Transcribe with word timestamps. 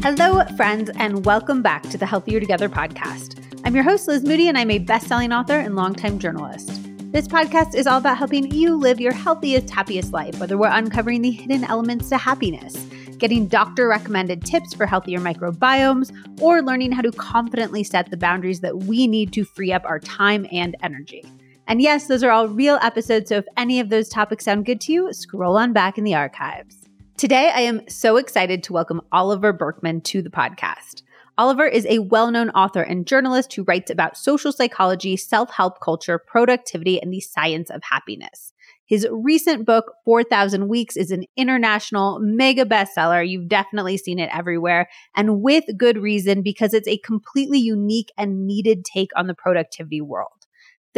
Hello, 0.00 0.44
friends, 0.56 0.90
and 0.94 1.26
welcome 1.26 1.60
back 1.60 1.82
to 1.82 1.98
the 1.98 2.06
Healthier 2.06 2.38
Together 2.38 2.68
podcast. 2.68 3.60
I'm 3.64 3.74
your 3.74 3.82
host, 3.82 4.06
Liz 4.06 4.22
Moody, 4.22 4.46
and 4.46 4.56
I'm 4.56 4.70
a 4.70 4.78
best 4.78 5.08
selling 5.08 5.32
author 5.32 5.58
and 5.58 5.74
longtime 5.74 6.20
journalist. 6.20 6.70
This 7.10 7.26
podcast 7.26 7.74
is 7.74 7.88
all 7.88 7.98
about 7.98 8.16
helping 8.16 8.48
you 8.52 8.76
live 8.76 9.00
your 9.00 9.12
healthiest, 9.12 9.70
happiest 9.70 10.12
life, 10.12 10.38
whether 10.38 10.56
we're 10.56 10.68
uncovering 10.68 11.22
the 11.22 11.32
hidden 11.32 11.64
elements 11.64 12.10
to 12.10 12.16
happiness, 12.16 12.76
getting 13.18 13.48
doctor 13.48 13.88
recommended 13.88 14.44
tips 14.44 14.72
for 14.72 14.86
healthier 14.86 15.18
microbiomes, 15.18 16.12
or 16.40 16.62
learning 16.62 16.92
how 16.92 17.02
to 17.02 17.10
confidently 17.10 17.82
set 17.82 18.08
the 18.08 18.16
boundaries 18.16 18.60
that 18.60 18.84
we 18.84 19.08
need 19.08 19.32
to 19.32 19.44
free 19.44 19.72
up 19.72 19.84
our 19.84 19.98
time 19.98 20.46
and 20.52 20.76
energy. 20.80 21.24
And 21.66 21.82
yes, 21.82 22.06
those 22.06 22.22
are 22.22 22.30
all 22.30 22.46
real 22.46 22.78
episodes, 22.82 23.30
so 23.30 23.38
if 23.38 23.46
any 23.56 23.80
of 23.80 23.88
those 23.88 24.08
topics 24.08 24.44
sound 24.44 24.64
good 24.64 24.80
to 24.82 24.92
you, 24.92 25.12
scroll 25.12 25.58
on 25.58 25.72
back 25.72 25.98
in 25.98 26.04
the 26.04 26.14
archives. 26.14 26.77
Today, 27.18 27.50
I 27.52 27.62
am 27.62 27.80
so 27.88 28.16
excited 28.16 28.62
to 28.62 28.72
welcome 28.72 29.00
Oliver 29.10 29.52
Burkeman 29.52 30.02
to 30.02 30.22
the 30.22 30.30
podcast. 30.30 31.02
Oliver 31.36 31.66
is 31.66 31.84
a 31.86 31.98
well 31.98 32.30
known 32.30 32.50
author 32.50 32.80
and 32.80 33.08
journalist 33.08 33.52
who 33.52 33.64
writes 33.64 33.90
about 33.90 34.16
social 34.16 34.52
psychology, 34.52 35.16
self 35.16 35.50
help 35.50 35.80
culture, 35.80 36.16
productivity, 36.16 37.02
and 37.02 37.12
the 37.12 37.18
science 37.18 37.70
of 37.70 37.82
happiness. 37.82 38.52
His 38.86 39.04
recent 39.10 39.66
book, 39.66 39.94
4,000 40.04 40.68
Weeks, 40.68 40.96
is 40.96 41.10
an 41.10 41.24
international 41.36 42.20
mega 42.20 42.64
bestseller. 42.64 43.28
You've 43.28 43.48
definitely 43.48 43.96
seen 43.96 44.20
it 44.20 44.30
everywhere, 44.32 44.88
and 45.16 45.42
with 45.42 45.64
good 45.76 45.98
reason 45.98 46.42
because 46.42 46.72
it's 46.72 46.86
a 46.86 46.98
completely 46.98 47.58
unique 47.58 48.12
and 48.16 48.46
needed 48.46 48.84
take 48.84 49.10
on 49.16 49.26
the 49.26 49.34
productivity 49.34 50.00
world. 50.00 50.37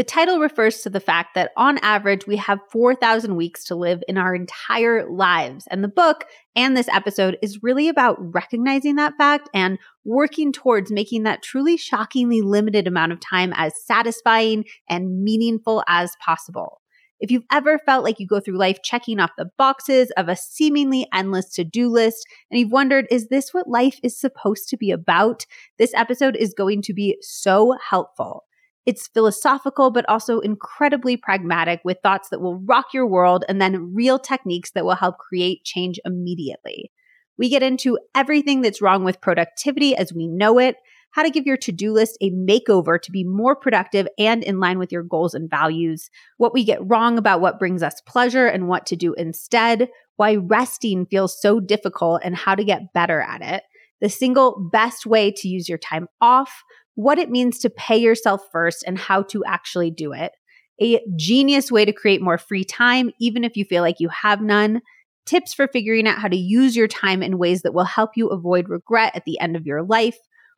The 0.01 0.05
title 0.05 0.39
refers 0.39 0.81
to 0.81 0.89
the 0.89 0.99
fact 0.99 1.35
that 1.35 1.53
on 1.59 1.77
average, 1.83 2.27
we 2.27 2.37
have 2.37 2.59
4,000 2.73 3.37
weeks 3.37 3.65
to 3.65 3.75
live 3.75 4.03
in 4.09 4.17
our 4.17 4.35
entire 4.35 5.07
lives. 5.07 5.69
And 5.71 5.85
the 5.85 5.89
book 5.89 6.25
and 6.57 6.75
this 6.75 6.89
episode 6.89 7.37
is 7.43 7.63
really 7.63 7.87
about 7.87 8.17
recognizing 8.19 8.95
that 8.95 9.13
fact 9.19 9.51
and 9.53 9.79
working 10.07 10.55
towards 10.55 10.91
making 10.91 11.25
that 11.25 11.43
truly 11.43 11.77
shockingly 11.77 12.41
limited 12.41 12.87
amount 12.87 13.13
of 13.13 13.21
time 13.21 13.53
as 13.55 13.75
satisfying 13.85 14.65
and 14.89 15.23
meaningful 15.23 15.85
as 15.87 16.17
possible. 16.25 16.81
If 17.21 17.31
you've 17.31 17.45
ever 17.53 17.79
felt 17.79 18.03
like 18.03 18.19
you 18.19 18.27
go 18.27 18.41
through 18.41 18.57
life 18.57 18.79
checking 18.83 19.21
off 19.21 19.33
the 19.37 19.51
boxes 19.59 20.11
of 20.17 20.31
a 20.31 20.35
seemingly 20.35 21.07
endless 21.13 21.51
to 21.57 21.65
do 21.65 21.91
list, 21.91 22.27
and 22.51 22.59
you've 22.59 22.73
wondered, 22.73 23.07
is 23.11 23.29
this 23.29 23.53
what 23.53 23.69
life 23.69 24.01
is 24.03 24.19
supposed 24.19 24.71
to 24.71 24.79
be 24.79 24.93
about? 24.93 25.45
This 25.79 25.93
episode 25.93 26.37
is 26.37 26.55
going 26.55 26.81
to 26.81 26.95
be 26.95 27.19
so 27.21 27.77
helpful. 27.91 28.45
It's 28.91 29.07
philosophical, 29.07 29.93
but 29.93 30.05
also 30.09 30.41
incredibly 30.41 31.17
pragmatic 31.17 31.81
with 31.85 31.99
thoughts 32.03 32.29
that 32.31 32.41
will 32.41 32.59
rock 32.59 32.87
your 32.93 33.07
world 33.07 33.45
and 33.49 33.63
then 33.63 33.95
real 33.95 34.19
techniques 34.19 34.73
that 34.73 34.85
will 34.85 34.97
help 34.97 35.17
create 35.19 35.63
change 35.63 36.01
immediately. 36.05 36.91
We 37.39 37.49
get 37.49 37.63
into 37.63 38.01
everything 38.17 38.63
that's 38.63 38.83
wrong 38.83 39.05
with 39.05 39.21
productivity 39.21 39.95
as 39.95 40.13
we 40.13 40.27
know 40.27 40.59
it, 40.59 40.75
how 41.13 41.23
to 41.23 41.31
give 41.31 41.47
your 41.47 41.57
to 41.59 41.71
do 41.71 41.93
list 41.93 42.19
a 42.21 42.33
makeover 42.33 43.01
to 43.01 43.13
be 43.13 43.23
more 43.23 43.55
productive 43.55 44.09
and 44.19 44.43
in 44.43 44.59
line 44.59 44.81
with 44.81 44.91
your 44.91 45.05
goals 45.05 45.35
and 45.35 45.49
values, 45.49 46.11
what 46.39 46.53
we 46.53 46.65
get 46.65 46.85
wrong 46.85 47.17
about 47.17 47.41
what 47.41 47.61
brings 47.61 47.85
us 47.85 48.03
pleasure 48.09 48.49
and 48.49 48.67
what 48.67 48.87
to 48.87 48.97
do 48.97 49.15
instead, 49.15 49.89
why 50.17 50.35
resting 50.35 51.07
feels 51.07 51.41
so 51.41 51.61
difficult 51.61 52.23
and 52.25 52.35
how 52.35 52.57
to 52.57 52.65
get 52.65 52.93
better 52.93 53.21
at 53.21 53.41
it, 53.41 53.63
the 54.01 54.09
single 54.09 54.69
best 54.73 55.07
way 55.07 55.31
to 55.31 55.47
use 55.47 55.69
your 55.69 55.79
time 55.79 56.09
off, 56.21 56.65
what 57.01 57.19
it 57.19 57.31
means 57.31 57.59
to 57.59 57.71
pay 57.71 57.97
yourself 57.97 58.43
first 58.53 58.85
and 58.87 58.99
how 58.99 59.23
to 59.23 59.43
actually 59.47 59.91
do 59.91 60.13
it. 60.13 60.33
A 60.83 61.01
genius 61.17 61.73
way 61.73 61.87
to 61.87 61.93
create 61.93 62.21
more 62.21 62.37
free 62.37 62.65
time, 62.65 63.11
even 63.19 63.43
if 63.43 63.57
you 63.57 63.65
feel 63.65 63.83
like 63.83 64.01
you 64.01 64.11
have 64.11 64.43
none. 64.43 64.83
Tips 65.25 65.55
for 65.55 65.67
figuring 65.67 66.07
out 66.07 66.19
how 66.19 66.29
to 66.29 66.37
use 66.37 66.77
your 66.77 66.89
time 66.89 67.23
in 67.23 67.39
ways 67.39 67.63
that 67.63 67.73
will 67.73 67.85
help 67.85 68.11
you 68.17 68.29
avoid 68.29 68.69
regret 68.69 69.17
at 69.17 69.25
the 69.25 69.41
end 69.41 69.57
of 69.57 69.65
your 69.65 69.83
life. 69.83 70.17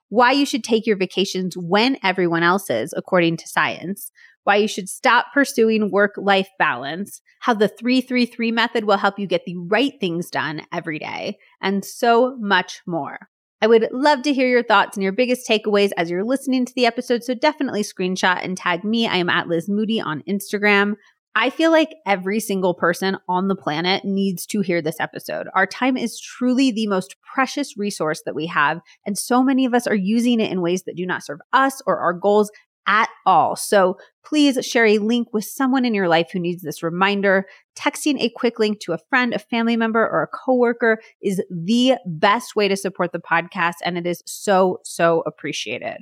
Why 0.09 0.33
you 0.33 0.45
should 0.45 0.65
take 0.65 0.85
your 0.85 0.97
vacations 0.97 1.57
when 1.57 1.97
everyone 2.03 2.43
else 2.43 2.69
is, 2.71 2.93
according 2.97 3.37
to 3.39 3.49
science. 3.49 4.11
Why 4.43 4.57
you 4.57 4.69
should 4.69 4.89
stop 4.89 5.27
pursuing 5.33 5.93
work 5.93 6.15
life 6.17 6.49
balance. 6.59 7.21
How 7.39 7.55
the 7.55 7.69
333 7.69 8.51
method 8.51 8.85
will 8.85 8.97
help 8.97 9.19
you 9.19 9.29
get 9.29 9.45
the 9.47 9.57
right 9.57 9.93
things 10.01 10.29
done 10.29 10.63
every 10.73 10.99
day. 10.99 11.39
And 11.61 11.85
so 11.85 12.37
much 12.41 12.83
more. 12.85 13.29
I 13.63 13.69
would 13.69 13.89
love 13.93 14.23
to 14.23 14.33
hear 14.33 14.49
your 14.49 14.65
thoughts 14.65 14.97
and 14.97 15.05
your 15.05 15.13
biggest 15.13 15.49
takeaways 15.49 15.93
as 15.97 16.11
you're 16.11 16.25
listening 16.25 16.65
to 16.65 16.75
the 16.75 16.85
episode. 16.85 17.23
So 17.23 17.33
definitely 17.33 17.85
screenshot 17.85 18.45
and 18.45 18.57
tag 18.57 18.83
me. 18.83 19.07
I 19.07 19.19
am 19.19 19.31
at 19.31 19.47
Liz 19.47 19.69
Moody 19.69 20.01
on 20.01 20.25
Instagram. 20.29 20.97
I 21.37 21.49
feel 21.49 21.71
like 21.71 21.95
every 22.05 22.41
single 22.41 22.75
person 22.75 23.19
on 23.29 23.47
the 23.47 23.55
planet 23.55 24.05
needs 24.05 24.47
to 24.47 24.63
hear 24.63 24.83
this 24.83 24.99
episode. 24.99 25.47
Our 25.55 25.67
time 25.69 25.97
is 25.97 26.21
truly 26.21 26.73
the 26.73 26.89
most 26.89 27.15
precious 27.33 27.77
resource 27.77 28.23
that 28.27 28.35
we 28.35 28.47
have. 28.47 28.81
And 29.07 29.17
so 29.17 29.45
many 29.45 29.65
of 29.65 29.75
us 29.75 29.87
are 29.87 29.95
using 29.95 30.41
it 30.41 30.51
in 30.51 30.61
ways 30.61 30.83
that 30.83 30.97
do 30.97 31.07
not 31.07 31.23
serve 31.23 31.39
us 31.53 31.81
or 31.87 32.01
our 32.01 32.13
goals 32.13 32.51
at 32.87 33.09
all. 33.27 33.57
So 33.57 33.97
please 34.25 34.65
share 34.65 34.87
a 34.87 34.99
link 34.99 35.29
with 35.33 35.45
someone 35.45 35.85
in 35.85 35.95
your 35.95 36.09
life 36.09 36.31
who 36.33 36.39
needs 36.39 36.63
this 36.63 36.83
reminder. 36.83 37.47
Texting 37.77 38.21
a 38.21 38.31
quick 38.31 38.59
link 38.59 38.81
to 38.81 38.93
a 38.93 38.99
friend, 39.09 39.35
a 39.35 39.39
family 39.39 39.77
member, 39.77 40.01
or 40.01 40.23
a 40.23 40.29
coworker 40.29 41.01
is 41.23 41.43
the 41.51 41.95
best 42.07 42.57
way 42.57 42.69
to 42.69 42.77
support 42.77 43.13
the 43.13 43.19
podcast. 43.19 43.75
And 43.85 43.97
it 43.99 44.07
is 44.07 44.23
so, 44.27 44.81
so 44.85 45.23
appreciated. 45.27 45.99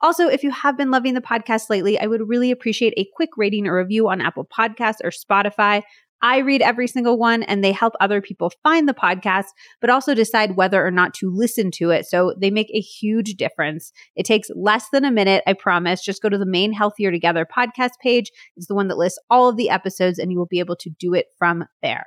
Also, 0.00 0.26
if 0.26 0.42
you 0.42 0.50
have 0.50 0.76
been 0.76 0.90
loving 0.90 1.14
the 1.14 1.20
podcast 1.20 1.70
lately, 1.70 1.98
I 1.98 2.06
would 2.06 2.28
really 2.28 2.50
appreciate 2.50 2.92
a 2.96 3.08
quick 3.14 3.30
rating 3.36 3.68
or 3.68 3.76
review 3.76 4.08
on 4.08 4.20
Apple 4.20 4.44
Podcasts 4.44 4.98
or 5.04 5.10
Spotify. 5.10 5.82
I 6.22 6.38
read 6.38 6.62
every 6.62 6.86
single 6.86 7.18
one 7.18 7.42
and 7.42 7.62
they 7.62 7.72
help 7.72 7.94
other 8.00 8.20
people 8.20 8.52
find 8.62 8.88
the 8.88 8.94
podcast, 8.94 9.46
but 9.80 9.90
also 9.90 10.14
decide 10.14 10.56
whether 10.56 10.84
or 10.84 10.90
not 10.90 11.14
to 11.14 11.30
listen 11.30 11.70
to 11.72 11.90
it. 11.90 12.06
So 12.06 12.34
they 12.38 12.50
make 12.50 12.70
a 12.72 12.80
huge 12.80 13.34
difference. 13.34 13.92
It 14.16 14.24
takes 14.24 14.50
less 14.54 14.88
than 14.90 15.04
a 15.04 15.10
minute, 15.10 15.42
I 15.46 15.52
promise. 15.52 16.02
Just 16.02 16.22
go 16.22 16.28
to 16.28 16.38
the 16.38 16.46
main 16.46 16.72
Healthier 16.72 17.10
Together 17.10 17.46
podcast 17.46 17.98
page. 18.00 18.30
It's 18.56 18.68
the 18.68 18.74
one 18.74 18.88
that 18.88 18.98
lists 18.98 19.18
all 19.28 19.48
of 19.48 19.56
the 19.56 19.70
episodes 19.70 20.18
and 20.18 20.30
you 20.30 20.38
will 20.38 20.46
be 20.46 20.60
able 20.60 20.76
to 20.76 20.90
do 20.90 21.14
it 21.14 21.26
from 21.38 21.64
there. 21.82 22.06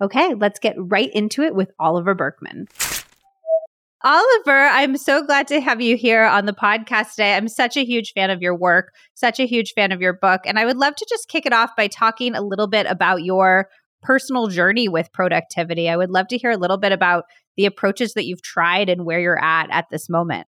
Okay, 0.00 0.34
let's 0.34 0.58
get 0.58 0.74
right 0.76 1.10
into 1.14 1.42
it 1.42 1.54
with 1.54 1.70
Oliver 1.78 2.14
Burkeman. 2.14 2.68
Oliver, 4.04 4.66
I'm 4.66 4.96
so 4.96 5.24
glad 5.24 5.48
to 5.48 5.60
have 5.60 5.80
you 5.80 5.96
here 5.96 6.24
on 6.24 6.46
the 6.46 6.52
podcast 6.52 7.12
today. 7.12 7.34
I'm 7.34 7.48
such 7.48 7.76
a 7.76 7.84
huge 7.84 8.12
fan 8.12 8.30
of 8.30 8.42
your 8.42 8.54
work, 8.54 8.92
such 9.14 9.40
a 9.40 9.46
huge 9.46 9.72
fan 9.72 9.90
of 9.90 10.00
your 10.00 10.12
book. 10.12 10.42
And 10.44 10.58
I 10.58 10.66
would 10.66 10.76
love 10.76 10.94
to 10.96 11.06
just 11.08 11.28
kick 11.28 11.46
it 11.46 11.52
off 11.52 11.70
by 11.76 11.88
talking 11.88 12.34
a 12.34 12.42
little 12.42 12.66
bit 12.66 12.86
about 12.86 13.24
your 13.24 13.68
personal 14.02 14.48
journey 14.48 14.88
with 14.88 15.12
productivity. 15.12 15.88
I 15.88 15.96
would 15.96 16.10
love 16.10 16.28
to 16.28 16.38
hear 16.38 16.50
a 16.50 16.58
little 16.58 16.76
bit 16.76 16.92
about 16.92 17.24
the 17.56 17.64
approaches 17.64 18.14
that 18.14 18.26
you've 18.26 18.42
tried 18.42 18.88
and 18.88 19.04
where 19.06 19.18
you're 19.18 19.42
at 19.42 19.70
at 19.70 19.86
this 19.90 20.08
moment. 20.10 20.46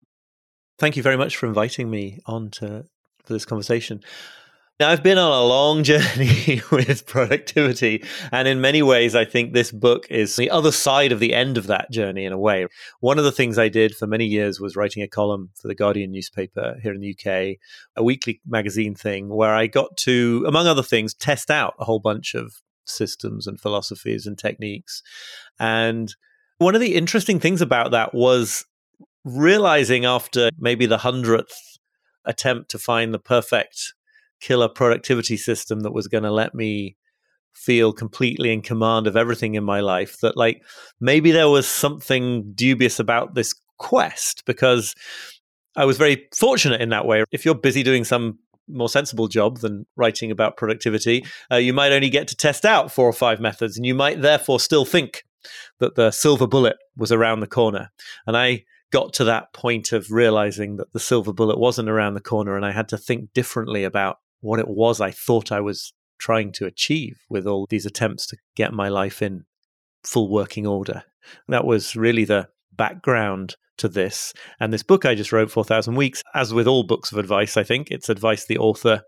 Thank 0.78 0.96
you 0.96 1.02
very 1.02 1.16
much 1.16 1.36
for 1.36 1.46
inviting 1.46 1.88
me 1.88 2.18
on 2.26 2.50
to 2.50 2.84
for 3.24 3.32
this 3.32 3.44
conversation. 3.44 4.02
Now, 4.78 4.90
I've 4.90 5.02
been 5.02 5.16
on 5.16 5.32
a 5.32 5.42
long 5.42 5.84
journey 5.84 6.60
with 6.70 7.06
productivity. 7.06 8.04
And 8.30 8.46
in 8.46 8.60
many 8.60 8.82
ways, 8.82 9.14
I 9.14 9.24
think 9.24 9.52
this 9.52 9.72
book 9.72 10.06
is 10.10 10.36
the 10.36 10.50
other 10.50 10.70
side 10.70 11.12
of 11.12 11.20
the 11.20 11.32
end 11.32 11.56
of 11.56 11.66
that 11.68 11.90
journey 11.90 12.26
in 12.26 12.32
a 12.34 12.38
way. 12.38 12.66
One 13.00 13.16
of 13.16 13.24
the 13.24 13.32
things 13.32 13.58
I 13.58 13.70
did 13.70 13.96
for 13.96 14.06
many 14.06 14.26
years 14.26 14.60
was 14.60 14.76
writing 14.76 15.02
a 15.02 15.08
column 15.08 15.48
for 15.54 15.68
the 15.68 15.74
Guardian 15.74 16.12
newspaper 16.12 16.76
here 16.82 16.92
in 16.92 17.00
the 17.00 17.16
UK, 17.16 17.56
a 17.96 18.04
weekly 18.04 18.42
magazine 18.46 18.94
thing 18.94 19.30
where 19.30 19.54
I 19.54 19.66
got 19.66 19.96
to, 19.98 20.44
among 20.46 20.66
other 20.66 20.82
things, 20.82 21.14
test 21.14 21.50
out 21.50 21.74
a 21.78 21.84
whole 21.84 22.00
bunch 22.00 22.34
of 22.34 22.60
systems 22.84 23.46
and 23.46 23.58
philosophies 23.58 24.26
and 24.26 24.38
techniques. 24.38 25.02
And 25.58 26.14
one 26.58 26.74
of 26.74 26.82
the 26.82 26.96
interesting 26.96 27.40
things 27.40 27.62
about 27.62 27.92
that 27.92 28.12
was 28.12 28.66
realizing 29.24 30.04
after 30.04 30.50
maybe 30.58 30.84
the 30.84 30.98
hundredth 30.98 31.78
attempt 32.26 32.70
to 32.72 32.78
find 32.78 33.14
the 33.14 33.18
perfect 33.18 33.94
killer 34.40 34.68
productivity 34.68 35.36
system 35.36 35.80
that 35.80 35.92
was 35.92 36.08
going 36.08 36.24
to 36.24 36.30
let 36.30 36.54
me 36.54 36.96
feel 37.54 37.92
completely 37.92 38.52
in 38.52 38.60
command 38.60 39.06
of 39.06 39.16
everything 39.16 39.54
in 39.54 39.64
my 39.64 39.80
life 39.80 40.18
that 40.20 40.36
like 40.36 40.62
maybe 41.00 41.30
there 41.30 41.48
was 41.48 41.66
something 41.66 42.52
dubious 42.54 43.00
about 43.00 43.34
this 43.34 43.54
quest 43.78 44.44
because 44.44 44.94
I 45.76 45.84
was 45.84 45.96
very 45.96 46.28
fortunate 46.34 46.80
in 46.80 46.90
that 46.90 47.06
way. 47.06 47.24
If 47.30 47.44
you're 47.44 47.54
busy 47.54 47.82
doing 47.82 48.04
some 48.04 48.38
more 48.68 48.88
sensible 48.88 49.28
job 49.28 49.58
than 49.58 49.86
writing 49.96 50.30
about 50.30 50.56
productivity, 50.56 51.24
uh, 51.50 51.56
you 51.56 51.72
might 51.72 51.92
only 51.92 52.10
get 52.10 52.28
to 52.28 52.36
test 52.36 52.64
out 52.64 52.90
four 52.90 53.06
or 53.06 53.12
five 53.12 53.40
methods, 53.40 53.76
and 53.76 53.86
you 53.86 53.94
might 53.94 54.22
therefore 54.22 54.58
still 54.58 54.84
think 54.84 55.24
that 55.78 55.94
the 55.94 56.10
silver 56.10 56.46
bullet 56.46 56.76
was 56.96 57.12
around 57.12 57.40
the 57.40 57.46
corner. 57.46 57.90
And 58.26 58.36
I 58.36 58.64
got 58.90 59.12
to 59.14 59.24
that 59.24 59.52
point 59.52 59.92
of 59.92 60.10
realizing 60.10 60.76
that 60.76 60.92
the 60.92 61.00
silver 61.00 61.32
bullet 61.32 61.58
wasn't 61.58 61.90
around 61.90 62.14
the 62.14 62.20
corner, 62.20 62.56
and 62.56 62.64
I 62.64 62.72
had 62.72 62.88
to 62.88 62.98
think 62.98 63.32
differently 63.34 63.84
about 63.84 64.18
what 64.40 64.58
it 64.58 64.68
was 64.68 65.00
I 65.00 65.10
thought 65.10 65.52
I 65.52 65.60
was 65.60 65.92
trying 66.18 66.52
to 66.52 66.66
achieve 66.66 67.18
with 67.28 67.46
all 67.46 67.66
these 67.68 67.86
attempts 67.86 68.26
to 68.26 68.36
get 68.54 68.72
my 68.72 68.88
life 68.88 69.22
in 69.22 69.44
full 70.02 70.30
working 70.30 70.66
order. 70.66 71.02
That 71.48 71.64
was 71.64 71.96
really 71.96 72.24
the 72.24 72.48
background 72.72 73.56
to 73.78 73.88
this. 73.88 74.32
And 74.60 74.72
this 74.72 74.82
book 74.82 75.04
I 75.04 75.14
just 75.14 75.32
wrote, 75.32 75.50
4,000 75.50 75.94
Weeks, 75.94 76.22
as 76.34 76.54
with 76.54 76.66
all 76.66 76.84
books 76.84 77.12
of 77.12 77.18
advice, 77.18 77.56
I 77.56 77.62
think 77.62 77.90
it's 77.90 78.08
advice 78.08 78.46
the 78.46 78.58
author 78.58 79.02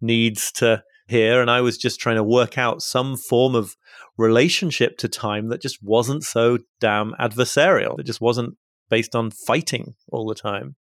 needs 0.00 0.52
to 0.52 0.82
hear. 1.08 1.40
And 1.40 1.50
I 1.50 1.60
was 1.60 1.76
just 1.76 2.00
trying 2.00 2.16
to 2.16 2.24
work 2.24 2.58
out 2.58 2.82
some 2.82 3.16
form 3.16 3.54
of 3.54 3.76
relationship 4.16 4.96
to 4.98 5.08
time 5.08 5.48
that 5.48 5.60
just 5.60 5.82
wasn't 5.82 6.24
so 6.24 6.58
damn 6.80 7.12
adversarial, 7.20 7.96
that 7.96 8.06
just 8.06 8.20
wasn't 8.20 8.56
based 8.88 9.14
on 9.14 9.30
fighting 9.30 9.94
all 10.10 10.26
the 10.26 10.34
time. 10.34 10.76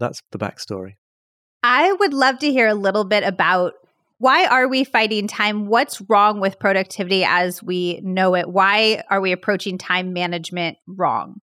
That's 0.00 0.20
the 0.32 0.38
backstory. 0.38 0.94
I 1.66 1.90
would 1.94 2.12
love 2.12 2.40
to 2.40 2.52
hear 2.52 2.68
a 2.68 2.74
little 2.74 3.04
bit 3.04 3.24
about 3.24 3.72
why 4.18 4.44
are 4.44 4.68
we 4.68 4.84
fighting 4.84 5.26
time? 5.26 5.66
What's 5.66 6.02
wrong 6.10 6.38
with 6.38 6.58
productivity 6.58 7.24
as 7.24 7.62
we 7.62 8.02
know 8.04 8.34
it? 8.34 8.50
Why 8.50 9.02
are 9.08 9.22
we 9.22 9.32
approaching 9.32 9.78
time 9.78 10.12
management 10.12 10.76
wrong? 10.86 11.40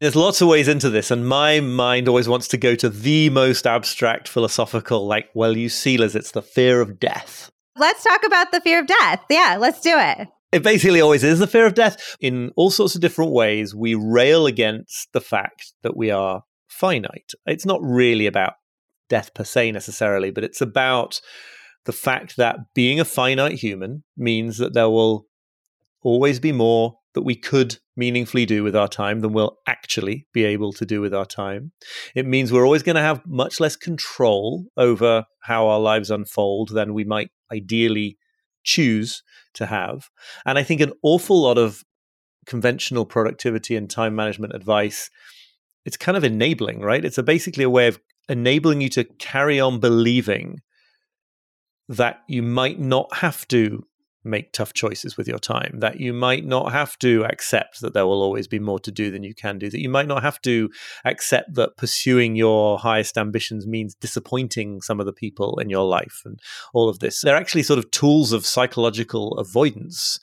There's 0.00 0.16
lots 0.16 0.40
of 0.40 0.48
ways 0.48 0.68
into 0.68 0.88
this, 0.88 1.10
and 1.10 1.28
my 1.28 1.60
mind 1.60 2.08
always 2.08 2.30
wants 2.30 2.48
to 2.48 2.56
go 2.56 2.74
to 2.76 2.88
the 2.88 3.28
most 3.28 3.66
abstract 3.66 4.26
philosophical, 4.26 5.06
like, 5.06 5.28
well, 5.34 5.54
you 5.54 5.68
see, 5.68 5.98
Liz, 5.98 6.16
it's 6.16 6.32
the 6.32 6.40
fear 6.40 6.80
of 6.80 6.98
death. 6.98 7.50
Let's 7.76 8.02
talk 8.04 8.24
about 8.24 8.52
the 8.52 8.62
fear 8.62 8.80
of 8.80 8.86
death. 8.86 9.22
Yeah, 9.28 9.58
let's 9.60 9.82
do 9.82 9.92
it. 9.94 10.28
It 10.50 10.62
basically 10.62 11.02
always 11.02 11.24
is 11.24 11.40
the 11.40 11.46
fear 11.46 11.66
of 11.66 11.74
death. 11.74 12.16
In 12.20 12.52
all 12.56 12.70
sorts 12.70 12.94
of 12.94 13.02
different 13.02 13.32
ways, 13.32 13.74
we 13.74 13.94
rail 13.94 14.46
against 14.46 15.12
the 15.12 15.20
fact 15.20 15.74
that 15.82 15.94
we 15.94 16.10
are 16.10 16.44
finite. 16.68 17.32
It's 17.44 17.66
not 17.66 17.82
really 17.82 18.26
about 18.26 18.54
death 19.08 19.34
per 19.34 19.44
se 19.44 19.72
necessarily, 19.72 20.30
but 20.30 20.44
it's 20.44 20.60
about 20.60 21.20
the 21.84 21.92
fact 21.92 22.36
that 22.36 22.56
being 22.74 22.98
a 22.98 23.04
finite 23.04 23.58
human 23.58 24.04
means 24.16 24.58
that 24.58 24.74
there 24.74 24.88
will 24.88 25.26
always 26.02 26.40
be 26.40 26.52
more 26.52 26.98
that 27.14 27.22
we 27.22 27.36
could 27.36 27.78
meaningfully 27.96 28.44
do 28.44 28.64
with 28.64 28.74
our 28.74 28.88
time 28.88 29.20
than 29.20 29.32
we'll 29.32 29.56
actually 29.66 30.26
be 30.32 30.44
able 30.44 30.72
to 30.72 30.84
do 30.84 31.00
with 31.00 31.14
our 31.14 31.24
time. 31.24 31.72
It 32.14 32.26
means 32.26 32.52
we're 32.52 32.64
always 32.64 32.82
going 32.82 32.96
to 32.96 33.02
have 33.02 33.24
much 33.24 33.60
less 33.60 33.76
control 33.76 34.64
over 34.76 35.24
how 35.42 35.68
our 35.68 35.78
lives 35.78 36.10
unfold 36.10 36.70
than 36.70 36.92
we 36.92 37.04
might 37.04 37.30
ideally 37.52 38.18
choose 38.64 39.22
to 39.54 39.66
have. 39.66 40.08
And 40.44 40.58
I 40.58 40.64
think 40.64 40.80
an 40.80 40.92
awful 41.02 41.42
lot 41.42 41.58
of 41.58 41.84
conventional 42.46 43.06
productivity 43.06 43.76
and 43.76 43.88
time 43.88 44.14
management 44.14 44.54
advice 44.54 45.08
it's 45.84 45.96
kind 45.96 46.16
of 46.16 46.24
enabling, 46.24 46.80
right? 46.80 47.04
It's 47.04 47.18
a 47.18 47.22
basically 47.22 47.64
a 47.64 47.70
way 47.70 47.88
of 47.88 47.98
enabling 48.28 48.80
you 48.80 48.88
to 48.90 49.04
carry 49.04 49.60
on 49.60 49.80
believing 49.80 50.60
that 51.88 52.22
you 52.28 52.42
might 52.42 52.78
not 52.78 53.16
have 53.16 53.46
to 53.48 53.84
make 54.24 54.52
tough 54.52 54.72
choices 54.72 55.18
with 55.18 55.28
your 55.28 55.38
time, 55.38 55.80
that 55.80 56.00
you 56.00 56.12
might 56.12 56.46
not 56.46 56.72
have 56.72 56.98
to 56.98 57.24
accept 57.26 57.82
that 57.82 57.92
there 57.92 58.06
will 58.06 58.22
always 58.22 58.48
be 58.48 58.58
more 58.58 58.80
to 58.80 58.90
do 58.90 59.10
than 59.10 59.22
you 59.22 59.34
can 59.34 59.58
do, 59.58 59.68
that 59.68 59.82
you 59.82 59.88
might 59.90 60.08
not 60.08 60.22
have 60.22 60.40
to 60.40 60.70
accept 61.04 61.54
that 61.54 61.76
pursuing 61.76 62.34
your 62.34 62.78
highest 62.78 63.18
ambitions 63.18 63.66
means 63.66 63.94
disappointing 63.94 64.80
some 64.80 64.98
of 64.98 65.04
the 65.04 65.12
people 65.12 65.58
in 65.58 65.68
your 65.68 65.84
life 65.84 66.22
and 66.24 66.40
all 66.72 66.88
of 66.88 67.00
this. 67.00 67.20
They're 67.20 67.36
actually 67.36 67.64
sort 67.64 67.78
of 67.78 67.90
tools 67.90 68.32
of 68.32 68.46
psychological 68.46 69.32
avoidance. 69.38 70.18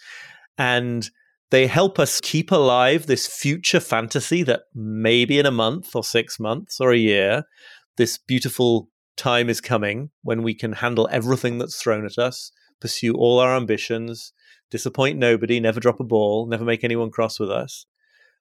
And 0.58 1.10
they 1.52 1.68
help 1.68 2.00
us 2.00 2.22
keep 2.22 2.52
alive 2.52 3.06
this 3.06 3.28
future 3.28 3.82
fantasy 3.82 4.42
that 4.44 4.62
maybe 4.74 5.38
in 5.38 5.46
a 5.46 5.52
month 5.52 5.96
or 5.96 6.04
six 6.04 6.40
months 6.40 6.80
or 6.80 6.92
a 6.92 6.98
year, 6.98 7.44
this 7.98 8.18
beautiful 8.18 8.90
time 9.18 9.50
is 9.50 9.62
coming 9.62 10.10
when 10.24 10.44
we 10.44 10.54
can 10.54 10.74
handle 10.74 11.08
everything 11.12 11.58
that's 11.58 11.82
thrown 11.82 12.06
at 12.06 12.18
us, 12.18 12.52
pursue 12.80 13.14
all 13.14 13.40
our 13.40 13.56
ambitions, 13.56 14.34
disappoint 14.70 15.18
nobody, 15.20 15.60
never 15.60 15.80
drop 15.80 16.00
a 16.00 16.04
ball, 16.04 16.48
never 16.48 16.66
make 16.66 16.84
anyone 16.84 17.12
cross 17.12 17.40
with 17.40 17.52
us. 17.52 17.86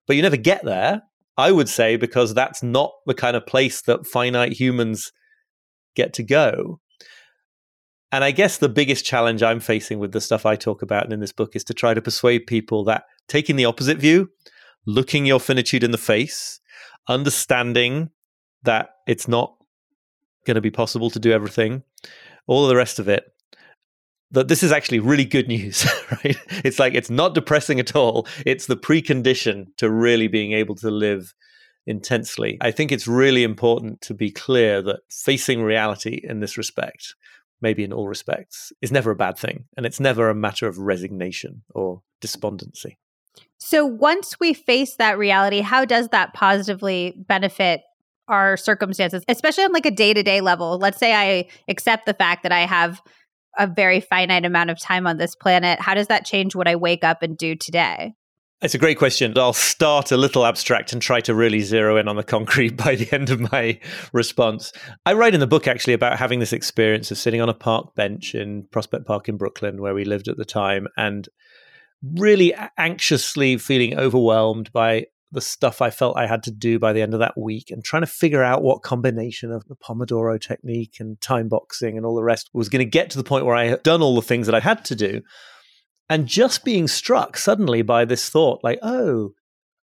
But 0.06 0.16
you 0.16 0.22
never 0.22 0.36
get 0.36 0.64
there, 0.64 1.02
I 1.36 1.52
would 1.52 1.68
say, 1.68 1.96
because 1.96 2.34
that's 2.34 2.62
not 2.62 2.92
the 3.06 3.14
kind 3.14 3.36
of 3.36 3.46
place 3.46 3.82
that 3.82 4.06
finite 4.06 4.52
humans 4.52 5.12
get 5.94 6.12
to 6.14 6.22
go. 6.22 6.80
And 8.12 8.24
I 8.24 8.30
guess 8.32 8.58
the 8.58 8.68
biggest 8.68 9.04
challenge 9.04 9.42
I'm 9.42 9.60
facing 9.60 9.98
with 9.98 10.12
the 10.12 10.20
stuff 10.20 10.44
I 10.44 10.56
talk 10.56 10.82
about 10.82 11.04
and 11.04 11.12
in 11.12 11.20
this 11.20 11.32
book 11.32 11.54
is 11.54 11.64
to 11.64 11.74
try 11.74 11.94
to 11.94 12.02
persuade 12.02 12.46
people 12.46 12.84
that 12.84 13.04
taking 13.28 13.56
the 13.56 13.66
opposite 13.66 13.98
view, 13.98 14.30
looking 14.86 15.26
your 15.26 15.38
finitude 15.38 15.84
in 15.84 15.92
the 15.92 15.98
face, 15.98 16.60
understanding 17.08 18.10
that 18.62 18.96
it's 19.06 19.28
not 19.28 19.54
going 20.46 20.54
to 20.56 20.60
be 20.60 20.70
possible 20.70 21.10
to 21.10 21.18
do 21.18 21.32
everything, 21.32 21.82
all 22.46 22.66
the 22.66 22.76
rest 22.76 22.98
of 22.98 23.08
it, 23.08 23.24
that 24.32 24.48
this 24.48 24.62
is 24.62 24.72
actually 24.72 25.00
really 25.00 25.24
good 25.24 25.48
news, 25.48 25.86
right? 26.10 26.36
It's 26.64 26.78
like 26.78 26.94
it's 26.94 27.10
not 27.10 27.34
depressing 27.34 27.80
at 27.80 27.96
all. 27.96 28.26
It's 28.46 28.66
the 28.66 28.76
precondition 28.76 29.66
to 29.78 29.90
really 29.90 30.28
being 30.28 30.52
able 30.52 30.76
to 30.76 30.90
live 30.90 31.34
intensely. 31.86 32.58
I 32.60 32.70
think 32.70 32.92
it's 32.92 33.08
really 33.08 33.42
important 33.42 34.00
to 34.02 34.14
be 34.14 34.30
clear 34.30 34.82
that 34.82 35.00
facing 35.10 35.62
reality 35.62 36.20
in 36.22 36.40
this 36.40 36.56
respect, 36.56 37.14
maybe 37.60 37.82
in 37.82 37.92
all 37.92 38.06
respects, 38.06 38.72
is 38.80 38.92
never 38.92 39.10
a 39.10 39.16
bad 39.16 39.36
thing. 39.36 39.64
And 39.76 39.84
it's 39.84 40.00
never 40.00 40.30
a 40.30 40.34
matter 40.34 40.68
of 40.68 40.78
resignation 40.78 41.62
or 41.74 42.02
despondency. 42.20 42.98
So 43.58 43.84
once 43.84 44.38
we 44.40 44.54
face 44.54 44.96
that 44.96 45.18
reality, 45.18 45.60
how 45.60 45.84
does 45.84 46.08
that 46.08 46.32
positively 46.32 47.14
benefit 47.16 47.82
our 48.30 48.56
circumstances, 48.56 49.24
especially 49.28 49.64
on 49.64 49.72
like 49.72 49.86
a 49.86 49.90
day 49.90 50.14
to 50.14 50.22
day 50.22 50.40
level. 50.40 50.78
Let's 50.78 50.98
say 50.98 51.14
I 51.14 51.48
accept 51.68 52.06
the 52.06 52.14
fact 52.14 52.42
that 52.44 52.52
I 52.52 52.60
have 52.60 53.02
a 53.58 53.66
very 53.66 54.00
finite 54.00 54.44
amount 54.44 54.70
of 54.70 54.78
time 54.78 55.06
on 55.06 55.18
this 55.18 55.34
planet. 55.34 55.80
How 55.80 55.94
does 55.94 56.06
that 56.06 56.24
change 56.24 56.54
what 56.54 56.68
I 56.68 56.76
wake 56.76 57.04
up 57.04 57.22
and 57.22 57.36
do 57.36 57.54
today? 57.56 58.14
It's 58.62 58.74
a 58.74 58.78
great 58.78 58.98
question. 58.98 59.32
I'll 59.38 59.54
start 59.54 60.12
a 60.12 60.18
little 60.18 60.44
abstract 60.44 60.92
and 60.92 61.00
try 61.00 61.22
to 61.22 61.34
really 61.34 61.60
zero 61.60 61.96
in 61.96 62.08
on 62.08 62.16
the 62.16 62.22
concrete 62.22 62.76
by 62.84 62.94
the 62.94 63.12
end 63.12 63.30
of 63.30 63.52
my 63.52 63.80
response. 64.12 64.72
I 65.06 65.14
write 65.14 65.34
in 65.34 65.40
the 65.40 65.46
book 65.46 65.66
actually 65.66 65.94
about 65.94 66.18
having 66.18 66.40
this 66.40 66.52
experience 66.52 67.10
of 67.10 67.16
sitting 67.16 67.40
on 67.40 67.48
a 67.48 67.54
park 67.54 67.94
bench 67.94 68.34
in 68.34 68.64
Prospect 68.70 69.06
Park 69.06 69.28
in 69.30 69.38
Brooklyn, 69.38 69.80
where 69.80 69.94
we 69.94 70.04
lived 70.04 70.28
at 70.28 70.36
the 70.36 70.44
time, 70.44 70.86
and 70.96 71.28
really 72.02 72.54
anxiously 72.76 73.56
feeling 73.56 73.98
overwhelmed 73.98 74.70
by 74.72 75.06
the 75.32 75.40
stuff 75.40 75.80
I 75.80 75.90
felt 75.90 76.16
I 76.16 76.26
had 76.26 76.42
to 76.44 76.50
do 76.50 76.78
by 76.78 76.92
the 76.92 77.02
end 77.02 77.14
of 77.14 77.20
that 77.20 77.38
week 77.38 77.70
and 77.70 77.84
trying 77.84 78.02
to 78.02 78.06
figure 78.06 78.42
out 78.42 78.62
what 78.62 78.82
combination 78.82 79.52
of 79.52 79.64
the 79.66 79.76
Pomodoro 79.76 80.40
technique 80.40 80.96
and 80.98 81.20
time 81.20 81.48
boxing 81.48 81.96
and 81.96 82.04
all 82.04 82.16
the 82.16 82.22
rest 82.24 82.50
was 82.52 82.68
going 82.68 82.84
to 82.84 82.90
get 82.90 83.10
to 83.10 83.18
the 83.18 83.24
point 83.24 83.46
where 83.46 83.54
I 83.54 83.66
had 83.66 83.82
done 83.82 84.02
all 84.02 84.14
the 84.14 84.22
things 84.22 84.46
that 84.46 84.54
I 84.54 84.60
had 84.60 84.84
to 84.86 84.96
do. 84.96 85.22
And 86.08 86.26
just 86.26 86.64
being 86.64 86.88
struck 86.88 87.36
suddenly 87.36 87.82
by 87.82 88.04
this 88.04 88.28
thought, 88.28 88.64
like, 88.64 88.80
oh, 88.82 89.34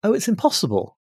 oh, 0.04 0.14
it's 0.14 0.28
impossible. 0.28 0.98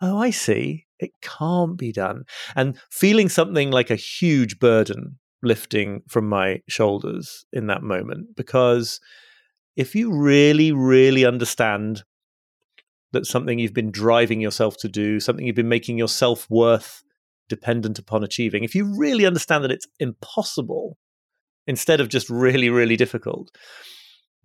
Oh, 0.00 0.18
I 0.18 0.30
see. 0.30 0.86
It 1.00 1.10
can't 1.20 1.76
be 1.76 1.90
done. 1.90 2.24
And 2.54 2.78
feeling 2.90 3.28
something 3.28 3.72
like 3.72 3.90
a 3.90 3.96
huge 3.96 4.60
burden 4.60 5.18
lifting 5.42 6.02
from 6.08 6.28
my 6.28 6.60
shoulders 6.68 7.44
in 7.52 7.66
that 7.66 7.82
moment. 7.82 8.36
Because 8.36 9.00
if 9.74 9.96
you 9.96 10.12
really, 10.12 10.70
really 10.70 11.24
understand 11.24 12.04
that's 13.12 13.30
something 13.30 13.58
you've 13.58 13.74
been 13.74 13.90
driving 13.90 14.40
yourself 14.40 14.76
to 14.78 14.88
do, 14.88 15.20
something 15.20 15.46
you've 15.46 15.56
been 15.56 15.68
making 15.68 15.98
your 15.98 16.08
self 16.08 16.48
worth 16.50 17.02
dependent 17.48 17.98
upon 17.98 18.24
achieving, 18.24 18.64
if 18.64 18.74
you 18.74 18.96
really 18.96 19.26
understand 19.26 19.62
that 19.62 19.70
it's 19.70 19.86
impossible 20.00 20.96
instead 21.66 22.00
of 22.00 22.08
just 22.08 22.30
really, 22.30 22.70
really 22.70 22.96
difficult, 22.96 23.50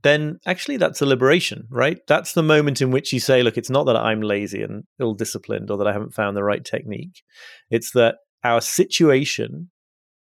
then 0.04 0.40
actually 0.46 0.78
that's 0.78 1.02
a 1.02 1.06
liberation, 1.06 1.68
right? 1.70 2.00
That's 2.08 2.34
the 2.34 2.44
moment 2.44 2.82
in 2.82 2.92
which 2.92 3.14
you 3.14 3.20
say, 3.20 3.44
look, 3.44 3.58
it's 3.58 3.70
not 3.70 3.86
that 3.86 3.96
I'm 3.96 4.22
lazy 4.22 4.62
and 4.62 4.84
ill 5.00 5.14
disciplined 5.14 5.72
or 5.72 5.78
that 5.78 5.88
I 5.88 5.94
haven't 5.94 6.14
found 6.14 6.36
the 6.36 6.44
right 6.44 6.64
technique. 6.64 7.24
It's 7.70 7.92
that 7.92 8.16
our 8.44 8.62
situation, 8.62 9.72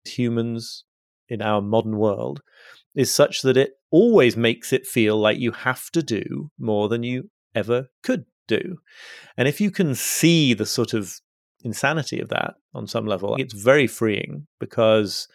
humans 0.05 0.85
in 1.27 1.41
our 1.41 1.61
modern 1.61 1.97
world, 1.97 2.41
is 2.95 3.13
such 3.13 3.41
that 3.41 3.57
it 3.57 3.71
always 3.91 4.37
makes 4.37 4.71
it 4.71 4.85
feel 4.85 5.17
like 5.17 5.39
you 5.39 5.51
have 5.51 5.89
to 5.91 6.01
do 6.01 6.51
more 6.57 6.87
than 6.87 7.03
you 7.03 7.29
ever 7.53 7.87
could 8.03 8.25
do. 8.47 8.77
And 9.37 9.47
if 9.47 9.59
you 9.59 9.71
can 9.71 9.95
see 9.95 10.53
the 10.53 10.65
sort 10.65 10.93
of 10.93 11.19
insanity 11.63 12.19
of 12.19 12.29
that 12.29 12.55
on 12.73 12.87
some 12.87 13.05
level, 13.05 13.35
it's 13.35 13.53
very 13.53 13.87
freeing 13.87 14.47
because 14.59 15.27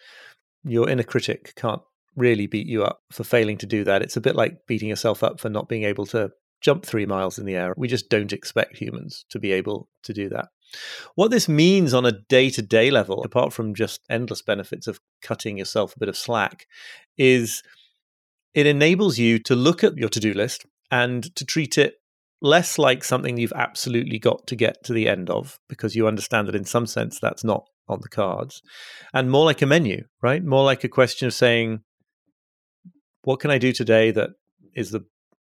your 0.63 0.89
inner 0.89 1.03
critic 1.03 1.53
can't 1.55 1.81
really 2.15 2.47
beat 2.47 2.67
you 2.67 2.83
up 2.83 3.01
for 3.11 3.23
failing 3.23 3.57
to 3.57 3.65
do 3.65 3.83
that. 3.83 4.01
It's 4.01 4.17
a 4.17 4.21
bit 4.21 4.35
like 4.35 4.67
beating 4.67 4.89
yourself 4.89 5.23
up 5.23 5.39
for 5.39 5.49
not 5.49 5.69
being 5.69 5.83
able 5.83 6.05
to 6.07 6.31
jump 6.61 6.85
three 6.85 7.05
miles 7.05 7.39
in 7.39 7.45
the 7.45 7.55
air. 7.55 7.73
We 7.75 7.87
just 7.87 8.09
don't 8.09 8.33
expect 8.33 8.77
humans 8.77 9.25
to 9.29 9.39
be 9.39 9.51
able 9.51 9.89
to 10.03 10.13
do 10.13 10.29
that. 10.29 10.49
What 11.15 11.31
this 11.31 11.49
means 11.49 11.93
on 11.93 12.05
a 12.05 12.13
day 12.29 12.49
to 12.51 12.61
day 12.61 12.91
level, 12.91 13.23
apart 13.23 13.51
from 13.51 13.75
just 13.75 14.01
endless 14.09 14.41
benefits 14.41 14.87
of 14.87 14.99
cutting 15.21 15.57
yourself 15.57 15.95
a 15.95 15.99
bit 15.99 16.09
of 16.09 16.17
slack, 16.17 16.67
is 17.17 17.63
it 18.53 18.67
enables 18.67 19.17
you 19.17 19.39
to 19.39 19.55
look 19.55 19.83
at 19.83 19.97
your 19.97 20.09
to 20.09 20.19
do 20.19 20.33
list 20.33 20.65
and 20.89 21.35
to 21.35 21.45
treat 21.45 21.77
it 21.77 21.95
less 22.41 22.79
like 22.79 23.03
something 23.03 23.37
you've 23.37 23.53
absolutely 23.55 24.19
got 24.19 24.47
to 24.47 24.55
get 24.55 24.83
to 24.83 24.93
the 24.93 25.07
end 25.07 25.29
of 25.29 25.59
because 25.69 25.95
you 25.95 26.07
understand 26.07 26.47
that 26.47 26.55
in 26.55 26.65
some 26.65 26.87
sense 26.87 27.19
that's 27.19 27.43
not 27.43 27.65
on 27.87 27.99
the 28.01 28.09
cards, 28.09 28.61
and 29.13 29.29
more 29.29 29.45
like 29.45 29.61
a 29.61 29.65
menu, 29.65 30.03
right? 30.21 30.43
More 30.43 30.63
like 30.63 30.83
a 30.83 30.89
question 30.89 31.27
of 31.27 31.33
saying, 31.33 31.81
what 33.23 33.39
can 33.39 33.51
I 33.51 33.57
do 33.57 33.71
today 33.71 34.11
that 34.11 34.31
is 34.75 34.91
the 34.91 35.01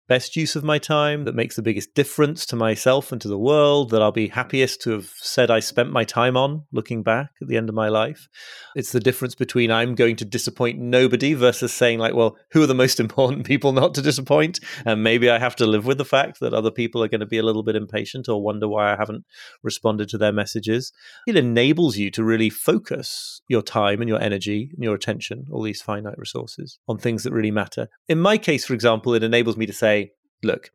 best 0.09 0.37
use 0.37 0.57
of 0.57 0.65
my 0.65 0.79
time, 0.79 1.25
that 1.25 1.35
makes 1.35 1.55
the 1.55 1.63
biggest 1.63 1.95
difference 1.95 2.47
to 2.47 2.57
myself 2.57 3.13
and 3.13 3.21
to 3.21 3.29
the 3.29 3.39
world, 3.39 3.91
that 3.91 4.03
I'll 4.03 4.11
be 4.11 4.29
happiest 4.29 4.81
to 4.83 4.91
have 4.91 5.13
said 5.17 5.51
I 5.51 5.61
spent 5.61 5.93
my 5.93 6.05
time 6.05 6.37
on 6.37 6.65
looking 6.73 7.03
back 7.03 7.31
at 7.43 7.49
the 7.49 7.59
end 7.59 7.69
of 7.69 7.75
my 7.75 7.89
life. 7.89 8.29
It's 8.75 8.93
the 8.93 9.01
difference 9.01 9.35
between 9.35 9.71
I'm 9.71 9.95
going 9.95 10.17
to 10.17 10.25
disappoint 10.25 10.79
nobody 10.79 11.35
versus 11.35 11.73
saying, 11.73 11.99
like, 11.99 12.15
well, 12.15 12.37
who 12.53 12.63
are 12.63 12.67
the 12.67 12.75
most 12.75 12.99
important 13.09 13.47
people 13.47 13.73
not 13.73 13.95
to 13.95 14.03
disappoint? 14.03 14.61
And 14.87 15.05
maybe 15.05 15.29
I 15.29 15.39
have 15.39 15.57
to 15.57 15.67
live 15.67 15.85
with 15.85 15.99
the 15.99 16.05
fact 16.05 16.41
that 16.41 16.55
other 16.55 16.71
people 16.71 17.03
are 17.05 17.09
going 17.09 17.21
to 17.21 17.27
be 17.27 17.39
a 17.39 17.43
little 17.43 17.63
bit 17.63 17.77
impatient 17.77 18.29
or 18.29 18.43
wonder 18.43 18.67
why 18.67 18.93
I 18.93 18.97
haven't 18.97 19.25
responded 19.63 20.09
to 20.09 20.19
their 20.19 20.33
messages. 20.33 20.93
It 21.27 21.37
enables 21.37 21.99
you 21.99 22.11
to 22.13 22.25
really 22.25 22.51
focus 22.51 23.43
your 23.49 23.63
time 23.63 24.01
and 24.01 24.09
your 24.09 24.23
energy 24.23 24.71
and 24.75 24.83
your 24.83 24.95
attention, 24.95 25.47
all 25.51 25.63
these 25.63 25.83
finite 25.83 26.19
resources, 26.19 26.79
on 26.89 26.97
things 26.97 27.25
that 27.25 27.33
really 27.33 27.51
matter. 27.51 27.89
In 28.09 28.19
my 28.19 28.39
case, 28.39 28.65
for 28.65 28.73
example, 28.73 29.13
it 29.15 29.23
enables 29.23 29.57
me 29.59 29.67
to 29.67 29.73
say, 29.73 29.98
look, 30.43 30.71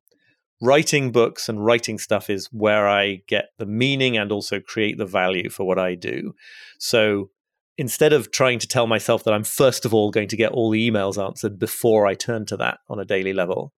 writing 0.62 1.12
books 1.12 1.50
and 1.50 1.64
writing 1.64 2.00
stuff 2.00 2.30
is 2.30 2.48
where 2.52 2.88
I 2.88 3.22
get 3.28 3.50
the 3.58 3.66
meaning 3.66 4.18
and 4.18 4.32
also 4.32 4.60
create 4.60 4.98
the 4.98 5.06
value 5.06 5.50
for 5.50 5.66
what 5.66 5.78
I 5.78 5.96
do. 5.96 6.34
So 6.80 7.30
instead 7.78 8.14
of 8.14 8.32
trying 8.32 8.60
to 8.60 8.68
tell 8.68 8.88
myself 8.88 9.24
that 9.24 9.34
I'm 9.34 9.44
first 9.44 9.86
of 9.86 9.94
all 9.94 10.12
going 10.12 10.30
to 10.30 10.38
get 10.38 10.52
all 10.52 10.70
the 10.70 10.90
emails 10.90 11.24
answered 11.24 11.60
before 11.60 12.06
I 12.08 12.14
turn 12.14 12.46
to 12.48 12.58
that 12.58 12.80
on 12.90 13.00
a 13.00 13.06
daily 13.06 13.34
level, 13.34 13.74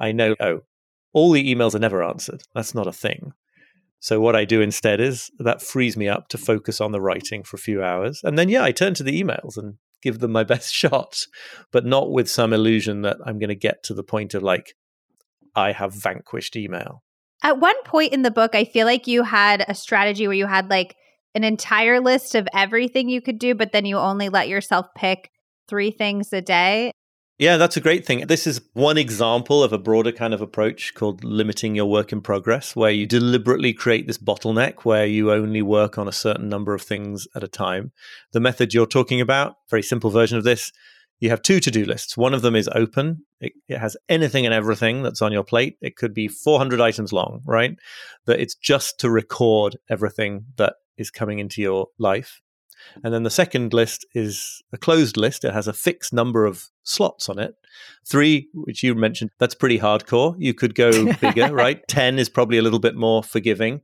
I 0.00 0.12
know, 0.12 0.34
oh, 0.40 0.60
all 1.12 1.32
the 1.32 1.54
emails 1.54 1.74
are 1.74 1.80
never 1.80 2.02
answered. 2.02 2.42
That's 2.54 2.74
not 2.74 2.86
a 2.86 2.92
thing. 2.92 3.32
So 4.00 4.20
what 4.20 4.36
I 4.36 4.44
do 4.44 4.60
instead 4.60 5.00
is 5.00 5.30
that 5.38 5.62
frees 5.62 5.96
me 5.96 6.08
up 6.08 6.28
to 6.28 6.38
focus 6.38 6.80
on 6.80 6.92
the 6.92 7.00
writing 7.00 7.42
for 7.42 7.56
a 7.56 7.60
few 7.60 7.82
hours. 7.82 8.20
And 8.22 8.38
then, 8.38 8.48
yeah, 8.48 8.62
I 8.62 8.70
turn 8.70 8.94
to 8.94 9.02
the 9.02 9.22
emails 9.22 9.56
and 9.56 9.74
give 10.02 10.20
them 10.20 10.32
my 10.32 10.44
best 10.54 10.72
shot, 10.72 11.18
but 11.72 11.84
not 11.84 12.10
with 12.10 12.30
some 12.30 12.52
illusion 12.52 13.02
that 13.02 13.16
I'm 13.24 13.38
going 13.38 13.48
to 13.48 13.56
get 13.56 13.82
to 13.84 13.94
the 13.94 14.04
point 14.04 14.34
of 14.34 14.42
like, 14.42 14.74
I 15.58 15.72
have 15.72 15.92
vanquished 15.92 16.56
email. 16.56 17.02
At 17.42 17.58
one 17.58 17.80
point 17.84 18.12
in 18.12 18.22
the 18.22 18.30
book, 18.30 18.54
I 18.54 18.64
feel 18.64 18.86
like 18.86 19.06
you 19.06 19.22
had 19.22 19.64
a 19.68 19.74
strategy 19.74 20.26
where 20.26 20.36
you 20.36 20.46
had 20.46 20.70
like 20.70 20.96
an 21.34 21.44
entire 21.44 22.00
list 22.00 22.34
of 22.34 22.48
everything 22.54 23.08
you 23.08 23.20
could 23.20 23.38
do, 23.38 23.54
but 23.54 23.72
then 23.72 23.84
you 23.84 23.96
only 23.96 24.28
let 24.28 24.48
yourself 24.48 24.86
pick 24.96 25.30
three 25.68 25.90
things 25.90 26.32
a 26.32 26.40
day. 26.40 26.92
Yeah, 27.38 27.56
that's 27.56 27.76
a 27.76 27.80
great 27.80 28.04
thing. 28.04 28.26
This 28.26 28.48
is 28.48 28.60
one 28.72 28.98
example 28.98 29.62
of 29.62 29.72
a 29.72 29.78
broader 29.78 30.10
kind 30.10 30.34
of 30.34 30.40
approach 30.40 30.94
called 30.94 31.22
limiting 31.22 31.76
your 31.76 31.86
work 31.86 32.10
in 32.10 32.20
progress, 32.20 32.74
where 32.74 32.90
you 32.90 33.06
deliberately 33.06 33.72
create 33.72 34.08
this 34.08 34.18
bottleneck 34.18 34.84
where 34.84 35.06
you 35.06 35.30
only 35.30 35.62
work 35.62 35.98
on 35.98 36.08
a 36.08 36.12
certain 36.12 36.48
number 36.48 36.74
of 36.74 36.82
things 36.82 37.28
at 37.36 37.44
a 37.44 37.48
time. 37.48 37.92
The 38.32 38.40
method 38.40 38.74
you're 38.74 38.86
talking 38.86 39.20
about, 39.20 39.54
very 39.70 39.84
simple 39.84 40.10
version 40.10 40.36
of 40.36 40.42
this, 40.42 40.72
you 41.20 41.30
have 41.30 41.42
two 41.42 41.60
to 41.60 41.70
do 41.70 41.84
lists. 41.84 42.16
One 42.16 42.34
of 42.34 42.42
them 42.42 42.54
is 42.54 42.68
open, 42.74 43.24
it, 43.40 43.52
it, 43.68 43.78
has 43.78 43.96
anything 44.08 44.44
and 44.44 44.54
everything 44.54 45.02
that's 45.02 45.22
on 45.22 45.32
your 45.32 45.44
plate. 45.44 45.76
It 45.80 45.96
could 45.96 46.14
be 46.14 46.28
400 46.28 46.80
items 46.80 47.12
long, 47.12 47.42
right? 47.44 47.76
That 48.26 48.40
it's 48.40 48.54
just 48.54 49.00
to 49.00 49.10
record 49.10 49.76
everything 49.90 50.46
that 50.56 50.74
is 50.96 51.10
coming 51.10 51.38
into 51.38 51.60
your 51.62 51.88
life. 51.98 52.40
And 53.02 53.12
then 53.12 53.24
the 53.24 53.30
second 53.30 53.74
list 53.74 54.06
is 54.14 54.62
a 54.72 54.78
closed 54.78 55.16
list. 55.16 55.44
It 55.44 55.52
has 55.52 55.66
a 55.68 55.72
fixed 55.72 56.12
number 56.12 56.46
of 56.46 56.68
slots 56.84 57.28
on 57.28 57.38
it. 57.38 57.54
Three, 58.06 58.48
which 58.54 58.82
you 58.82 58.94
mentioned, 58.94 59.30
that's 59.38 59.54
pretty 59.54 59.78
hardcore. 59.78 60.36
You 60.38 60.54
could 60.54 60.74
go 60.74 61.12
bigger, 61.20 61.52
right? 61.52 61.86
10 61.88 62.18
is 62.18 62.28
probably 62.28 62.58
a 62.58 62.62
little 62.62 62.78
bit 62.78 62.94
more 62.94 63.22
forgiving. 63.22 63.82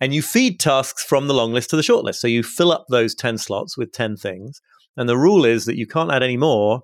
And 0.00 0.14
you 0.14 0.22
feed 0.22 0.58
tasks 0.58 1.04
from 1.04 1.28
the 1.28 1.34
long 1.34 1.52
list 1.52 1.70
to 1.70 1.76
the 1.76 1.82
short 1.82 2.04
list. 2.04 2.20
So 2.20 2.28
you 2.28 2.42
fill 2.42 2.72
up 2.72 2.86
those 2.88 3.14
10 3.14 3.38
slots 3.38 3.76
with 3.76 3.92
10 3.92 4.16
things. 4.16 4.62
And 5.00 5.08
the 5.08 5.16
rule 5.16 5.46
is 5.46 5.64
that 5.64 5.78
you 5.78 5.86
can't 5.86 6.12
add 6.12 6.22
any 6.22 6.36
more 6.36 6.82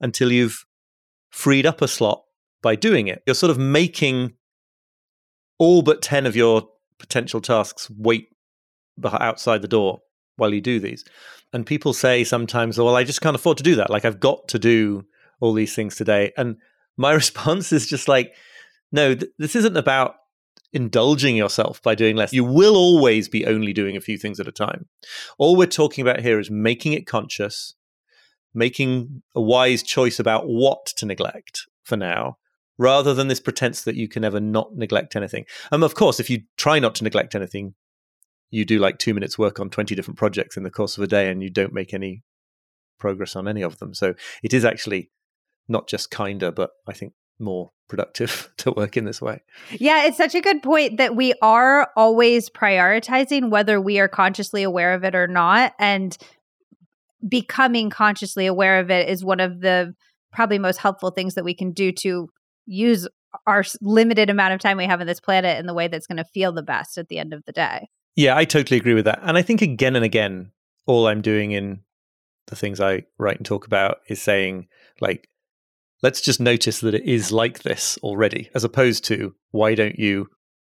until 0.00 0.32
you've 0.32 0.64
freed 1.30 1.64
up 1.64 1.80
a 1.80 1.86
slot 1.86 2.24
by 2.60 2.74
doing 2.74 3.06
it. 3.06 3.22
You're 3.24 3.36
sort 3.36 3.52
of 3.52 3.58
making 3.58 4.32
all 5.60 5.82
but 5.82 6.02
10 6.02 6.26
of 6.26 6.34
your 6.34 6.68
potential 6.98 7.40
tasks 7.40 7.88
wait 7.96 8.26
outside 9.04 9.62
the 9.62 9.68
door 9.68 10.00
while 10.34 10.52
you 10.52 10.60
do 10.60 10.80
these. 10.80 11.04
And 11.52 11.64
people 11.64 11.92
say 11.92 12.24
sometimes, 12.24 12.78
well, 12.78 12.96
I 12.96 13.04
just 13.04 13.20
can't 13.20 13.36
afford 13.36 13.58
to 13.58 13.62
do 13.62 13.76
that. 13.76 13.90
Like, 13.90 14.04
I've 14.04 14.18
got 14.18 14.48
to 14.48 14.58
do 14.58 15.04
all 15.38 15.52
these 15.52 15.76
things 15.76 15.94
today. 15.94 16.32
And 16.36 16.56
my 16.96 17.12
response 17.22 17.72
is 17.72 17.86
just 17.86 18.08
like, 18.08 18.34
no, 18.90 19.14
th- 19.14 19.30
this 19.38 19.54
isn't 19.54 19.76
about 19.76 20.16
indulging 20.72 21.36
yourself 21.36 21.82
by 21.82 21.94
doing 21.94 22.16
less. 22.16 22.32
You 22.32 22.44
will 22.44 22.76
always 22.76 23.28
be 23.28 23.46
only 23.46 23.72
doing 23.72 23.96
a 23.96 24.00
few 24.00 24.18
things 24.18 24.40
at 24.40 24.48
a 24.48 24.52
time. 24.52 24.86
All 25.38 25.56
we're 25.56 25.66
talking 25.66 26.02
about 26.02 26.20
here 26.20 26.40
is 26.40 26.50
making 26.50 26.94
it 26.94 27.06
conscious, 27.06 27.74
making 28.54 29.22
a 29.34 29.40
wise 29.40 29.82
choice 29.82 30.18
about 30.18 30.46
what 30.46 30.86
to 30.86 31.06
neglect 31.06 31.66
for 31.84 31.96
now, 31.96 32.38
rather 32.78 33.12
than 33.12 33.28
this 33.28 33.40
pretense 33.40 33.82
that 33.82 33.96
you 33.96 34.08
can 34.08 34.24
ever 34.24 34.40
not 34.40 34.74
neglect 34.74 35.14
anything. 35.14 35.44
And 35.70 35.84
of 35.84 35.94
course, 35.94 36.18
if 36.18 36.30
you 36.30 36.42
try 36.56 36.78
not 36.78 36.94
to 36.96 37.04
neglect 37.04 37.34
anything, 37.34 37.74
you 38.50 38.64
do 38.64 38.78
like 38.78 38.98
two 38.98 39.14
minutes 39.14 39.38
work 39.38 39.60
on 39.60 39.70
20 39.70 39.94
different 39.94 40.18
projects 40.18 40.56
in 40.56 40.62
the 40.62 40.70
course 40.70 40.96
of 40.96 41.02
a 41.02 41.06
day 41.06 41.30
and 41.30 41.42
you 41.42 41.50
don't 41.50 41.72
make 41.72 41.94
any 41.94 42.22
progress 42.98 43.34
on 43.34 43.48
any 43.48 43.62
of 43.62 43.78
them. 43.78 43.94
So 43.94 44.14
it 44.42 44.52
is 44.52 44.64
actually 44.64 45.10
not 45.68 45.88
just 45.88 46.10
kinder, 46.10 46.50
but 46.52 46.70
I 46.86 46.92
think 46.92 47.14
more 47.38 47.72
productive 47.92 48.50
to 48.56 48.72
work 48.72 48.96
in 48.96 49.04
this 49.04 49.20
way. 49.20 49.42
Yeah, 49.70 50.06
it's 50.06 50.16
such 50.16 50.34
a 50.34 50.40
good 50.40 50.62
point 50.62 50.96
that 50.96 51.14
we 51.14 51.34
are 51.42 51.90
always 51.94 52.48
prioritizing 52.48 53.50
whether 53.50 53.78
we 53.78 54.00
are 54.00 54.08
consciously 54.08 54.62
aware 54.62 54.94
of 54.94 55.04
it 55.04 55.14
or 55.14 55.26
not. 55.26 55.74
And 55.78 56.16
becoming 57.28 57.90
consciously 57.90 58.46
aware 58.46 58.80
of 58.80 58.90
it 58.90 59.10
is 59.10 59.22
one 59.22 59.40
of 59.40 59.60
the 59.60 59.94
probably 60.32 60.58
most 60.58 60.78
helpful 60.78 61.10
things 61.10 61.34
that 61.34 61.44
we 61.44 61.54
can 61.54 61.72
do 61.72 61.92
to 61.92 62.30
use 62.64 63.06
our 63.46 63.62
limited 63.82 64.30
amount 64.30 64.54
of 64.54 64.60
time 64.60 64.78
we 64.78 64.86
have 64.86 65.02
on 65.02 65.06
this 65.06 65.20
planet 65.20 65.58
in 65.58 65.66
the 65.66 65.74
way 65.74 65.86
that's 65.86 66.06
going 66.06 66.16
to 66.16 66.24
feel 66.24 66.50
the 66.50 66.62
best 66.62 66.96
at 66.96 67.08
the 67.08 67.18
end 67.18 67.34
of 67.34 67.44
the 67.44 67.52
day. 67.52 67.88
Yeah, 68.16 68.36
I 68.36 68.46
totally 68.46 68.78
agree 68.80 68.94
with 68.94 69.04
that. 69.04 69.20
And 69.22 69.36
I 69.36 69.42
think 69.42 69.60
again 69.60 69.96
and 69.96 70.04
again, 70.04 70.50
all 70.86 71.06
I'm 71.06 71.20
doing 71.20 71.52
in 71.52 71.80
the 72.46 72.56
things 72.56 72.80
I 72.80 73.04
write 73.18 73.36
and 73.36 73.44
talk 73.44 73.66
about 73.66 73.98
is 74.08 74.20
saying, 74.20 74.68
like, 75.00 75.28
let's 76.02 76.20
just 76.20 76.40
notice 76.40 76.80
that 76.80 76.94
it 76.94 77.04
is 77.04 77.32
like 77.32 77.62
this 77.62 77.98
already, 78.02 78.50
as 78.54 78.64
opposed 78.64 79.04
to 79.04 79.34
why 79.50 79.74
don't 79.74 79.98
you 79.98 80.28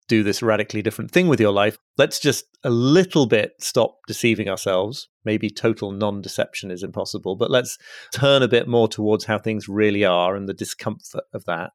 do 0.08 0.22
this 0.22 0.40
radically 0.42 0.82
different 0.82 1.10
thing 1.10 1.26
with 1.26 1.40
your 1.40 1.52
life? 1.52 1.76
Let's 1.98 2.20
just 2.20 2.44
a 2.62 2.70
little 2.70 3.26
bit 3.26 3.52
stop 3.58 3.96
deceiving 4.06 4.48
ourselves. 4.48 5.08
Maybe 5.24 5.50
total 5.50 5.90
non 5.90 6.22
deception 6.22 6.70
is 6.70 6.82
impossible, 6.82 7.36
but 7.36 7.50
let's 7.50 7.76
turn 8.12 8.42
a 8.42 8.48
bit 8.48 8.68
more 8.68 8.88
towards 8.88 9.24
how 9.24 9.38
things 9.38 9.68
really 9.68 10.04
are 10.04 10.36
and 10.36 10.48
the 10.48 10.54
discomfort 10.54 11.24
of 11.34 11.44
that 11.46 11.72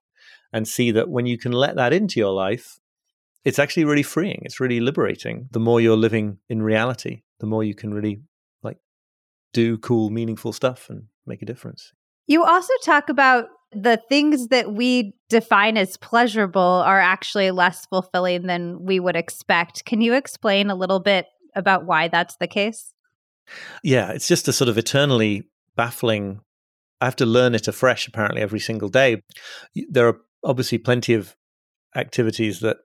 and 0.53 0.67
see 0.67 0.91
that 0.91 1.09
when 1.09 1.25
you 1.25 1.37
can 1.37 1.51
let 1.51 1.75
that 1.75 1.93
into 1.93 2.19
your 2.19 2.33
life, 2.33 2.79
it's 3.43 3.59
actually 3.59 3.85
really 3.85 4.03
freeing. 4.03 4.41
It's 4.43 4.59
really 4.59 4.79
liberating. 4.79 5.47
The 5.51 5.59
more 5.59 5.81
you're 5.81 5.97
living 5.97 6.37
in 6.47 6.61
reality, 6.61 7.23
the 7.39 7.47
more 7.47 7.63
you 7.63 7.73
can 7.73 7.93
really 7.93 8.21
like 8.61 8.77
do 9.53 9.77
cool, 9.77 10.09
meaningful 10.09 10.53
stuff 10.53 10.89
and 10.89 11.05
make 11.25 11.41
a 11.41 11.45
difference. 11.45 11.91
You 12.31 12.45
also 12.45 12.71
talk 12.85 13.09
about 13.09 13.49
the 13.73 14.01
things 14.07 14.47
that 14.47 14.71
we 14.71 15.13
define 15.27 15.75
as 15.75 15.97
pleasurable 15.97 16.61
are 16.61 17.01
actually 17.01 17.51
less 17.51 17.85
fulfilling 17.87 18.47
than 18.47 18.85
we 18.85 19.01
would 19.01 19.17
expect. 19.17 19.83
Can 19.83 19.99
you 19.99 20.13
explain 20.13 20.69
a 20.69 20.75
little 20.75 21.01
bit 21.01 21.25
about 21.57 21.85
why 21.85 22.07
that's 22.07 22.37
the 22.37 22.47
case? 22.47 22.93
Yeah, 23.83 24.11
it's 24.11 24.29
just 24.29 24.47
a 24.47 24.53
sort 24.53 24.69
of 24.69 24.77
eternally 24.77 25.49
baffling. 25.75 26.39
I 27.01 27.05
have 27.05 27.17
to 27.17 27.25
learn 27.25 27.53
it 27.53 27.67
afresh 27.67 28.07
apparently 28.07 28.41
every 28.41 28.61
single 28.61 28.87
day. 28.87 29.23
There 29.89 30.07
are 30.07 30.21
obviously 30.41 30.77
plenty 30.77 31.13
of 31.13 31.35
activities 31.97 32.61
that 32.61 32.77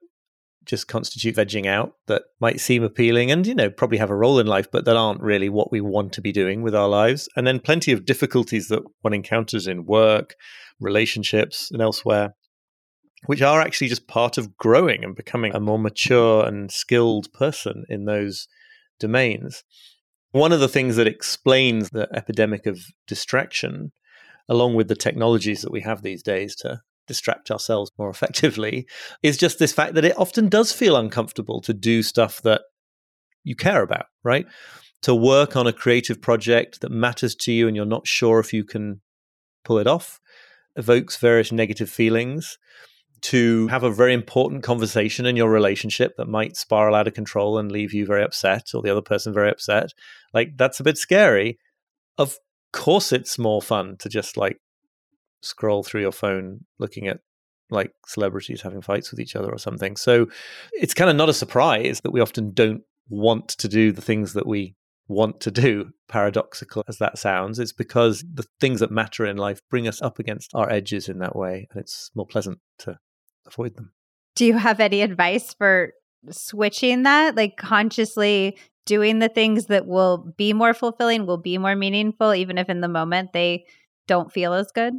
just 0.67 0.87
constitute 0.87 1.35
vegging 1.35 1.65
out 1.65 1.93
that 2.07 2.23
might 2.39 2.59
seem 2.59 2.83
appealing 2.83 3.31
and 3.31 3.47
you 3.47 3.55
know 3.55 3.69
probably 3.69 3.97
have 3.97 4.09
a 4.09 4.15
role 4.15 4.37
in 4.37 4.45
life 4.45 4.69
but 4.71 4.85
that 4.85 4.97
aren't 4.97 5.21
really 5.21 5.49
what 5.49 5.71
we 5.71 5.81
want 5.81 6.11
to 6.13 6.21
be 6.21 6.31
doing 6.31 6.61
with 6.61 6.75
our 6.75 6.87
lives. 6.87 7.29
And 7.35 7.47
then 7.47 7.59
plenty 7.59 7.91
of 7.91 8.05
difficulties 8.05 8.67
that 8.67 8.83
one 9.01 9.13
encounters 9.13 9.67
in 9.67 9.85
work 9.85 10.35
relationships 10.79 11.71
and 11.71 11.81
elsewhere 11.81 12.35
which 13.25 13.41
are 13.41 13.61
actually 13.61 13.87
just 13.87 14.07
part 14.07 14.37
of 14.37 14.55
growing 14.57 15.03
and 15.03 15.15
becoming 15.15 15.55
a 15.55 15.59
more 15.59 15.79
mature 15.79 16.45
and 16.45 16.71
skilled 16.71 17.31
person 17.33 17.83
in 17.89 18.05
those 18.05 18.47
domains. 18.99 19.63
One 20.31 20.51
of 20.51 20.59
the 20.59 20.67
things 20.67 20.97
that 20.97 21.07
explains 21.07 21.89
the 21.89 22.07
epidemic 22.13 22.65
of 22.67 22.79
distraction 23.07 23.91
along 24.49 24.75
with 24.75 24.87
the 24.87 24.95
technologies 24.95 25.61
that 25.61 25.71
we 25.71 25.81
have 25.81 26.01
these 26.01 26.23
days 26.23 26.55
to 26.55 26.81
distract 27.07 27.51
ourselves 27.51 27.91
more 27.97 28.09
effectively 28.17 28.87
is 29.23 29.37
just 29.37 29.59
this 29.59 29.73
fact 29.73 29.95
that 29.95 30.05
it 30.05 30.17
often 30.17 30.49
does 30.49 30.71
feel 30.71 30.95
uncomfortable 30.95 31.61
to 31.61 31.73
do 31.73 32.03
stuff 32.03 32.41
that 32.43 32.61
you 33.43 33.55
care 33.55 33.81
about, 33.81 34.07
right? 34.23 34.45
To 35.03 35.15
work 35.15 35.55
on 35.55 35.67
a 35.67 35.73
creative 35.73 36.21
project 36.21 36.81
that 36.81 36.91
matters 36.91 37.35
to 37.35 37.51
you 37.51 37.67
and 37.67 37.75
you're 37.75 37.85
not 37.85 38.07
sure 38.07 38.39
if 38.39 38.53
you 38.53 38.63
can 38.63 39.01
pull 39.63 39.77
it 39.77 39.87
off 39.87 40.19
evokes 40.77 41.17
various 41.17 41.51
negative 41.51 41.89
feelings. 41.89 42.57
To 43.21 43.67
have 43.69 43.81
a 43.81 43.91
very 43.91 44.13
important 44.13 44.61
conversation 44.61 45.25
in 45.25 45.35
your 45.35 45.49
relationship 45.49 46.15
that 46.17 46.27
might 46.27 46.55
spiral 46.55 46.93
out 46.93 47.07
of 47.07 47.15
control 47.15 47.57
and 47.57 47.71
leave 47.71 47.91
you 47.91 48.05
very 48.05 48.23
upset 48.23 48.67
or 48.75 48.83
the 48.83 48.91
other 48.91 49.01
person 49.01 49.33
very 49.33 49.49
upset, 49.49 49.91
like 50.35 50.55
that's 50.55 50.79
a 50.79 50.83
bit 50.83 50.99
scary. 50.99 51.57
Of 52.19 52.37
course, 52.71 53.11
it's 53.11 53.39
more 53.39 53.59
fun 53.59 53.97
to 53.99 54.09
just 54.09 54.37
like 54.37 54.59
scroll 55.41 55.83
through 55.83 56.01
your 56.01 56.11
phone 56.11 56.65
looking 56.79 57.07
at 57.07 57.19
like 57.69 57.91
celebrities 58.05 58.61
having 58.61 58.81
fights 58.81 59.11
with 59.11 59.19
each 59.19 59.35
other 59.35 59.51
or 59.51 59.57
something. 59.57 59.95
So 59.97 60.27
it's 60.73 60.93
kind 60.93 61.09
of 61.09 61.15
not 61.15 61.29
a 61.29 61.33
surprise 61.33 62.01
that 62.01 62.11
we 62.11 62.21
often 62.21 62.53
don't 62.53 62.81
want 63.09 63.49
to 63.49 63.67
do 63.67 63.91
the 63.91 64.01
things 64.01 64.33
that 64.33 64.47
we 64.47 64.75
want 65.07 65.39
to 65.41 65.51
do, 65.51 65.91
paradoxical 66.09 66.83
as 66.87 66.97
that 66.97 67.17
sounds. 67.17 67.59
It's 67.59 67.73
because 67.73 68.23
the 68.33 68.45
things 68.59 68.79
that 68.79 68.91
matter 68.91 69.25
in 69.25 69.37
life 69.37 69.61
bring 69.69 69.87
us 69.87 70.01
up 70.01 70.19
against 70.19 70.53
our 70.53 70.69
edges 70.69 71.07
in 71.07 71.19
that 71.19 71.35
way, 71.35 71.67
and 71.71 71.79
it's 71.79 72.11
more 72.15 72.25
pleasant 72.25 72.59
to 72.79 72.97
avoid 73.45 73.75
them. 73.75 73.93
Do 74.35 74.45
you 74.45 74.57
have 74.57 74.79
any 74.79 75.01
advice 75.01 75.53
for 75.53 75.93
switching 76.29 77.03
that, 77.03 77.35
like 77.35 77.57
consciously 77.57 78.57
doing 78.85 79.19
the 79.19 79.29
things 79.29 79.67
that 79.67 79.85
will 79.85 80.33
be 80.37 80.53
more 80.53 80.73
fulfilling, 80.73 81.25
will 81.25 81.37
be 81.37 81.57
more 81.57 81.75
meaningful, 81.75 82.33
even 82.33 82.57
if 82.57 82.69
in 82.69 82.81
the 82.81 82.87
moment 82.87 83.33
they 83.33 83.65
don't 84.07 84.31
feel 84.31 84.53
as 84.53 84.71
good? 84.73 84.93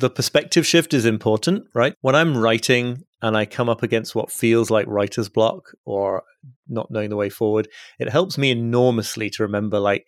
The 0.00 0.08
perspective 0.08 0.66
shift 0.66 0.94
is 0.94 1.04
important, 1.04 1.66
right? 1.74 1.92
When 2.00 2.14
I'm 2.14 2.34
writing 2.34 3.02
and 3.20 3.36
I 3.36 3.44
come 3.44 3.68
up 3.68 3.82
against 3.82 4.14
what 4.14 4.32
feels 4.32 4.70
like 4.70 4.86
writer's 4.88 5.28
block 5.28 5.72
or 5.84 6.22
not 6.66 6.90
knowing 6.90 7.10
the 7.10 7.16
way 7.16 7.28
forward, 7.28 7.68
it 7.98 8.08
helps 8.08 8.38
me 8.38 8.50
enormously 8.50 9.28
to 9.28 9.42
remember, 9.42 9.78
like, 9.78 10.06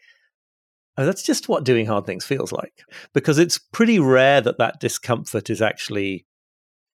oh, 0.96 1.04
that's 1.04 1.22
just 1.22 1.46
what 1.46 1.64
doing 1.64 1.84
hard 1.84 2.06
things 2.06 2.24
feels 2.24 2.52
like. 2.52 2.72
Because 3.12 3.38
it's 3.38 3.58
pretty 3.58 3.98
rare 3.98 4.40
that 4.40 4.56
that 4.56 4.80
discomfort 4.80 5.50
is 5.50 5.60
actually 5.60 6.24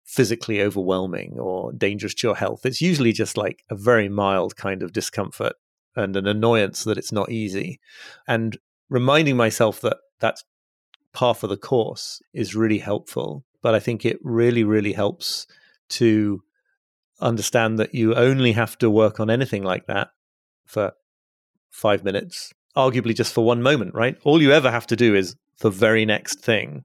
physically 0.06 0.62
overwhelming 0.62 1.40
or 1.40 1.74
dangerous 1.74 2.14
to 2.14 2.28
your 2.28 2.36
health. 2.36 2.64
It's 2.64 2.80
usually 2.80 3.12
just 3.12 3.38
like 3.38 3.64
a 3.72 3.76
very 3.76 4.08
mild 4.08 4.56
kind 4.56 4.84
of 4.84 4.94
discomfort 4.94 5.54
and 5.96 6.16
an 6.16 6.28
annoyance 6.28 6.84
that 6.84 7.00
it's 7.00 7.12
not 7.12 7.32
easy. 7.32 7.80
And 8.28 8.56
reminding 8.88 9.36
myself 9.36 9.82
that 9.82 9.98
that's 10.20 10.44
par 11.13 11.36
for 11.36 11.48
the 11.48 11.58
course 11.58 12.22
is 12.34 12.55
really 12.55 12.79
helpful. 12.79 13.46
But 13.62 13.75
I 13.75 13.79
think 13.79 14.05
it 14.05 14.20
really, 14.24 14.63
really 14.63 14.93
helps 14.93 15.48
to 15.89 16.43
understand 17.22 17.79
that 17.79 17.96
you 17.96 18.15
only 18.15 18.51
have 18.53 18.77
to 18.79 18.89
work 18.89 19.20
on 19.20 19.29
anything 19.29 19.63
like 19.63 19.86
that 19.88 20.10
for 20.65 20.93
five 21.70 22.03
minutes, 22.03 22.53
arguably 22.75 23.15
just 23.15 23.34
for 23.34 23.46
one 23.46 23.62
moment, 23.62 23.93
right? 23.93 24.17
All 24.24 24.41
you 24.41 24.51
ever 24.51 24.70
have 24.70 24.88
to 24.88 24.96
do 24.96 25.15
is 25.15 25.36
the 25.60 25.70
very 25.70 26.05
next 26.05 26.39
thing. 26.39 26.84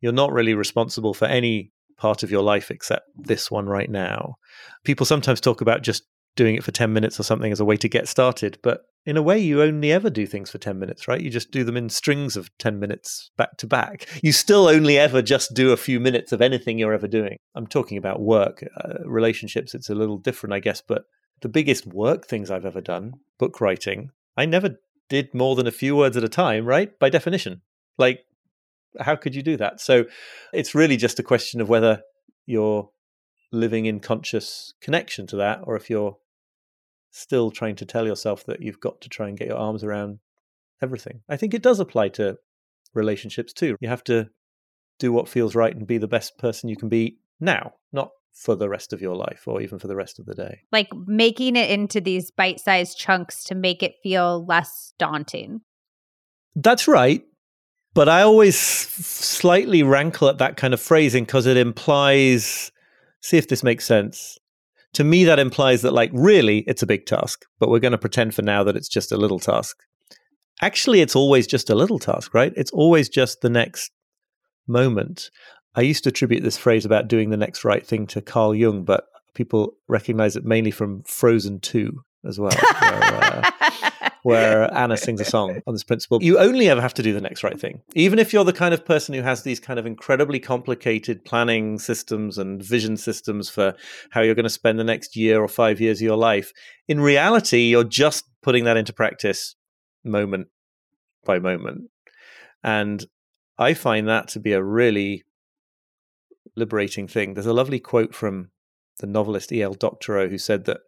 You're 0.00 0.12
not 0.12 0.32
really 0.32 0.54
responsible 0.54 1.14
for 1.14 1.26
any 1.26 1.72
part 1.96 2.22
of 2.22 2.30
your 2.30 2.42
life 2.42 2.70
except 2.70 3.08
this 3.16 3.50
one 3.50 3.66
right 3.66 3.90
now. 3.90 4.36
People 4.84 5.04
sometimes 5.04 5.40
talk 5.40 5.60
about 5.60 5.82
just 5.82 6.04
doing 6.36 6.54
it 6.54 6.64
for 6.64 6.70
10 6.70 6.92
minutes 6.92 7.18
or 7.18 7.22
something 7.22 7.52
as 7.52 7.60
a 7.60 7.64
way 7.64 7.76
to 7.76 7.88
get 7.88 8.08
started, 8.08 8.58
but 8.62 8.84
in 9.06 9.16
a 9.16 9.22
way, 9.22 9.38
you 9.38 9.62
only 9.62 9.92
ever 9.92 10.10
do 10.10 10.26
things 10.26 10.50
for 10.50 10.58
10 10.58 10.78
minutes, 10.78 11.08
right? 11.08 11.20
You 11.20 11.30
just 11.30 11.50
do 11.50 11.64
them 11.64 11.76
in 11.76 11.88
strings 11.88 12.36
of 12.36 12.50
10 12.58 12.78
minutes 12.78 13.30
back 13.36 13.56
to 13.58 13.66
back. 13.66 14.06
You 14.22 14.32
still 14.32 14.68
only 14.68 14.98
ever 14.98 15.22
just 15.22 15.54
do 15.54 15.72
a 15.72 15.76
few 15.76 15.98
minutes 15.98 16.32
of 16.32 16.42
anything 16.42 16.78
you're 16.78 16.92
ever 16.92 17.08
doing. 17.08 17.38
I'm 17.54 17.66
talking 17.66 17.96
about 17.96 18.20
work, 18.20 18.62
uh, 18.76 18.98
relationships, 19.04 19.74
it's 19.74 19.88
a 19.88 19.94
little 19.94 20.18
different, 20.18 20.52
I 20.52 20.60
guess, 20.60 20.82
but 20.86 21.04
the 21.40 21.48
biggest 21.48 21.86
work 21.86 22.26
things 22.26 22.50
I've 22.50 22.66
ever 22.66 22.82
done, 22.82 23.14
book 23.38 23.60
writing, 23.60 24.10
I 24.36 24.44
never 24.44 24.76
did 25.08 25.32
more 25.32 25.56
than 25.56 25.66
a 25.66 25.72
few 25.72 25.96
words 25.96 26.16
at 26.16 26.24
a 26.24 26.28
time, 26.28 26.66
right? 26.66 26.96
By 26.98 27.08
definition. 27.08 27.62
Like, 27.96 28.20
how 28.98 29.16
could 29.16 29.34
you 29.34 29.42
do 29.42 29.56
that? 29.56 29.80
So 29.80 30.04
it's 30.52 30.74
really 30.74 30.96
just 30.96 31.18
a 31.18 31.22
question 31.22 31.60
of 31.60 31.68
whether 31.68 32.02
you're 32.44 32.90
living 33.52 33.86
in 33.86 34.00
conscious 34.00 34.74
connection 34.80 35.26
to 35.28 35.36
that 35.36 35.60
or 35.64 35.76
if 35.76 35.88
you're 35.88 36.18
still 37.10 37.50
trying 37.50 37.76
to 37.76 37.84
tell 37.84 38.06
yourself 38.06 38.44
that 38.46 38.62
you've 38.62 38.80
got 38.80 39.00
to 39.00 39.08
try 39.08 39.28
and 39.28 39.38
get 39.38 39.48
your 39.48 39.56
arms 39.56 39.84
around 39.84 40.18
everything. 40.82 41.20
I 41.28 41.36
think 41.36 41.54
it 41.54 41.62
does 41.62 41.80
apply 41.80 42.08
to 42.10 42.38
relationships 42.94 43.52
too. 43.52 43.76
You 43.80 43.88
have 43.88 44.04
to 44.04 44.30
do 44.98 45.12
what 45.12 45.28
feels 45.28 45.54
right 45.54 45.74
and 45.74 45.86
be 45.86 45.98
the 45.98 46.08
best 46.08 46.38
person 46.38 46.68
you 46.68 46.76
can 46.76 46.88
be 46.88 47.18
now, 47.40 47.74
not 47.92 48.10
for 48.32 48.54
the 48.54 48.68
rest 48.68 48.92
of 48.92 49.00
your 49.00 49.16
life 49.16 49.42
or 49.46 49.60
even 49.60 49.78
for 49.78 49.88
the 49.88 49.96
rest 49.96 50.18
of 50.18 50.26
the 50.26 50.34
day. 50.34 50.60
Like 50.70 50.88
making 51.06 51.56
it 51.56 51.70
into 51.70 52.00
these 52.00 52.30
bite 52.30 52.60
sized 52.60 52.98
chunks 52.98 53.44
to 53.44 53.54
make 53.54 53.82
it 53.82 53.96
feel 54.02 54.44
less 54.46 54.92
daunting. 54.98 55.62
That's 56.54 56.86
right. 56.86 57.24
But 57.92 58.08
I 58.08 58.22
always 58.22 58.56
slightly 58.56 59.82
rankle 59.82 60.28
at 60.28 60.38
that 60.38 60.56
kind 60.56 60.72
of 60.72 60.80
phrasing 60.80 61.24
because 61.24 61.46
it 61.46 61.56
implies, 61.56 62.70
see 63.20 63.36
if 63.36 63.48
this 63.48 63.64
makes 63.64 63.84
sense 63.84 64.38
to 64.94 65.04
me 65.04 65.24
that 65.24 65.38
implies 65.38 65.82
that 65.82 65.92
like 65.92 66.10
really 66.12 66.58
it's 66.66 66.82
a 66.82 66.86
big 66.86 67.06
task 67.06 67.44
but 67.58 67.68
we're 67.68 67.78
going 67.78 67.92
to 67.92 67.98
pretend 67.98 68.34
for 68.34 68.42
now 68.42 68.64
that 68.64 68.76
it's 68.76 68.88
just 68.88 69.12
a 69.12 69.16
little 69.16 69.38
task. 69.38 69.78
Actually 70.62 71.00
it's 71.00 71.16
always 71.16 71.46
just 71.46 71.70
a 71.70 71.74
little 71.74 71.98
task 71.98 72.34
right? 72.34 72.52
It's 72.56 72.72
always 72.72 73.08
just 73.08 73.40
the 73.40 73.50
next 73.50 73.92
moment. 74.66 75.30
I 75.74 75.82
used 75.82 76.04
to 76.04 76.10
attribute 76.10 76.42
this 76.42 76.58
phrase 76.58 76.84
about 76.84 77.08
doing 77.08 77.30
the 77.30 77.36
next 77.36 77.64
right 77.64 77.86
thing 77.86 78.06
to 78.08 78.20
carl 78.20 78.54
jung 78.54 78.84
but 78.84 79.04
people 79.34 79.74
recognize 79.88 80.36
it 80.36 80.44
mainly 80.44 80.70
from 80.70 81.02
frozen 81.02 81.60
2 81.60 81.92
as 82.26 82.38
well. 82.38 82.52
Where, 82.52 83.42
uh, 83.44 83.50
where 84.22 84.72
Anna 84.74 84.96
sings 84.96 85.20
a 85.20 85.24
song 85.24 85.60
on 85.66 85.74
this 85.74 85.84
principle. 85.84 86.22
You 86.22 86.38
only 86.38 86.68
ever 86.68 86.80
have 86.80 86.94
to 86.94 87.02
do 87.02 87.12
the 87.12 87.20
next 87.20 87.42
right 87.42 87.58
thing. 87.58 87.80
Even 87.94 88.18
if 88.18 88.32
you're 88.32 88.44
the 88.44 88.52
kind 88.52 88.74
of 88.74 88.84
person 88.84 89.14
who 89.14 89.22
has 89.22 89.42
these 89.42 89.60
kind 89.60 89.78
of 89.78 89.86
incredibly 89.86 90.38
complicated 90.38 91.24
planning 91.24 91.78
systems 91.78 92.38
and 92.38 92.62
vision 92.62 92.96
systems 92.96 93.48
for 93.48 93.74
how 94.10 94.20
you're 94.20 94.34
going 94.34 94.44
to 94.44 94.50
spend 94.50 94.78
the 94.78 94.84
next 94.84 95.16
year 95.16 95.40
or 95.40 95.48
five 95.48 95.80
years 95.80 95.98
of 95.98 96.04
your 96.04 96.16
life, 96.16 96.52
in 96.88 97.00
reality, 97.00 97.68
you're 97.68 97.84
just 97.84 98.24
putting 98.42 98.64
that 98.64 98.76
into 98.76 98.92
practice 98.92 99.56
moment 100.04 100.48
by 101.24 101.38
moment. 101.38 101.90
And 102.62 103.04
I 103.58 103.74
find 103.74 104.08
that 104.08 104.28
to 104.28 104.40
be 104.40 104.52
a 104.52 104.62
really 104.62 105.24
liberating 106.56 107.08
thing. 107.08 107.34
There's 107.34 107.46
a 107.46 107.52
lovely 107.52 107.78
quote 107.78 108.14
from 108.14 108.50
the 108.98 109.06
novelist 109.06 109.52
E.L. 109.52 109.74
Doctorow 109.74 110.28
who 110.28 110.38
said 110.38 110.64
that 110.66 110.80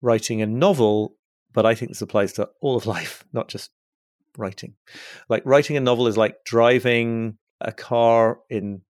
writing 0.00 0.42
a 0.42 0.46
novel 0.46 1.16
but 1.52 1.66
I 1.66 1.74
think 1.74 1.90
this 1.90 2.02
applies 2.02 2.32
to 2.34 2.48
all 2.60 2.76
of 2.76 2.86
life, 2.96 3.24
not 3.32 3.48
just 3.48 3.70
writing. 4.36 4.74
Like 5.28 5.42
writing 5.44 5.76
a 5.76 5.80
novel 5.80 6.06
is 6.06 6.16
like 6.16 6.44
driving 6.44 7.38
a 7.60 7.72
car 7.72 8.40
in 8.48 8.82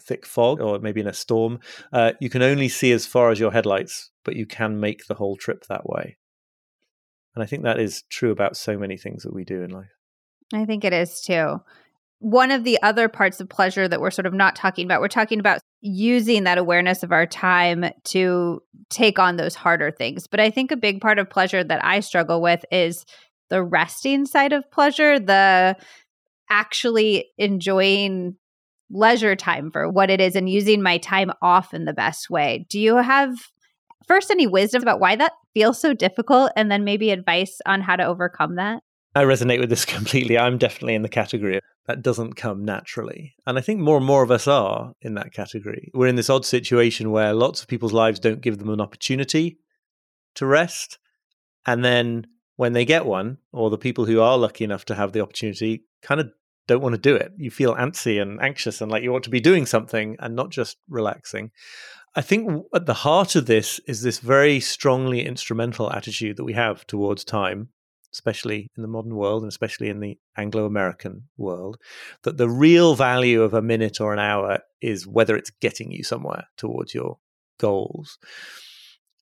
thick 0.00 0.24
fog 0.24 0.60
or 0.60 0.78
maybe 0.78 1.00
in 1.00 1.06
a 1.06 1.12
storm. 1.12 1.60
Uh, 1.92 2.12
you 2.20 2.30
can 2.30 2.42
only 2.42 2.68
see 2.68 2.92
as 2.92 3.06
far 3.06 3.30
as 3.30 3.40
your 3.40 3.50
headlights, 3.50 4.10
but 4.24 4.36
you 4.36 4.46
can 4.46 4.78
make 4.78 5.06
the 5.06 5.14
whole 5.14 5.36
trip 5.36 5.66
that 5.66 5.88
way. 5.88 6.16
And 7.34 7.42
I 7.42 7.46
think 7.46 7.62
that 7.62 7.80
is 7.80 8.04
true 8.10 8.30
about 8.30 8.56
so 8.56 8.78
many 8.78 8.96
things 8.96 9.22
that 9.22 9.34
we 9.34 9.44
do 9.44 9.62
in 9.62 9.70
life. 9.70 9.90
I 10.52 10.64
think 10.64 10.84
it 10.84 10.92
is 10.92 11.20
too 11.20 11.60
one 12.20 12.50
of 12.50 12.64
the 12.64 12.80
other 12.82 13.08
parts 13.08 13.40
of 13.40 13.48
pleasure 13.48 13.86
that 13.86 14.00
we're 14.00 14.10
sort 14.10 14.26
of 14.26 14.34
not 14.34 14.56
talking 14.56 14.84
about, 14.84 15.00
we're 15.00 15.08
talking 15.08 15.38
about 15.38 15.60
using 15.80 16.44
that 16.44 16.58
awareness 16.58 17.02
of 17.02 17.12
our 17.12 17.26
time 17.26 17.84
to 18.04 18.60
take 18.90 19.18
on 19.18 19.36
those 19.36 19.54
harder 19.54 19.90
things. 19.90 20.26
But 20.26 20.40
I 20.40 20.50
think 20.50 20.70
a 20.70 20.76
big 20.76 21.00
part 21.00 21.18
of 21.18 21.30
pleasure 21.30 21.62
that 21.62 21.84
I 21.84 22.00
struggle 22.00 22.40
with 22.40 22.64
is 22.72 23.04
the 23.48 23.62
resting 23.62 24.26
side 24.26 24.52
of 24.52 24.70
pleasure, 24.70 25.18
the 25.18 25.76
actually 26.50 27.26
enjoying 27.38 28.36
leisure 28.90 29.36
time 29.36 29.70
for 29.70 29.88
what 29.88 30.10
it 30.10 30.20
is 30.20 30.34
and 30.34 30.48
using 30.48 30.82
my 30.82 30.98
time 30.98 31.30
off 31.42 31.74
in 31.74 31.84
the 31.84 31.92
best 31.92 32.30
way. 32.30 32.66
Do 32.68 32.80
you 32.80 32.96
have 32.96 33.34
first 34.06 34.30
any 34.30 34.46
wisdom 34.46 34.82
about 34.82 35.00
why 35.00 35.14
that 35.16 35.32
feels 35.54 35.80
so 35.80 35.92
difficult 35.92 36.50
and 36.56 36.70
then 36.70 36.84
maybe 36.84 37.10
advice 37.10 37.60
on 37.66 37.82
how 37.82 37.96
to 37.96 38.04
overcome 38.04 38.56
that? 38.56 38.82
I 39.14 39.24
resonate 39.24 39.60
with 39.60 39.70
this 39.70 39.84
completely. 39.84 40.38
I'm 40.38 40.58
definitely 40.58 40.94
in 40.94 41.02
the 41.02 41.08
category 41.08 41.60
that 41.88 42.02
doesn't 42.02 42.34
come 42.34 42.64
naturally. 42.66 43.34
And 43.46 43.56
I 43.56 43.62
think 43.62 43.80
more 43.80 43.96
and 43.96 44.04
more 44.04 44.22
of 44.22 44.30
us 44.30 44.46
are 44.46 44.92
in 45.00 45.14
that 45.14 45.32
category. 45.32 45.90
We're 45.94 46.06
in 46.06 46.16
this 46.16 46.28
odd 46.28 46.44
situation 46.44 47.10
where 47.10 47.32
lots 47.32 47.62
of 47.62 47.66
people's 47.66 47.94
lives 47.94 48.20
don't 48.20 48.42
give 48.42 48.58
them 48.58 48.68
an 48.68 48.80
opportunity 48.80 49.58
to 50.34 50.44
rest. 50.44 50.98
And 51.66 51.82
then 51.82 52.26
when 52.56 52.74
they 52.74 52.84
get 52.84 53.06
one, 53.06 53.38
or 53.52 53.70
the 53.70 53.78
people 53.78 54.04
who 54.04 54.20
are 54.20 54.36
lucky 54.36 54.64
enough 54.64 54.84
to 54.84 54.94
have 54.94 55.12
the 55.12 55.22
opportunity 55.22 55.84
kind 56.02 56.20
of 56.20 56.30
don't 56.66 56.82
want 56.82 56.94
to 56.94 57.00
do 57.00 57.16
it. 57.16 57.32
You 57.38 57.50
feel 57.50 57.74
antsy 57.74 58.20
and 58.20 58.38
anxious 58.42 58.82
and 58.82 58.92
like 58.92 59.02
you 59.02 59.10
want 59.10 59.24
to 59.24 59.30
be 59.30 59.40
doing 59.40 59.64
something 59.64 60.16
and 60.20 60.36
not 60.36 60.50
just 60.50 60.76
relaxing. 60.90 61.50
I 62.14 62.20
think 62.20 62.66
at 62.74 62.84
the 62.84 62.92
heart 62.92 63.34
of 63.34 63.46
this 63.46 63.80
is 63.86 64.02
this 64.02 64.18
very 64.18 64.60
strongly 64.60 65.24
instrumental 65.24 65.90
attitude 65.90 66.36
that 66.36 66.44
we 66.44 66.52
have 66.52 66.86
towards 66.86 67.24
time 67.24 67.70
especially 68.18 68.68
in 68.76 68.82
the 68.82 68.88
modern 68.88 69.14
world 69.14 69.42
and 69.42 69.48
especially 69.48 69.88
in 69.88 70.00
the 70.00 70.18
Anglo 70.36 70.64
American 70.66 71.28
world, 71.36 71.76
that 72.24 72.36
the 72.36 72.48
real 72.48 72.96
value 72.96 73.42
of 73.42 73.54
a 73.54 73.62
minute 73.62 74.00
or 74.00 74.12
an 74.12 74.18
hour 74.18 74.58
is 74.82 75.06
whether 75.06 75.36
it's 75.36 75.52
getting 75.60 75.92
you 75.92 76.02
somewhere 76.02 76.48
towards 76.56 76.94
your 76.94 77.18
goals. 77.60 78.18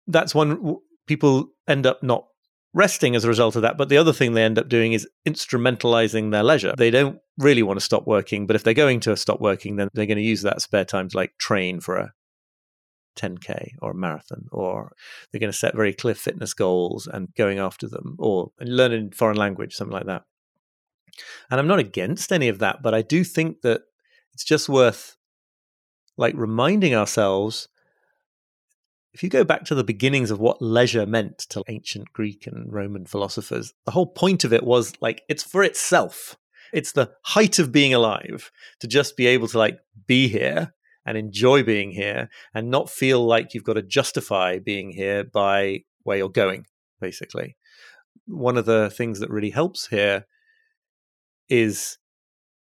That's 0.07 0.35
one 0.35 0.77
people 1.07 1.49
end 1.69 1.85
up 1.85 2.03
not 2.03 2.27
resting 2.73 3.17
as 3.17 3.25
a 3.25 3.29
result 3.29 3.57
of 3.57 3.63
that. 3.63 3.77
But 3.77 3.89
the 3.89 3.99
other 3.99 4.13
thing 4.13 4.33
they 4.33 4.45
end 4.45 4.59
up 4.59 4.69
doing 4.69 4.93
is 4.93 5.09
instrumentalizing 5.27 6.31
their 6.31 6.43
leisure. 6.43 6.75
They 6.77 6.91
don't 6.91 7.19
really 7.39 7.63
want 7.63 7.79
to 7.79 7.85
stop 7.85 8.07
working, 8.07 8.47
but 8.47 8.57
if 8.57 8.63
they're 8.63 8.75
going 8.75 9.01
to 9.01 9.17
stop 9.17 9.41
working, 9.41 9.77
then 9.77 9.89
they're 9.93 10.07
going 10.07 10.19
to 10.19 10.23
use 10.23 10.43
that 10.43 10.63
spare 10.63 10.85
time 10.85 11.09
to 11.09 11.17
like 11.17 11.33
train 11.39 11.81
for 11.81 11.97
a 11.97 12.13
10K 13.17 13.73
or 13.81 13.93
a 13.93 13.95
marathon, 13.95 14.47
or 14.53 14.93
they're 15.31 15.41
going 15.41 15.53
to 15.53 15.57
set 15.57 15.75
very 15.75 15.93
clear 15.93 16.15
fitness 16.15 16.55
goals 16.55 17.07
and 17.07 17.35
going 17.35 17.59
after 17.59 17.89
them, 17.89 18.17
or 18.19 18.53
learning 18.61 19.11
foreign 19.11 19.37
language, 19.37 19.75
something 19.75 19.95
like 19.95 20.07
that. 20.07 20.25
And 21.51 21.59
I'm 21.59 21.67
not 21.67 21.79
against 21.79 22.33
any 22.33 22.49
of 22.49 22.59
that, 22.59 22.83
but 22.83 22.95
I 22.95 23.03
do 23.03 23.25
think 23.25 23.63
that 23.63 23.83
it's 24.33 24.45
just 24.45 24.69
worth 24.69 25.17
like 26.17 26.35
reminding 26.37 26.95
ourselves 26.95 27.69
if 29.17 29.23
you 29.23 29.31
go 29.31 29.45
back 29.45 29.65
to 29.65 29.75
the 29.75 29.83
beginnings 29.83 30.31
of 30.31 30.41
what 30.41 30.61
leisure 30.61 31.07
meant 31.07 31.39
to 31.39 31.65
ancient 31.69 32.13
Greek 32.13 32.47
and 32.47 32.71
Roman 32.71 33.07
philosophers, 33.07 33.73
the 33.87 33.93
whole 33.93 34.07
point 34.07 34.45
of 34.45 34.53
it 34.53 34.63
was 34.63 34.93
like 35.01 35.23
it's 35.27 35.43
for 35.43 35.65
itself. 35.65 36.37
It's 36.71 36.93
the 36.93 37.13
height 37.23 37.59
of 37.59 37.73
being 37.73 37.95
alive 37.95 38.51
to 38.81 38.87
just 38.87 39.17
be 39.17 39.27
able 39.27 39.49
to 39.49 39.59
like 39.59 39.79
be 40.07 40.29
here 40.29 40.75
and 41.07 41.17
enjoy 41.17 41.63
being 41.63 41.93
here 41.93 42.29
and 42.53 42.71
not 42.71 42.91
feel 42.91 43.25
like 43.25 43.55
you've 43.55 43.65
got 43.65 43.75
to 43.75 43.83
justify 43.83 44.59
being 44.59 44.91
here 44.91 45.25
by 45.25 45.81
where 46.03 46.19
you're 46.19 46.29
going, 46.29 46.67
basically. 47.01 47.57
One 48.27 48.57
of 48.57 48.67
the 48.67 48.91
things 48.91 49.21
that 49.21 49.31
really 49.31 49.51
helps 49.51 49.87
here 49.87 50.27
is 51.49 51.99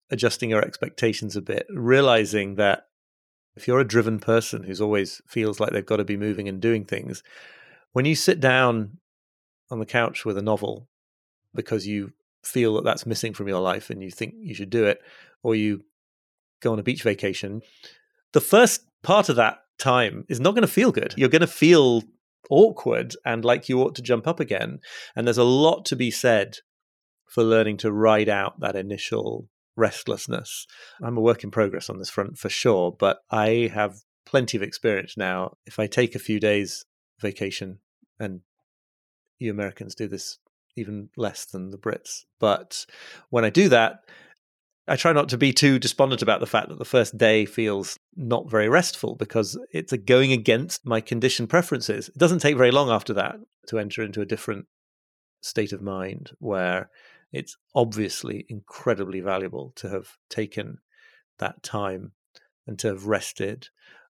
adjusting 0.09 0.49
your 0.49 0.65
expectations 0.65 1.35
a 1.35 1.41
bit, 1.41 1.67
realizing 1.69 2.55
that 2.55 2.83
if 3.55 3.67
you're 3.67 3.79
a 3.79 3.87
driven 3.87 4.19
person 4.19 4.63
who's 4.63 4.81
always 4.81 5.21
feels 5.27 5.59
like 5.59 5.71
they've 5.71 5.85
got 5.85 5.97
to 5.97 6.03
be 6.03 6.17
moving 6.17 6.49
and 6.49 6.59
doing 6.59 6.83
things, 6.83 7.21
when 7.93 8.05
you 8.05 8.15
sit 8.15 8.39
down 8.39 8.97
on 9.69 9.79
the 9.79 9.85
couch 9.85 10.25
with 10.25 10.37
a 10.37 10.41
novel 10.41 10.87
because 11.53 11.85
you 11.85 12.11
feel 12.43 12.75
that 12.75 12.83
that's 12.83 13.05
missing 13.05 13.33
from 13.33 13.47
your 13.47 13.59
life 13.59 13.89
and 13.89 14.01
you 14.01 14.09
think 14.09 14.33
you 14.37 14.55
should 14.55 14.69
do 14.69 14.85
it, 14.85 14.99
or 15.43 15.53
you 15.53 15.81
go 16.61 16.71
on 16.71 16.79
a 16.79 16.83
beach 16.83 17.03
vacation, 17.03 17.61
the 18.33 18.41
first 18.41 18.85
part 19.03 19.29
of 19.29 19.35
that 19.35 19.59
time 19.77 20.25
is 20.29 20.39
not 20.39 20.51
going 20.51 20.61
to 20.61 20.67
feel 20.67 20.91
good. 20.91 21.13
You're 21.17 21.29
going 21.29 21.41
to 21.41 21.47
feel 21.47 22.03
awkward 22.49 23.15
and 23.25 23.43
like 23.45 23.69
you 23.69 23.81
ought 23.81 23.95
to 23.95 24.01
jump 24.01 24.27
up 24.27 24.39
again. 24.39 24.79
And 25.15 25.25
there's 25.25 25.37
a 25.37 25.43
lot 25.43 25.85
to 25.85 25.95
be 25.95 26.11
said 26.11 26.57
for 27.27 27.43
learning 27.43 27.77
to 27.77 27.91
ride 27.91 28.29
out 28.29 28.59
that 28.59 28.75
initial 28.75 29.47
restlessness. 29.75 30.67
I'm 31.01 31.17
a 31.17 31.21
work 31.21 31.43
in 31.43 31.51
progress 31.51 31.89
on 31.89 31.97
this 31.97 32.09
front 32.09 32.37
for 32.37 32.49
sure, 32.49 32.91
but 32.91 33.19
I 33.31 33.71
have 33.73 34.01
plenty 34.25 34.57
of 34.57 34.63
experience 34.63 35.15
now. 35.17 35.57
If 35.65 35.79
I 35.79 35.87
take 35.87 36.13
a 36.13 36.19
few 36.19 36.39
days 36.39 36.85
vacation, 37.19 37.79
and 38.19 38.41
you 39.39 39.49
Americans 39.49 39.95
do 39.95 40.07
this 40.07 40.39
even 40.75 41.09
less 41.15 41.45
than 41.45 41.71
the 41.71 41.77
Brits, 41.77 42.25
but 42.39 42.85
when 43.29 43.45
I 43.45 43.49
do 43.49 43.69
that, 43.69 44.01
I 44.91 44.97
try 44.97 45.13
not 45.13 45.29
to 45.29 45.37
be 45.37 45.53
too 45.53 45.79
despondent 45.79 46.21
about 46.21 46.41
the 46.41 46.45
fact 46.45 46.67
that 46.67 46.77
the 46.77 46.83
first 46.83 47.17
day 47.17 47.45
feels 47.45 47.97
not 48.17 48.51
very 48.51 48.67
restful 48.67 49.15
because 49.15 49.57
it's 49.71 49.93
going 49.93 50.33
against 50.33 50.85
my 50.85 50.99
conditioned 50.99 51.49
preferences. 51.49 52.09
It 52.09 52.17
doesn't 52.17 52.39
take 52.39 52.57
very 52.57 52.71
long 52.71 52.89
after 52.89 53.13
that 53.13 53.37
to 53.67 53.79
enter 53.79 54.03
into 54.03 54.19
a 54.19 54.25
different 54.25 54.65
state 55.39 55.71
of 55.71 55.81
mind 55.81 56.31
where 56.39 56.89
it's 57.31 57.55
obviously 57.73 58.45
incredibly 58.49 59.21
valuable 59.21 59.71
to 59.77 59.87
have 59.87 60.09
taken 60.29 60.79
that 61.39 61.63
time 61.63 62.11
and 62.67 62.77
to 62.79 62.89
have 62.89 63.05
rested. 63.05 63.69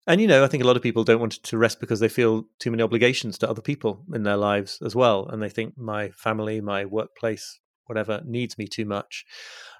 And, 0.05 0.21
you 0.21 0.27
know, 0.27 0.43
I 0.43 0.47
think 0.47 0.63
a 0.63 0.67
lot 0.67 0.77
of 0.77 0.83
people 0.83 1.03
don't 1.03 1.19
want 1.19 1.41
to 1.41 1.57
rest 1.57 1.79
because 1.79 2.01
they 2.01 2.07
feel 2.07 2.45
too 2.59 2.69
many 2.69 2.83
obligations 2.83 3.39
to 3.39 3.49
other 3.49 3.63
people 3.63 4.03
in 4.13 4.21
their 4.21 4.37
lives 4.37 4.77
as 4.85 4.95
well. 4.95 5.27
And 5.27 5.41
they 5.41 5.49
think 5.49 5.75
my 5.75 6.09
family, 6.11 6.61
my 6.61 6.85
workplace, 6.85 7.59
whatever 7.87 8.21
needs 8.25 8.57
me 8.57 8.67
too 8.67 8.85
much. 8.85 9.25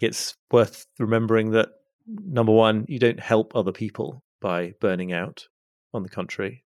It's 0.02 0.36
worth 0.52 0.88
remembering 1.00 1.52
that 1.52 1.70
number 2.08 2.52
one, 2.52 2.86
you 2.88 3.00
don't 3.00 3.20
help 3.20 3.56
other 3.56 3.72
people 3.72 4.24
by 4.41 4.74
burning 4.80 5.13
out. 5.13 5.48
On 5.93 6.04
the 6.04 6.10
contrary, 6.10 6.63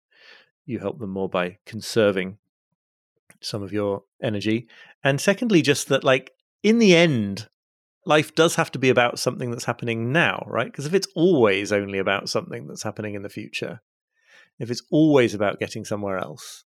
you 0.65 0.79
help 0.79 0.99
them 0.99 1.09
more 1.11 1.29
by 1.29 1.57
conserving 1.65 2.37
some 3.41 3.63
of 3.63 3.71
your 3.71 4.03
energy. 4.21 4.67
And 5.03 5.21
secondly, 5.21 5.61
just 5.61 5.87
that, 5.89 6.03
like, 6.03 6.31
in 6.63 6.79
the 6.79 6.95
end, 6.95 7.47
life 8.05 8.35
does 8.35 8.55
have 8.55 8.71
to 8.71 8.79
be 8.79 8.89
about 8.89 9.19
something 9.19 9.51
that's 9.51 9.65
happening 9.65 10.11
now, 10.11 10.43
right? 10.47 10.67
Because 10.67 10.85
if 10.85 10.93
it's 10.93 11.07
always 11.15 11.71
only 11.71 11.99
about 11.99 12.29
something 12.29 12.67
that's 12.67 12.83
happening 12.83 13.15
in 13.15 13.23
the 13.23 13.29
future, 13.29 13.81
if 14.59 14.69
it's 14.69 14.83
always 14.91 15.33
about 15.33 15.59
getting 15.59 15.85
somewhere 15.85 16.17
else, 16.17 16.63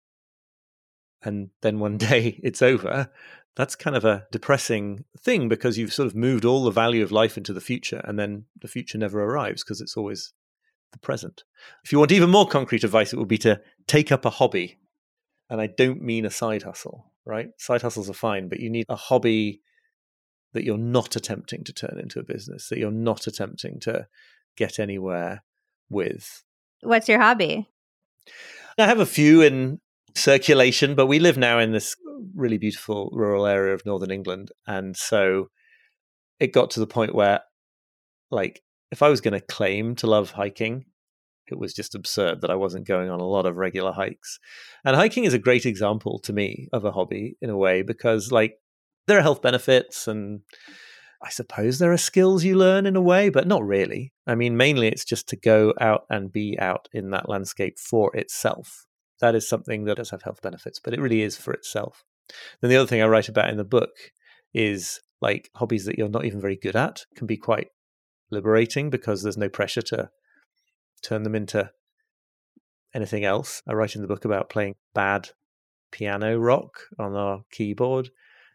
and 1.22 1.50
then 1.62 1.78
one 1.78 1.96
day 1.98 2.40
it's 2.42 2.62
over, 2.62 3.10
that's 3.58 3.74
kind 3.74 3.96
of 3.96 4.04
a 4.04 4.24
depressing 4.30 5.04
thing 5.18 5.48
because 5.48 5.76
you've 5.76 5.92
sort 5.92 6.06
of 6.06 6.14
moved 6.14 6.44
all 6.44 6.62
the 6.62 6.70
value 6.70 7.02
of 7.02 7.10
life 7.10 7.36
into 7.36 7.52
the 7.52 7.60
future, 7.60 8.00
and 8.04 8.16
then 8.16 8.44
the 8.62 8.68
future 8.68 8.96
never 8.96 9.20
arrives 9.20 9.64
because 9.64 9.80
it's 9.80 9.96
always 9.96 10.32
the 10.92 10.98
present. 11.00 11.42
If 11.84 11.90
you 11.90 11.98
want 11.98 12.12
even 12.12 12.30
more 12.30 12.46
concrete 12.46 12.84
advice, 12.84 13.12
it 13.12 13.18
would 13.18 13.26
be 13.26 13.36
to 13.38 13.60
take 13.88 14.12
up 14.12 14.24
a 14.24 14.30
hobby. 14.30 14.78
And 15.50 15.60
I 15.60 15.66
don't 15.66 16.00
mean 16.00 16.24
a 16.24 16.30
side 16.30 16.62
hustle, 16.62 17.12
right? 17.26 17.48
Side 17.58 17.82
hustles 17.82 18.08
are 18.08 18.14
fine, 18.14 18.48
but 18.48 18.60
you 18.60 18.70
need 18.70 18.86
a 18.88 18.94
hobby 18.94 19.60
that 20.52 20.62
you're 20.62 20.78
not 20.78 21.16
attempting 21.16 21.64
to 21.64 21.72
turn 21.72 21.98
into 22.00 22.20
a 22.20 22.24
business, 22.24 22.68
that 22.68 22.78
you're 22.78 22.92
not 22.92 23.26
attempting 23.26 23.80
to 23.80 24.06
get 24.56 24.78
anywhere 24.78 25.42
with. 25.90 26.44
What's 26.82 27.08
your 27.08 27.18
hobby? 27.18 27.68
I 28.78 28.86
have 28.86 29.00
a 29.00 29.06
few 29.06 29.42
in 29.42 29.80
circulation, 30.14 30.94
but 30.94 31.06
we 31.06 31.18
live 31.18 31.36
now 31.36 31.58
in 31.58 31.72
this 31.72 31.96
really 32.34 32.58
beautiful 32.58 33.10
rural 33.12 33.46
area 33.46 33.74
of 33.74 33.84
northern 33.86 34.10
England. 34.10 34.50
And 34.66 34.96
so 34.96 35.48
it 36.40 36.52
got 36.52 36.70
to 36.72 36.80
the 36.80 36.86
point 36.86 37.14
where, 37.14 37.40
like, 38.30 38.62
if 38.90 39.02
I 39.02 39.08
was 39.08 39.20
going 39.20 39.38
to 39.38 39.46
claim 39.46 39.94
to 39.96 40.06
love 40.06 40.30
hiking, 40.32 40.86
it 41.46 41.58
was 41.58 41.74
just 41.74 41.94
absurd 41.94 42.40
that 42.40 42.50
I 42.50 42.56
wasn't 42.56 42.86
going 42.86 43.10
on 43.10 43.20
a 43.20 43.26
lot 43.26 43.46
of 43.46 43.56
regular 43.56 43.92
hikes. 43.92 44.38
And 44.84 44.96
hiking 44.96 45.24
is 45.24 45.34
a 45.34 45.38
great 45.38 45.66
example 45.66 46.18
to 46.20 46.32
me 46.32 46.68
of 46.72 46.84
a 46.84 46.92
hobby 46.92 47.36
in 47.40 47.50
a 47.50 47.56
way 47.56 47.82
because, 47.82 48.30
like, 48.30 48.54
there 49.06 49.18
are 49.18 49.22
health 49.22 49.42
benefits 49.42 50.06
and 50.06 50.40
I 51.22 51.30
suppose 51.30 51.78
there 51.78 51.92
are 51.92 51.98
skills 51.98 52.44
you 52.44 52.56
learn 52.56 52.86
in 52.86 52.94
a 52.94 53.00
way, 53.00 53.28
but 53.28 53.48
not 53.48 53.64
really. 53.64 54.12
I 54.26 54.34
mean, 54.34 54.56
mainly 54.56 54.88
it's 54.88 55.04
just 55.04 55.28
to 55.30 55.36
go 55.36 55.74
out 55.80 56.02
and 56.10 56.30
be 56.30 56.56
out 56.60 56.88
in 56.92 57.10
that 57.10 57.28
landscape 57.28 57.78
for 57.78 58.14
itself. 58.14 58.86
That 59.20 59.34
is 59.34 59.48
something 59.48 59.84
that 59.84 59.96
does 59.96 60.10
have 60.10 60.22
health 60.22 60.42
benefits, 60.42 60.78
but 60.78 60.94
it 60.94 61.00
really 61.00 61.22
is 61.22 61.36
for 61.36 61.52
itself. 61.52 62.04
Then 62.60 62.70
the 62.70 62.76
other 62.76 62.86
thing 62.86 63.02
I 63.02 63.06
write 63.06 63.28
about 63.28 63.50
in 63.50 63.56
the 63.56 63.64
book 63.64 63.90
is 64.54 65.00
like 65.20 65.50
hobbies 65.56 65.84
that 65.86 65.98
you're 65.98 66.08
not 66.08 66.24
even 66.24 66.40
very 66.40 66.56
good 66.56 66.76
at 66.76 67.04
can 67.16 67.26
be 67.26 67.36
quite 67.36 67.68
liberating 68.30 68.90
because 68.90 69.22
there's 69.22 69.36
no 69.36 69.48
pressure 69.48 69.82
to 69.82 70.10
turn 71.02 71.22
them 71.22 71.34
into 71.34 71.70
anything 72.94 73.24
else. 73.24 73.62
I 73.66 73.72
write 73.72 73.94
in 73.94 74.02
the 74.02 74.08
book 74.08 74.24
about 74.24 74.50
playing 74.50 74.76
bad 74.94 75.30
piano 75.90 76.38
rock 76.38 76.80
on 76.98 77.14
our 77.14 77.42
keyboard 77.50 78.10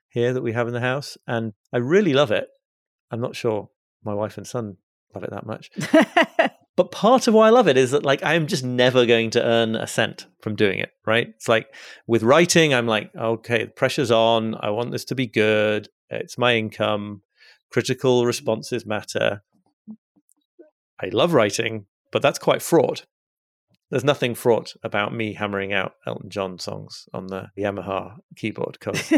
here 0.10 0.34
that 0.34 0.44
we 0.44 0.54
have 0.54 0.68
in 0.68 0.74
the 0.74 0.80
house, 0.80 1.18
and 1.28 1.54
I 1.74 1.78
really 1.78 2.14
love 2.14 2.32
it. 2.32 2.48
I'm 3.12 3.22
not 3.22 3.36
sure 3.36 3.70
my 4.04 4.14
wife 4.14 4.38
and 4.38 4.48
son 4.48 4.78
love 5.14 5.24
it 5.24 5.32
that 5.32 5.46
much. 5.46 5.72
but 6.76 6.92
part 6.92 7.28
of 7.28 7.34
why 7.34 7.48
I 7.48 7.52
love 7.52 7.68
it 7.68 7.78
is 7.78 7.92
that 7.92 8.06
like 8.06 8.24
I'm 8.24 8.48
just 8.48 8.64
never 8.64 9.06
going 9.06 9.30
to 9.32 9.44
earn 9.44 9.76
a 9.76 9.88
cent 9.88 10.26
from 10.42 10.56
doing 10.56 10.80
it, 10.80 10.92
right? 11.06 11.28
It's 11.30 11.48
like 11.48 11.68
with 12.08 12.24
writing, 12.24 12.74
I'm 12.74 12.88
like, 12.88 13.12
okay, 13.16 13.66
the 13.66 13.72
pressure's 13.72 14.12
on. 14.12 14.56
I 14.60 14.72
want 14.72 14.92
this 14.92 15.06
to 15.06 15.16
be 15.16 15.28
good. 15.28 15.90
It's 16.10 16.38
my 16.38 16.56
income. 16.56 17.22
Critical 17.72 18.26
responses 18.26 18.86
matter. 18.86 19.44
I 21.02 21.10
love 21.12 21.34
writing, 21.34 21.86
but 22.12 22.22
that's 22.22 22.40
quite 22.40 22.62
fraught. 22.62 23.06
There's 23.92 24.04
nothing 24.04 24.34
fraught 24.34 24.74
about 24.84 25.14
me 25.14 25.34
hammering 25.34 25.74
out 25.74 25.94
Elton 26.08 26.30
John 26.30 26.58
songs 26.58 27.08
on 27.14 27.28
the 27.28 27.50
Yamaha 27.58 28.18
keyboard 28.36 28.78
because 28.80 29.12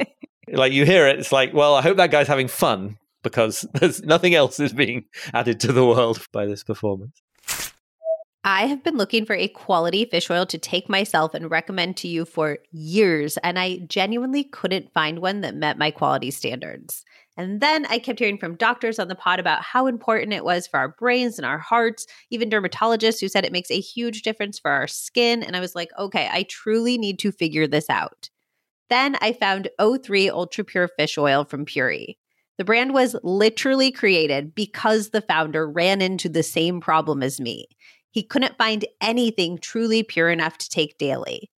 like 0.48 0.72
you 0.72 0.86
hear 0.86 1.06
it, 1.06 1.18
it's 1.18 1.32
like, 1.32 1.52
well, 1.52 1.74
I 1.74 1.82
hope 1.82 1.98
that 1.98 2.10
guy's 2.10 2.28
having 2.28 2.48
fun 2.48 2.96
because 3.22 3.66
there's 3.74 4.02
nothing 4.02 4.34
else 4.34 4.60
is 4.60 4.72
being 4.72 5.04
added 5.34 5.60
to 5.60 5.72
the 5.72 5.86
world 5.86 6.26
by 6.32 6.46
this 6.46 6.64
performance. 6.64 7.22
I 8.44 8.66
have 8.66 8.82
been 8.82 8.96
looking 8.96 9.24
for 9.24 9.36
a 9.36 9.46
quality 9.46 10.04
fish 10.04 10.28
oil 10.28 10.46
to 10.46 10.58
take 10.58 10.88
myself 10.88 11.32
and 11.32 11.48
recommend 11.48 11.96
to 11.98 12.08
you 12.08 12.24
for 12.24 12.58
years, 12.72 13.36
and 13.38 13.56
I 13.56 13.78
genuinely 13.86 14.42
couldn't 14.42 14.92
find 14.92 15.20
one 15.20 15.42
that 15.42 15.54
met 15.54 15.78
my 15.78 15.92
quality 15.92 16.32
standards. 16.32 17.04
And 17.36 17.60
then 17.60 17.86
I 17.86 18.00
kept 18.00 18.18
hearing 18.18 18.38
from 18.38 18.56
doctors 18.56 18.98
on 18.98 19.06
the 19.06 19.14
pod 19.14 19.38
about 19.38 19.62
how 19.62 19.86
important 19.86 20.32
it 20.32 20.44
was 20.44 20.66
for 20.66 20.78
our 20.78 20.88
brains 20.88 21.38
and 21.38 21.46
our 21.46 21.58
hearts, 21.58 22.06
even 22.30 22.50
dermatologists 22.50 23.20
who 23.20 23.28
said 23.28 23.44
it 23.44 23.52
makes 23.52 23.70
a 23.70 23.80
huge 23.80 24.22
difference 24.22 24.58
for 24.58 24.70
our 24.72 24.88
skin. 24.88 25.42
And 25.44 25.56
I 25.56 25.60
was 25.60 25.74
like, 25.74 25.90
okay, 25.98 26.28
I 26.30 26.42
truly 26.42 26.98
need 26.98 27.20
to 27.20 27.32
figure 27.32 27.66
this 27.68 27.88
out. 27.88 28.28
Then 28.90 29.16
I 29.20 29.32
found 29.32 29.70
O3 29.80 30.30
Ultra 30.30 30.64
Pure 30.64 30.90
Fish 30.98 31.16
Oil 31.16 31.44
from 31.44 31.64
Puori. 31.64 32.16
The 32.58 32.64
brand 32.64 32.92
was 32.92 33.16
literally 33.22 33.90
created 33.90 34.54
because 34.54 35.10
the 35.10 35.22
founder 35.22 35.68
ran 35.68 36.02
into 36.02 36.28
the 36.28 36.42
same 36.42 36.80
problem 36.80 37.22
as 37.22 37.40
me. 37.40 37.66
He 38.10 38.22
couldn't 38.22 38.58
find 38.58 38.84
anything 39.00 39.58
truly 39.58 40.02
pure 40.02 40.30
enough 40.30 40.58
to 40.58 40.68
take 40.68 40.98
daily. 40.98 41.50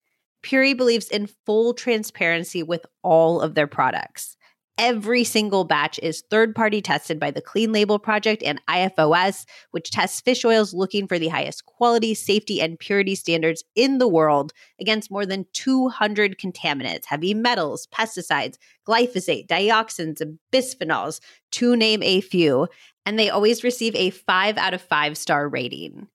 Puori 0.45 0.77
believes 0.77 1.09
in 1.09 1.29
full 1.47 1.75
transparency 1.75 2.63
with 2.63 2.87
all 3.03 3.41
of 3.41 3.55
their 3.55 3.67
products. 3.67 4.37
Every 4.77 5.23
single 5.23 5.63
batch 5.63 6.01
is 6.03 6.25
third 6.31 6.53
party 6.53 6.83
tested 6.83 7.21
by 7.21 7.31
the 7.31 7.41
Clean 7.41 7.71
Label 7.71 8.01
Project 8.01 8.43
and 8.43 8.61
IFOS, 8.67 9.45
which 9.71 9.93
tests 9.93 10.21
fish 10.21 10.45
oils 10.45 10.75
looking 10.75 11.07
for 11.07 11.17
the 11.17 11.29
highest 11.29 11.65
quality, 11.65 12.13
safety, 12.13 12.61
and 12.61 12.77
purity 12.77 13.15
standards 13.15 13.63
in 13.77 13.99
the 13.99 14.09
world 14.09 14.53
against 14.81 15.13
more 15.13 15.27
than 15.27 15.47
200 15.53 16.39
contaminants, 16.39 17.05
heavy 17.05 17.35
metals, 17.35 17.87
pesticides, 17.95 18.57
glyphosate, 18.85 19.47
dioxins, 19.47 20.21
and 20.21 20.41
bisphenols, 20.53 21.21
to 21.53 21.77
name 21.77 22.03
a 22.03 22.21
few. 22.21 22.67
And 23.07 23.17
they 23.17 23.31
always 23.31 23.63
receive 23.63 23.95
a 23.95 24.11
five 24.11 24.59
out 24.59 24.75
of 24.75 24.83
five 24.83 25.17
star 25.17 25.49
rating. 25.49 26.09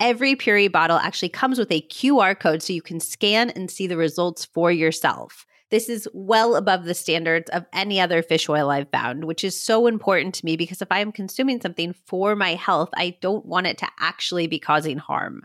Every 0.00 0.36
Puori 0.36 0.72
bottle 0.72 0.98
actually 0.98 1.28
comes 1.30 1.58
with 1.58 1.70
a 1.70 1.82
QR 1.82 2.38
code 2.38 2.62
so 2.62 2.72
you 2.72 2.82
can 2.82 3.00
scan 3.00 3.50
and 3.50 3.70
see 3.70 3.86
the 3.86 3.96
results 3.98 4.46
for 4.46 4.72
yourself. 4.72 5.44
This 5.70 5.88
is 5.88 6.08
well 6.12 6.54
above 6.54 6.84
the 6.84 6.94
standards 6.94 7.50
of 7.50 7.66
any 7.72 8.00
other 8.00 8.22
fish 8.22 8.48
oil 8.48 8.70
I've 8.70 8.90
found, 8.90 9.24
which 9.24 9.42
is 9.42 9.60
so 9.60 9.86
important 9.86 10.34
to 10.36 10.44
me 10.44 10.56
because 10.56 10.80
if 10.80 10.88
I 10.90 11.00
am 11.00 11.10
consuming 11.10 11.60
something 11.60 11.92
for 12.06 12.36
my 12.36 12.54
health, 12.54 12.90
I 12.96 13.16
don't 13.20 13.44
want 13.44 13.66
it 13.66 13.78
to 13.78 13.88
actually 13.98 14.46
be 14.46 14.60
causing 14.60 14.98
harm. 14.98 15.42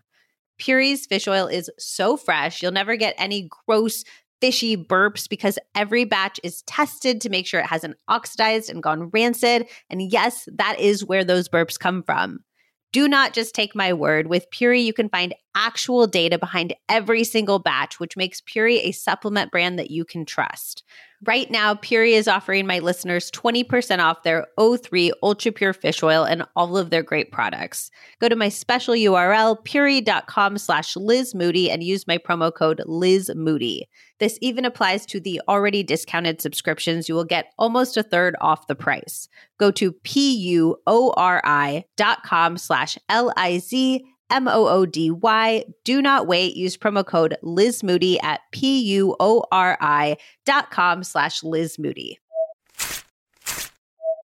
Puori's 0.59 1.07
fish 1.07 1.27
oil 1.27 1.47
is 1.47 1.71
so 1.79 2.17
fresh, 2.17 2.61
you'll 2.61 2.71
never 2.71 2.95
get 2.95 3.15
any 3.17 3.49
gross, 3.65 4.03
fishy 4.41 4.75
burps 4.75 5.29
because 5.29 5.57
every 5.75 6.03
batch 6.03 6.39
is 6.43 6.63
tested 6.63 7.21
to 7.21 7.29
make 7.29 7.47
sure 7.47 7.59
it 7.59 7.67
hasn't 7.67 7.95
oxidized 8.07 8.69
and 8.69 8.83
gone 8.83 9.09
rancid. 9.09 9.67
And 9.89 10.11
yes, 10.11 10.49
that 10.53 10.79
is 10.79 11.05
where 11.05 11.23
those 11.23 11.47
burps 11.47 11.79
come 11.79 12.03
from. 12.03 12.39
Do 12.91 13.07
not 13.07 13.33
just 13.33 13.55
take 13.55 13.73
my 13.73 13.93
word. 13.93 14.27
With 14.27 14.49
Puori, 14.51 14.83
you 14.83 14.93
can 14.93 15.07
find 15.09 15.33
actual 15.55 16.07
data 16.07 16.37
behind 16.37 16.75
every 16.89 17.23
single 17.23 17.59
batch, 17.59 17.99
which 17.99 18.17
makes 18.17 18.41
Puori 18.41 18.79
a 18.83 18.91
supplement 18.91 19.51
brand 19.51 19.79
that 19.79 19.91
you 19.91 20.03
can 20.03 20.25
trust. 20.25 20.83
Right 21.23 21.51
now, 21.51 21.75
Puori 21.75 22.13
is 22.13 22.27
offering 22.27 22.65
my 22.65 22.79
listeners 22.79 23.29
20% 23.29 23.99
off 23.99 24.23
their 24.23 24.47
O3 24.57 25.11
Ultra 25.21 25.51
Pure 25.51 25.73
Fish 25.73 26.01
Oil 26.01 26.23
and 26.23 26.43
all 26.55 26.77
of 26.77 26.89
their 26.89 27.03
great 27.03 27.31
products. 27.31 27.91
Go 28.19 28.27
to 28.27 28.35
my 28.35 28.49
special 28.49 28.95
URL, 28.95 29.63
puori.com 29.63 30.57
slash 30.57 30.95
Liz 30.95 31.35
Moody, 31.35 31.69
and 31.69 31.83
use 31.83 32.07
my 32.07 32.17
promo 32.17 32.51
code 32.51 32.81
Liz 32.87 33.29
Moody. 33.35 33.87
This 34.19 34.39
even 34.41 34.65
applies 34.65 35.05
to 35.07 35.19
the 35.19 35.39
already 35.47 35.83
discounted 35.83 36.41
subscriptions. 36.41 37.07
You 37.07 37.13
will 37.13 37.23
get 37.23 37.53
almost 37.59 37.97
a 37.97 38.03
third 38.03 38.35
off 38.41 38.65
the 38.65 38.75
price. 38.75 39.27
Go 39.59 39.69
to 39.71 39.91
P-U-O-R-I 39.91 41.85
dot 41.97 42.23
com 42.23 42.57
slash 42.57 42.97
L-I-Z 43.09 44.03
M 44.31 44.47
O 44.47 44.67
O 44.67 44.85
D 44.85 45.11
Y. 45.11 45.65
Do 45.83 46.01
not 46.01 46.25
wait. 46.25 46.55
Use 46.55 46.77
promo 46.77 47.05
code 47.05 47.37
Liz 47.43 47.83
Moody 47.83 48.19
at 48.21 48.41
P 48.51 48.79
U 48.81 49.15
O 49.19 49.43
R 49.51 49.77
I 49.79 50.17
dot 50.45 50.71
com 50.71 51.03
slash 51.03 51.43
Liz 51.43 51.77
Moody. 51.77 52.17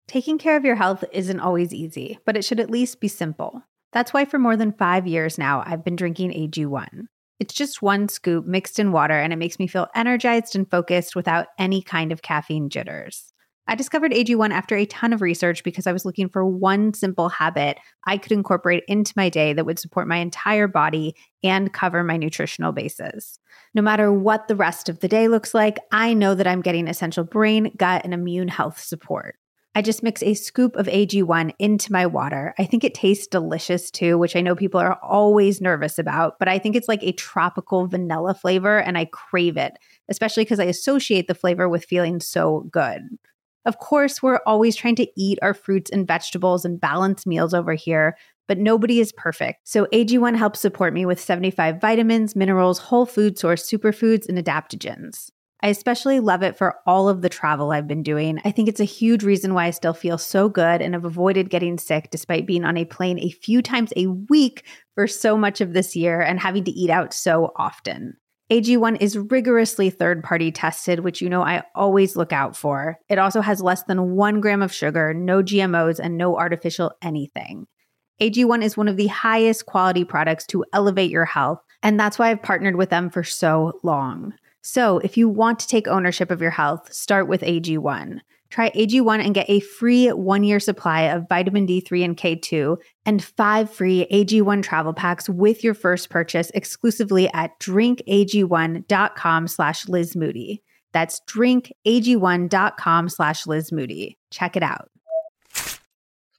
Taking 0.07 0.37
care 0.37 0.55
of 0.55 0.63
your 0.63 0.75
health 0.75 1.03
isn't 1.11 1.39
always 1.39 1.73
easy, 1.73 2.19
but 2.25 2.37
it 2.37 2.45
should 2.45 2.59
at 2.59 2.69
least 2.69 3.01
be 3.01 3.07
simple. 3.07 3.63
That's 3.91 4.13
why 4.13 4.25
for 4.25 4.39
more 4.39 4.55
than 4.55 4.71
five 4.71 5.07
years 5.07 5.37
now, 5.37 5.63
I've 5.65 5.83
been 5.83 5.95
drinking 5.95 6.31
AG1. 6.31 7.07
It's 7.39 7.53
just 7.53 7.81
one 7.81 8.07
scoop 8.07 8.45
mixed 8.45 8.79
in 8.79 8.93
water, 8.93 9.19
and 9.19 9.33
it 9.33 9.37
makes 9.37 9.59
me 9.59 9.67
feel 9.67 9.87
energized 9.93 10.55
and 10.55 10.69
focused 10.69 11.15
without 11.15 11.47
any 11.59 11.81
kind 11.81 12.13
of 12.13 12.21
caffeine 12.21 12.69
jitters. 12.69 13.33
I 13.67 13.73
discovered 13.73 14.11
AG1 14.11 14.51
after 14.51 14.75
a 14.75 14.85
ton 14.85 15.11
of 15.11 15.21
research 15.21 15.63
because 15.63 15.87
I 15.87 15.93
was 15.93 16.05
looking 16.05 16.29
for 16.29 16.45
one 16.45 16.93
simple 16.93 17.29
habit 17.29 17.79
I 18.05 18.17
could 18.17 18.31
incorporate 18.31 18.83
into 18.87 19.13
my 19.15 19.27
day 19.29 19.53
that 19.53 19.65
would 19.65 19.79
support 19.79 20.07
my 20.07 20.17
entire 20.17 20.67
body 20.67 21.15
and 21.43 21.73
cover 21.73 22.03
my 22.03 22.15
nutritional 22.15 22.73
bases. 22.73 23.39
No 23.73 23.81
matter 23.81 24.13
what 24.13 24.47
the 24.47 24.55
rest 24.55 24.87
of 24.87 24.99
the 24.99 25.07
day 25.07 25.27
looks 25.27 25.55
like, 25.55 25.77
I 25.91 26.13
know 26.13 26.35
that 26.35 26.45
I'm 26.45 26.61
getting 26.61 26.87
essential 26.87 27.23
brain, 27.23 27.71
gut, 27.75 28.03
and 28.05 28.13
immune 28.13 28.49
health 28.49 28.79
support. 28.79 29.35
I 29.77 29.81
just 29.81 30.03
mix 30.03 30.23
a 30.23 30.35
scoop 30.35 30.77
of 30.77 30.85
AG1 30.85 31.51
into 31.59 31.91
my 31.91 32.05
water. 32.05 32.53
I 32.57 32.65
think 32.65 32.83
it 32.83 32.93
tastes 32.93 33.27
delicious 33.27 33.91
too, 33.91 34.17
which 34.17 34.35
I 34.35 34.41
know 34.41 34.55
people 34.55 34.79
are 34.79 34.97
always 35.03 35.59
nervous 35.59 35.99
about, 35.99 36.39
but 36.39 36.47
I 36.47 36.59
think 36.59 36.75
it's 36.75 36.87
like 36.87 37.03
a 37.03 37.11
tropical 37.13 37.87
vanilla 37.87 38.35
flavor 38.35 38.79
and 38.79 38.97
I 38.97 39.05
crave 39.05 39.57
it, 39.57 39.73
especially 40.07 40.45
because 40.45 40.61
I 40.61 40.65
associate 40.65 41.27
the 41.27 41.35
flavor 41.35 41.67
with 41.67 41.83
feeling 41.83 42.21
so 42.21 42.69
good. 42.71 43.01
Of 43.65 43.79
course, 43.79 44.21
we're 44.21 44.41
always 44.45 44.75
trying 44.75 44.95
to 44.97 45.07
eat 45.15 45.39
our 45.41 45.53
fruits 45.53 45.89
and 45.89 46.07
vegetables 46.07 46.65
and 46.65 46.79
balance 46.79 47.25
meals 47.25 47.53
over 47.53 47.73
here, 47.73 48.15
but 48.47 48.59
nobody 48.59 48.99
is 48.99 49.11
perfect. 49.11 49.67
So 49.67 49.87
AG1 49.91 50.35
helps 50.35 50.59
support 50.59 50.93
me 50.93 51.05
with 51.05 51.19
75 51.19 51.81
vitamins, 51.81 52.35
minerals, 52.35 52.77
whole 52.77 53.05
food 53.05 53.39
source 53.39 53.67
superfoods, 53.69 54.29
and 54.29 54.37
adaptogens. 54.37 55.31
I 55.63 55.69
especially 55.69 56.19
love 56.19 56.43
it 56.43 56.55
for 56.55 56.75
all 56.85 57.09
of 57.09 57.23
the 57.23 57.29
travel 57.29 57.71
I've 57.71 57.87
been 57.87 58.03
doing. 58.03 58.39
I 58.45 58.51
think 58.51 58.69
it's 58.69 58.81
a 58.81 58.85
huge 58.85 59.23
reason 59.23 59.55
why 59.55 59.65
I 59.65 59.71
still 59.71 59.95
feel 59.95 60.19
so 60.19 60.47
good 60.47 60.79
and 60.79 60.93
have 60.93 61.05
avoided 61.05 61.49
getting 61.49 61.79
sick 61.79 62.09
despite 62.11 62.45
being 62.45 62.63
on 62.65 62.77
a 62.77 62.85
plane 62.85 63.17
a 63.17 63.31
few 63.31 63.63
times 63.63 63.91
a 63.95 64.05
week 64.07 64.63
for 64.93 65.07
so 65.07 65.35
much 65.35 65.61
of 65.61 65.73
this 65.73 65.95
year 65.95 66.21
and 66.21 66.39
having 66.39 66.65
to 66.65 66.71
eat 66.71 66.91
out 66.91 67.13
so 67.15 67.51
often. 67.55 68.15
AG1 68.51 69.01
is 69.01 69.17
rigorously 69.17 69.89
third 69.89 70.23
party 70.23 70.51
tested, 70.51 70.99
which 70.99 71.19
you 71.19 71.29
know 71.29 71.41
I 71.41 71.63
always 71.73 72.15
look 72.15 72.31
out 72.31 72.55
for. 72.55 72.99
It 73.09 73.17
also 73.17 73.41
has 73.41 73.59
less 73.59 73.81
than 73.83 74.15
one 74.15 74.39
gram 74.39 74.61
of 74.61 74.71
sugar, 74.71 75.15
no 75.15 75.41
GMOs, 75.41 75.99
and 75.99 76.15
no 76.15 76.37
artificial 76.37 76.91
anything. 77.01 77.65
AG1 78.21 78.63
is 78.63 78.77
one 78.77 78.87
of 78.87 78.97
the 78.97 79.07
highest 79.07 79.65
quality 79.65 80.05
products 80.05 80.45
to 80.47 80.63
elevate 80.73 81.09
your 81.09 81.25
health, 81.25 81.59
and 81.81 81.99
that's 81.99 82.19
why 82.19 82.29
I've 82.29 82.43
partnered 82.43 82.75
with 82.75 82.91
them 82.91 83.09
for 83.09 83.23
so 83.23 83.79
long. 83.81 84.35
So, 84.61 84.99
if 84.99 85.17
you 85.17 85.27
want 85.27 85.59
to 85.59 85.67
take 85.67 85.87
ownership 85.87 86.29
of 86.29 86.41
your 86.41 86.51
health, 86.51 86.93
start 86.93 87.27
with 87.27 87.41
AG1. 87.41 88.19
Try 88.55 88.71
AG1 88.71 89.19
and 89.19 89.35
get 89.35 89.49
a 89.49 89.59
free 89.59 90.07
one 90.07 90.45
year 90.45 90.61
supply 90.61 91.01
of 91.01 91.27
vitamin 91.27 91.67
D3 91.67 92.05
and 92.05 92.15
K2 92.15 92.77
and 93.05 93.21
five 93.21 93.69
free 93.69 94.07
AG1 94.09 94.63
travel 94.63 94.93
packs 94.93 95.27
with 95.27 95.61
your 95.61 95.73
first 95.73 96.09
purchase 96.09 96.51
exclusively 96.51 97.29
at 97.33 97.51
drinkag1.com 97.59 99.47
slash 99.49 99.89
Liz 99.89 100.15
Moody. 100.15 100.63
That's 100.93 101.19
drinkag1.com 101.27 103.09
slash 103.09 103.45
Liz 103.45 103.73
Moody. 103.73 104.17
Check 104.31 104.55
it 104.55 104.63
out. 104.63 104.89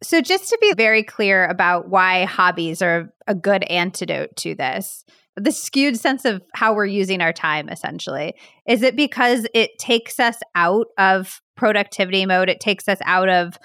So, 0.02 0.22
just 0.22 0.48
to 0.48 0.56
be 0.58 0.72
very 0.72 1.02
clear 1.02 1.44
about 1.44 1.90
why 1.90 2.24
hobbies 2.24 2.80
are 2.80 3.12
a 3.26 3.34
good 3.34 3.62
antidote 3.64 4.34
to 4.36 4.54
this, 4.54 5.04
the 5.36 5.52
skewed 5.52 5.98
sense 5.98 6.24
of 6.24 6.40
how 6.54 6.72
we're 6.72 6.86
using 6.86 7.20
our 7.20 7.34
time 7.34 7.68
essentially 7.68 8.32
is 8.66 8.80
it 8.80 8.96
because 8.96 9.46
it 9.52 9.78
takes 9.78 10.18
us 10.18 10.38
out 10.54 10.86
of 10.96 11.42
productivity 11.56 12.26
mode. 12.26 12.48
It 12.48 12.60
takes 12.60 12.88
us 12.88 12.98
out 13.04 13.28
of 13.28 13.58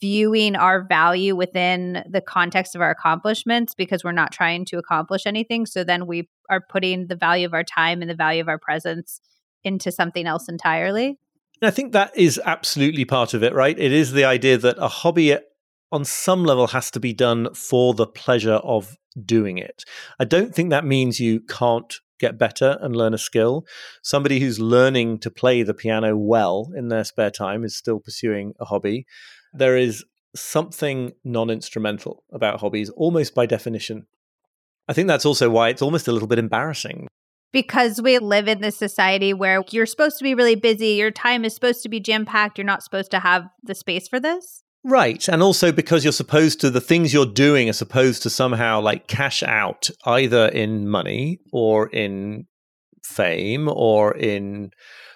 viewing 0.00 0.56
our 0.56 0.84
value 0.86 1.34
within 1.34 2.04
the 2.08 2.20
context 2.20 2.74
of 2.74 2.82
our 2.82 2.90
accomplishments 2.90 3.74
because 3.74 4.04
we're 4.04 4.12
not 4.12 4.32
trying 4.32 4.64
to 4.66 4.78
accomplish 4.78 5.24
anything. 5.26 5.64
So 5.64 5.84
then 5.84 6.06
we 6.06 6.28
are 6.50 6.60
putting 6.60 7.06
the 7.06 7.16
value 7.16 7.46
of 7.46 7.54
our 7.54 7.64
time 7.64 8.02
and 8.02 8.10
the 8.10 8.14
value 8.14 8.42
of 8.42 8.48
our 8.48 8.58
presence 8.58 9.20
into 9.62 9.90
something 9.90 10.26
else 10.26 10.48
entirely. 10.48 11.18
I 11.62 11.70
think 11.70 11.92
that 11.92 12.14
is 12.14 12.40
absolutely 12.44 13.06
part 13.06 13.32
of 13.32 13.42
it 13.42 13.54
right? 13.54 13.78
It 13.78 13.92
is 13.92 14.12
the 14.12 14.24
idea 14.24 14.58
that 14.58 14.76
a 14.78 14.88
hobby 14.88 15.36
on 15.90 16.04
some 16.04 16.44
level 16.44 16.66
has 16.68 16.90
to 16.90 17.00
be 17.00 17.12
done 17.12 17.54
for 17.54 17.94
the 17.94 18.06
pleasure 18.06 18.54
of 18.54 18.96
doing 19.24 19.58
it. 19.58 19.84
I 20.18 20.24
don't 20.24 20.54
think 20.54 20.70
that 20.70 20.84
means 20.84 21.20
you 21.20 21.40
can't 21.40 21.94
get 22.20 22.38
better 22.38 22.78
and 22.80 22.96
learn 22.96 23.14
a 23.14 23.18
skill. 23.18 23.66
Somebody 24.02 24.40
who's 24.40 24.58
learning 24.58 25.18
to 25.20 25.30
play 25.30 25.62
the 25.62 25.74
piano 25.74 26.16
well 26.16 26.70
in 26.76 26.88
their 26.88 27.04
spare 27.04 27.30
time 27.30 27.64
is 27.64 27.76
still 27.76 28.00
pursuing 28.00 28.54
a 28.60 28.64
hobby. 28.64 29.06
There 29.52 29.76
is 29.76 30.04
something 30.34 31.12
non 31.24 31.50
instrumental 31.50 32.24
about 32.32 32.60
hobbies, 32.60 32.90
almost 32.90 33.34
by 33.34 33.46
definition. 33.46 34.06
I 34.88 34.92
think 34.92 35.08
that's 35.08 35.24
also 35.24 35.48
why 35.48 35.70
it's 35.70 35.82
almost 35.82 36.08
a 36.08 36.12
little 36.12 36.28
bit 36.28 36.38
embarrassing. 36.38 37.08
Because 37.52 38.02
we 38.02 38.18
live 38.18 38.48
in 38.48 38.60
this 38.60 38.76
society 38.76 39.32
where 39.32 39.62
you're 39.70 39.86
supposed 39.86 40.18
to 40.18 40.24
be 40.24 40.34
really 40.34 40.56
busy, 40.56 40.88
your 40.88 41.12
time 41.12 41.44
is 41.44 41.54
supposed 41.54 41.82
to 41.84 41.88
be 41.88 42.00
jam 42.00 42.26
packed, 42.26 42.58
you're 42.58 42.66
not 42.66 42.82
supposed 42.82 43.12
to 43.12 43.20
have 43.20 43.44
the 43.62 43.76
space 43.76 44.08
for 44.08 44.18
this. 44.18 44.63
Right. 44.84 45.26
And 45.28 45.42
also 45.42 45.72
because 45.72 46.04
you're 46.04 46.12
supposed 46.12 46.60
to, 46.60 46.70
the 46.70 46.80
things 46.80 47.14
you're 47.14 47.24
doing 47.24 47.70
are 47.70 47.74
supposed 47.74 48.22
to 48.22 48.30
somehow 48.30 48.80
like 48.80 49.06
cash 49.06 49.42
out 49.42 49.88
either 50.04 50.48
in 50.48 50.88
money 50.88 51.40
or 51.52 51.88
in 51.88 52.46
fame 53.02 53.68
or 53.68 54.14
in 54.14 54.70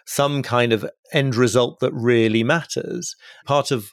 some 0.06 0.42
kind 0.42 0.72
of 0.72 0.88
end 1.12 1.36
result 1.36 1.80
that 1.80 1.92
really 1.92 2.42
matters. 2.42 3.14
Part 3.44 3.70
of 3.70 3.90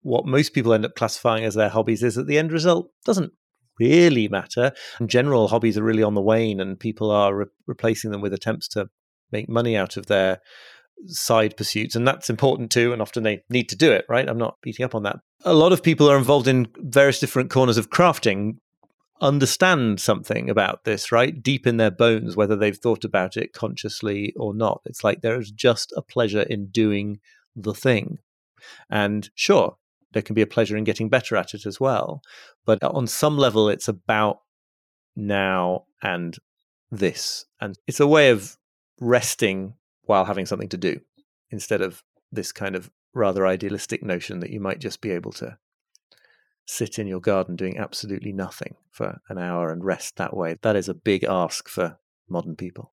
what 0.00 0.24
most 0.24 0.54
people 0.54 0.72
end 0.72 0.86
up 0.86 0.94
classifying 0.94 1.44
as 1.44 1.54
their 1.54 1.68
hobbies 1.68 2.02
is 2.02 2.14
that 2.14 2.26
the 2.26 2.38
end 2.38 2.50
result 2.50 2.90
doesn't 3.04 3.32
really 3.78 4.28
matter. 4.28 4.72
In 4.98 5.08
general, 5.08 5.48
hobbies 5.48 5.76
are 5.76 5.82
really 5.82 6.02
on 6.02 6.14
the 6.14 6.22
wane 6.22 6.58
and 6.58 6.80
people 6.80 7.10
are 7.10 7.36
re- 7.36 7.46
replacing 7.66 8.12
them 8.12 8.22
with 8.22 8.32
attempts 8.32 8.66
to 8.68 8.88
make 9.30 9.48
money 9.48 9.76
out 9.76 9.98
of 9.98 10.06
their 10.06 10.40
side 11.06 11.56
pursuits 11.56 11.94
and 11.94 12.06
that's 12.06 12.30
important 12.30 12.70
too 12.70 12.92
and 12.92 13.00
often 13.00 13.22
they 13.22 13.42
need 13.50 13.68
to 13.68 13.76
do 13.76 13.92
it 13.92 14.04
right? 14.08 14.28
I'm 14.28 14.38
not 14.38 14.56
beating 14.62 14.84
up 14.84 14.94
on 14.94 15.02
that. 15.04 15.20
A 15.44 15.54
lot 15.54 15.72
of 15.72 15.82
people 15.82 16.10
are 16.10 16.18
involved 16.18 16.48
in 16.48 16.68
various 16.78 17.20
different 17.20 17.50
corners 17.50 17.78
of 17.78 17.90
crafting 17.90 18.56
understand 19.20 20.00
something 20.00 20.48
about 20.50 20.84
this 20.84 21.10
right? 21.12 21.42
Deep 21.42 21.66
in 21.66 21.76
their 21.76 21.90
bones 21.90 22.36
whether 22.36 22.56
they've 22.56 22.76
thought 22.76 23.04
about 23.04 23.36
it 23.36 23.52
consciously 23.52 24.32
or 24.36 24.54
not. 24.54 24.80
It's 24.84 25.04
like 25.04 25.20
there 25.20 25.38
is 25.38 25.50
just 25.50 25.92
a 25.96 26.02
pleasure 26.02 26.42
in 26.42 26.66
doing 26.68 27.20
the 27.56 27.74
thing. 27.74 28.18
And 28.90 29.30
sure 29.34 29.76
there 30.12 30.22
can 30.22 30.34
be 30.34 30.42
a 30.42 30.46
pleasure 30.46 30.76
in 30.76 30.84
getting 30.84 31.08
better 31.08 31.36
at 31.36 31.54
it 31.54 31.66
as 31.66 31.78
well 31.78 32.22
but 32.64 32.82
on 32.82 33.06
some 33.06 33.36
level 33.36 33.68
it's 33.68 33.88
about 33.88 34.40
now 35.18 35.84
and 36.02 36.38
this. 36.90 37.44
And 37.60 37.78
it's 37.86 38.00
a 38.00 38.06
way 38.06 38.30
of 38.30 38.56
resting 39.00 39.74
while 40.08 40.24
having 40.24 40.46
something 40.46 40.70
to 40.70 40.76
do 40.78 41.00
instead 41.50 41.82
of 41.82 42.02
this 42.32 42.50
kind 42.50 42.74
of 42.74 42.90
rather 43.14 43.46
idealistic 43.46 44.02
notion 44.02 44.40
that 44.40 44.50
you 44.50 44.58
might 44.58 44.78
just 44.78 45.00
be 45.00 45.10
able 45.10 45.32
to 45.32 45.58
sit 46.66 46.98
in 46.98 47.06
your 47.06 47.20
garden 47.20 47.56
doing 47.56 47.78
absolutely 47.78 48.32
nothing 48.32 48.74
for 48.90 49.20
an 49.28 49.38
hour 49.38 49.70
and 49.70 49.84
rest 49.84 50.16
that 50.16 50.34
way. 50.34 50.56
That 50.62 50.76
is 50.76 50.88
a 50.88 50.94
big 50.94 51.24
ask 51.24 51.68
for 51.68 51.98
modern 52.28 52.56
people. 52.56 52.92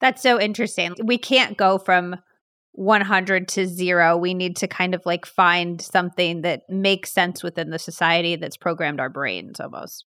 That's 0.00 0.22
so 0.22 0.40
interesting. 0.40 0.94
We 1.02 1.18
can't 1.18 1.56
go 1.56 1.78
from 1.78 2.16
100 2.72 3.48
to 3.48 3.66
zero. 3.66 4.16
We 4.16 4.34
need 4.34 4.56
to 4.56 4.68
kind 4.68 4.94
of 4.94 5.02
like 5.06 5.24
find 5.24 5.80
something 5.80 6.42
that 6.42 6.62
makes 6.68 7.12
sense 7.12 7.42
within 7.42 7.70
the 7.70 7.78
society 7.78 8.36
that's 8.36 8.56
programmed 8.56 9.00
our 9.00 9.10
brains 9.10 9.60
almost. 9.60 10.04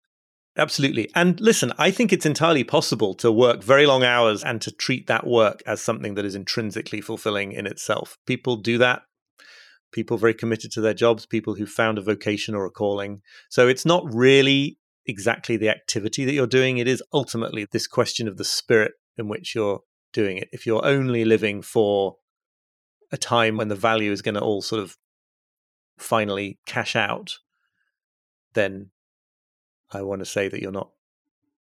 Absolutely. 0.57 1.11
And 1.15 1.41
listen, 1.41 1.73
I 1.79 1.91
think 1.91 2.12
it's 2.12 2.27
entirely 2.27 2.62
possible 2.62 3.15
to 3.15 3.33
work 3.33 3.62
very 3.62 3.87
long 3.87 4.05
hours 4.05 4.45
and 4.45 4.61
to 4.61 4.71
treat 4.71 5.07
that 5.07 5.27
work 5.27 5.62
as 5.67 5.81
something 5.81 6.15
that 6.15 6.27
is 6.27 6.35
intrinsically 6.35 7.01
fulfilling 7.01 7.53
in 7.53 7.67
itself. 7.67 8.19
People 8.27 8.57
do 8.57 8.77
that. 8.79 9.03
People 9.93 10.19
very 10.19 10.35
committed 10.35 10.71
to 10.73 10.81
their 10.83 10.95
jobs, 10.95 11.25
people 11.25 11.55
who 11.55 11.67
found 11.67 11.97
a 11.97 12.03
vocation 12.03 12.55
or 12.55 12.67
a 12.67 12.71
calling. 12.71 13.23
So 13.49 13.67
it's 13.67 13.87
not 13.87 14.05
really 14.12 14.79
exactly 15.07 15.57
the 15.57 15.71
activity 15.71 16.25
that 16.27 16.33
you're 16.33 16.47
doing. 16.47 16.79
It 16.79 16.88
is 16.88 17.03
ultimately 17.15 17.67
this 17.71 17.87
question 17.87 18.29
of 18.29 18.37
the 18.37 18.45
spirit 18.45 18.93
in 19.17 19.29
which 19.29 19.55
you're 19.55 19.81
doing 20.12 20.37
it. 20.37 20.49
If 20.53 20.67
you're 20.67 20.85
only 20.85 21.25
living 21.25 21.62
for 21.62 22.17
a 23.11 23.17
time 23.17 23.57
when 23.57 23.69
the 23.69 23.75
value 23.75 24.12
is 24.12 24.23
going 24.23 24.35
to 24.35 24.41
all 24.41 24.62
sort 24.62 24.83
of 24.83 24.97
finally 25.99 26.59
cash 26.67 26.95
out, 26.95 27.38
then 28.55 28.91
I 29.92 30.02
want 30.02 30.20
to 30.20 30.26
say 30.26 30.48
that 30.48 30.61
you're 30.61 30.72
not 30.72 30.90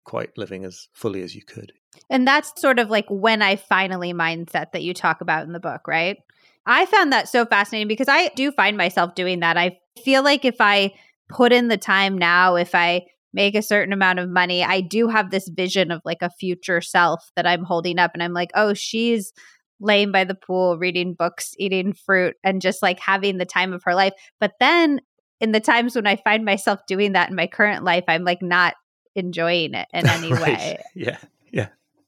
quite 0.03 0.37
living 0.37 0.65
as 0.65 0.87
fully 0.93 1.21
as 1.21 1.35
you 1.35 1.43
could. 1.43 1.73
And 2.09 2.27
that's 2.27 2.59
sort 2.59 2.79
of 2.79 2.89
like 2.89 3.05
when 3.09 3.41
I 3.41 3.55
finally 3.55 4.13
mindset 4.13 4.71
that 4.71 4.83
you 4.83 4.93
talk 4.93 5.21
about 5.21 5.45
in 5.45 5.53
the 5.53 5.59
book, 5.59 5.87
right? 5.87 6.17
I 6.65 6.85
found 6.85 7.11
that 7.11 7.29
so 7.29 7.45
fascinating 7.45 7.87
because 7.87 8.07
I 8.09 8.29
do 8.29 8.51
find 8.51 8.77
myself 8.77 9.15
doing 9.15 9.41
that. 9.41 9.57
I 9.57 9.77
feel 10.03 10.23
like 10.23 10.45
if 10.45 10.55
I 10.59 10.93
put 11.29 11.51
in 11.51 11.67
the 11.67 11.77
time 11.77 12.17
now, 12.17 12.55
if 12.55 12.73
I 12.73 13.05
make 13.33 13.55
a 13.55 13.61
certain 13.61 13.93
amount 13.93 14.19
of 14.19 14.29
money, 14.29 14.63
I 14.63 14.81
do 14.81 15.07
have 15.07 15.29
this 15.29 15.47
vision 15.47 15.91
of 15.91 16.01
like 16.05 16.21
a 16.21 16.29
future 16.29 16.81
self 16.81 17.31
that 17.35 17.47
I'm 17.47 17.63
holding 17.63 17.99
up. 17.99 18.11
And 18.13 18.23
I'm 18.23 18.33
like, 18.33 18.51
oh, 18.55 18.73
she's 18.73 19.33
laying 19.79 20.11
by 20.11 20.23
the 20.23 20.35
pool, 20.35 20.77
reading 20.77 21.13
books, 21.13 21.53
eating 21.57 21.93
fruit, 21.93 22.35
and 22.43 22.61
just 22.61 22.81
like 22.81 22.99
having 22.99 23.37
the 23.37 23.45
time 23.45 23.73
of 23.73 23.83
her 23.83 23.95
life. 23.95 24.13
But 24.39 24.53
then 24.59 25.01
in 25.43 25.51
the 25.51 25.59
times 25.59 25.93
when 25.93 26.07
I 26.07 26.15
find 26.15 26.45
myself 26.45 26.79
doing 26.87 27.11
that 27.11 27.29
in 27.29 27.35
my 27.35 27.47
current 27.47 27.83
life, 27.83 28.05
I'm 28.07 28.23
like 28.23 28.41
not 28.41 28.75
enjoying 29.13 29.73
it 29.73 29.89
in 29.93 30.07
any 30.09 30.31
right. 30.31 30.41
way. 30.41 30.77
Yeah. 30.95 31.17
Yeah. 31.51 31.67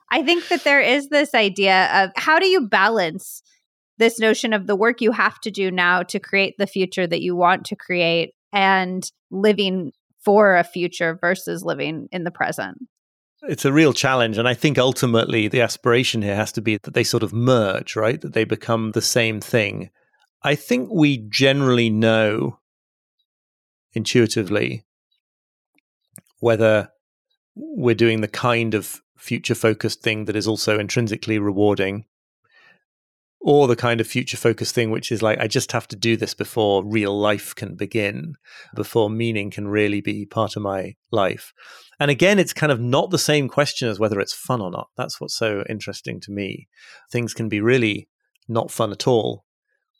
I 0.09 0.23
think 0.23 0.47
that 0.47 0.63
there 0.63 0.79
is 0.79 1.09
this 1.09 1.35
idea 1.35 1.89
of 1.93 2.11
how 2.15 2.39
do 2.39 2.47
you 2.47 2.69
balance 2.69 3.43
this 3.97 4.19
notion 4.19 4.53
of 4.53 4.67
the 4.67 4.75
work 4.75 5.01
you 5.01 5.11
have 5.11 5.37
to 5.41 5.51
do 5.51 5.69
now 5.69 6.01
to 6.03 6.19
create 6.19 6.55
the 6.57 6.65
future 6.65 7.05
that 7.05 7.21
you 7.21 7.35
want 7.35 7.65
to 7.65 7.75
create 7.75 8.33
and 8.53 9.11
living 9.31 9.91
for 10.23 10.55
a 10.55 10.63
future 10.63 11.17
versus 11.19 11.61
living 11.61 12.07
in 12.13 12.23
the 12.23 12.31
present? 12.31 12.77
It's 13.43 13.65
a 13.65 13.73
real 13.73 13.91
challenge. 13.91 14.37
And 14.37 14.47
I 14.47 14.53
think 14.53 14.77
ultimately 14.77 15.49
the 15.49 15.59
aspiration 15.59 16.21
here 16.21 16.37
has 16.37 16.53
to 16.53 16.61
be 16.61 16.77
that 16.77 16.93
they 16.93 17.03
sort 17.03 17.21
of 17.21 17.33
merge, 17.33 17.97
right? 17.97 18.21
That 18.21 18.31
they 18.31 18.45
become 18.45 18.91
the 18.91 19.01
same 19.01 19.41
thing. 19.41 19.89
I 20.41 20.55
think 20.55 20.89
we 20.89 21.17
generally 21.29 21.89
know 21.89 22.59
intuitively 23.95 24.83
whether 26.39 26.89
we're 27.55 27.95
doing 27.95 28.21
the 28.21 28.27
kind 28.27 28.73
of 28.73 29.01
future 29.17 29.55
focused 29.55 30.01
thing 30.01 30.25
that 30.25 30.35
is 30.35 30.47
also 30.47 30.77
intrinsically 30.77 31.39
rewarding 31.39 32.05
or 33.39 33.67
the 33.67 33.75
kind 33.75 34.01
of 34.01 34.07
future 34.07 34.37
focused 34.37 34.75
thing 34.75 34.91
which 34.91 35.11
is 35.11 35.21
like 35.21 35.39
i 35.39 35.47
just 35.47 35.71
have 35.71 35.87
to 35.87 35.95
do 35.95 36.17
this 36.17 36.33
before 36.33 36.83
real 36.85 37.17
life 37.17 37.55
can 37.55 37.75
begin 37.75 38.35
before 38.75 39.09
meaning 39.09 39.49
can 39.49 39.67
really 39.67 40.01
be 40.01 40.25
part 40.25 40.55
of 40.55 40.61
my 40.61 40.95
life. 41.11 41.53
And 41.99 42.11
again 42.11 42.37
it's 42.37 42.53
kind 42.53 42.71
of 42.71 42.79
not 42.79 43.09
the 43.09 43.17
same 43.17 43.47
question 43.47 43.87
as 43.87 43.99
whether 43.99 44.19
it's 44.19 44.33
fun 44.33 44.61
or 44.61 44.69
not. 44.69 44.89
That's 44.97 45.19
what's 45.19 45.35
so 45.35 45.63
interesting 45.69 46.19
to 46.21 46.31
me. 46.31 46.67
Things 47.11 47.33
can 47.33 47.49
be 47.49 47.61
really 47.61 48.09
not 48.47 48.69
fun 48.69 48.91
at 48.91 49.07
all 49.07 49.45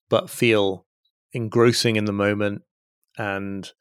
but 0.10 0.29
feel 0.29 0.86
engrossing 1.34 1.95
in 1.95 2.05
the 2.05 2.13
moment 2.13 2.62
and 3.17 3.71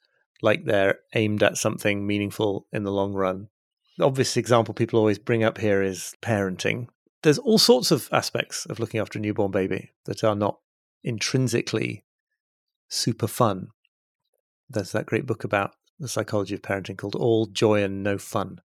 like 0.45 0.67
they're 0.67 0.99
aimed 1.15 1.43
at 1.43 1.57
something 1.57 2.07
meaningful 2.07 2.67
in 2.71 2.85
the 2.85 2.93
long 2.93 3.15
run. 3.15 3.49
The 3.97 4.05
obvious 4.05 4.37
example 4.37 4.75
people 4.75 4.99
always 4.99 5.19
bring 5.19 5.43
up 5.43 5.57
here 5.57 5.83
is 5.83 6.15
parenting. 6.21 6.89
There's 7.23 7.39
all 7.39 7.59
sorts 7.59 7.91
of 7.91 8.11
aspects 8.13 8.67
of 8.67 8.79
looking 8.79 9.01
after 9.01 9.19
a 9.19 9.23
newborn 9.23 9.51
baby 9.51 9.93
that 10.05 10.23
are 10.23 10.35
not 10.35 10.59
intrinsically 11.03 12.05
super 12.89 13.27
fun. 13.27 13.69
There's 14.69 14.93
that 14.93 15.07
great 15.07 15.25
book 15.25 15.45
about 15.45 15.73
the 15.99 16.09
psychology 16.09 16.55
of 16.55 16.61
parenting 16.61 16.99
called 16.99 17.15
All 17.15 17.47
Joy 17.47 17.83
and 17.83 18.03
No 18.03 18.19
Fun. 18.19 18.61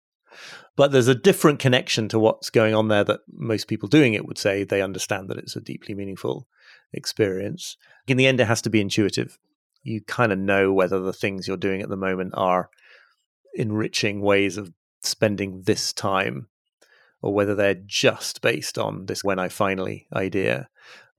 But 0.78 0.94
there's 0.94 1.10
a 1.10 1.16
different 1.16 1.60
connection 1.60 2.08
to 2.10 2.20
what's 2.20 2.50
going 2.50 2.74
on 2.74 2.88
there 2.88 3.04
that 3.04 3.22
most 3.30 3.68
people 3.68 3.90
doing 3.90 4.14
it 4.14 4.26
would 4.26 4.38
say 4.38 4.64
they 4.64 4.82
understand 4.82 5.30
that 5.30 5.38
it's 5.38 5.58
a 5.58 5.62
deeply 5.62 5.94
meaningful 5.94 6.48
experience. 6.94 7.76
In 8.08 8.16
the 8.16 8.28
end, 8.28 8.40
it 8.40 8.48
has 8.48 8.62
to 8.62 8.70
be 8.70 8.80
intuitive 8.80 9.38
you 9.86 10.02
kind 10.02 10.34
of 10.34 10.40
know 10.40 10.74
whether 10.74 11.00
the 11.00 11.14
things 11.14 11.48
you're 11.48 11.56
doing 11.56 11.82
at 11.82 11.90
the 11.90 11.96
moment 11.96 12.34
are 12.36 12.70
enriching 13.54 14.20
ways 14.20 14.58
of 14.58 14.74
spending 15.02 15.62
this 15.66 15.94
time 15.94 16.48
or 17.22 17.34
whether 17.34 17.54
they're 17.54 17.82
just 17.86 18.42
based 18.42 18.80
on 18.80 19.06
this 19.06 19.24
when 19.24 19.38
I 19.38 19.48
finally 19.48 20.08
idea 20.14 20.70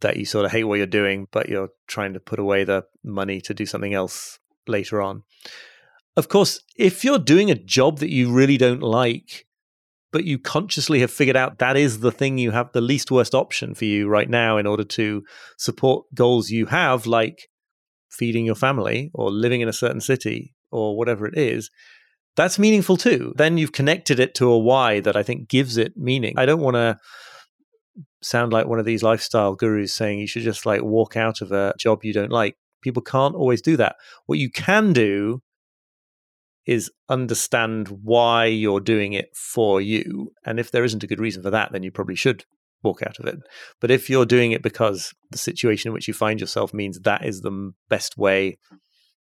that 0.00 0.16
you 0.16 0.26
sort 0.26 0.44
of 0.44 0.50
hate 0.50 0.64
what 0.64 0.78
you're 0.78 0.86
doing, 0.86 1.28
but 1.30 1.48
you're 1.48 1.70
trying 1.86 2.12
to 2.12 2.20
put 2.20 2.40
away 2.40 2.64
the 2.64 2.84
money 3.04 3.40
to 3.40 3.54
do 3.54 3.64
something 3.64 3.94
else 3.94 4.40
later 4.66 5.00
on. 5.00 5.22
Of 6.16 6.28
course, 6.28 6.60
if 6.76 7.04
you're 7.04 7.18
doing 7.18 7.50
a 7.50 7.54
job 7.54 8.00
that 8.00 8.10
you 8.10 8.32
really 8.32 8.58
don't 8.58 8.82
like, 8.82 9.46
but 10.10 10.24
you 10.24 10.38
consciously 10.38 11.00
have 11.00 11.10
figured 11.10 11.36
out 11.36 11.58
that 11.58 11.76
is 11.76 12.00
the 12.00 12.12
thing 12.12 12.36
you 12.36 12.50
have 12.50 12.72
the 12.72 12.80
least 12.80 13.10
worst 13.12 13.34
option 13.34 13.74
for 13.74 13.84
you 13.84 14.08
right 14.08 14.28
now 14.28 14.56
in 14.56 14.66
order 14.66 14.84
to 14.84 15.24
support 15.56 16.06
goals 16.14 16.50
you 16.50 16.66
have, 16.66 17.06
like 17.06 17.48
feeding 18.16 18.46
your 18.46 18.54
family 18.54 19.10
or 19.14 19.30
living 19.30 19.60
in 19.60 19.68
a 19.68 19.72
certain 19.72 20.00
city 20.00 20.54
or 20.70 20.96
whatever 20.96 21.26
it 21.26 21.36
is, 21.36 21.70
that's 22.36 22.58
meaningful 22.58 22.96
too. 22.96 23.32
Then 23.36 23.58
you've 23.58 23.72
connected 23.72 24.20
it 24.20 24.34
to 24.36 24.50
a 24.50 24.58
why 24.58 25.00
that 25.00 25.16
I 25.16 25.22
think 25.22 25.48
gives 25.48 25.76
it 25.76 25.96
meaning. 25.96 26.34
I 26.36 26.46
don't 26.46 26.60
want 26.60 26.74
to 26.76 26.98
sound 28.22 28.52
like 28.52 28.66
one 28.66 28.78
of 28.78 28.84
these 28.84 29.02
lifestyle 29.02 29.54
gurus 29.54 29.94
saying 29.94 30.18
you 30.18 30.26
should 30.26 30.42
just 30.42 30.66
like 30.66 30.82
walk 30.82 31.16
out 31.16 31.40
of 31.40 31.52
a 31.52 31.74
job 31.78 32.04
you 32.04 32.12
don't 32.12 32.32
like. 32.32 32.56
People 32.82 33.02
can't 33.02 33.34
always 33.34 33.62
do 33.62 33.76
that. 33.78 33.96
What 34.26 34.38
you 34.38 34.50
can 34.50 34.92
do 34.92 35.42
is 36.66 36.90
understand 37.08 37.88
why 38.02 38.46
you're 38.46 38.80
doing 38.80 39.12
it 39.12 39.30
for 39.34 39.80
you. 39.80 40.32
And 40.44 40.58
if 40.58 40.70
there 40.70 40.84
isn't 40.84 41.04
a 41.04 41.06
good 41.06 41.20
reason 41.20 41.42
for 41.42 41.50
that, 41.50 41.72
then 41.72 41.82
you 41.82 41.92
probably 41.92 42.16
should 42.16 42.44
walk 42.82 43.02
out 43.02 43.18
of 43.18 43.26
it. 43.26 43.38
But 43.80 43.90
if 43.90 44.08
you're 44.08 44.26
doing 44.26 44.52
it 44.52 44.62
because 44.62 45.14
the 45.30 45.38
situation 45.38 45.88
in 45.88 45.94
which 45.94 46.08
you 46.08 46.14
find 46.14 46.40
yourself 46.40 46.72
means 46.72 47.00
that 47.00 47.24
is 47.24 47.40
the 47.40 47.72
best 47.88 48.16
way 48.16 48.58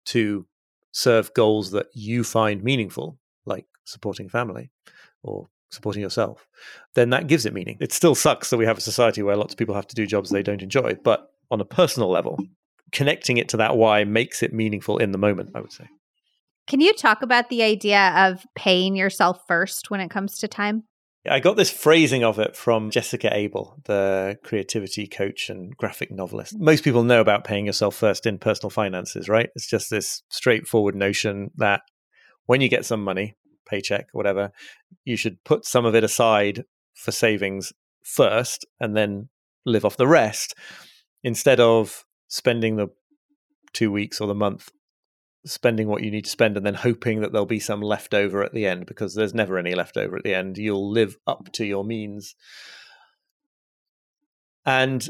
to 0.06 0.46
serve 0.92 1.34
goals 1.34 1.72
that 1.72 1.88
you 1.94 2.24
find 2.24 2.64
meaningful, 2.64 3.18
like 3.46 3.66
supporting 3.86 4.30
family 4.30 4.72
or 5.24 5.48
supporting 5.70 6.02
yourself, 6.02 6.48
then 6.96 7.12
that 7.12 7.28
gives 7.28 7.46
it 7.46 7.54
meaning. 7.54 7.78
It 7.80 7.94
still 7.94 8.16
sucks 8.16 8.50
that 8.50 8.58
we 8.58 8.66
have 8.66 8.78
a 8.78 8.82
society 8.82 9.24
where 9.24 9.38
lots 9.38 9.54
of 9.54 9.58
people 9.58 9.76
have 9.76 9.88
to 9.88 9.96
do 9.96 10.06
jobs 10.06 10.30
they 10.30 10.44
don't 10.44 10.62
enjoy, 10.62 10.96
but 11.04 11.32
on 11.50 11.62
a 11.62 11.66
personal 11.66 12.10
level, 12.10 12.38
connecting 12.92 13.38
it 13.38 13.50
to 13.50 13.58
that 13.58 13.78
why 13.78 14.04
makes 14.04 14.44
it 14.44 14.54
meaningful 14.54 14.98
in 14.98 15.12
the 15.12 15.18
moment, 15.18 15.52
I 15.56 15.62
would 15.62 15.72
say. 15.72 15.88
Can 16.68 16.80
you 16.80 16.94
talk 16.94 17.22
about 17.22 17.50
the 17.50 17.64
idea 17.64 18.14
of 18.16 18.46
paying 18.56 18.96
yourself 18.96 19.42
first 19.48 19.90
when 19.90 20.00
it 20.00 20.10
comes 20.10 20.38
to 20.40 20.48
time? 20.48 20.84
I 21.30 21.40
got 21.40 21.56
this 21.56 21.70
phrasing 21.70 22.24
of 22.24 22.40
it 22.40 22.56
from 22.56 22.90
Jessica 22.90 23.30
Abel, 23.32 23.78
the 23.86 24.40
creativity 24.44 25.06
coach 25.06 25.50
and 25.50 25.76
graphic 25.78 26.12
novelist. 26.12 26.58
Most 26.58 26.84
people 26.84 27.04
know 27.04 27.22
about 27.22 27.44
paying 27.44 27.68
yourself 27.68 27.96
first 27.96 28.26
in 28.26 28.40
personal 28.40 28.72
finances, 28.72 29.30
right? 29.30 29.50
It's 29.56 29.68
just 29.68 29.92
this 29.92 30.24
straightforward 30.30 30.96
notion 30.96 31.52
that 31.58 31.82
when 32.48 32.60
you 32.60 32.70
get 32.70 32.86
some 32.86 33.04
money, 33.04 33.36
paycheck, 33.68 34.08
whatever, 34.14 34.52
you 35.06 35.16
should 35.16 35.44
put 35.44 35.66
some 35.66 35.86
of 35.86 35.94
it 35.94 36.04
aside 36.04 36.66
for 36.96 37.12
savings 37.12 37.72
first 38.04 38.66
and 38.80 38.98
then 38.98 39.30
live 39.64 39.86
off 39.86 39.98
the 39.98 40.08
rest 40.08 40.56
instead 41.24 41.60
of 41.60 42.04
spending 42.30 42.78
the 42.78 42.88
two 43.74 43.92
weeks 43.92 44.20
or 44.20 44.28
the 44.28 44.34
month 44.34 44.72
spending 45.46 45.88
what 45.88 46.04
you 46.04 46.12
need 46.12 46.26
to 46.26 46.30
spend 46.30 46.56
and 46.56 46.66
then 46.66 46.74
hoping 46.74 47.22
that 47.22 47.32
there'll 47.32 47.46
be 47.46 47.60
some 47.60 47.82
left 47.82 48.14
over 48.14 48.44
at 48.44 48.54
the 48.54 48.66
end 48.66 48.86
because 48.86 49.16
there's 49.16 49.34
never 49.34 49.58
any 49.58 49.74
left 49.74 49.98
over 49.98 50.18
at 50.18 50.24
the 50.24 50.34
end. 50.34 50.58
You'll 50.58 50.92
live 50.92 51.18
up 51.26 51.52
to 51.54 51.66
your 51.66 51.84
means. 51.84 52.36
And 54.66 55.10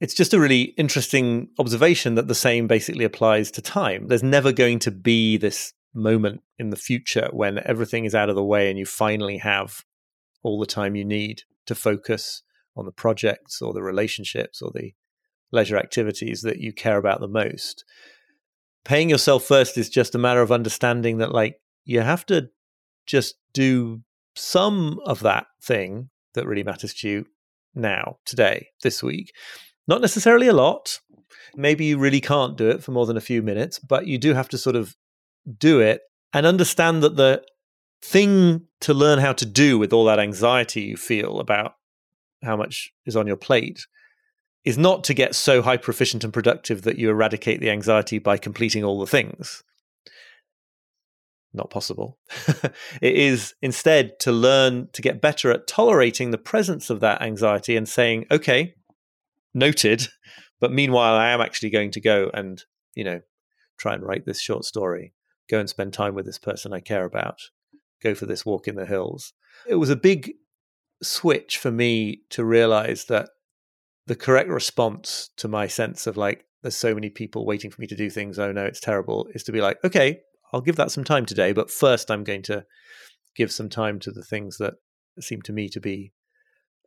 it's 0.00 0.14
just 0.14 0.34
a 0.34 0.40
really 0.40 0.74
interesting 0.76 1.48
observation 1.58 2.16
that 2.16 2.28
the 2.28 2.34
same 2.34 2.66
basically 2.66 3.04
applies 3.04 3.50
to 3.52 3.62
time. 3.62 4.08
There's 4.08 4.22
never 4.22 4.52
going 4.52 4.78
to 4.80 4.90
be 4.90 5.38
this 5.38 5.72
moment 5.94 6.42
in 6.58 6.68
the 6.68 6.76
future 6.76 7.28
when 7.32 7.58
everything 7.64 8.04
is 8.04 8.14
out 8.14 8.28
of 8.28 8.36
the 8.36 8.44
way 8.44 8.68
and 8.68 8.78
you 8.78 8.84
finally 8.84 9.38
have 9.38 9.84
all 10.42 10.60
the 10.60 10.66
time 10.66 10.94
you 10.94 11.04
need 11.04 11.42
to 11.64 11.74
focus 11.74 12.42
on 12.76 12.84
the 12.84 12.92
projects 12.92 13.62
or 13.62 13.72
the 13.72 13.82
relationships 13.82 14.60
or 14.60 14.70
the 14.74 14.92
leisure 15.50 15.78
activities 15.78 16.42
that 16.42 16.58
you 16.58 16.72
care 16.72 16.98
about 16.98 17.20
the 17.20 17.28
most 17.28 17.84
paying 18.86 19.10
yourself 19.10 19.44
first 19.44 19.76
is 19.76 19.90
just 19.90 20.14
a 20.14 20.18
matter 20.18 20.40
of 20.40 20.52
understanding 20.52 21.18
that, 21.18 21.32
like, 21.32 21.60
you 21.84 22.00
have 22.00 22.24
to 22.26 22.48
just 23.04 23.34
do 23.52 24.00
some 24.36 25.00
of 25.04 25.20
that 25.20 25.46
thing 25.60 26.08
that 26.34 26.46
really 26.46 26.62
matters 26.62 26.94
to 26.94 27.08
you 27.08 27.26
now, 27.74 28.18
today, 28.24 28.68
this 28.84 29.02
week. 29.02 29.34
Not 29.88 30.00
necessarily 30.00 30.46
a 30.46 30.52
lot. 30.52 31.00
Maybe 31.56 31.84
you 31.84 31.98
really 31.98 32.20
can't 32.20 32.56
do 32.56 32.70
it 32.70 32.82
for 32.82 32.92
more 32.92 33.06
than 33.06 33.16
a 33.16 33.20
few 33.20 33.42
minutes, 33.42 33.80
but 33.80 34.06
you 34.06 34.18
do 34.18 34.34
have 34.34 34.48
to 34.50 34.58
sort 34.58 34.76
of 34.76 34.94
do 35.58 35.80
it 35.80 36.02
and 36.32 36.46
understand 36.46 37.02
that 37.02 37.16
the 37.16 37.42
thing 38.02 38.66
to 38.82 38.94
learn 38.94 39.18
how 39.18 39.32
to 39.32 39.46
do 39.46 39.78
with 39.78 39.92
all 39.92 40.04
that 40.04 40.20
anxiety 40.20 40.82
you 40.82 40.96
feel 40.96 41.40
about 41.40 41.74
how 42.44 42.56
much 42.56 42.92
is 43.04 43.16
on 43.16 43.26
your 43.26 43.36
plate 43.36 43.84
is 44.66 44.76
not 44.76 45.04
to 45.04 45.14
get 45.14 45.36
so 45.36 45.62
hyper 45.62 45.92
efficient 45.92 46.24
and 46.24 46.32
productive 46.32 46.82
that 46.82 46.98
you 46.98 47.08
eradicate 47.08 47.60
the 47.60 47.70
anxiety 47.70 48.18
by 48.18 48.36
completing 48.36 48.82
all 48.82 48.98
the 48.98 49.06
things. 49.06 49.62
Not 51.54 51.70
possible. 51.70 52.18
it 53.00 53.14
is 53.14 53.54
instead 53.62 54.18
to 54.20 54.32
learn 54.32 54.88
to 54.92 55.00
get 55.00 55.22
better 55.22 55.52
at 55.52 55.68
tolerating 55.68 56.32
the 56.32 56.36
presence 56.36 56.90
of 56.90 56.98
that 56.98 57.22
anxiety 57.22 57.76
and 57.76 57.88
saying, 57.88 58.26
okay, 58.28 58.74
noted, 59.54 60.08
but 60.60 60.72
meanwhile, 60.72 61.14
I 61.14 61.30
am 61.30 61.40
actually 61.40 61.70
going 61.70 61.92
to 61.92 62.00
go 62.00 62.28
and, 62.34 62.60
you 62.96 63.04
know, 63.04 63.20
try 63.78 63.94
and 63.94 64.02
write 64.02 64.26
this 64.26 64.40
short 64.40 64.64
story, 64.64 65.14
go 65.48 65.60
and 65.60 65.70
spend 65.70 65.92
time 65.92 66.16
with 66.16 66.26
this 66.26 66.38
person 66.38 66.72
I 66.72 66.80
care 66.80 67.04
about, 67.04 67.38
go 68.02 68.16
for 68.16 68.26
this 68.26 68.44
walk 68.44 68.66
in 68.66 68.74
the 68.74 68.84
hills. 68.84 69.32
It 69.68 69.76
was 69.76 69.90
a 69.90 69.96
big 69.96 70.32
switch 71.04 71.56
for 71.56 71.70
me 71.70 72.22
to 72.30 72.44
realize 72.44 73.04
that 73.04 73.28
the 74.06 74.16
correct 74.16 74.48
response 74.48 75.30
to 75.36 75.48
my 75.48 75.66
sense 75.66 76.06
of 76.06 76.16
like 76.16 76.44
there's 76.62 76.76
so 76.76 76.94
many 76.94 77.10
people 77.10 77.46
waiting 77.46 77.70
for 77.70 77.80
me 77.80 77.86
to 77.86 77.96
do 77.96 78.10
things. 78.10 78.38
Oh 78.38 78.52
no 78.52 78.64
it's 78.64 78.80
terrible 78.80 79.28
is 79.34 79.42
to 79.44 79.52
be 79.52 79.60
like 79.60 79.78
okay 79.84 80.20
i'll 80.52 80.60
give 80.60 80.76
that 80.76 80.92
some 80.92 81.04
time 81.04 81.26
today 81.26 81.52
but 81.52 81.70
first 81.70 82.08
i'm 82.08 82.22
going 82.22 82.40
to 82.40 82.64
give 83.36 83.52
some 83.52 83.68
time 83.68 83.98
to 84.00 84.10
the 84.10 84.22
things 84.22 84.56
that 84.58 84.74
seem 85.20 85.42
to 85.42 85.52
me 85.52 85.68
to 85.68 85.80
be 85.80 86.12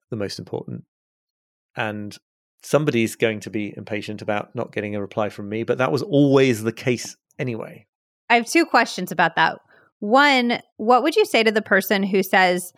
the 0.10 0.18
most 0.18 0.40
important. 0.40 0.84
And 1.76 2.18
somebody's 2.64 3.16
going 3.16 3.40
to 3.42 3.50
be 3.50 3.74
impatient 3.78 4.22
about 4.22 4.56
not 4.56 4.74
getting 4.74 4.96
a 4.96 5.02
reply 5.02 5.30
from 5.30 5.48
me 5.48 5.64
but 5.64 5.78
that 5.78 5.92
was 5.92 6.02
always 6.02 6.64
the 6.64 6.74
case 6.74 7.16
anyway. 7.38 7.86
I 8.30 8.36
have 8.36 8.48
two 8.48 8.66
questions 8.66 9.12
about 9.12 9.36
that. 9.36 9.60
One 10.00 10.62
what 10.78 11.04
would 11.04 11.16
you 11.16 11.26
say 11.26 11.44
to 11.44 11.52
the 11.52 11.62
person 11.62 12.04
who 12.04 12.24
says 12.24 12.74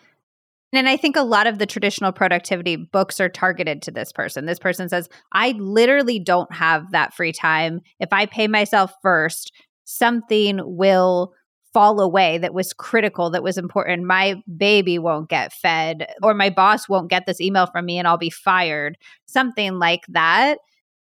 and 0.74 0.90
I 0.90 0.98
think 0.98 1.16
a 1.16 1.24
lot 1.24 1.48
of 1.48 1.60
the 1.60 1.66
traditional 1.66 2.12
productivity 2.12 2.76
books 2.76 3.20
are 3.20 3.30
targeted 3.30 3.82
to 3.84 3.92
this 3.92 4.12
person. 4.12 4.46
This 4.46 4.60
person 4.60 4.88
says, 4.90 5.10
I 5.34 5.52
literally 5.52 6.20
don't 6.20 6.54
have 6.54 6.92
that 6.92 7.14
free 7.14 7.34
time. 7.34 7.82
If 8.00 8.14
I 8.14 8.26
pay 8.26 8.48
myself 8.48 8.94
first, 9.02 9.52
something 9.84 10.60
will 10.64 11.34
fall 11.74 12.02
away 12.02 12.38
that 12.38 12.54
was 12.54 12.74
critical, 12.74 13.30
that 13.30 13.44
was 13.44 13.58
important. 13.58 14.06
My 14.06 14.42
baby 14.58 15.00
won't 15.00 15.30
get 15.30 15.54
fed, 15.54 16.08
or 16.22 16.34
my 16.34 16.50
boss 16.50 16.90
won't 16.90 17.10
get 17.10 17.26
this 17.26 17.40
email 17.40 17.66
from 17.66 17.86
me 17.86 17.98
and 17.98 18.08
I'll 18.08 18.18
be 18.18 18.30
fired, 18.30 18.98
something 19.26 19.80
like 19.80 20.02
that. 20.10 20.58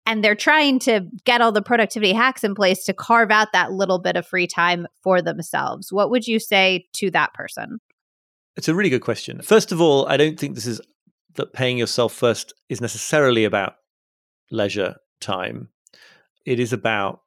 And 0.06 0.22
they're 0.24 0.34
trying 0.34 0.80
to 0.80 1.02
get 1.24 1.40
all 1.40 1.52
the 1.52 1.62
productivity 1.62 2.12
hacks 2.12 2.42
in 2.42 2.54
place 2.54 2.84
to 2.84 2.92
carve 2.92 3.30
out 3.30 3.52
that 3.52 3.72
little 3.72 4.00
bit 4.00 4.16
of 4.16 4.26
free 4.26 4.48
time 4.48 4.86
for 5.02 5.22
themselves. 5.22 5.92
What 5.92 6.10
would 6.10 6.26
you 6.26 6.40
say 6.40 6.86
to 6.94 7.10
that 7.12 7.34
person? 7.34 7.78
It's 8.57 8.68
a 8.68 8.74
really 8.74 8.90
good 8.90 9.00
question. 9.00 9.40
First 9.42 9.72
of 9.72 9.80
all, 9.80 10.07
I 10.07 10.16
don't 10.16 10.38
think 10.38 10.55
this 10.55 10.66
is 10.66 10.80
that 11.34 11.53
paying 11.53 11.78
yourself 11.78 12.12
first 12.12 12.53
is 12.68 12.80
necessarily 12.80 13.44
about 13.44 13.74
leisure 14.50 14.96
time. 15.20 15.68
It 16.44 16.61
is 16.61 16.72
about 16.72 17.20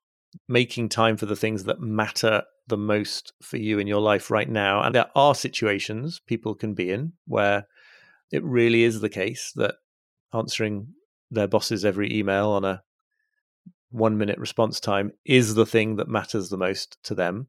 making 0.48 0.90
time 0.90 1.18
for 1.18 1.26
the 1.26 1.36
things 1.36 1.64
that 1.64 1.80
matter 1.80 2.44
the 2.68 2.78
most 2.78 3.34
for 3.42 3.58
you 3.58 3.80
in 3.80 3.88
your 3.88 4.02
life 4.02 4.30
right 4.30 4.50
now. 4.50 4.82
And 4.82 4.94
there 4.94 5.10
are 5.16 5.34
situations 5.34 6.22
people 6.28 6.56
can 6.56 6.74
be 6.74 6.92
in 6.92 7.14
where 7.26 7.68
it 8.32 8.44
really 8.44 8.84
is 8.84 9.02
the 9.02 9.10
case 9.10 9.52
that 9.56 9.76
answering 10.34 10.88
their 11.32 11.48
boss's 11.48 11.86
every 11.86 12.14
email 12.14 12.50
on 12.50 12.66
a 12.66 12.84
one 13.92 14.18
minute 14.18 14.38
response 14.38 14.80
time 14.80 15.12
is 15.26 15.56
the 15.56 15.66
thing 15.66 15.96
that 15.96 16.08
matters 16.08 16.50
the 16.50 16.58
most 16.58 16.98
to 17.04 17.16
them. 17.16 17.48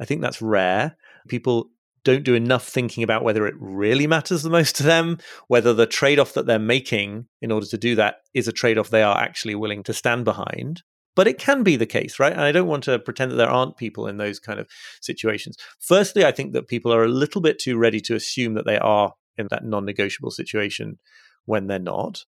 I 0.00 0.04
think 0.04 0.22
that's 0.22 0.42
rare. 0.42 0.96
People 1.28 1.70
don't 2.04 2.24
do 2.24 2.34
enough 2.34 2.68
thinking 2.68 3.02
about 3.02 3.24
whether 3.24 3.46
it 3.46 3.54
really 3.58 4.06
matters 4.06 4.42
the 4.42 4.50
most 4.50 4.76
to 4.76 4.82
them, 4.82 5.18
whether 5.48 5.72
the 5.72 5.86
trade 5.86 6.18
off 6.18 6.34
that 6.34 6.46
they're 6.46 6.58
making 6.58 7.26
in 7.40 7.50
order 7.50 7.66
to 7.66 7.78
do 7.78 7.94
that 7.96 8.16
is 8.34 8.46
a 8.46 8.52
trade 8.52 8.78
off 8.78 8.90
they 8.90 9.02
are 9.02 9.18
actually 9.18 9.54
willing 9.54 9.82
to 9.82 9.94
stand 9.94 10.24
behind. 10.24 10.82
But 11.16 11.28
it 11.28 11.38
can 11.38 11.62
be 11.62 11.76
the 11.76 11.86
case, 11.86 12.18
right? 12.18 12.32
And 12.32 12.42
I 12.42 12.52
don't 12.52 12.66
want 12.66 12.84
to 12.84 12.98
pretend 12.98 13.30
that 13.30 13.36
there 13.36 13.50
aren't 13.50 13.76
people 13.76 14.06
in 14.06 14.16
those 14.16 14.38
kind 14.38 14.58
of 14.58 14.68
situations. 15.00 15.56
Firstly, 15.80 16.24
I 16.24 16.32
think 16.32 16.52
that 16.52 16.68
people 16.68 16.92
are 16.92 17.04
a 17.04 17.08
little 17.08 17.40
bit 17.40 17.58
too 17.58 17.78
ready 17.78 18.00
to 18.00 18.16
assume 18.16 18.54
that 18.54 18.66
they 18.66 18.78
are 18.78 19.14
in 19.38 19.46
that 19.50 19.64
non 19.64 19.84
negotiable 19.84 20.30
situation 20.30 20.98
when 21.44 21.66
they're 21.66 21.78
not. 21.78 22.24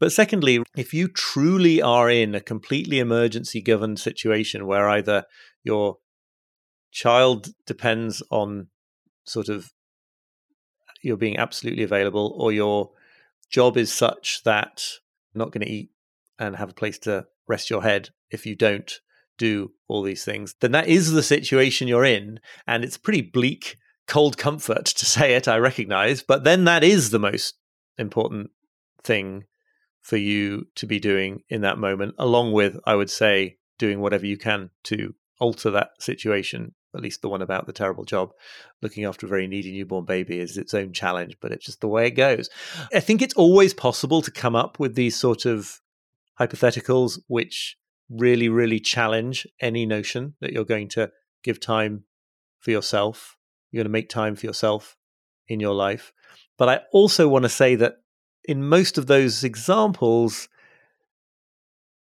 But 0.00 0.12
secondly, 0.12 0.62
if 0.76 0.94
you 0.94 1.08
truly 1.08 1.82
are 1.82 2.08
in 2.10 2.34
a 2.34 2.40
completely 2.40 2.98
emergency 2.98 3.60
governed 3.60 3.98
situation 3.98 4.66
where 4.66 4.88
either 4.88 5.24
your 5.64 5.98
child 6.92 7.48
depends 7.66 8.22
on 8.30 8.68
sort 9.28 9.48
of 9.48 9.72
you're 11.02 11.16
being 11.16 11.36
absolutely 11.36 11.84
available 11.84 12.34
or 12.38 12.52
your 12.52 12.90
job 13.50 13.76
is 13.76 13.92
such 13.92 14.42
that 14.44 14.84
you're 15.32 15.44
not 15.44 15.52
going 15.52 15.64
to 15.64 15.70
eat 15.70 15.90
and 16.38 16.56
have 16.56 16.70
a 16.70 16.74
place 16.74 16.98
to 16.98 17.26
rest 17.46 17.70
your 17.70 17.82
head 17.82 18.10
if 18.30 18.46
you 18.46 18.54
don't 18.54 19.00
do 19.38 19.72
all 19.86 20.02
these 20.02 20.24
things, 20.24 20.54
then 20.60 20.72
that 20.72 20.88
is 20.88 21.12
the 21.12 21.22
situation 21.22 21.88
you're 21.88 22.04
in. 22.04 22.40
And 22.66 22.84
it's 22.84 22.98
pretty 22.98 23.22
bleak, 23.22 23.76
cold 24.06 24.36
comfort 24.36 24.84
to 24.84 25.06
say 25.06 25.34
it, 25.34 25.48
I 25.48 25.56
recognize. 25.58 26.22
But 26.22 26.44
then 26.44 26.64
that 26.64 26.84
is 26.84 27.10
the 27.10 27.18
most 27.18 27.54
important 27.96 28.50
thing 29.02 29.44
for 30.02 30.16
you 30.16 30.66
to 30.74 30.86
be 30.86 30.98
doing 30.98 31.42
in 31.48 31.62
that 31.62 31.78
moment, 31.78 32.14
along 32.18 32.52
with, 32.52 32.78
I 32.84 32.94
would 32.94 33.10
say, 33.10 33.58
doing 33.78 34.00
whatever 34.00 34.26
you 34.26 34.36
can 34.36 34.70
to 34.84 35.14
alter 35.40 35.70
that 35.70 35.90
situation 36.00 36.74
at 36.98 37.04
least 37.04 37.22
the 37.22 37.28
one 37.28 37.42
about 37.42 37.66
the 37.66 37.72
terrible 37.72 38.04
job 38.04 38.32
looking 38.82 39.04
after 39.04 39.26
a 39.26 39.28
very 39.28 39.46
needy 39.46 39.72
newborn 39.72 40.04
baby 40.04 40.38
is 40.38 40.58
its 40.58 40.74
own 40.74 40.92
challenge 40.92 41.36
but 41.40 41.52
it's 41.52 41.64
just 41.64 41.80
the 41.80 41.88
way 41.88 42.06
it 42.06 42.12
goes. 42.12 42.50
I 42.92 43.00
think 43.00 43.22
it's 43.22 43.34
always 43.34 43.72
possible 43.72 44.20
to 44.22 44.30
come 44.30 44.56
up 44.56 44.78
with 44.78 44.94
these 44.94 45.16
sort 45.16 45.46
of 45.46 45.80
hypotheticals 46.38 47.18
which 47.28 47.76
really 48.10 48.48
really 48.48 48.80
challenge 48.80 49.46
any 49.60 49.86
notion 49.86 50.34
that 50.40 50.52
you're 50.52 50.64
going 50.64 50.88
to 50.88 51.10
give 51.42 51.60
time 51.60 52.04
for 52.58 52.70
yourself 52.70 53.36
you're 53.70 53.82
going 53.82 53.90
to 53.90 53.98
make 53.98 54.08
time 54.08 54.34
for 54.34 54.46
yourself 54.46 54.96
in 55.46 55.60
your 55.60 55.74
life. 55.74 56.12
But 56.56 56.68
i 56.68 56.80
also 56.92 57.28
want 57.28 57.44
to 57.44 57.48
say 57.48 57.74
that 57.76 57.96
in 58.44 58.64
most 58.64 58.98
of 58.98 59.06
those 59.06 59.44
examples 59.44 60.48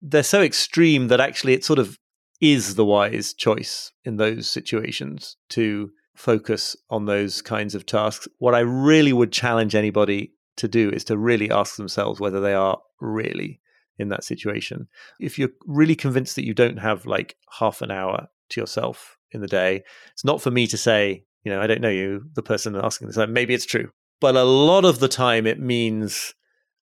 they're 0.03 0.23
so 0.23 0.43
extreme 0.43 1.09
that 1.09 1.21
actually 1.21 1.55
it 1.55 1.65
sort 1.65 1.79
of 1.79 1.99
is 2.41 2.75
the 2.75 2.85
wise 2.85 3.33
choice 3.33 3.93
in 4.05 4.17
those 4.17 4.49
situations 4.49 5.37
to 5.51 5.91
focus 6.15 6.77
on 6.91 7.07
those 7.07 7.43
kinds 7.43 7.75
of 7.75 7.87
tasks. 7.87 8.29
What 8.39 8.55
I 8.55 8.61
really 8.61 9.13
would 9.13 9.33
challenge 9.33 9.75
anybody 9.75 10.33
to 10.57 10.69
do 10.69 10.91
is 10.91 11.05
to 11.05 11.19
really 11.19 11.51
ask 11.51 11.77
themselves 11.77 12.21
whether 12.21 12.41
they 12.41 12.55
are 12.55 12.79
really 13.01 13.61
in 13.99 14.09
that 14.09 14.25
situation. 14.25 14.89
If 15.21 15.39
you're 15.39 15.51
really 15.67 15.95
convinced 15.95 16.37
that 16.37 16.47
you 16.47 16.55
don't 16.55 16.79
have 16.79 17.07
like 17.07 17.37
half 17.59 17.83
an 17.83 17.91
hour 17.91 18.29
to 18.51 18.61
yourself 18.61 19.19
in 19.31 19.41
the 19.41 19.47
day, 19.47 19.83
it's 20.13 20.25
not 20.25 20.43
for 20.43 20.51
me 20.51 20.67
to 20.69 20.77
say, 20.77 21.25
you 21.45 21.53
know, 21.53 21.61
I 21.61 21.67
don't 21.67 21.81
know 21.81 21.91
you, 21.91 22.25
the 22.35 22.43
person 22.43 22.77
asking 22.77 23.09
this, 23.09 23.19
maybe 23.29 23.55
it's 23.55 23.67
true. 23.67 23.91
But 24.21 24.37
a 24.37 24.45
lot 24.45 24.85
of 24.85 25.01
the 25.01 25.09
time 25.09 25.47
it 25.47 25.61
means 25.61 26.35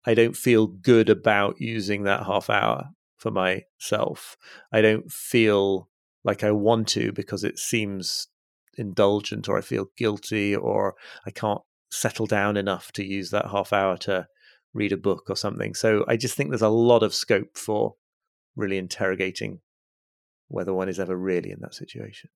I 0.04 0.14
don't 0.14 0.36
feel 0.36 0.66
good 0.66 1.08
about 1.08 1.60
using 1.60 2.04
that 2.04 2.24
half 2.24 2.50
hour 2.50 2.90
for 3.20 3.30
myself. 3.30 4.36
I 4.72 4.80
don't 4.80 5.12
feel 5.12 5.88
like 6.24 6.42
I 6.42 6.50
want 6.50 6.88
to 6.88 7.12
because 7.12 7.44
it 7.44 7.58
seems 7.58 8.28
indulgent 8.76 9.48
or 9.48 9.58
I 9.58 9.60
feel 9.60 9.86
guilty 9.96 10.56
or 10.56 10.94
I 11.26 11.30
can't 11.30 11.60
settle 11.90 12.26
down 12.26 12.56
enough 12.56 12.92
to 12.92 13.04
use 13.04 13.30
that 13.30 13.50
half 13.50 13.72
hour 13.72 13.96
to 13.98 14.26
read 14.72 14.92
a 14.92 14.96
book 14.96 15.24
or 15.28 15.36
something. 15.36 15.74
So 15.74 16.04
I 16.08 16.16
just 16.16 16.34
think 16.34 16.50
there's 16.50 16.62
a 16.62 16.68
lot 16.68 17.02
of 17.02 17.14
scope 17.14 17.58
for 17.58 17.94
really 18.56 18.78
interrogating 18.78 19.60
whether 20.48 20.72
one 20.72 20.88
is 20.88 20.98
ever 20.98 21.16
really 21.16 21.50
in 21.50 21.60
that 21.60 21.74
situation. 21.74 22.30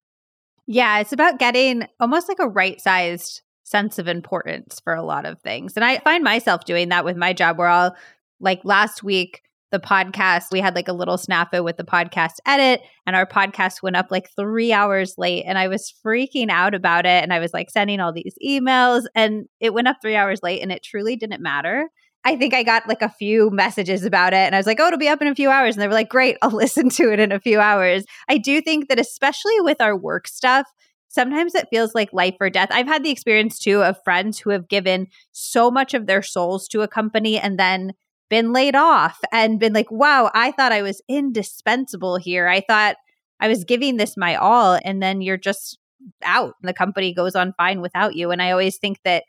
Yeah, 0.67 0.99
it's 0.99 1.13
about 1.13 1.39
getting 1.39 1.87
almost 1.99 2.27
like 2.27 2.39
a 2.39 2.47
right 2.47 2.79
sized 2.79 3.41
sense 3.63 3.97
of 3.97 4.07
importance 4.07 4.79
for 4.83 4.93
a 4.93 5.03
lot 5.03 5.25
of 5.25 5.41
things. 5.41 5.73
And 5.75 5.83
I 5.83 5.97
find 5.99 6.23
myself 6.23 6.65
doing 6.65 6.89
that 6.89 7.05
with 7.05 7.17
my 7.17 7.33
job 7.33 7.57
where 7.57 7.67
I'll, 7.67 7.95
like 8.39 8.61
last 8.63 9.03
week, 9.03 9.41
the 9.75 9.85
podcast. 9.85 10.45
We 10.51 10.61
had 10.61 10.73
like 10.73 10.87
a 10.87 10.93
little 10.93 11.17
snafu 11.17 11.63
with 11.63 11.75
the 11.75 11.83
podcast 11.83 12.35
edit, 12.45 12.81
and 13.05 13.15
our 13.15 13.25
podcast 13.25 13.83
went 13.83 13.97
up 13.97 14.07
like 14.09 14.29
three 14.35 14.71
hours 14.71 15.15
late. 15.17 15.43
And 15.45 15.57
I 15.57 15.67
was 15.67 15.93
freaking 16.05 16.49
out 16.49 16.73
about 16.73 17.05
it. 17.05 17.23
And 17.23 17.33
I 17.33 17.39
was 17.39 17.53
like 17.53 17.69
sending 17.69 17.99
all 17.99 18.13
these 18.13 18.35
emails, 18.45 19.03
and 19.13 19.47
it 19.59 19.73
went 19.73 19.87
up 19.87 19.97
three 20.01 20.15
hours 20.15 20.39
late, 20.41 20.61
and 20.61 20.71
it 20.71 20.83
truly 20.83 21.17
didn't 21.17 21.41
matter. 21.41 21.89
I 22.27 22.37
think 22.37 22.53
I 22.55 22.63
got 22.63 22.87
like 22.87 23.03
a 23.03 23.09
few 23.09 23.51
messages 23.51 24.03
about 24.03 24.33
it 24.33 24.37
and 24.37 24.55
I 24.55 24.57
was 24.57 24.65
like, 24.65 24.79
oh, 24.79 24.87
it'll 24.87 24.97
be 24.97 25.07
up 25.07 25.21
in 25.21 25.27
a 25.27 25.35
few 25.35 25.51
hours. 25.51 25.75
And 25.75 25.83
they 25.83 25.87
were 25.87 25.93
like, 25.93 26.09
great, 26.09 26.37
I'll 26.41 26.49
listen 26.65 26.89
to 26.89 27.13
it 27.13 27.19
in 27.19 27.31
a 27.31 27.39
few 27.39 27.59
hours. 27.59 28.03
I 28.27 28.39
do 28.39 28.61
think 28.61 28.89
that, 28.89 28.99
especially 28.99 29.61
with 29.61 29.79
our 29.79 29.95
work 29.95 30.27
stuff, 30.27 30.65
sometimes 31.07 31.53
it 31.53 31.67
feels 31.69 31.93
like 31.93 32.11
life 32.13 32.35
or 32.39 32.49
death. 32.49 32.69
I've 32.71 32.87
had 32.87 33.03
the 33.03 33.11
experience 33.11 33.59
too 33.59 33.83
of 33.83 34.03
friends 34.03 34.39
who 34.39 34.49
have 34.49 34.67
given 34.67 35.05
so 35.33 35.69
much 35.69 35.93
of 35.93 36.07
their 36.07 36.23
souls 36.23 36.67
to 36.69 36.81
a 36.81 36.87
company 36.87 37.37
and 37.37 37.59
then 37.59 37.93
been 38.29 38.53
laid 38.53 38.75
off 38.75 39.19
and 39.31 39.59
been 39.59 39.73
like, 39.73 39.91
wow, 39.91 40.31
I 40.33 40.51
thought 40.51 40.71
I 40.71 40.81
was 40.81 41.01
indispensable 41.07 42.17
here. 42.17 42.47
I 42.47 42.61
thought 42.61 42.95
I 43.39 43.47
was 43.47 43.63
giving 43.63 43.97
this 43.97 44.17
my 44.17 44.35
all. 44.35 44.79
And 44.83 45.01
then 45.01 45.21
you're 45.21 45.37
just 45.37 45.77
out 46.23 46.53
and 46.61 46.69
the 46.69 46.73
company 46.73 47.13
goes 47.13 47.35
on 47.35 47.53
fine 47.57 47.81
without 47.81 48.15
you. 48.15 48.31
And 48.31 48.41
I 48.41 48.51
always 48.51 48.77
think 48.77 48.99
that 49.03 49.23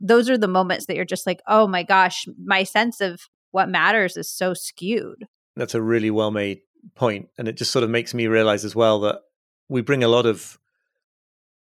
those 0.00 0.30
are 0.30 0.38
the 0.38 0.48
moments 0.48 0.86
that 0.86 0.96
you're 0.96 1.04
just 1.04 1.26
like, 1.26 1.40
oh 1.46 1.66
my 1.66 1.82
gosh, 1.82 2.26
my 2.42 2.64
sense 2.64 3.00
of 3.00 3.20
what 3.50 3.68
matters 3.68 4.16
is 4.16 4.30
so 4.30 4.54
skewed. 4.54 5.26
That's 5.56 5.74
a 5.74 5.82
really 5.82 6.10
well 6.10 6.30
made 6.30 6.60
point, 6.94 7.28
And 7.36 7.48
it 7.48 7.56
just 7.56 7.72
sort 7.72 7.82
of 7.82 7.90
makes 7.90 8.14
me 8.14 8.26
realize 8.26 8.64
as 8.64 8.74
well 8.74 9.00
that 9.00 9.20
we 9.68 9.82
bring 9.82 10.02
a 10.02 10.08
lot 10.08 10.26
of 10.26 10.58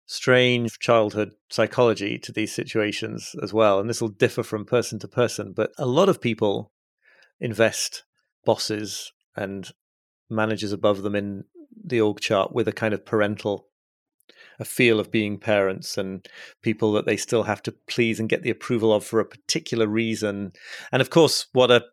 strange 0.07 0.78
childhood 0.78 1.32
psychology 1.50 2.18
to 2.18 2.32
these 2.32 2.55
situations 2.55 3.34
as 3.42 3.52
well. 3.52 3.80
And 3.80 3.88
this 3.88 4.00
will 4.00 4.09
differ 4.09 4.42
from 4.42 4.64
person 4.64 4.98
to 5.00 5.09
person, 5.09 5.52
but 5.55 5.70
a 5.78 5.86
lot 5.86 6.09
of 6.09 6.20
people 6.20 6.72
invest 7.40 8.05
bosses 8.44 9.12
and 9.36 9.70
managers 10.30 10.72
above 10.72 11.02
them 11.02 11.14
in 11.14 11.44
the 11.84 12.00
org 12.00 12.20
chart 12.20 12.52
with 12.52 12.68
a 12.68 12.72
kind 12.72 12.94
of 12.94 13.05
parental 13.05 13.68
a 14.59 14.64
feel 14.64 15.00
of 15.00 15.11
being 15.11 15.38
parents 15.38 15.98
and 15.98 16.26
people 16.62 16.92
that 16.92 17.07
they 17.07 17.16
still 17.16 17.44
have 17.44 17.62
to 17.62 17.74
please 17.88 18.20
and 18.20 18.28
get 18.28 18.42
the 18.42 18.50
approval 18.50 18.92
of 18.92 19.05
for 19.05 19.20
a 19.20 19.24
particular 19.24 19.86
reason. 19.86 20.52
And 20.92 21.02
of 21.02 21.11
course, 21.11 21.46
what 21.52 21.70
a 21.70 21.84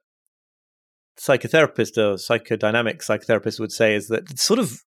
psychotherapist 1.20 1.97
or 1.97 2.16
psychodynamic 2.16 3.05
psychotherapist 3.05 3.59
would 3.59 3.72
say 3.72 3.95
is 3.95 4.07
that 4.07 4.30
it's 4.30 4.43
sort 4.43 4.59
of 4.59 4.84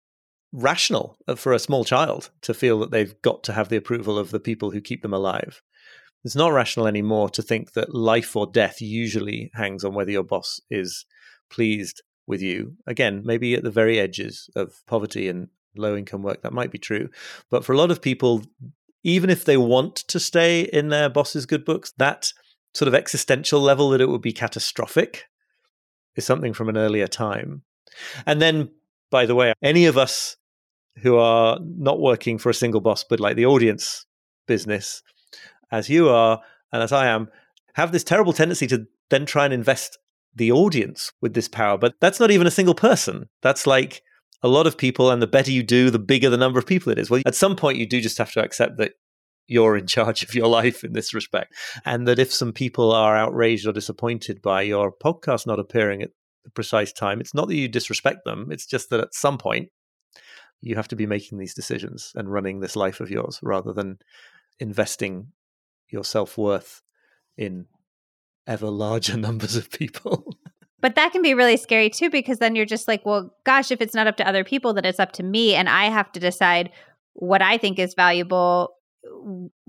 rational 0.55 1.19
for 1.37 1.53
a 1.53 1.59
small 1.59 1.85
child 1.85 2.31
to 2.43 2.55
feel 2.55 2.79
that 2.79 2.93
they've 2.93 3.21
got 3.23 3.43
to 3.43 3.53
have 3.53 3.69
the 3.69 3.77
approval 3.77 4.19
of 4.19 4.31
the 4.31 4.41
people 4.41 4.71
who 4.71 4.81
keep 4.81 5.03
them 5.03 5.13
alive. 5.13 5.61
It's 6.25 6.37
not 6.37 6.53
rational 6.53 6.87
anymore 6.87 7.29
to 7.31 7.43
think 7.43 7.73
that 7.73 7.95
life 7.95 8.35
or 8.37 8.47
death 8.47 8.81
usually 8.81 9.51
hangs 9.55 9.85
on 9.85 9.95
whether 9.95 10.13
your 10.13 10.23
boss 10.23 10.61
is 10.71 11.05
pleased 11.51 12.03
with 12.27 12.41
you. 12.41 12.77
Again, 12.87 13.23
maybe 13.25 13.55
at 13.55 13.65
the 13.65 13.71
very 13.71 13.99
edges 13.99 14.49
of 14.55 14.81
poverty 14.87 15.29
and 15.29 15.49
low 15.77 15.97
income 15.97 16.23
work, 16.23 16.43
that 16.43 16.53
might 16.53 16.71
be 16.71 16.79
true. 16.79 17.11
But 17.51 17.65
for 17.65 17.73
a 17.73 17.77
lot 17.77 17.91
of 17.91 18.01
people, 18.01 18.45
even 19.03 19.29
if 19.29 19.45
they 19.45 19.57
want 19.57 19.97
to 19.97 20.21
stay 20.21 20.63
in 20.63 20.89
their 20.89 21.11
boss's 21.11 21.47
good 21.47 21.65
books, 21.65 21.93
that 21.99 22.33
sort 22.75 22.89
of 22.89 22.95
existential 22.95 23.61
level 23.61 23.91
that 23.91 24.01
it 24.01 24.09
would 24.09 24.23
be 24.23 24.33
catastrophic 24.33 25.25
is 26.17 26.25
something 26.25 26.55
from 26.55 26.69
an 26.69 26.79
earlier 26.79 27.09
time. 27.09 27.63
And 28.25 28.41
then, 28.41 28.71
by 29.11 29.27
the 29.27 29.35
way, 29.35 29.53
any 29.63 29.87
of 29.87 29.99
us 29.99 30.37
who 31.03 31.17
are 31.17 31.59
not 31.63 32.01
working 32.01 32.39
for 32.39 32.51
a 32.51 32.55
single 32.55 32.81
boss, 32.81 33.05
but 33.05 33.21
like 33.21 33.37
the 33.37 33.47
audience 33.47 34.07
business, 34.47 35.03
as 35.71 35.89
you 35.89 36.09
are 36.09 36.41
and 36.73 36.83
as 36.83 36.93
I 36.93 37.07
am, 37.07 37.29
have 37.75 37.93
this 37.93 38.05
terrible 38.05 38.33
tendency 38.33 38.67
to 38.69 38.87
then 39.11 39.27
try 39.27 39.45
and 39.45 39.55
invest 39.55 39.99
the 40.35 40.53
audience 40.53 41.13
with 41.21 41.35
this 41.35 41.49
power. 41.49 41.79
But 41.79 41.95
that's 42.01 42.21
not 42.21 42.31
even 42.31 42.47
a 42.47 42.53
single 42.53 42.75
person. 42.75 43.29
That's 43.43 43.67
like 43.67 44.03
a 44.43 44.49
lot 44.49 44.67
of 44.67 44.77
people, 44.77 45.11
and 45.11 45.23
the 45.23 45.27
better 45.27 45.51
you 45.51 45.63
do, 45.63 45.91
the 45.91 45.99
bigger 45.99 46.31
the 46.31 46.37
number 46.37 46.59
of 46.59 46.67
people 46.67 46.93
it 46.93 46.99
is. 46.99 47.11
Well, 47.11 47.23
at 47.27 47.35
some 47.35 47.57
point, 47.57 47.79
you 47.79 47.87
do 47.87 48.01
just 48.01 48.19
have 48.19 48.33
to 48.33 48.43
accept 48.43 48.77
that 48.79 48.93
you're 49.47 49.77
in 49.77 49.87
charge 49.87 50.23
of 50.23 50.35
your 50.35 50.49
life 50.61 50.85
in 50.85 50.93
this 50.93 51.15
respect. 51.15 51.55
And 51.85 52.07
that 52.09 52.19
if 52.19 52.33
some 52.33 52.53
people 52.53 52.93
are 52.93 53.17
outraged 53.17 53.67
or 53.67 53.73
disappointed 53.73 54.43
by 54.43 54.63
your 54.63 54.93
podcast 54.93 55.47
not 55.47 55.61
appearing 55.61 56.03
at 56.03 56.11
the 56.45 56.51
precise 56.51 56.93
time, 56.93 57.21
it's 57.21 57.35
not 57.35 57.49
that 57.49 57.57
you 57.57 57.69
disrespect 57.69 58.25
them, 58.25 58.49
it's 58.51 58.67
just 58.67 58.91
that 58.91 59.01
at 59.01 59.15
some 59.15 59.39
point, 59.39 59.69
you 60.61 60.77
have 60.77 60.89
to 60.89 60.97
be 60.97 61.07
making 61.07 61.39
these 61.39 61.55
decisions 61.55 62.13
and 62.15 62.33
running 62.33 62.61
this 62.61 62.77
life 62.77 63.01
of 63.01 63.11
yours 63.11 63.39
rather 63.43 63.73
than 63.73 63.99
investing 64.59 65.29
your 65.91 66.05
self 66.05 66.39
worth 66.39 66.83
in 67.37 67.67
ever 68.47 68.69
larger 68.69 69.17
numbers 69.19 69.57
of 69.57 69.71
people. 69.71 70.37
But 70.81 70.97
that 70.97 71.13
can 71.13 71.23
be 71.23 71.33
really 71.33 71.57
scary 71.57 71.89
too, 71.89 72.11
because 72.11 72.41
then 72.41 72.55
you're 72.55 72.67
just 72.67 72.89
like, 72.89 73.07
well, 73.07 73.35
gosh, 73.45 73.71
if 73.71 73.81
it's 73.81 73.95
not 73.95 74.07
up 74.07 74.19
to 74.19 74.29
other 74.29 74.45
people, 74.45 74.75
then 74.75 74.85
it's 74.85 75.01
up 75.01 75.13
to 75.13 75.23
me. 75.23 75.55
And 75.55 75.67
I 75.67 75.87
have 75.87 76.13
to 76.13 76.21
decide 76.21 76.71
what 77.15 77.41
I 77.41 77.57
think 77.57 77.79
is 77.79 77.95
valuable, 77.95 78.75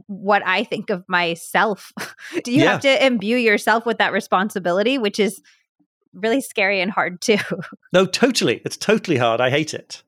what 0.08 0.46
I 0.46 0.66
think 0.66 0.90
of 0.90 1.06
myself. 1.08 1.94
Do 2.44 2.52
you 2.52 2.64
yeah. 2.64 2.74
have 2.74 2.82
to 2.82 3.06
imbue 3.06 3.38
yourself 3.38 3.86
with 3.86 3.98
that 4.00 4.12
responsibility, 4.12 4.98
which 4.98 5.18
is 5.18 5.42
really 6.14 6.42
scary 6.42 6.82
and 6.82 6.92
hard 6.92 7.22
too? 7.22 7.38
No, 7.94 8.06
totally. 8.06 8.62
It's 8.66 8.76
totally 8.76 9.16
hard. 9.16 9.40
I 9.40 9.50
hate 9.50 9.74
it. 9.74 10.04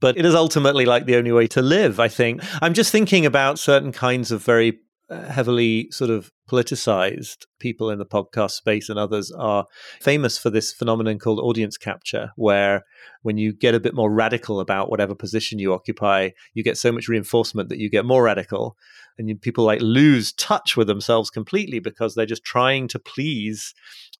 But 0.00 0.16
it 0.18 0.24
is 0.24 0.34
ultimately 0.34 0.84
like 0.84 1.06
the 1.06 1.16
only 1.16 1.32
way 1.32 1.46
to 1.48 1.62
live, 1.62 2.00
I 2.00 2.08
think. 2.08 2.42
I'm 2.62 2.74
just 2.74 2.92
thinking 2.92 3.26
about 3.26 3.58
certain 3.58 3.92
kinds 3.92 4.30
of 4.30 4.42
very 4.44 4.78
uh, 5.10 5.24
heavily 5.24 5.90
sort 5.90 6.08
of 6.08 6.30
politicized 6.48 7.46
people 7.58 7.90
in 7.90 7.98
the 7.98 8.06
podcast 8.06 8.52
space 8.52 8.88
and 8.88 8.96
others 8.96 9.32
are 9.32 9.66
famous 10.00 10.38
for 10.38 10.50
this 10.50 10.72
phenomenon 10.72 11.18
called 11.18 11.40
audience 11.40 11.76
capture, 11.76 12.30
where 12.36 12.84
when 13.22 13.36
you 13.36 13.52
get 13.52 13.74
a 13.74 13.80
bit 13.80 13.92
more 13.92 14.08
radical 14.08 14.60
about 14.60 14.88
whatever 14.88 15.14
position 15.14 15.58
you 15.58 15.72
occupy, 15.72 16.30
you 16.54 16.62
get 16.62 16.78
so 16.78 16.92
much 16.92 17.08
reinforcement 17.08 17.68
that 17.68 17.78
you 17.78 17.90
get 17.90 18.04
more 18.04 18.22
radical. 18.22 18.76
And 19.18 19.40
people 19.42 19.64
like 19.64 19.80
lose 19.80 20.32
touch 20.32 20.76
with 20.76 20.86
themselves 20.86 21.28
completely 21.28 21.80
because 21.80 22.14
they're 22.14 22.24
just 22.24 22.44
trying 22.44 22.86
to 22.88 22.98
please 23.00 23.74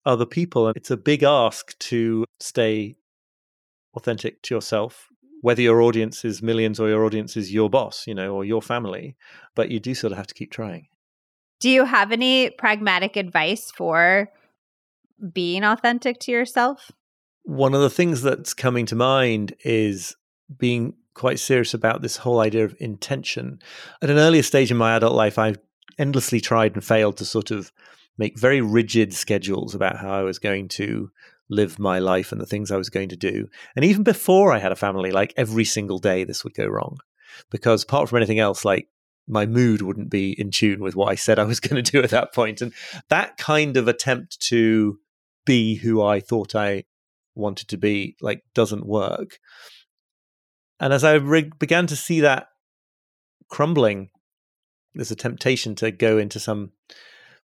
other 0.04 0.26
people. 0.26 0.66
And 0.66 0.76
it's 0.76 0.90
a 0.90 0.96
big 0.96 1.22
ask 1.22 1.78
to 1.78 2.24
stay 2.40 2.96
authentic 3.94 4.42
to 4.42 4.54
yourself 4.56 5.09
whether 5.40 5.62
your 5.62 5.80
audience 5.82 6.24
is 6.24 6.42
millions 6.42 6.78
or 6.78 6.88
your 6.88 7.04
audience 7.04 7.36
is 7.36 7.52
your 7.52 7.70
boss, 7.70 8.06
you 8.06 8.14
know, 8.14 8.34
or 8.34 8.44
your 8.44 8.62
family, 8.62 9.16
but 9.54 9.70
you 9.70 9.80
do 9.80 9.94
sort 9.94 10.12
of 10.12 10.18
have 10.18 10.26
to 10.26 10.34
keep 10.34 10.50
trying. 10.50 10.88
Do 11.60 11.68
you 11.68 11.84
have 11.84 12.12
any 12.12 12.50
pragmatic 12.50 13.16
advice 13.16 13.70
for 13.70 14.30
being 15.32 15.64
authentic 15.64 16.18
to 16.20 16.32
yourself? 16.32 16.90
One 17.42 17.74
of 17.74 17.80
the 17.80 17.90
things 17.90 18.22
that's 18.22 18.54
coming 18.54 18.86
to 18.86 18.96
mind 18.96 19.54
is 19.64 20.16
being 20.58 20.94
quite 21.14 21.38
serious 21.38 21.74
about 21.74 22.02
this 22.02 22.18
whole 22.18 22.40
idea 22.40 22.64
of 22.64 22.76
intention. 22.78 23.60
At 24.00 24.10
an 24.10 24.18
earlier 24.18 24.42
stage 24.42 24.70
in 24.70 24.76
my 24.76 24.96
adult 24.96 25.14
life, 25.14 25.38
I've 25.38 25.58
endlessly 25.98 26.40
tried 26.40 26.74
and 26.74 26.84
failed 26.84 27.16
to 27.18 27.24
sort 27.24 27.50
of 27.50 27.72
make 28.16 28.38
very 28.38 28.60
rigid 28.60 29.12
schedules 29.12 29.74
about 29.74 29.96
how 29.96 30.12
I 30.12 30.22
was 30.22 30.38
going 30.38 30.68
to 30.68 31.10
live 31.50 31.78
my 31.78 31.98
life 31.98 32.32
and 32.32 32.40
the 32.40 32.46
things 32.46 32.70
I 32.70 32.76
was 32.76 32.88
going 32.88 33.10
to 33.10 33.16
do. 33.16 33.48
And 33.76 33.84
even 33.84 34.02
before 34.02 34.52
I 34.52 34.58
had 34.58 34.72
a 34.72 34.76
family, 34.76 35.10
like 35.10 35.34
every 35.36 35.64
single 35.64 35.98
day, 35.98 36.24
this 36.24 36.44
would 36.44 36.54
go 36.54 36.66
wrong. 36.66 36.98
Because 37.50 37.82
apart 37.82 38.08
from 38.08 38.16
anything 38.16 38.38
else, 38.38 38.64
like 38.64 38.88
my 39.28 39.46
mood 39.46 39.82
wouldn't 39.82 40.10
be 40.10 40.32
in 40.40 40.50
tune 40.50 40.80
with 40.80 40.96
what 40.96 41.10
I 41.10 41.16
said 41.16 41.38
I 41.38 41.44
was 41.44 41.60
going 41.60 41.82
to 41.82 41.92
do 41.92 42.02
at 42.02 42.10
that 42.10 42.32
point. 42.32 42.60
And 42.60 42.72
that 43.08 43.36
kind 43.36 43.76
of 43.76 43.88
attempt 43.88 44.40
to 44.48 44.98
be 45.44 45.74
who 45.74 46.02
I 46.02 46.20
thought 46.20 46.54
I 46.54 46.84
wanted 47.34 47.68
to 47.68 47.76
be, 47.76 48.16
like, 48.20 48.42
doesn't 48.54 48.86
work. 48.86 49.38
And 50.78 50.92
as 50.92 51.04
I 51.04 51.14
re- 51.14 51.50
began 51.58 51.86
to 51.88 51.96
see 51.96 52.20
that 52.20 52.48
crumbling, 53.48 54.10
there's 54.94 55.10
a 55.10 55.16
temptation 55.16 55.74
to 55.76 55.90
go 55.90 56.18
into 56.18 56.40
some 56.40 56.72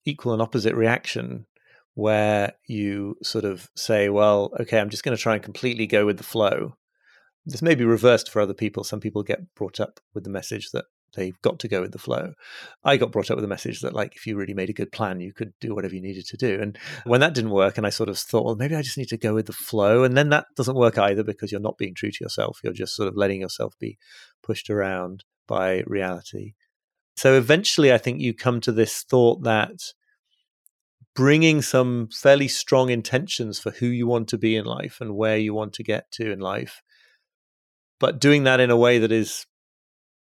equal 0.06 0.34
and 0.34 0.42
opposite 0.42 0.76
reaction 0.76 1.46
where 1.94 2.54
you 2.68 3.16
sort 3.22 3.46
of 3.46 3.70
say, 3.76 4.10
well, 4.10 4.52
okay, 4.60 4.80
I'm 4.80 4.90
just 4.90 5.04
going 5.04 5.16
to 5.16 5.22
try 5.22 5.34
and 5.34 5.44
completely 5.44 5.88
go 5.88 6.06
with 6.06 6.18
the 6.18 6.24
flow. 6.24 6.76
This 7.46 7.62
may 7.62 7.76
be 7.76 7.86
reversed 7.86 8.30
for 8.30 8.42
other 8.42 8.54
people. 8.54 8.84
Some 8.84 9.00
people 9.00 9.24
get 9.24 9.54
brought 9.56 9.80
up 9.80 10.00
with 10.14 10.24
the 10.24 10.30
message 10.30 10.70
that 10.72 10.86
they've 11.16 11.42
got 11.42 11.60
to 11.60 11.68
go 11.68 11.82
with 11.82 11.92
the 11.92 12.00
flow. 12.00 12.34
I 12.84 12.96
got 12.98 13.12
brought 13.12 13.30
up 13.30 13.36
with 13.36 13.44
the 13.44 13.50
message 13.50 13.82
that, 13.82 13.94
like, 13.94 14.16
if 14.16 14.26
you 14.26 14.38
really 14.38 14.54
made 14.54 14.70
a 14.70 14.74
good 14.74 14.92
plan, 14.92 15.20
you 15.20 15.34
could 15.34 15.52
do 15.60 15.76
whatever 15.76 15.94
you 15.94 16.02
needed 16.02 16.26
to 16.28 16.38
do. 16.38 16.62
And 16.62 16.78
when 17.06 17.20
that 17.20 17.34
didn't 17.34 17.50
work, 17.50 17.78
and 17.78 17.86
I 17.86 17.90
sort 17.90 18.10
of 18.10 18.18
thought, 18.18 18.46
well, 18.46 18.56
maybe 18.56 18.76
I 18.76 18.82
just 18.82 18.98
need 18.98 19.10
to 19.10 19.18
go 19.18 19.34
with 19.34 19.48
the 19.48 19.54
flow. 19.54 20.04
And 20.04 20.16
then 20.16 20.30
that 20.30 20.46
doesn't 20.56 20.78
work 20.78 20.98
either 20.98 21.24
because 21.24 21.52
you're 21.52 21.60
not 21.60 21.78
being 21.78 21.96
true 21.96 22.12
to 22.12 22.24
yourself. 22.24 22.60
You're 22.64 22.74
just 22.74 22.96
sort 22.96 23.10
of 23.10 23.18
letting 23.18 23.42
yourself 23.42 23.74
be 23.80 23.98
pushed 24.42 24.70
around 24.70 25.26
by 25.48 25.84
reality. 25.86 26.54
So 27.18 27.34
eventually, 27.34 27.92
I 27.92 27.98
think 27.98 28.22
you 28.22 28.34
come 28.34 28.62
to 28.62 28.72
this 28.72 29.02
thought 29.02 29.44
that 29.44 29.94
bringing 31.16 31.62
some 31.62 32.08
fairly 32.12 32.48
strong 32.48 32.90
intentions 32.90 33.60
for 33.60 33.72
who 33.72 33.88
you 33.88 34.08
want 34.08 34.28
to 34.30 34.38
be 34.38 34.56
in 34.56 34.66
life 34.66 35.00
and 35.02 35.16
where 35.16 35.38
you 35.38 35.54
want 35.54 35.74
to 35.74 35.84
get 35.84 36.12
to 36.12 36.32
in 36.32 36.40
life, 36.40 36.82
but 38.00 38.20
doing 38.20 38.44
that 38.44 38.60
in 38.60 38.72
a 38.72 38.78
way 38.78 38.98
that 38.98 39.12
is 39.12 39.46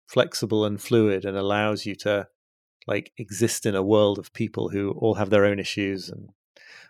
flexible 0.08 0.66
and 0.66 0.82
fluid 0.82 1.26
and 1.26 1.38
allows 1.38 1.86
you 1.86 1.96
to 1.96 2.28
like 2.88 3.12
exist 3.18 3.66
in 3.66 3.76
a 3.76 3.84
world 3.84 4.20
of 4.20 4.34
people 4.34 4.70
who 4.70 4.92
all 4.92 5.16
have 5.16 5.30
their 5.30 5.46
own 5.46 5.60
issues 5.60 6.10
and 6.10 6.30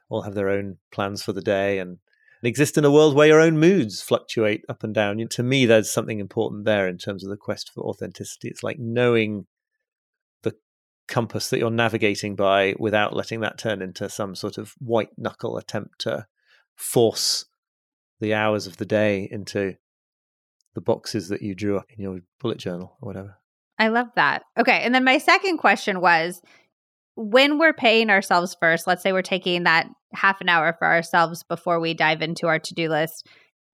all 0.10 0.24
have 0.24 0.36
their 0.36 0.50
own 0.50 0.78
plans 0.92 1.24
for 1.24 1.32
the 1.32 1.42
day 1.42 1.80
and, 1.80 1.92
and 2.42 2.48
exist 2.48 2.78
in 2.78 2.86
a 2.86 2.92
world 2.92 3.16
where 3.16 3.28
your 3.28 3.40
own 3.40 3.58
moods 3.58 4.02
fluctuate 4.02 4.66
up 4.68 4.84
and 4.84 4.94
down. 4.94 5.26
To 5.28 5.44
me, 5.44 5.66
there's 5.66 5.92
something 5.92 6.20
important 6.20 6.66
there 6.66 6.88
in 6.88 6.98
terms 6.98 7.24
of 7.24 7.30
the 7.30 7.38
quest 7.38 7.72
for 7.74 7.84
authenticity. 7.86 8.50
It's 8.50 8.64
like 8.64 8.78
knowing 8.78 9.46
compass 11.08 11.50
that 11.50 11.60
you're 11.60 11.70
navigating 11.70 12.36
by 12.36 12.76
without 12.80 13.16
letting 13.16 13.42
that 13.42 13.58
turn 13.58 13.82
into 13.82 14.10
some 14.10 14.36
sort 14.36 14.58
of 14.58 14.74
white 14.80 15.10
knuckle 15.18 15.58
attempt 15.58 16.00
to 16.00 16.26
force 16.76 17.46
the 18.20 18.34
hours 18.34 18.68
of 18.68 18.78
the 18.78 18.86
day 18.86 19.28
into 19.32 19.76
the 20.74 20.82
boxes 20.82 21.30
that 21.30 21.42
you 21.42 21.56
drew 21.56 21.78
up 21.78 21.88
in 21.96 22.02
your 22.02 22.20
bullet 22.40 22.58
journal 22.58 22.98
or 23.02 23.08
whatever. 23.08 23.38
I 23.78 23.90
love 23.90 24.08
that. 24.16 24.44
Okay. 24.58 24.80
And 24.84 24.96
then 24.96 25.04
my 25.04 25.18
second 25.18 25.58
question 25.58 26.02
was 26.02 26.42
when 27.16 27.58
we're 27.58 27.74
paying 27.74 28.10
ourselves 28.10 28.56
first, 28.60 28.88
let's 28.88 29.02
say 29.04 29.12
we're 29.12 29.22
taking 29.22 29.64
that 29.64 29.88
half 30.14 30.42
an 30.42 30.50
hour 30.50 30.76
for 30.78 30.88
ourselves 30.88 31.44
before 31.44 31.80
we 31.80 31.94
dive 31.94 32.22
into 32.22 32.48
our 32.48 32.60
to 32.60 32.74
do 32.74 32.90
list, 32.90 33.28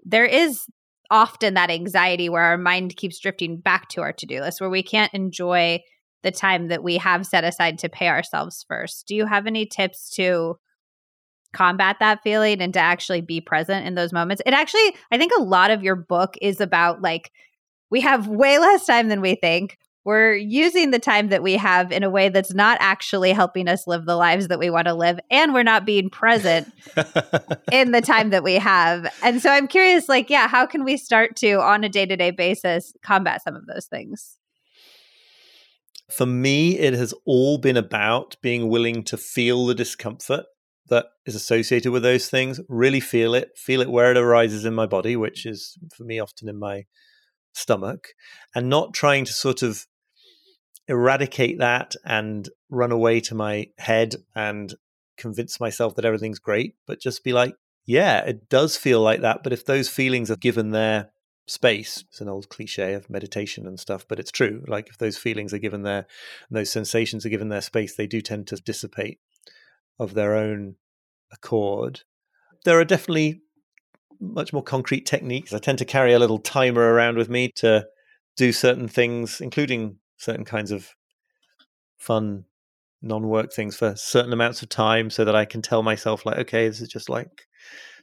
there 0.03 0.25
is 0.25 0.65
often 1.09 1.55
that 1.55 1.69
anxiety 1.69 2.29
where 2.29 2.43
our 2.43 2.57
mind 2.57 2.95
keeps 2.95 3.19
drifting 3.19 3.59
back 3.59 3.89
to 3.89 4.01
our 4.01 4.13
to 4.13 4.25
do 4.25 4.39
list, 4.39 4.61
where 4.61 4.69
we 4.69 4.84
can't 4.84 5.13
enjoy 5.13 5.79
the 6.24 6.32
time 6.32 6.67
that 6.67 6.84
we 6.84 6.97
have 6.97 7.26
set 7.26 7.43
aside 7.43 7.80
to 7.80 7.89
pay 7.89 8.07
ourselves 8.07 8.65
first. 8.67 9.07
Do 9.07 9.15
you 9.15 9.26
have 9.26 9.47
any 9.47 9.65
tips 9.65 10.09
to 10.15 10.57
combat 11.53 11.97
that 11.99 12.22
feeling 12.24 12.61
and 12.61 12.74
to 12.74 12.80
actually 12.80 13.22
be 13.22 13.41
present 13.41 13.86
in 13.86 13.95
those 13.95 14.13
moments? 14.13 14.41
It 14.45 14.53
actually, 14.53 14.95
I 15.11 15.17
think 15.17 15.32
a 15.38 15.41
lot 15.41 15.72
of 15.72 15.84
your 15.84 15.95
book 15.95 16.36
is 16.41 16.61
about 16.61 17.01
like, 17.01 17.32
we 17.89 18.01
have 18.01 18.28
way 18.28 18.57
less 18.59 18.86
time 18.86 19.09
than 19.09 19.22
we 19.22 19.36
think 19.36 19.78
we're 20.03 20.34
using 20.34 20.89
the 20.89 20.99
time 20.99 21.30
that 21.30 21.43
we 21.43 21.53
have 21.53 21.91
in 21.91 22.03
a 22.03 22.09
way 22.09 22.30
that's 22.30 22.53
not 22.53 22.78
actually 22.82 23.32
helping 23.32 23.67
us 23.67 23.86
live 23.86 24.05
the 24.05 24.15
lives 24.15 24.47
that 24.47 24.59
we 24.59 24.69
want 24.69 24.88
to 24.88 24.93
live 24.93 25.19
and 25.30 25.53
we're 25.53 25.63
not 25.63 25.86
being 25.86 26.09
present 26.09 26.72
in 27.72 27.91
the 27.91 28.01
time 28.01 28.32
that 28.32 28.43
we 28.43 28.55
have 28.55 29.05
and 29.24 29.41
so 29.41 29.49
i'm 29.49 29.67
curious 29.67 30.09
like 30.09 30.30
yeah 30.30 30.47
how 30.47 30.65
can 30.65 30.84
we 30.84 30.97
start 30.97 31.36
to 31.36 31.61
on 31.61 31.84
a 31.84 31.89
day-to-day 31.89 32.32
basis 32.32 32.93
combat 33.03 33.43
some 33.43 33.55
of 33.55 33.65
those 33.67 33.86
things 33.86 34.38
for 36.12 36.26
me 36.26 36.78
it 36.78 36.93
has 36.93 37.14
all 37.26 37.57
been 37.57 37.78
about 37.78 38.36
being 38.41 38.70
willing 38.70 39.03
to 39.03 39.18
feel 39.18 39.66
the 39.66 39.76
discomfort 39.76 40.45
that 40.88 41.05
is 41.26 41.36
associated 41.36 41.91
with 41.91 42.03
those 42.03 42.30
things 42.30 42.59
really 42.68 42.99
feel 42.99 43.34
it 43.34 43.49
feel 43.55 43.82
it 43.82 43.89
where 43.89 44.12
it 44.12 44.18
arises 44.18 44.66
in 44.66 44.74
my 44.74 44.86
body 44.86 45.16
which 45.16 45.45
is 45.45 45.78
for 45.95 46.03
me 46.03 46.20
often 46.20 46.49
in 46.49 46.57
my 46.57 46.84
stomach 47.53 48.09
and 48.55 48.70
not 48.70 48.93
trying 48.93 49.26
to 49.26 49.34
sort 49.34 49.62
of 49.62 49.86
eradicate 50.88 51.59
that 51.59 51.95
and 52.03 52.49
run 52.70 52.91
away 52.91 53.20
to 53.22 53.36
my 53.36 53.68
head 53.78 54.16
and 54.36 54.74
convince 55.18 55.59
myself 55.59 55.95
that 55.95 56.05
everything's 56.05 56.39
great, 56.39 56.76
but 56.88 56.99
just 56.99 57.24
be 57.24 57.32
like, 57.32 57.55
yeah, 57.86 58.20
it 58.20 58.49
does 58.49 58.78
feel 58.78 59.01
like 59.01 59.22
that. 59.22 59.43
But 59.43 59.53
if 59.53 59.66
those 59.66 59.88
feelings 59.88 60.30
are 60.30 60.36
given 60.36 60.72
their 60.72 61.11
space, 61.47 62.03
it's 62.09 62.21
an 62.21 62.29
old 62.29 62.49
cliche 62.49 62.93
of 62.93 63.09
meditation 63.09 63.67
and 63.67 63.79
stuff, 63.79 64.05
but 64.07 64.19
it's 64.19 64.31
true. 64.31 64.63
Like 64.67 64.89
if 64.89 64.97
those 64.97 65.17
feelings 65.17 65.53
are 65.53 65.59
given 65.59 65.83
their, 65.83 66.07
those 66.49 66.71
sensations 66.71 67.25
are 67.25 67.29
given 67.29 67.49
their 67.49 67.61
space, 67.61 67.95
they 67.95 68.07
do 68.07 68.21
tend 68.21 68.47
to 68.47 68.55
dissipate 68.57 69.19
of 69.99 70.13
their 70.13 70.35
own 70.35 70.75
accord. 71.31 72.01
There 72.65 72.79
are 72.79 72.85
definitely 72.85 73.41
much 74.19 74.53
more 74.53 74.63
concrete 74.63 75.05
techniques. 75.05 75.53
I 75.53 75.59
tend 75.59 75.79
to 75.79 75.85
carry 75.85 76.13
a 76.13 76.19
little 76.19 76.39
timer 76.39 76.93
around 76.93 77.17
with 77.17 77.29
me 77.29 77.51
to 77.55 77.87
do 78.37 78.51
certain 78.51 78.87
things, 78.87 79.41
including 79.41 79.97
certain 80.17 80.45
kinds 80.45 80.71
of 80.71 80.95
fun 81.97 82.45
non-work 83.01 83.51
things 83.51 83.75
for 83.75 83.95
certain 83.95 84.33
amounts 84.33 84.61
of 84.61 84.69
time 84.69 85.09
so 85.09 85.25
that 85.25 85.35
I 85.35 85.45
can 85.45 85.61
tell 85.61 85.81
myself 85.81 86.25
like 86.25 86.37
okay 86.37 86.67
this 86.67 86.81
is 86.81 86.87
just 86.87 87.09
like 87.09 87.47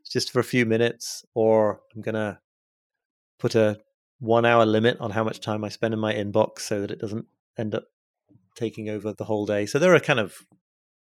it's 0.00 0.10
just 0.10 0.32
for 0.32 0.40
a 0.40 0.44
few 0.44 0.66
minutes 0.66 1.24
or 1.34 1.80
I'm 1.94 2.02
going 2.02 2.16
to 2.16 2.38
put 3.38 3.54
a 3.54 3.78
1 4.20 4.44
hour 4.44 4.66
limit 4.66 4.98
on 5.00 5.12
how 5.12 5.24
much 5.24 5.40
time 5.40 5.64
I 5.64 5.68
spend 5.68 5.94
in 5.94 6.00
my 6.00 6.12
inbox 6.12 6.60
so 6.60 6.80
that 6.80 6.90
it 6.90 7.00
doesn't 7.00 7.26
end 7.56 7.74
up 7.74 7.84
taking 8.56 8.88
over 8.88 9.12
the 9.12 9.24
whole 9.24 9.46
day. 9.46 9.66
So 9.66 9.78
there 9.78 9.94
are 9.94 10.00
kind 10.00 10.18
of 10.18 10.36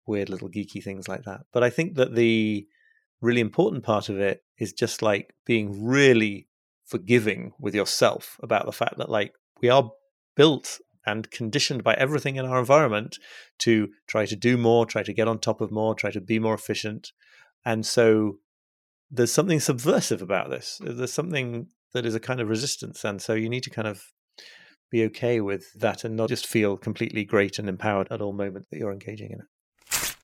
weird 0.06 0.28
little 0.28 0.48
geeky 0.48 0.82
things 0.82 1.08
like 1.08 1.24
that. 1.24 1.42
But 1.52 1.62
I 1.62 1.70
think 1.70 1.96
that 1.96 2.14
the 2.14 2.66
really 3.20 3.40
important 3.40 3.84
part 3.84 4.08
of 4.08 4.18
it 4.18 4.42
is 4.58 4.72
just 4.72 5.02
like 5.02 5.34
being 5.46 5.84
really 5.84 6.48
forgiving 6.84 7.52
with 7.60 7.74
yourself 7.74 8.38
about 8.42 8.66
the 8.66 8.72
fact 8.72 8.98
that 8.98 9.10
like 9.10 9.34
we 9.60 9.68
are 9.68 9.92
built 10.34 10.80
and 11.06 11.30
conditioned 11.30 11.84
by 11.84 11.94
everything 11.94 12.36
in 12.36 12.44
our 12.44 12.58
environment 12.58 13.18
to 13.58 13.88
try 14.06 14.24
to 14.26 14.36
do 14.36 14.56
more, 14.56 14.86
try 14.86 15.02
to 15.02 15.12
get 15.12 15.28
on 15.28 15.38
top 15.38 15.60
of 15.60 15.70
more, 15.70 15.94
try 15.94 16.10
to 16.10 16.20
be 16.20 16.38
more 16.38 16.54
efficient. 16.54 17.12
And 17.64 17.84
so 17.84 18.38
there's 19.10 19.32
something 19.32 19.60
subversive 19.60 20.22
about 20.22 20.50
this. 20.50 20.80
There's 20.82 21.12
something 21.12 21.68
that 21.94 22.06
is 22.06 22.14
a 22.14 22.20
kind 22.20 22.40
of 22.40 22.48
resistance. 22.48 23.04
And 23.04 23.20
so 23.20 23.34
you 23.34 23.48
need 23.48 23.62
to 23.64 23.70
kind 23.70 23.88
of 23.88 24.02
be 24.90 25.04
okay 25.04 25.40
with 25.40 25.72
that 25.74 26.04
and 26.04 26.16
not 26.16 26.28
just 26.28 26.46
feel 26.46 26.76
completely 26.76 27.24
great 27.24 27.58
and 27.58 27.68
empowered 27.68 28.08
at 28.10 28.20
all 28.20 28.32
moments 28.32 28.68
that 28.70 28.78
you're 28.78 28.92
engaging 28.92 29.30
in 29.30 29.40
it. 29.40 30.16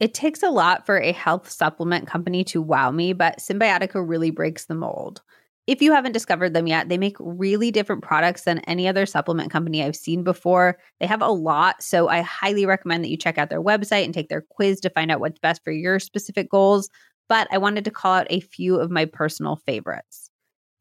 It 0.00 0.14
takes 0.14 0.42
a 0.42 0.50
lot 0.50 0.86
for 0.86 0.98
a 0.98 1.12
health 1.12 1.48
supplement 1.48 2.06
company 2.06 2.44
to 2.44 2.60
wow 2.60 2.90
me, 2.90 3.12
but 3.12 3.38
Cymbiotika 3.38 4.06
really 4.06 4.30
breaks 4.30 4.66
the 4.66 4.74
mold. 4.74 5.22
If 5.66 5.80
you 5.80 5.92
haven't 5.92 6.12
discovered 6.12 6.52
them 6.52 6.66
yet, 6.66 6.88
they 6.88 6.98
make 6.98 7.16
really 7.18 7.70
different 7.70 8.02
products 8.02 8.42
than 8.42 8.58
any 8.60 8.86
other 8.86 9.06
supplement 9.06 9.50
company 9.50 9.82
I've 9.82 9.96
seen 9.96 10.22
before. 10.22 10.78
They 11.00 11.06
have 11.06 11.22
a 11.22 11.28
lot, 11.28 11.82
so 11.82 12.08
I 12.08 12.20
highly 12.20 12.66
recommend 12.66 13.02
that 13.02 13.08
you 13.08 13.16
check 13.16 13.38
out 13.38 13.48
their 13.48 13.62
website 13.62 14.04
and 14.04 14.12
take 14.12 14.28
their 14.28 14.44
quiz 14.50 14.80
to 14.80 14.90
find 14.90 15.10
out 15.10 15.20
what's 15.20 15.38
best 15.38 15.64
for 15.64 15.72
your 15.72 15.98
specific 16.00 16.50
goals. 16.50 16.90
But 17.28 17.48
I 17.50 17.56
wanted 17.56 17.86
to 17.86 17.90
call 17.90 18.12
out 18.12 18.26
a 18.28 18.40
few 18.40 18.76
of 18.76 18.90
my 18.90 19.06
personal 19.06 19.56
favorites. 19.56 20.23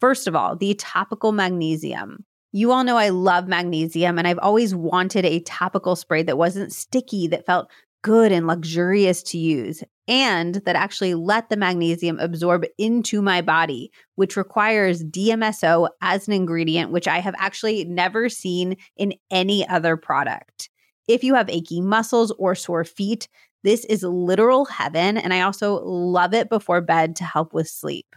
First 0.04 0.28
of 0.28 0.36
all, 0.36 0.58
the 0.58 0.74
topical 0.74 1.32
magnesium. 1.32 2.26
You 2.52 2.74
all 2.74 2.84
know 2.84 2.98
I 2.98 3.08
love 3.08 3.48
magnesium, 3.48 4.20
and 4.20 4.28
I've 4.28 4.38
always 4.40 4.76
wanted 4.76 5.24
a 5.24 5.40
topical 5.40 5.96
spray 5.96 6.24
that 6.24 6.38
wasn't 6.38 6.74
sticky, 6.74 7.28
that 7.28 7.46
felt 7.46 7.72
good 8.02 8.34
and 8.34 8.46
luxurious 8.46 9.24
to 9.24 9.38
use 9.38 9.82
and 10.10 10.56
that 10.66 10.76
actually 10.76 11.14
let 11.14 11.48
the 11.48 11.56
magnesium 11.56 12.20
absorb 12.20 12.66
into 12.78 13.22
my 13.22 13.42
body, 13.42 13.94
which 14.16 14.36
requires 14.36 15.06
DMSO 15.06 15.88
as 16.02 16.28
an 16.28 16.34
ingredient, 16.34 16.92
which 16.92 17.08
I 17.08 17.20
have 17.20 17.36
actually 17.38 17.86
never 17.86 18.28
seen 18.28 18.76
in 18.98 19.14
any 19.32 19.66
other 19.70 19.96
product. 19.96 20.70
If 21.08 21.24
you 21.24 21.36
have 21.36 21.50
achy 21.50 21.80
muscles 21.80 22.34
or 22.38 22.56
sore 22.56 22.84
feet, 22.84 23.30
this 23.64 23.86
is 23.86 24.04
literal 24.04 24.66
heaven. 24.66 25.16
And 25.16 25.34
I 25.34 25.44
also 25.44 25.82
love 25.86 26.34
it 26.34 26.50
before 26.50 26.82
bed 26.82 27.16
to 27.16 27.24
help 27.24 27.54
with 27.54 27.70
sleep. 27.70 28.08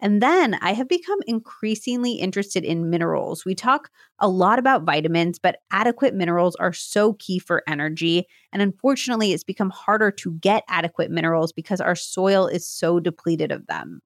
And 0.00 0.22
then 0.22 0.54
I 0.60 0.74
have 0.74 0.88
become 0.88 1.18
increasingly 1.26 2.12
interested 2.12 2.64
in 2.64 2.88
minerals. 2.88 3.44
We 3.44 3.54
talk 3.54 3.90
a 4.20 4.28
lot 4.28 4.58
about 4.58 4.84
vitamins, 4.84 5.38
but 5.38 5.58
adequate 5.72 6.14
minerals 6.14 6.54
are 6.56 6.72
so 6.72 7.14
key 7.14 7.38
for 7.38 7.64
energy. 7.66 8.26
And 8.52 8.62
unfortunately, 8.62 9.32
it's 9.32 9.44
become 9.44 9.70
harder 9.70 10.10
to 10.12 10.32
get 10.34 10.62
adequate 10.68 11.10
minerals 11.10 11.52
because 11.52 11.80
our 11.80 11.96
soil 11.96 12.46
is 12.46 12.66
so 12.66 13.00
depleted 13.00 13.50
of 13.50 13.66
them. 13.66 14.00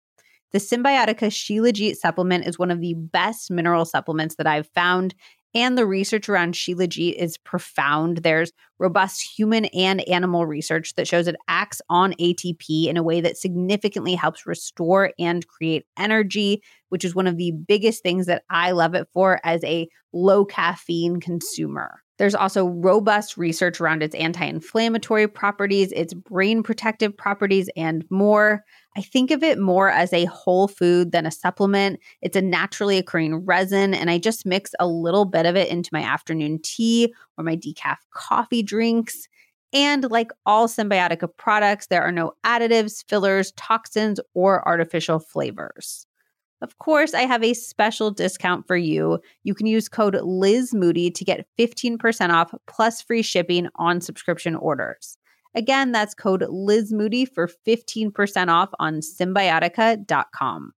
The 0.52 0.58
Cymbiotika 0.58 1.28
Shilajit 1.30 1.96
supplement 1.96 2.46
is 2.46 2.58
one 2.58 2.70
of 2.70 2.80
the 2.80 2.94
best 2.94 3.50
mineral 3.50 3.84
supplements 3.84 4.34
that 4.36 4.46
I've 4.46 4.68
found, 4.68 5.14
and 5.54 5.76
the 5.76 5.86
research 5.86 6.28
around 6.28 6.54
Shilajit 6.54 7.14
is 7.14 7.38
profound. 7.38 8.18
There's 8.18 8.52
robust 8.78 9.22
human 9.22 9.66
and 9.66 10.06
animal 10.08 10.46
research 10.46 10.94
that 10.94 11.06
shows 11.06 11.26
it 11.26 11.36
acts 11.48 11.80
on 11.88 12.14
ATP 12.14 12.88
in 12.88 12.96
a 12.96 13.02
way 13.02 13.20
that 13.20 13.36
significantly 13.36 14.14
helps 14.14 14.46
restore 14.46 15.12
and 15.18 15.46
create 15.46 15.86
energy, 15.98 16.62
which 16.88 17.04
is 17.04 17.14
one 17.14 17.26
of 17.26 17.36
the 17.36 17.52
biggest 17.52 18.02
things 18.02 18.26
that 18.26 18.44
I 18.50 18.72
love 18.72 18.94
it 18.94 19.08
for 19.12 19.40
as 19.44 19.62
a 19.64 19.88
low 20.12 20.44
caffeine 20.44 21.20
consumer. 21.20 22.01
There's 22.18 22.34
also 22.34 22.66
robust 22.66 23.36
research 23.36 23.80
around 23.80 24.02
its 24.02 24.14
anti 24.14 24.44
inflammatory 24.44 25.26
properties, 25.26 25.92
its 25.92 26.14
brain 26.14 26.62
protective 26.62 27.16
properties, 27.16 27.68
and 27.76 28.04
more. 28.10 28.64
I 28.96 29.00
think 29.00 29.30
of 29.30 29.42
it 29.42 29.58
more 29.58 29.88
as 29.88 30.12
a 30.12 30.26
whole 30.26 30.68
food 30.68 31.12
than 31.12 31.24
a 31.24 31.30
supplement. 31.30 31.98
It's 32.20 32.36
a 32.36 32.42
naturally 32.42 32.98
occurring 32.98 33.46
resin, 33.46 33.94
and 33.94 34.10
I 34.10 34.18
just 34.18 34.44
mix 34.44 34.72
a 34.78 34.86
little 34.86 35.24
bit 35.24 35.46
of 35.46 35.56
it 35.56 35.68
into 35.68 35.90
my 35.92 36.02
afternoon 36.02 36.60
tea 36.62 37.12
or 37.38 37.44
my 37.44 37.56
decaf 37.56 37.96
coffee 38.12 38.62
drinks. 38.62 39.28
And 39.72 40.10
like 40.10 40.30
all 40.44 40.68
Cymbiotika 40.68 41.28
products, 41.38 41.86
there 41.86 42.02
are 42.02 42.12
no 42.12 42.32
additives, 42.44 43.02
fillers, 43.08 43.52
toxins, 43.52 44.20
or 44.34 44.66
artificial 44.68 45.18
flavors. 45.18 46.06
Of 46.62 46.78
course, 46.78 47.12
I 47.12 47.22
have 47.22 47.42
a 47.42 47.54
special 47.54 48.12
discount 48.12 48.68
for 48.68 48.76
you. 48.76 49.18
You 49.42 49.52
can 49.52 49.66
use 49.66 49.88
code 49.88 50.14
Liz 50.22 50.72
Moody 50.72 51.10
to 51.10 51.24
get 51.24 51.46
15% 51.58 52.30
off 52.30 52.54
plus 52.68 53.02
free 53.02 53.22
shipping 53.22 53.66
on 53.74 54.00
subscription 54.00 54.54
orders. 54.54 55.18
Again, 55.56 55.90
that's 55.90 56.14
code 56.14 56.46
Liz 56.48 56.92
Moody 56.92 57.24
for 57.24 57.50
15% 57.66 58.48
off 58.48 58.70
on 58.78 59.00
cymbiotika.com. 59.00 60.72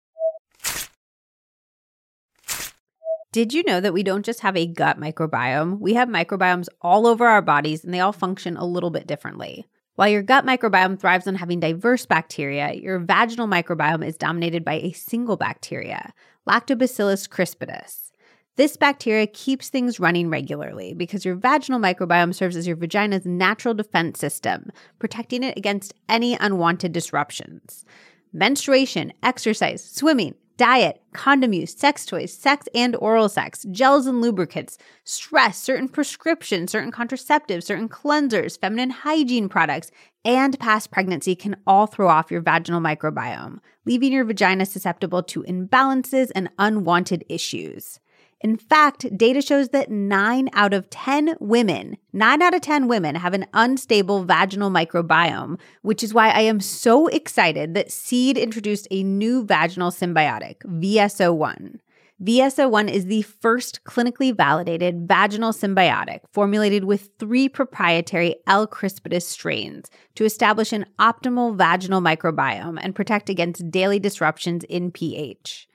Did 3.32 3.54
you 3.54 3.64
know 3.64 3.80
that 3.80 3.94
we 3.94 4.02
don't 4.02 4.26
just 4.26 4.40
have 4.40 4.58
a 4.58 4.66
gut 4.66 5.00
microbiome? 5.00 5.80
We 5.80 5.94
have 5.94 6.10
microbiomes 6.10 6.68
all 6.82 7.06
over 7.06 7.28
our 7.28 7.42
bodies 7.44 7.84
and 7.84 7.94
they 7.94 8.00
all 8.00 8.14
function 8.14 8.58
a 8.58 8.66
little 8.66 8.90
bit 8.90 9.08
differently. 9.08 9.66
While 9.96 10.10
your 10.10 10.24
gut 10.24 10.46
microbiome 10.46 11.00
thrives 11.00 11.26
on 11.26 11.36
having 11.36 11.62
diverse 11.62 12.06
bacteria, 12.06 12.74
your 12.74 13.00
vaginal 13.00 13.48
microbiome 13.48 14.06
is 14.06 14.18
dominated 14.18 14.66
by 14.66 14.74
a 14.74 14.92
single 14.92 15.38
bacteria, 15.38 16.14
Lactobacillus 16.46 17.30
crispatus. 17.30 18.12
This 18.58 18.76
bacteria 18.76 19.26
keeps 19.26 19.70
things 19.70 20.00
running 20.00 20.30
regularly 20.30 20.94
because 20.94 21.24
your 21.24 21.36
vaginal 21.36 21.80
microbiome 21.80 22.36
serves 22.36 22.58
as 22.58 22.68
your 22.68 22.76
vagina's 22.76 23.26
natural 23.26 23.74
defense 23.74 24.20
system, 24.20 24.70
protecting 25.00 25.44
it 25.44 25.58
against 25.58 25.94
any 26.10 26.36
unwanted 26.42 26.92
disruptions. 26.92 27.86
Menstruation, 28.34 29.14
exercise, 29.24 29.82
swimming, 29.82 30.36
diet, 30.58 31.02
condom 31.14 31.54
use, 31.54 31.74
sex 31.74 32.06
toys, 32.06 32.34
sex 32.34 32.68
and 32.74 32.96
oral 32.98 33.30
sex, 33.30 33.66
gels 33.72 34.06
and 34.08 34.22
lubricants, 34.22 34.78
stress, 35.04 35.58
certain 35.58 35.88
prescriptions, 35.88 36.72
certain 36.72 36.92
contraceptives, 36.92 37.64
certain 37.64 37.90
cleansers, 37.90 38.60
feminine 38.60 38.90
hygiene 38.90 39.50
products, 39.50 39.92
and 40.24 40.60
past 40.60 40.92
pregnancy 40.92 41.36
can 41.36 41.56
all 41.68 41.86
throw 41.86 42.08
off 42.08 42.32
your 42.32 42.42
vaginal 42.42 42.82
microbiome, 42.82 43.60
leaving 43.86 44.12
your 44.12 44.26
vagina 44.26 44.66
susceptible 44.66 45.22
to 45.22 45.44
imbalances 45.44 46.32
and 46.36 46.50
unwanted 46.58 47.24
issues. 47.30 48.00
In 48.46 48.58
fact, 48.58 49.18
data 49.18 49.42
shows 49.42 49.70
that 49.70 49.90
9 49.90 50.50
out 50.54 50.72
of 50.72 50.88
10 50.92 51.36
women, 51.40 51.98
9 52.14 52.44
out 52.44 52.54
of 52.54 52.62
10 52.62 52.88
women 52.88 53.16
have 53.16 53.34
an 53.34 53.48
unstable 53.56 54.24
vaginal 54.24 54.70
microbiome, 54.70 55.60
which 55.82 56.04
is 56.04 56.14
why 56.14 56.30
I 56.30 56.42
am 56.42 56.60
so 56.60 57.08
excited 57.08 57.74
that 57.74 57.92
Seed 57.92 58.38
introduced 58.38 58.88
a 58.92 59.02
new 59.02 59.44
vaginal 59.44 59.90
symbiotic, 59.90 60.58
VSO1. 60.64 61.80
VSO1 62.24 62.88
is 62.88 63.08
the 63.08 63.24
first 63.24 63.84
clinically 63.84 64.32
validated 64.32 65.08
vaginal 65.08 65.52
symbiotic 65.52 66.20
formulated 66.32 66.84
with 66.84 67.10
three 67.18 67.50
proprietary 67.50 68.36
L. 68.46 68.68
crispatus 68.68 69.24
strains 69.24 69.90
to 70.14 70.24
establish 70.24 70.72
an 70.72 70.86
optimal 71.00 71.58
vaginal 71.58 72.00
microbiome 72.00 72.78
and 72.80 72.94
protect 72.94 73.28
against 73.28 73.72
daily 73.72 73.98
disruptions 73.98 74.64
in 74.66 74.92
pH. 74.92 75.68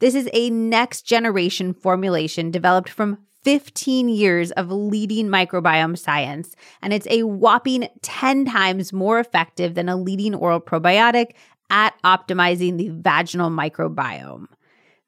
This 0.00 0.14
is 0.14 0.28
a 0.32 0.50
next 0.50 1.02
generation 1.02 1.74
formulation 1.74 2.50
developed 2.50 2.88
from 2.88 3.18
15 3.42 4.08
years 4.08 4.50
of 4.52 4.70
leading 4.70 5.28
microbiome 5.28 5.98
science, 5.98 6.54
and 6.82 6.92
it's 6.92 7.06
a 7.08 7.22
whopping 7.22 7.88
10 8.02 8.44
times 8.44 8.92
more 8.92 9.18
effective 9.18 9.74
than 9.74 9.88
a 9.88 9.96
leading 9.96 10.34
oral 10.34 10.60
probiotic 10.60 11.32
at 11.70 11.94
optimizing 12.04 12.78
the 12.78 12.88
vaginal 12.88 13.50
microbiome. 13.50 14.46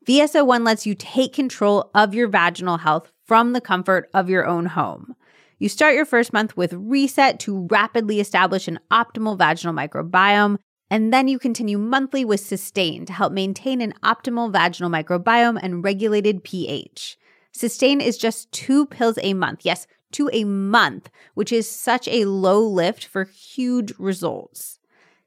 VSO1 0.06 0.64
lets 0.64 0.86
you 0.86 0.94
take 0.94 1.34
control 1.34 1.90
of 1.94 2.14
your 2.14 2.28
vaginal 2.28 2.78
health 2.78 3.12
from 3.26 3.52
the 3.52 3.60
comfort 3.60 4.08
of 4.14 4.28
your 4.28 4.46
own 4.46 4.66
home. 4.66 5.14
You 5.58 5.68
start 5.68 5.94
your 5.94 6.06
first 6.06 6.32
month 6.32 6.56
with 6.56 6.72
Reset 6.72 7.38
to 7.40 7.68
rapidly 7.70 8.18
establish 8.18 8.66
an 8.66 8.80
optimal 8.90 9.36
vaginal 9.36 9.74
microbiome. 9.74 10.56
And 10.90 11.12
then 11.12 11.28
you 11.28 11.38
continue 11.38 11.78
monthly 11.78 12.24
with 12.24 12.40
Sustain 12.40 13.06
to 13.06 13.12
help 13.12 13.32
maintain 13.32 13.80
an 13.80 13.94
optimal 14.02 14.52
vaginal 14.52 14.90
microbiome 14.90 15.58
and 15.62 15.84
regulated 15.84 16.42
pH. 16.42 17.16
Sustain 17.52 18.00
is 18.00 18.18
just 18.18 18.50
two 18.50 18.86
pills 18.86 19.18
a 19.22 19.34
month. 19.34 19.60
Yes, 19.62 19.86
two 20.10 20.28
a 20.32 20.44
month, 20.44 21.08
which 21.34 21.52
is 21.52 21.70
such 21.70 22.08
a 22.08 22.24
low 22.24 22.60
lift 22.60 23.04
for 23.04 23.24
huge 23.24 23.92
results. 23.98 24.80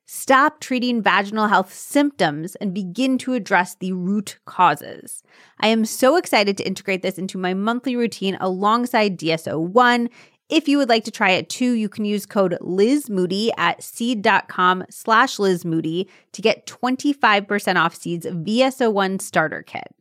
Stop 0.05 0.59
treating 0.59 1.01
vaginal 1.01 1.47
health 1.47 1.73
symptoms 1.73 2.55
and 2.55 2.73
begin 2.73 3.17
to 3.17 3.33
address 3.33 3.75
the 3.75 3.93
root 3.93 4.37
causes. 4.45 5.23
I 5.61 5.67
am 5.67 5.85
so 5.85 6.17
excited 6.17 6.57
to 6.57 6.67
integrate 6.67 7.01
this 7.01 7.17
into 7.17 7.37
my 7.37 7.53
monthly 7.53 7.95
routine 7.95 8.37
alongside 8.41 9.17
DSO1. 9.17 10.09
If 10.49 10.67
you 10.67 10.77
would 10.77 10.89
like 10.89 11.05
to 11.05 11.11
try 11.11 11.31
it 11.31 11.49
too, 11.49 11.71
you 11.71 11.89
can 11.89 12.05
use 12.05 12.25
code 12.25 12.57
Liz 12.61 13.09
Moody 13.09 13.51
at 13.57 13.81
seed.com 13.81 14.85
slash 14.89 15.39
Liz 15.39 15.63
Moody 15.65 16.09
to 16.33 16.41
get 16.41 16.67
25% 16.67 17.75
off 17.75 17.95
Seed's 17.95 18.25
VSO1 18.25 19.21
starter 19.21 19.63
kit. 19.63 19.95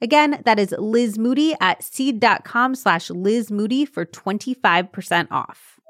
Again, 0.00 0.40
that 0.44 0.58
is 0.58 0.74
Liz 0.78 1.18
Moody 1.18 1.54
at 1.60 1.82
seed.com 1.82 2.76
slash 2.76 3.10
Liz 3.10 3.50
Moody 3.50 3.84
for 3.84 4.06
25% 4.06 5.28
off. 5.30 5.80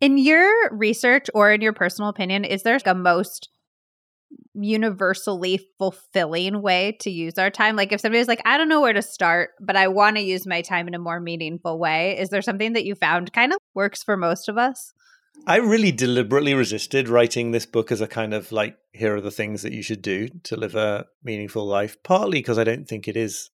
In 0.00 0.18
your 0.18 0.52
research 0.70 1.28
or 1.32 1.52
in 1.52 1.60
your 1.60 1.72
personal 1.72 2.10
opinion, 2.10 2.44
is 2.44 2.64
there 2.64 2.78
a 2.84 2.94
most 2.94 3.48
universally 4.54 5.60
fulfilling 5.78 6.62
way 6.62 6.96
to 7.00 7.10
use 7.10 7.38
our 7.38 7.50
time? 7.50 7.76
Like 7.76 7.92
if 7.92 8.00
somebody's 8.00 8.28
like, 8.28 8.42
I 8.44 8.58
don't 8.58 8.68
know 8.68 8.80
where 8.80 8.92
to 8.92 9.02
start, 9.02 9.50
but 9.60 9.76
I 9.76 9.88
want 9.88 10.16
to 10.16 10.22
use 10.22 10.46
my 10.46 10.62
time 10.62 10.88
in 10.88 10.94
a 10.94 10.98
more 10.98 11.20
meaningful 11.20 11.78
way, 11.78 12.18
is 12.18 12.30
there 12.30 12.42
something 12.42 12.72
that 12.74 12.84
you 12.84 12.94
found 12.94 13.32
kind 13.32 13.52
of 13.52 13.58
works 13.74 14.02
for 14.02 14.16
most 14.16 14.48
of 14.48 14.58
us? 14.58 14.92
I 15.46 15.56
really 15.56 15.92
deliberately 15.92 16.54
resisted 16.54 17.08
writing 17.08 17.50
this 17.50 17.66
book 17.66 17.90
as 17.90 18.00
a 18.00 18.06
kind 18.06 18.34
of 18.34 18.52
like, 18.52 18.76
here 18.92 19.16
are 19.16 19.20
the 19.20 19.30
things 19.30 19.62
that 19.62 19.72
you 19.72 19.82
should 19.82 20.02
do 20.02 20.28
to 20.44 20.56
live 20.56 20.74
a 20.74 21.06
meaningful 21.24 21.66
life, 21.66 21.96
partly 22.04 22.38
because 22.38 22.58
I 22.58 22.64
don't 22.64 22.86
think 22.86 23.08
it 23.08 23.16
is 23.16 23.50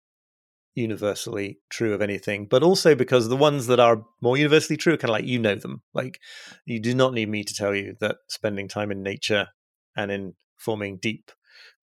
universally 0.75 1.59
true 1.69 1.93
of 1.93 2.01
anything, 2.01 2.47
but 2.49 2.63
also 2.63 2.95
because 2.95 3.27
the 3.27 3.35
ones 3.35 3.67
that 3.67 3.79
are 3.79 4.03
more 4.21 4.37
universally 4.37 4.77
true 4.77 4.93
are 4.93 4.97
kind 4.97 5.09
of 5.09 5.13
like 5.13 5.25
you 5.25 5.39
know 5.39 5.55
them. 5.55 5.81
Like 5.93 6.19
you 6.65 6.79
do 6.79 6.93
not 6.93 7.13
need 7.13 7.29
me 7.29 7.43
to 7.43 7.53
tell 7.53 7.73
you 7.73 7.95
that 7.99 8.17
spending 8.29 8.67
time 8.67 8.91
in 8.91 9.03
nature 9.03 9.47
and 9.95 10.11
in 10.11 10.33
forming 10.57 10.97
deep 10.97 11.31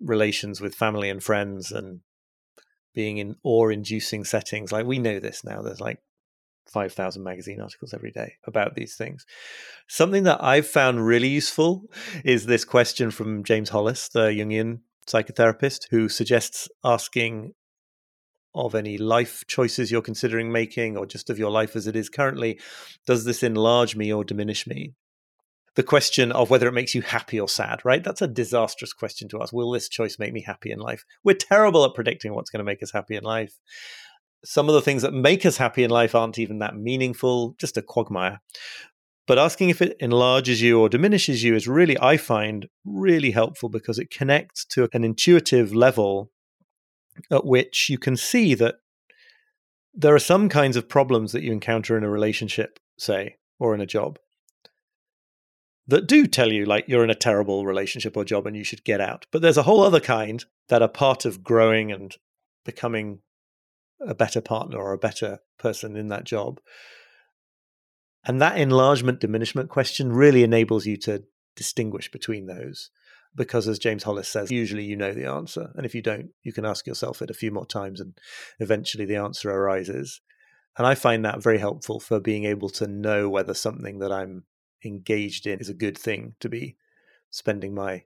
relations 0.00 0.60
with 0.60 0.74
family 0.74 1.08
and 1.08 1.22
friends 1.22 1.70
and 1.70 2.00
being 2.94 3.18
in 3.18 3.36
awe 3.42 3.68
inducing 3.68 4.24
settings. 4.24 4.72
Like 4.72 4.86
we 4.86 4.98
know 4.98 5.18
this 5.18 5.44
now. 5.44 5.62
There's 5.62 5.80
like 5.80 5.98
5,000 6.68 7.22
magazine 7.22 7.60
articles 7.60 7.94
every 7.94 8.10
day 8.10 8.34
about 8.46 8.74
these 8.74 8.96
things. 8.96 9.26
Something 9.88 10.24
that 10.24 10.42
I've 10.42 10.66
found 10.66 11.06
really 11.06 11.28
useful 11.28 11.84
is 12.24 12.46
this 12.46 12.64
question 12.64 13.10
from 13.10 13.44
James 13.44 13.70
Hollis, 13.70 14.08
the 14.08 14.28
Jungian 14.28 14.80
psychotherapist, 15.08 15.88
who 15.90 16.08
suggests 16.08 16.68
asking 16.84 17.54
of 18.54 18.74
any 18.74 18.98
life 18.98 19.44
choices 19.46 19.90
you're 19.90 20.02
considering 20.02 20.52
making 20.52 20.96
or 20.96 21.06
just 21.06 21.30
of 21.30 21.38
your 21.38 21.50
life 21.50 21.74
as 21.74 21.86
it 21.86 21.96
is 21.96 22.08
currently, 22.08 22.60
does 23.06 23.24
this 23.24 23.42
enlarge 23.42 23.96
me 23.96 24.12
or 24.12 24.24
diminish 24.24 24.66
me? 24.66 24.94
The 25.74 25.82
question 25.82 26.32
of 26.32 26.50
whether 26.50 26.68
it 26.68 26.72
makes 26.72 26.94
you 26.94 27.02
happy 27.02 27.40
or 27.40 27.48
sad, 27.48 27.80
right? 27.84 28.04
That's 28.04 28.22
a 28.22 28.28
disastrous 28.28 28.92
question 28.92 29.28
to 29.28 29.40
ask. 29.40 29.52
Will 29.52 29.70
this 29.70 29.88
choice 29.88 30.18
make 30.18 30.32
me 30.32 30.42
happy 30.42 30.70
in 30.70 30.78
life? 30.78 31.04
We're 31.24 31.34
terrible 31.34 31.84
at 31.84 31.94
predicting 31.94 32.34
what's 32.34 32.50
going 32.50 32.60
to 32.60 32.64
make 32.64 32.82
us 32.82 32.92
happy 32.92 33.16
in 33.16 33.24
life. 33.24 33.54
Some 34.44 34.68
of 34.68 34.74
the 34.74 34.82
things 34.82 35.02
that 35.02 35.14
make 35.14 35.46
us 35.46 35.56
happy 35.56 35.84
in 35.84 35.90
life 35.90 36.14
aren't 36.14 36.38
even 36.38 36.58
that 36.58 36.76
meaningful, 36.76 37.54
just 37.58 37.76
a 37.76 37.82
quagmire. 37.82 38.40
But 39.26 39.38
asking 39.38 39.70
if 39.70 39.80
it 39.80 39.96
enlarges 40.00 40.60
you 40.60 40.80
or 40.80 40.88
diminishes 40.88 41.44
you 41.44 41.54
is 41.54 41.68
really, 41.68 41.96
I 42.00 42.16
find, 42.16 42.68
really 42.84 43.30
helpful 43.30 43.68
because 43.68 43.98
it 43.98 44.10
connects 44.10 44.64
to 44.66 44.88
an 44.92 45.04
intuitive 45.04 45.72
level 45.72 46.30
at 47.30 47.46
which 47.46 47.88
you 47.88 47.98
can 47.98 48.16
see 48.16 48.54
that 48.54 48.76
there 49.94 50.14
are 50.14 50.18
some 50.18 50.48
kinds 50.48 50.76
of 50.76 50.88
problems 50.88 51.32
that 51.32 51.42
you 51.42 51.52
encounter 51.52 51.96
in 51.96 52.04
a 52.04 52.10
relationship, 52.10 52.78
say, 52.98 53.36
or 53.58 53.74
in 53.74 53.80
a 53.80 53.86
job, 53.86 54.18
that 55.86 56.06
do 56.06 56.26
tell 56.26 56.52
you 56.52 56.64
like 56.64 56.84
you're 56.86 57.04
in 57.04 57.10
a 57.10 57.14
terrible 57.14 57.66
relationship 57.66 58.16
or 58.16 58.24
job 58.24 58.46
and 58.46 58.56
you 58.56 58.64
should 58.64 58.84
get 58.84 59.00
out. 59.00 59.26
But 59.30 59.42
there's 59.42 59.56
a 59.56 59.64
whole 59.64 59.82
other 59.82 60.00
kind 60.00 60.44
that 60.68 60.82
are 60.82 60.88
part 60.88 61.24
of 61.24 61.42
growing 61.42 61.90
and 61.90 62.16
becoming 62.64 63.20
a 64.00 64.14
better 64.14 64.40
partner 64.40 64.78
or 64.78 64.92
a 64.92 64.98
better 64.98 65.40
person 65.58 65.96
in 65.96 66.08
that 66.08 66.24
job. 66.24 66.60
And 68.24 68.40
that 68.40 68.58
enlargement 68.58 69.20
diminishment 69.20 69.68
question 69.68 70.12
really 70.12 70.44
enables 70.44 70.86
you 70.86 70.96
to 70.98 71.24
distinguish 71.56 72.10
between 72.10 72.46
those. 72.46 72.90
Because 73.34 73.66
as 73.66 73.78
James 73.78 74.02
Hollis 74.02 74.28
says, 74.28 74.50
usually 74.50 74.84
you 74.84 74.94
know 74.94 75.12
the 75.12 75.24
answer. 75.24 75.72
And 75.74 75.86
if 75.86 75.94
you 75.94 76.02
don't, 76.02 76.30
you 76.42 76.52
can 76.52 76.66
ask 76.66 76.86
yourself 76.86 77.22
it 77.22 77.30
a 77.30 77.34
few 77.34 77.50
more 77.50 77.66
times 77.66 77.98
and 77.98 78.16
eventually 78.60 79.06
the 79.06 79.16
answer 79.16 79.50
arises. 79.50 80.20
And 80.76 80.86
I 80.86 80.94
find 80.94 81.24
that 81.24 81.42
very 81.42 81.58
helpful 81.58 81.98
for 81.98 82.20
being 82.20 82.44
able 82.44 82.68
to 82.70 82.86
know 82.86 83.28
whether 83.28 83.54
something 83.54 83.98
that 84.00 84.12
I'm 84.12 84.44
engaged 84.84 85.46
in 85.46 85.60
is 85.60 85.68
a 85.68 85.74
good 85.74 85.96
thing 85.96 86.34
to 86.40 86.48
be 86.48 86.76
spending 87.30 87.74
my 87.74 88.04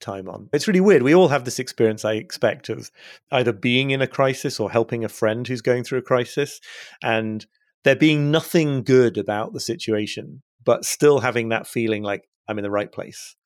time 0.00 0.28
on. 0.28 0.48
It's 0.52 0.68
really 0.68 0.80
weird. 0.80 1.02
We 1.02 1.14
all 1.14 1.28
have 1.28 1.44
this 1.44 1.58
experience, 1.58 2.04
I 2.04 2.14
expect, 2.14 2.68
of 2.68 2.90
either 3.30 3.52
being 3.52 3.90
in 3.90 4.02
a 4.02 4.06
crisis 4.06 4.60
or 4.60 4.70
helping 4.70 5.04
a 5.04 5.08
friend 5.08 5.46
who's 5.46 5.62
going 5.62 5.84
through 5.84 6.00
a 6.00 6.02
crisis 6.02 6.60
and 7.02 7.46
there 7.84 7.96
being 7.96 8.30
nothing 8.30 8.82
good 8.82 9.18
about 9.18 9.52
the 9.52 9.60
situation, 9.60 10.42
but 10.64 10.84
still 10.84 11.20
having 11.20 11.48
that 11.50 11.66
feeling 11.66 12.02
like 12.02 12.28
I'm 12.48 12.58
in 12.58 12.64
the 12.64 12.70
right 12.70 12.90
place. 12.90 13.36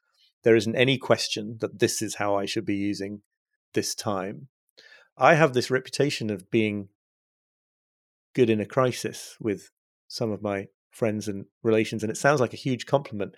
There 0.45 0.57
isn't 0.57 0.77
any 0.77 0.99
question 0.99 1.59
that 1.61 1.81
this 1.81 2.01
is 2.01 2.17
how 2.17 2.37
I 2.37 2.47
should 2.47 2.65
be 2.65 2.77
using 2.77 3.23
this 3.75 3.95
time. 3.95 4.49
I 5.17 5.35
have 5.35 5.53
this 5.53 5.71
reputation 5.71 6.31
of 6.31 6.51
being 6.51 6.89
good 8.35 8.51
in 8.51 8.61
a 8.61 8.67
crisis 8.67 9.37
with 9.41 9.71
some 10.07 10.31
of 10.31 10.43
my 10.43 10.69
friends 10.99 11.29
and 11.29 11.47
relations, 11.63 12.03
and 12.03 12.11
it 12.11 12.17
sounds 12.17 12.41
like 12.41 12.53
a 12.53 12.57
huge 12.57 12.85
compliment. 12.85 13.35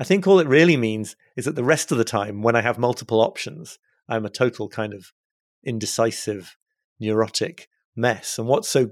I 0.00 0.04
think 0.04 0.26
all 0.26 0.40
it 0.40 0.48
really 0.48 0.76
means 0.76 1.14
is 1.36 1.44
that 1.44 1.54
the 1.54 1.62
rest 1.62 1.92
of 1.92 1.98
the 1.98 2.04
time, 2.04 2.42
when 2.42 2.56
I 2.56 2.62
have 2.62 2.78
multiple 2.78 3.20
options, 3.20 3.78
I'm 4.08 4.24
a 4.24 4.30
total 4.30 4.68
kind 4.68 4.92
of 4.94 5.12
indecisive, 5.62 6.56
neurotic 6.98 7.68
mess. 7.94 8.38
And 8.38 8.48
what's 8.48 8.68
so 8.68 8.90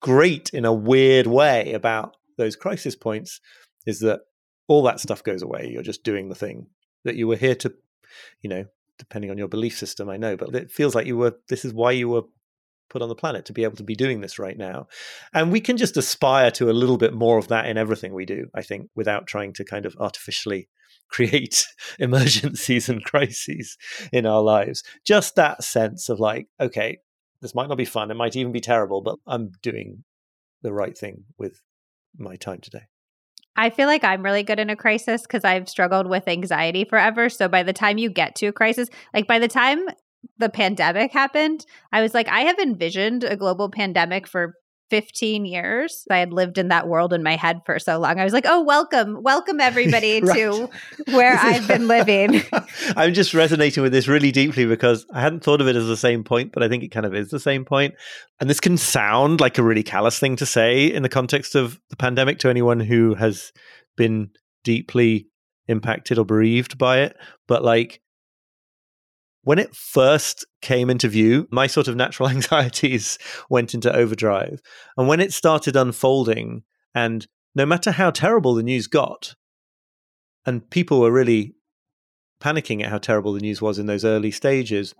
great 0.00 0.50
in 0.52 0.64
a 0.64 0.72
weird 0.72 1.26
way 1.26 1.72
about 1.72 2.16
those 2.36 2.56
crisis 2.56 2.96
points 2.96 3.40
is 3.86 4.00
that 4.00 4.20
all 4.66 4.82
that 4.84 5.00
stuff 5.00 5.22
goes 5.22 5.42
away. 5.42 5.68
You're 5.70 5.82
just 5.82 6.04
doing 6.04 6.28
the 6.28 6.34
thing 6.34 6.66
that 7.04 7.16
you 7.16 7.28
were 7.28 7.36
here 7.36 7.54
to, 7.56 7.72
you 8.40 8.50
know, 8.50 8.64
depending 8.98 9.30
on 9.30 9.38
your 9.38 9.48
belief 9.48 9.78
system, 9.78 10.08
I 10.08 10.16
know, 10.16 10.36
but 10.36 10.54
it 10.54 10.70
feels 10.70 10.94
like 10.94 11.06
you 11.06 11.16
were, 11.16 11.36
this 11.48 11.64
is 11.64 11.72
why 11.72 11.92
you 11.92 12.08
were 12.08 12.22
put 12.90 13.00
on 13.00 13.08
the 13.08 13.14
planet 13.14 13.46
to 13.46 13.52
be 13.52 13.64
able 13.64 13.76
to 13.76 13.82
be 13.82 13.94
doing 13.94 14.20
this 14.20 14.38
right 14.38 14.58
now. 14.58 14.88
And 15.32 15.50
we 15.50 15.60
can 15.60 15.76
just 15.76 15.96
aspire 15.96 16.50
to 16.52 16.68
a 16.68 16.72
little 16.72 16.98
bit 16.98 17.14
more 17.14 17.38
of 17.38 17.48
that 17.48 17.66
in 17.66 17.78
everything 17.78 18.12
we 18.12 18.26
do, 18.26 18.48
I 18.54 18.62
think, 18.62 18.90
without 18.94 19.26
trying 19.26 19.54
to 19.54 19.64
kind 19.64 19.86
of 19.86 19.96
artificially 19.98 20.68
create 21.08 21.66
emergencies 21.98 22.88
and 22.88 23.02
crises 23.02 23.78
in 24.12 24.26
our 24.26 24.42
lives. 24.42 24.82
Just 25.06 25.36
that 25.36 25.64
sense 25.64 26.08
of 26.08 26.20
like, 26.20 26.48
okay, 26.60 26.98
this 27.40 27.54
might 27.54 27.68
not 27.68 27.78
be 27.78 27.86
fun, 27.86 28.10
it 28.10 28.14
might 28.14 28.36
even 28.36 28.52
be 28.52 28.60
terrible, 28.60 29.00
but 29.00 29.16
I'm 29.26 29.52
doing 29.62 30.04
the 30.62 30.72
right 30.72 30.96
thing 30.96 31.24
with 31.38 31.62
my 32.18 32.36
time 32.36 32.60
today. 32.60 32.82
I 33.56 33.70
feel 33.70 33.88
like 33.88 34.04
I'm 34.04 34.22
really 34.22 34.42
good 34.42 34.60
in 34.60 34.70
a 34.70 34.76
crisis 34.76 35.22
because 35.22 35.44
I've 35.44 35.68
struggled 35.68 36.06
with 36.06 36.28
anxiety 36.28 36.84
forever. 36.84 37.28
So 37.28 37.48
by 37.48 37.62
the 37.62 37.72
time 37.72 37.98
you 37.98 38.08
get 38.08 38.34
to 38.36 38.46
a 38.46 38.52
crisis, 38.52 38.88
like 39.12 39.26
by 39.26 39.38
the 39.38 39.48
time 39.48 39.86
the 40.38 40.48
pandemic 40.48 41.12
happened, 41.12 41.64
I 41.92 42.02
was 42.02 42.14
like, 42.14 42.28
I 42.28 42.40
have 42.40 42.58
envisioned 42.58 43.24
a 43.24 43.36
global 43.36 43.70
pandemic 43.70 44.26
for 44.26 44.54
15 44.90 45.44
years. 45.46 46.04
I 46.10 46.18
had 46.18 46.32
lived 46.32 46.58
in 46.58 46.68
that 46.68 46.88
world 46.88 47.12
in 47.12 47.22
my 47.22 47.36
head 47.36 47.60
for 47.64 47.78
so 47.78 47.98
long. 47.98 48.18
I 48.18 48.24
was 48.24 48.32
like, 48.32 48.44
oh, 48.46 48.62
welcome, 48.62 49.22
welcome 49.22 49.60
everybody 49.60 50.20
right. 50.22 50.36
to 50.36 50.68
where 51.06 51.36
I've 51.40 51.66
been 51.66 51.86
living. 51.86 52.42
I'm 52.96 53.14
just 53.14 53.32
resonating 53.32 53.82
with 53.82 53.92
this 53.92 54.08
really 54.08 54.32
deeply 54.32 54.66
because 54.66 55.06
I 55.14 55.20
hadn't 55.20 55.44
thought 55.44 55.60
of 55.60 55.68
it 55.68 55.76
as 55.76 55.86
the 55.86 55.96
same 55.96 56.24
point, 56.24 56.52
but 56.52 56.62
I 56.62 56.68
think 56.68 56.82
it 56.82 56.88
kind 56.88 57.06
of 57.06 57.14
is 57.14 57.30
the 57.30 57.40
same 57.40 57.64
point. 57.64 57.94
And 58.40 58.50
this 58.50 58.60
can 58.60 58.76
sound 58.76 59.40
like 59.40 59.58
a 59.58 59.62
really 59.62 59.84
callous 59.84 60.18
thing 60.18 60.36
to 60.36 60.46
say 60.46 60.86
in 60.86 61.02
the 61.02 61.08
context 61.08 61.54
of 61.54 61.80
the 61.90 61.96
pandemic 61.96 62.40
to 62.40 62.50
anyone 62.50 62.80
who 62.80 63.14
has 63.14 63.52
been 63.96 64.30
deeply 64.64 65.28
impacted 65.68 66.18
or 66.18 66.24
bereaved 66.24 66.78
by 66.78 66.98
it. 66.98 67.16
But 67.46 67.62
like, 67.62 68.00
when 69.50 69.58
it 69.58 69.74
first 69.74 70.46
came 70.62 70.88
into 70.88 71.08
view, 71.08 71.48
my 71.50 71.66
sort 71.66 71.88
of 71.88 71.96
natural 71.96 72.28
anxieties 72.36 73.18
went 73.48 73.74
into 73.74 73.92
overdrive. 73.92 74.60
And 74.96 75.08
when 75.08 75.18
it 75.18 75.32
started 75.32 75.74
unfolding, 75.74 76.62
and 76.94 77.26
no 77.56 77.66
matter 77.66 77.90
how 77.90 78.12
terrible 78.12 78.54
the 78.54 78.62
news 78.62 78.86
got, 78.86 79.34
and 80.46 80.70
people 80.70 81.00
were 81.00 81.10
really 81.10 81.56
panicking 82.40 82.80
at 82.84 82.90
how 82.90 82.98
terrible 82.98 83.32
the 83.32 83.40
news 83.40 83.60
was 83.60 83.80
in 83.80 83.86
those 83.86 84.04
early 84.04 84.30
stages, 84.30 84.94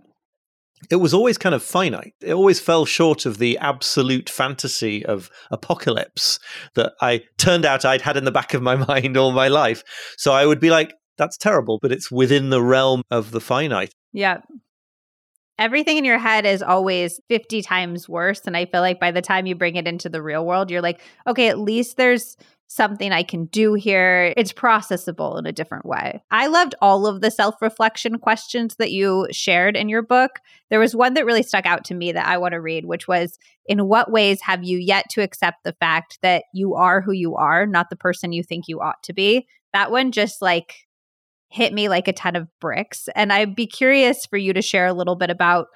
it 0.90 0.96
was 0.96 1.14
always 1.14 1.38
kind 1.38 1.54
of 1.54 1.62
finite. 1.62 2.14
It 2.20 2.32
always 2.32 2.58
fell 2.58 2.84
short 2.84 3.26
of 3.26 3.38
the 3.38 3.56
absolute 3.58 4.28
fantasy 4.28 5.06
of 5.06 5.30
apocalypse 5.52 6.40
that 6.74 6.94
I 7.00 7.22
turned 7.38 7.64
out 7.64 7.84
I'd 7.84 8.02
had 8.02 8.16
in 8.16 8.24
the 8.24 8.32
back 8.32 8.52
of 8.52 8.62
my 8.62 8.74
mind 8.88 9.16
all 9.16 9.30
my 9.30 9.46
life. 9.46 9.84
So 10.18 10.32
I 10.32 10.44
would 10.44 10.58
be 10.58 10.70
like, 10.70 10.92
that's 11.18 11.36
terrible, 11.36 11.78
but 11.80 11.92
it's 11.92 12.10
within 12.10 12.50
the 12.50 12.62
realm 12.62 13.02
of 13.12 13.30
the 13.30 13.40
finite. 13.40 13.94
Yeah. 14.12 14.40
Everything 15.58 15.98
in 15.98 16.04
your 16.04 16.18
head 16.18 16.46
is 16.46 16.62
always 16.62 17.20
50 17.28 17.62
times 17.62 18.08
worse. 18.08 18.42
And 18.46 18.56
I 18.56 18.64
feel 18.64 18.80
like 18.80 18.98
by 18.98 19.10
the 19.10 19.20
time 19.20 19.46
you 19.46 19.54
bring 19.54 19.76
it 19.76 19.86
into 19.86 20.08
the 20.08 20.22
real 20.22 20.46
world, 20.46 20.70
you're 20.70 20.80
like, 20.80 21.00
okay, 21.26 21.48
at 21.48 21.58
least 21.58 21.98
there's 21.98 22.36
something 22.70 23.10
I 23.10 23.24
can 23.24 23.46
do 23.46 23.74
here. 23.74 24.32
It's 24.36 24.52
processable 24.52 25.38
in 25.38 25.44
a 25.44 25.52
different 25.52 25.84
way. 25.84 26.22
I 26.30 26.46
loved 26.46 26.76
all 26.80 27.04
of 27.06 27.20
the 27.20 27.30
self 27.30 27.60
reflection 27.60 28.18
questions 28.18 28.76
that 28.76 28.92
you 28.92 29.26
shared 29.32 29.76
in 29.76 29.88
your 29.88 30.02
book. 30.02 30.38
There 30.70 30.78
was 30.78 30.94
one 30.94 31.14
that 31.14 31.26
really 31.26 31.42
stuck 31.42 31.66
out 31.66 31.84
to 31.86 31.94
me 31.94 32.12
that 32.12 32.26
I 32.26 32.38
want 32.38 32.52
to 32.52 32.60
read, 32.60 32.86
which 32.86 33.08
was 33.08 33.38
In 33.66 33.88
what 33.88 34.10
ways 34.10 34.40
have 34.42 34.62
you 34.62 34.78
yet 34.78 35.06
to 35.10 35.22
accept 35.22 35.64
the 35.64 35.74
fact 35.74 36.18
that 36.22 36.44
you 36.54 36.76
are 36.76 37.00
who 37.00 37.12
you 37.12 37.34
are, 37.34 37.66
not 37.66 37.90
the 37.90 37.96
person 37.96 38.32
you 38.32 38.44
think 38.44 38.68
you 38.68 38.80
ought 38.80 39.02
to 39.02 39.12
be? 39.12 39.48
That 39.72 39.90
one 39.90 40.12
just 40.12 40.40
like 40.40 40.86
hit 41.50 41.72
me 41.72 41.88
like 41.88 42.08
a 42.08 42.12
ton 42.12 42.36
of 42.36 42.48
bricks. 42.60 43.08
And 43.14 43.32
I'd 43.32 43.54
be 43.54 43.66
curious 43.66 44.24
for 44.24 44.36
you 44.36 44.52
to 44.52 44.62
share 44.62 44.86
a 44.86 44.92
little 44.92 45.16
bit 45.16 45.30
about 45.30 45.66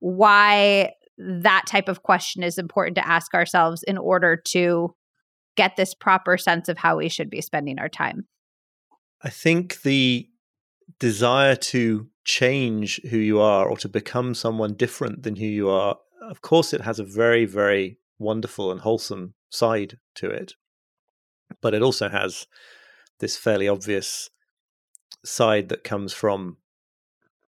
why 0.00 0.92
that 1.18 1.66
type 1.66 1.88
of 1.88 2.02
question 2.02 2.42
is 2.42 2.58
important 2.58 2.96
to 2.96 3.06
ask 3.06 3.32
ourselves 3.34 3.82
in 3.84 3.96
order 3.96 4.36
to 4.36 4.94
get 5.56 5.76
this 5.76 5.94
proper 5.94 6.36
sense 6.36 6.68
of 6.68 6.78
how 6.78 6.96
we 6.96 7.08
should 7.08 7.30
be 7.30 7.40
spending 7.40 7.78
our 7.78 7.88
time. 7.88 8.26
I 9.22 9.30
think 9.30 9.82
the 9.82 10.26
desire 10.98 11.54
to 11.56 12.08
change 12.24 13.00
who 13.10 13.18
you 13.18 13.40
are 13.40 13.68
or 13.68 13.76
to 13.78 13.88
become 13.88 14.34
someone 14.34 14.74
different 14.74 15.22
than 15.22 15.36
who 15.36 15.46
you 15.46 15.68
are, 15.68 15.96
of 16.22 16.42
course, 16.42 16.72
it 16.72 16.80
has 16.80 16.98
a 16.98 17.04
very, 17.04 17.44
very 17.44 17.98
wonderful 18.18 18.72
and 18.72 18.80
wholesome 18.80 19.34
side 19.50 19.98
to 20.14 20.28
it. 20.28 20.54
But 21.60 21.74
it 21.74 21.82
also 21.82 22.08
has 22.08 22.46
this 23.18 23.36
fairly 23.36 23.68
obvious 23.68 24.30
side 25.24 25.68
that 25.68 25.84
comes 25.84 26.12
from 26.12 26.56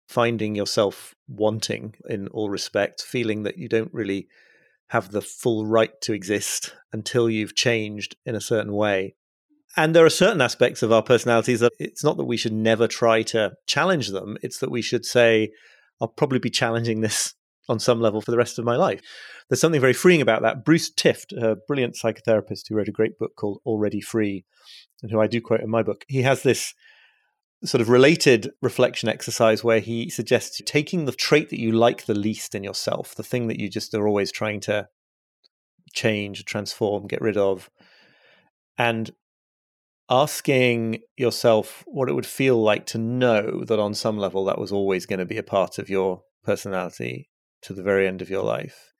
finding 0.07 0.55
yourself 0.55 1.15
wanting 1.27 1.95
in 2.09 2.27
all 2.29 2.49
respects, 2.49 3.03
feeling 3.03 3.43
that 3.43 3.57
you 3.57 3.67
don't 3.67 3.93
really 3.93 4.27
have 4.89 5.11
the 5.11 5.21
full 5.21 5.65
right 5.65 5.99
to 6.01 6.13
exist 6.13 6.75
until 6.93 7.29
you've 7.29 7.55
changed 7.55 8.15
in 8.25 8.35
a 8.35 8.41
certain 8.41 8.73
way. 8.73 9.15
And 9.77 9.95
there 9.95 10.05
are 10.05 10.11
certain 10.11 10.41
aspects 10.41 10.83
of 10.83 10.91
our 10.91 11.01
personalities 11.01 11.59
that 11.59 11.73
it's 11.79 12.03
not 12.03 12.17
that 12.17 12.25
we 12.25 12.37
should 12.37 12.53
never 12.53 12.87
try 12.87 13.23
to 13.23 13.53
challenge 13.67 14.09
them, 14.09 14.37
it's 14.41 14.59
that 14.59 14.71
we 14.71 14.81
should 14.81 15.05
say, 15.05 15.51
I'll 15.99 16.07
probably 16.07 16.39
be 16.39 16.49
challenging 16.49 17.01
this 17.01 17.33
on 17.69 17.79
some 17.79 17.99
level 17.99 18.21
for 18.21 18.31
the 18.31 18.37
rest 18.37 18.59
of 18.59 18.65
my 18.65 18.75
life. 18.75 19.01
There's 19.49 19.59
something 19.59 19.81
very 19.81 19.93
freeing 19.93 20.21
about 20.21 20.43
that. 20.43 20.63
Bruce 20.63 20.91
Tift, 20.91 21.35
a 21.35 21.55
brilliant 21.67 21.95
psychotherapist 21.95 22.67
who 22.69 22.75
wrote 22.75 22.87
a 22.87 22.91
great 22.91 23.17
book 23.17 23.35
called 23.35 23.59
Already 23.65 24.01
Free, 24.01 24.45
and 25.01 25.11
who 25.11 25.19
I 25.19 25.27
do 25.27 25.41
quote 25.41 25.61
in 25.61 25.69
my 25.69 25.83
book, 25.83 26.05
he 26.07 26.21
has 26.21 26.43
this 26.43 26.73
sort 27.63 27.81
of 27.81 27.89
related 27.89 28.51
reflection 28.61 29.09
exercise 29.09 29.63
where 29.63 29.79
he 29.79 30.09
suggests 30.09 30.61
taking 30.65 31.05
the 31.05 31.11
trait 31.11 31.49
that 31.49 31.59
you 31.59 31.71
like 31.71 32.05
the 32.05 32.13
least 32.13 32.53
in 32.53 32.63
yourself, 32.63 33.15
the 33.15 33.23
thing 33.23 33.47
that 33.47 33.59
you 33.59 33.69
just 33.69 33.93
are 33.93 34.07
always 34.07 34.31
trying 34.31 34.59
to 34.59 34.87
change, 35.93 36.45
transform, 36.45 37.07
get 37.07 37.21
rid 37.21 37.37
of, 37.37 37.69
and 38.77 39.11
asking 40.09 40.99
yourself 41.17 41.83
what 41.87 42.09
it 42.09 42.13
would 42.13 42.25
feel 42.25 42.61
like 42.61 42.85
to 42.85 42.97
know 42.97 43.63
that 43.65 43.79
on 43.79 43.93
some 43.93 44.17
level 44.17 44.45
that 44.45 44.59
was 44.59 44.71
always 44.71 45.05
going 45.05 45.19
to 45.19 45.25
be 45.25 45.37
a 45.37 45.43
part 45.43 45.79
of 45.79 45.89
your 45.89 46.21
personality 46.43 47.29
to 47.61 47.73
the 47.73 47.81
very 47.81 48.07
end 48.07 48.21
of 48.21 48.29
your 48.29 48.43
life. 48.43 48.93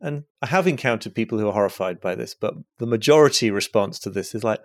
And 0.00 0.24
I 0.40 0.46
have 0.46 0.66
encountered 0.66 1.14
people 1.14 1.38
who 1.38 1.48
are 1.48 1.52
horrified 1.52 2.00
by 2.00 2.14
this, 2.14 2.34
but 2.34 2.54
the 2.78 2.86
majority 2.86 3.50
response 3.50 3.98
to 4.00 4.10
this 4.10 4.34
is 4.34 4.42
like, 4.42 4.60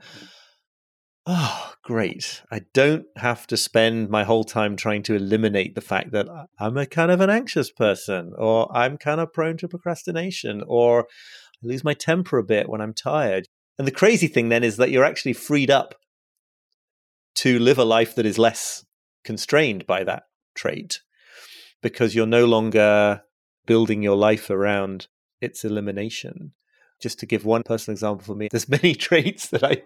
oh, 1.25 1.73
great. 1.83 2.41
I 2.51 2.61
don't 2.73 3.05
have 3.17 3.47
to 3.47 3.57
spend 3.57 4.09
my 4.09 4.23
whole 4.23 4.43
time 4.43 4.75
trying 4.75 5.03
to 5.03 5.15
eliminate 5.15 5.75
the 5.75 5.81
fact 5.81 6.11
that 6.11 6.27
I'm 6.59 6.77
a 6.77 6.85
kind 6.85 7.11
of 7.11 7.21
an 7.21 7.29
anxious 7.29 7.71
person, 7.71 8.33
or 8.37 8.75
I'm 8.75 8.97
kind 8.97 9.19
of 9.19 9.33
prone 9.33 9.57
to 9.57 9.67
procrastination, 9.67 10.63
or 10.67 11.07
I 11.63 11.67
lose 11.67 11.83
my 11.83 11.93
temper 11.93 12.37
a 12.37 12.43
bit 12.43 12.69
when 12.69 12.81
I'm 12.81 12.93
tired. 12.93 13.47
And 13.77 13.87
the 13.87 13.91
crazy 13.91 14.27
thing 14.27 14.49
then 14.49 14.63
is 14.63 14.77
that 14.77 14.91
you're 14.91 15.03
actually 15.03 15.33
freed 15.33 15.71
up 15.71 15.95
to 17.35 17.59
live 17.59 17.77
a 17.77 17.83
life 17.83 18.15
that 18.15 18.25
is 18.25 18.37
less 18.37 18.85
constrained 19.23 19.85
by 19.85 20.03
that 20.03 20.23
trait 20.53 21.01
because 21.81 22.15
you're 22.15 22.25
no 22.25 22.45
longer 22.45 23.21
building 23.65 24.01
your 24.01 24.15
life 24.15 24.49
around 24.49 25.07
its 25.41 25.65
elimination 25.65 26.53
just 27.05 27.19
to 27.19 27.27
give 27.27 27.45
one 27.45 27.61
personal 27.61 27.93
example 27.93 28.25
for 28.25 28.33
me, 28.33 28.47
there's 28.49 28.67
many 28.81 28.95
traits 28.95 29.49
that 29.49 29.63
I 29.63 29.83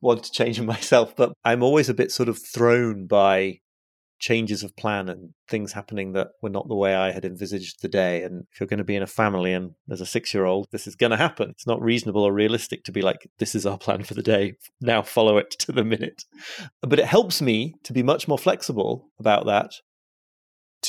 want 0.00 0.24
to 0.24 0.32
change 0.32 0.58
in 0.58 0.66
myself, 0.66 1.14
but 1.14 1.32
I'm 1.44 1.62
always 1.62 1.88
a 1.88 1.94
bit 1.94 2.10
sort 2.10 2.28
of 2.28 2.36
thrown 2.36 3.06
by 3.06 3.60
changes 4.18 4.64
of 4.64 4.74
plan 4.74 5.08
and 5.08 5.34
things 5.48 5.72
happening 5.72 6.14
that 6.14 6.30
were 6.42 6.50
not 6.50 6.66
the 6.66 6.74
way 6.74 6.96
I 6.96 7.12
had 7.12 7.24
envisaged 7.24 7.80
the 7.80 7.86
day. 7.86 8.24
And 8.24 8.44
if 8.50 8.58
you're 8.58 8.66
going 8.66 8.78
to 8.78 8.84
be 8.84 8.96
in 8.96 9.04
a 9.04 9.06
family 9.06 9.52
and 9.52 9.74
there's 9.86 10.00
a 10.00 10.06
six 10.06 10.34
year 10.34 10.46
old, 10.46 10.66
this 10.72 10.88
is 10.88 10.96
going 10.96 11.12
to 11.12 11.16
happen. 11.16 11.50
It's 11.50 11.68
not 11.68 11.80
reasonable 11.80 12.24
or 12.24 12.32
realistic 12.32 12.82
to 12.86 12.92
be 12.92 13.02
like, 13.02 13.30
this 13.38 13.54
is 13.54 13.64
our 13.64 13.78
plan 13.78 14.02
for 14.02 14.14
the 14.14 14.22
day. 14.24 14.54
Now 14.80 15.02
follow 15.02 15.38
it 15.38 15.50
to 15.60 15.70
the 15.70 15.84
minute. 15.84 16.24
But 16.82 16.98
it 16.98 17.04
helps 17.04 17.40
me 17.40 17.76
to 17.84 17.92
be 17.92 18.02
much 18.02 18.26
more 18.26 18.36
flexible 18.36 19.06
about 19.20 19.46
that, 19.46 19.74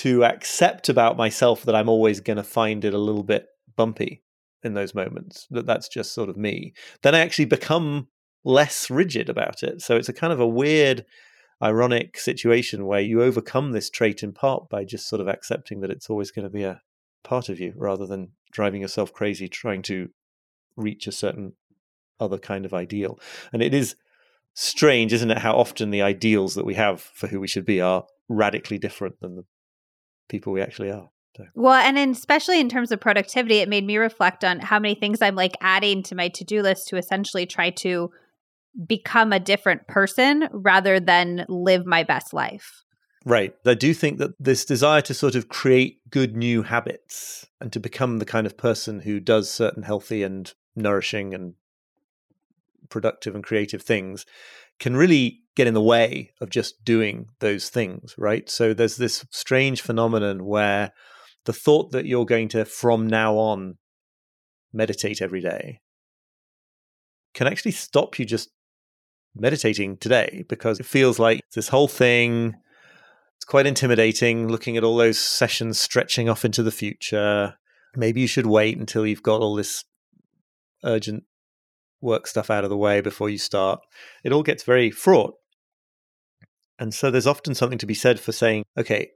to 0.02 0.26
accept 0.26 0.90
about 0.90 1.16
myself 1.16 1.62
that 1.66 1.76
I'm 1.76 1.90
always 1.90 2.22
going 2.22 2.38
to 2.38 2.44
find 2.44 2.84
it 2.84 2.96
a 2.96 2.98
little 2.98 3.22
bit 3.22 3.46
bumpy 3.76 4.24
in 4.64 4.74
those 4.74 4.94
moments 4.94 5.48
that 5.52 5.66
that's 5.66 5.88
just 5.88 6.14
sort 6.14 6.30
of 6.30 6.38
me 6.38 6.74
then 7.02 7.16
i 7.16 7.20
actually 7.20 7.46
become 7.46 8.08
less 8.44 8.90
rigid 8.90 9.30
about 9.30 9.64
it. 9.64 9.82
So 9.82 9.96
it's 9.96 10.10
a 10.10 10.14
kind 10.14 10.34
of 10.34 10.40
a 10.40 10.48
weird 10.48 11.06
ironic 11.62 12.18
situation 12.18 12.86
where 12.86 13.02
you 13.02 13.22
overcome 13.22 13.72
this 13.72 13.90
trait 13.90 14.24
in 14.24 14.32
part 14.32 14.70
by 14.70 14.86
just 14.86 15.10
sort 15.10 15.22
of 15.22 15.28
accepting 15.28 15.82
that 15.82 15.92
it's 15.92 16.10
always 16.10 16.32
going 16.32 16.44
to 16.44 16.50
be 16.50 16.64
a 16.64 16.82
part 17.24 17.50
of 17.50 17.60
you 17.60 17.74
rather 17.76 18.06
than 18.06 18.32
driving 18.52 18.82
yourself 18.82 19.12
crazy 19.12 19.48
trying 19.48 19.82
to 19.82 20.10
reach 20.78 21.06
a 21.06 21.12
certain 21.12 21.54
other 22.20 22.38
kind 22.38 22.66
of 22.66 22.74
ideal. 22.74 23.20
And 23.52 23.62
it 23.62 23.74
is 23.74 23.96
strange 24.54 25.14
isn't 25.14 25.32
it 25.32 25.38
how 25.38 25.56
often 25.56 25.92
the 25.92 26.02
ideals 26.02 26.56
that 26.56 26.66
we 26.66 26.74
have 26.74 27.02
for 27.02 27.28
who 27.28 27.40
we 27.40 27.48
should 27.48 27.66
be 27.66 27.80
are 27.80 28.06
radically 28.28 28.78
different 28.78 29.20
than 29.20 29.36
the 29.36 29.46
people 30.28 30.52
we 30.52 30.62
actually 30.62 30.92
are 30.92 31.10
well, 31.54 31.74
and 31.74 31.98
in, 31.98 32.12
especially 32.12 32.60
in 32.60 32.70
terms 32.70 32.92
of 32.92 33.00
productivity, 33.00 33.58
it 33.58 33.70
made 33.70 33.86
me 33.86 33.98
reflect 33.98 34.44
on 34.44 34.60
how 34.60 34.80
many 34.80 34.96
things 34.96 35.22
I'm 35.22 35.36
like 35.36 35.56
adding 35.62 36.04
to 36.04 36.16
my 36.16 36.30
to 36.30 36.44
do 36.44 36.62
list 36.62 36.88
to 36.90 36.98
essentially 36.98 37.46
try 37.46 37.70
to 37.72 38.12
become 38.88 39.34
a 39.34 39.40
different 39.40 39.88
person 39.88 40.48
rather 40.52 41.00
than 41.00 41.46
live 41.48 41.86
my 41.86 42.04
best 42.04 42.34
life. 42.34 42.84
Right. 43.26 43.54
I 43.66 43.74
do 43.74 43.94
think 43.94 44.18
that 44.20 44.32
this 44.40 44.64
desire 44.66 45.02
to 45.02 45.14
sort 45.14 45.36
of 45.36 45.50
create 45.50 46.00
good 46.10 46.36
new 46.36 46.64
habits 46.64 47.48
and 47.60 47.72
to 47.74 47.80
become 47.80 48.20
the 48.20 48.26
kind 48.26 48.48
of 48.48 48.58
person 48.58 49.02
who 49.02 49.20
does 49.20 49.50
certain 49.50 49.84
healthy 49.84 50.24
and 50.24 50.54
nourishing 50.76 51.34
and 51.34 51.56
productive 52.90 53.36
and 53.36 53.44
creative 53.44 53.82
things 53.82 54.26
can 54.80 54.96
really 54.96 55.42
get 55.56 55.68
in 55.68 55.74
the 55.74 55.82
way 55.82 56.32
of 56.40 56.50
just 56.50 56.84
doing 56.86 57.28
those 57.40 57.70
things, 57.70 58.16
right? 58.18 58.50
So 58.50 58.74
there's 58.74 58.96
this 58.96 59.26
strange 59.30 59.82
phenomenon 59.82 60.46
where 60.46 60.94
the 61.50 61.54
thought 61.54 61.94
that 61.94 62.06
you're 62.06 62.28
going 62.28 62.48
to, 62.48 62.64
from 62.64 63.08
now 63.08 63.34
on, 63.34 63.80
meditate 64.72 65.20
every 65.20 65.42
day 65.42 65.80
can 67.34 67.48
actually 67.48 67.72
stop 67.72 68.20
you 68.20 68.26
just 68.26 68.50
meditating 69.34 69.98
today 69.98 70.46
because 70.48 70.80
it 70.80 70.86
feels 70.86 71.18
like 71.18 71.42
this 71.56 71.70
whole 71.70 71.88
thing 71.88 72.54
it's 73.36 73.46
quite 73.46 73.66
intimidating 73.66 74.48
looking 74.48 74.78
at 74.78 74.84
all 74.84 74.96
those 74.96 75.18
sessions 75.18 75.80
stretching 75.80 76.30
off 76.30 76.46
into 76.46 76.62
the 76.62 76.72
future. 76.72 77.56
Maybe 77.96 78.22
you 78.22 78.28
should 78.28 78.46
wait 78.46 78.78
until 78.78 79.08
you've 79.08 79.24
got 79.24 79.42
all 79.42 79.56
this 79.56 79.86
urgent 80.84 81.24
work 82.00 82.28
stuff 82.28 82.52
out 82.52 82.64
of 82.64 82.70
the 82.70 82.78
way 82.78 83.02
before 83.02 83.32
you 83.32 83.40
start. 83.40 83.80
It 84.24 84.34
all 84.34 84.44
gets 84.44 84.62
very 84.62 84.92
fraught. 84.92 85.34
And 86.78 86.94
so 86.94 87.10
there's 87.10 87.26
often 87.26 87.56
something 87.56 87.80
to 87.80 87.88
be 87.88 87.96
said 87.96 88.20
for 88.20 88.34
saying 88.34 88.66
okay 88.78 89.10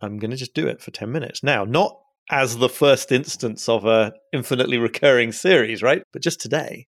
i'm 0.00 0.18
going 0.18 0.30
to 0.30 0.36
just 0.36 0.54
do 0.54 0.66
it 0.66 0.80
for 0.80 0.90
10 0.90 1.10
minutes 1.10 1.42
now 1.42 1.64
not 1.64 1.98
as 2.30 2.58
the 2.58 2.68
first 2.68 3.10
instance 3.10 3.68
of 3.68 3.84
a 3.84 4.12
infinitely 4.32 4.78
recurring 4.78 5.32
series 5.32 5.82
right 5.82 6.02
but 6.12 6.22
just 6.22 6.40
today 6.40 6.86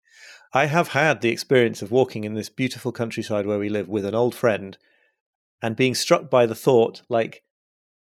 I 0.54 0.66
have 0.66 0.90
had 0.90 1.22
the 1.22 1.30
experience 1.30 1.82
of 1.82 1.92
walking 1.92 2.24
in 2.24 2.34
this 2.34 2.50
beautiful 2.50 2.92
countryside 2.92 3.46
where 3.46 3.60
we 3.60 3.70
live 3.70 3.90
with 3.90 4.06
an 4.06 4.16
old 4.16 4.34
friend 4.34 4.78
and 5.62 5.76
being 5.76 5.96
struck 5.96 6.30
by 6.30 6.46
the 6.46 6.56
thought, 6.56 7.02
like, 7.10 7.44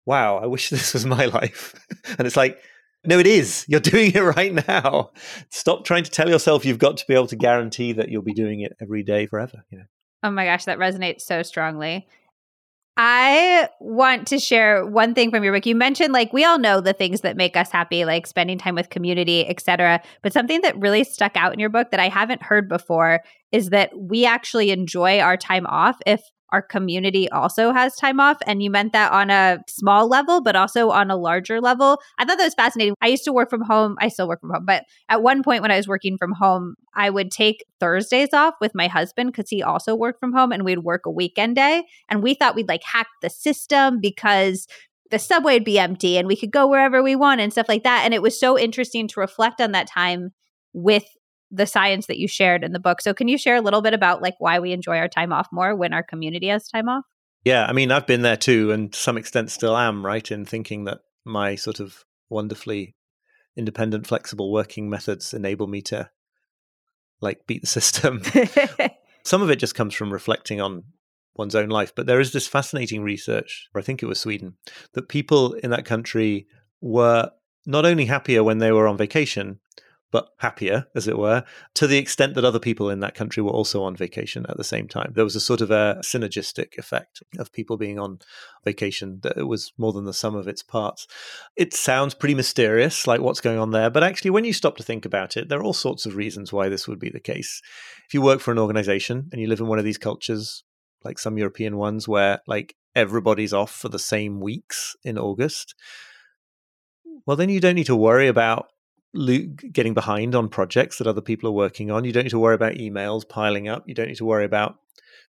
wow, 0.04 0.36
I 0.38 0.46
wish 0.46 0.70
this 0.70 0.94
was 0.94 1.06
my 1.06 1.26
life. 1.26 1.74
and 2.18 2.26
it's 2.26 2.36
like, 2.36 2.58
no, 3.06 3.18
it 3.18 3.26
is. 3.26 3.64
You're 3.68 3.80
doing 3.94 4.12
it 4.14 4.20
right 4.20 4.52
now. 4.68 5.10
Stop 5.50 5.84
trying 5.84 6.04
to 6.04 6.10
tell 6.10 6.28
yourself 6.28 6.64
you've 6.64 6.78
got 6.78 6.96
to 6.98 7.06
be 7.06 7.14
able 7.14 7.26
to 7.28 7.36
guarantee 7.36 7.92
that 7.92 8.08
you'll 8.08 8.22
be 8.22 8.34
doing 8.34 8.60
it 8.60 8.72
every 8.80 9.02
day 9.02 9.26
forever. 9.26 9.64
You 9.70 9.78
know. 9.78 9.84
Oh 10.22 10.30
my 10.30 10.44
gosh, 10.44 10.64
that 10.64 10.78
resonates 10.78 11.20
so 11.20 11.42
strongly. 11.42 12.06
I 12.96 13.68
want 13.80 14.28
to 14.28 14.38
share 14.38 14.86
one 14.86 15.14
thing 15.14 15.30
from 15.30 15.42
your 15.42 15.52
book. 15.52 15.66
You 15.66 15.74
mentioned 15.74 16.12
like 16.12 16.32
we 16.32 16.44
all 16.44 16.58
know 16.58 16.80
the 16.80 16.92
things 16.92 17.22
that 17.22 17.36
make 17.36 17.56
us 17.56 17.70
happy, 17.72 18.04
like 18.04 18.26
spending 18.26 18.56
time 18.56 18.76
with 18.76 18.88
community, 18.88 19.46
etc. 19.48 20.00
But 20.22 20.32
something 20.32 20.60
that 20.60 20.78
really 20.78 21.02
stuck 21.02 21.36
out 21.36 21.52
in 21.52 21.58
your 21.58 21.70
book 21.70 21.90
that 21.90 21.98
I 21.98 22.08
haven't 22.08 22.42
heard 22.42 22.68
before 22.68 23.20
is 23.50 23.70
that 23.70 23.90
we 23.98 24.24
actually 24.24 24.70
enjoy 24.70 25.18
our 25.18 25.36
time 25.36 25.66
off 25.66 25.96
if 26.06 26.22
our 26.54 26.62
community 26.62 27.28
also 27.30 27.72
has 27.72 27.96
time 27.96 28.20
off. 28.20 28.36
And 28.46 28.62
you 28.62 28.70
meant 28.70 28.92
that 28.92 29.10
on 29.10 29.28
a 29.28 29.58
small 29.68 30.08
level, 30.08 30.40
but 30.40 30.54
also 30.54 30.90
on 30.90 31.10
a 31.10 31.16
larger 31.16 31.60
level. 31.60 31.98
I 32.16 32.24
thought 32.24 32.38
that 32.38 32.44
was 32.44 32.54
fascinating. 32.54 32.94
I 33.02 33.08
used 33.08 33.24
to 33.24 33.32
work 33.32 33.50
from 33.50 33.62
home. 33.62 33.96
I 34.00 34.06
still 34.06 34.28
work 34.28 34.40
from 34.40 34.50
home. 34.50 34.64
But 34.64 34.84
at 35.08 35.20
one 35.20 35.42
point 35.42 35.62
when 35.62 35.72
I 35.72 35.76
was 35.76 35.88
working 35.88 36.16
from 36.16 36.30
home, 36.30 36.76
I 36.94 37.10
would 37.10 37.32
take 37.32 37.64
Thursdays 37.80 38.32
off 38.32 38.54
with 38.60 38.70
my 38.72 38.86
husband 38.86 39.32
because 39.32 39.50
he 39.50 39.64
also 39.64 39.96
worked 39.96 40.20
from 40.20 40.32
home 40.32 40.52
and 40.52 40.64
we'd 40.64 40.78
work 40.78 41.06
a 41.06 41.10
weekend 41.10 41.56
day. 41.56 41.82
And 42.08 42.22
we 42.22 42.34
thought 42.34 42.54
we'd 42.54 42.68
like 42.68 42.84
hack 42.84 43.08
the 43.20 43.30
system 43.30 43.98
because 44.00 44.68
the 45.10 45.18
subway 45.18 45.54
would 45.54 45.64
be 45.64 45.80
empty 45.80 46.18
and 46.18 46.28
we 46.28 46.36
could 46.36 46.52
go 46.52 46.68
wherever 46.68 47.02
we 47.02 47.16
want 47.16 47.40
and 47.40 47.50
stuff 47.50 47.68
like 47.68 47.82
that. 47.82 48.02
And 48.04 48.14
it 48.14 48.22
was 48.22 48.38
so 48.38 48.56
interesting 48.56 49.08
to 49.08 49.20
reflect 49.20 49.60
on 49.60 49.72
that 49.72 49.88
time 49.88 50.30
with 50.72 51.04
the 51.50 51.66
science 51.66 52.06
that 52.06 52.18
you 52.18 52.26
shared 52.26 52.64
in 52.64 52.72
the 52.72 52.78
book. 52.78 53.00
So 53.00 53.14
can 53.14 53.28
you 53.28 53.38
share 53.38 53.56
a 53.56 53.60
little 53.60 53.82
bit 53.82 53.94
about 53.94 54.22
like 54.22 54.34
why 54.38 54.58
we 54.58 54.72
enjoy 54.72 54.98
our 54.98 55.08
time 55.08 55.32
off 55.32 55.48
more 55.52 55.74
when 55.74 55.92
our 55.92 56.02
community 56.02 56.48
has 56.48 56.68
time 56.68 56.88
off? 56.88 57.04
Yeah, 57.44 57.66
I 57.66 57.72
mean, 57.72 57.92
I've 57.92 58.06
been 58.06 58.22
there 58.22 58.38
too, 58.38 58.72
and 58.72 58.92
to 58.92 58.98
some 58.98 59.18
extent 59.18 59.50
still 59.50 59.76
am, 59.76 60.04
right? 60.04 60.30
In 60.30 60.46
thinking 60.46 60.84
that 60.84 61.00
my 61.24 61.56
sort 61.56 61.78
of 61.78 62.04
wonderfully 62.30 62.96
independent, 63.56 64.06
flexible 64.06 64.50
working 64.50 64.88
methods 64.88 65.34
enable 65.34 65.66
me 65.66 65.82
to 65.82 66.10
like 67.20 67.46
beat 67.46 67.60
the 67.60 67.66
system. 67.66 68.22
some 69.24 69.42
of 69.42 69.50
it 69.50 69.56
just 69.56 69.74
comes 69.74 69.94
from 69.94 70.12
reflecting 70.12 70.60
on 70.60 70.84
one's 71.36 71.54
own 71.54 71.68
life. 71.68 71.92
But 71.94 72.06
there 72.06 72.20
is 72.20 72.32
this 72.32 72.46
fascinating 72.46 73.02
research, 73.02 73.68
or 73.74 73.80
I 73.80 73.84
think 73.84 74.02
it 74.02 74.06
was 74.06 74.20
Sweden, 74.20 74.54
that 74.94 75.08
people 75.08 75.54
in 75.54 75.70
that 75.70 75.84
country 75.84 76.46
were 76.80 77.30
not 77.66 77.84
only 77.84 78.06
happier 78.06 78.42
when 78.44 78.58
they 78.58 78.72
were 78.72 78.86
on 78.86 78.96
vacation, 78.96 79.58
but 80.14 80.28
happier, 80.38 80.86
as 80.94 81.08
it 81.08 81.18
were, 81.18 81.42
to 81.74 81.88
the 81.88 81.98
extent 81.98 82.34
that 82.34 82.44
other 82.44 82.60
people 82.60 82.88
in 82.88 83.00
that 83.00 83.16
country 83.16 83.42
were 83.42 83.50
also 83.50 83.82
on 83.82 83.96
vacation 83.96 84.46
at 84.48 84.56
the 84.56 84.62
same 84.62 84.86
time. 84.86 85.12
There 85.12 85.24
was 85.24 85.34
a 85.34 85.40
sort 85.40 85.60
of 85.60 85.72
a 85.72 85.96
synergistic 86.04 86.78
effect 86.78 87.20
of 87.36 87.52
people 87.52 87.76
being 87.76 87.98
on 87.98 88.20
vacation 88.64 89.18
that 89.24 89.36
it 89.36 89.48
was 89.48 89.72
more 89.76 89.92
than 89.92 90.04
the 90.04 90.12
sum 90.12 90.36
of 90.36 90.46
its 90.46 90.62
parts. 90.62 91.08
It 91.56 91.74
sounds 91.74 92.14
pretty 92.14 92.36
mysterious, 92.36 93.08
like 93.08 93.22
what's 93.22 93.40
going 93.40 93.58
on 93.58 93.72
there, 93.72 93.90
but 93.90 94.04
actually, 94.04 94.30
when 94.30 94.44
you 94.44 94.52
stop 94.52 94.76
to 94.76 94.84
think 94.84 95.04
about 95.04 95.36
it, 95.36 95.48
there 95.48 95.58
are 95.58 95.64
all 95.64 95.72
sorts 95.72 96.06
of 96.06 96.14
reasons 96.14 96.52
why 96.52 96.68
this 96.68 96.86
would 96.86 97.00
be 97.00 97.10
the 97.10 97.18
case. 97.18 97.60
If 98.06 98.14
you 98.14 98.22
work 98.22 98.38
for 98.38 98.52
an 98.52 98.60
organization 98.60 99.28
and 99.32 99.40
you 99.40 99.48
live 99.48 99.58
in 99.58 99.66
one 99.66 99.80
of 99.80 99.84
these 99.84 99.98
cultures, 99.98 100.62
like 101.02 101.18
some 101.18 101.38
European 101.38 101.76
ones, 101.76 102.06
where 102.06 102.38
like 102.46 102.76
everybody's 102.94 103.52
off 103.52 103.72
for 103.72 103.88
the 103.88 103.98
same 103.98 104.38
weeks 104.38 104.94
in 105.02 105.18
August, 105.18 105.74
well, 107.26 107.36
then 107.36 107.48
you 107.48 107.58
don't 107.58 107.74
need 107.74 107.86
to 107.86 107.96
worry 107.96 108.28
about 108.28 108.68
getting 109.72 109.94
behind 109.94 110.34
on 110.34 110.48
projects 110.48 110.98
that 110.98 111.06
other 111.06 111.20
people 111.20 111.48
are 111.48 111.52
working 111.52 111.90
on. 111.90 112.04
You 112.04 112.12
don't 112.12 112.24
need 112.24 112.30
to 112.30 112.38
worry 112.38 112.54
about 112.54 112.74
emails 112.74 113.28
piling 113.28 113.68
up. 113.68 113.88
You 113.88 113.94
don't 113.94 114.08
need 114.08 114.16
to 114.16 114.24
worry 114.24 114.44
about 114.44 114.76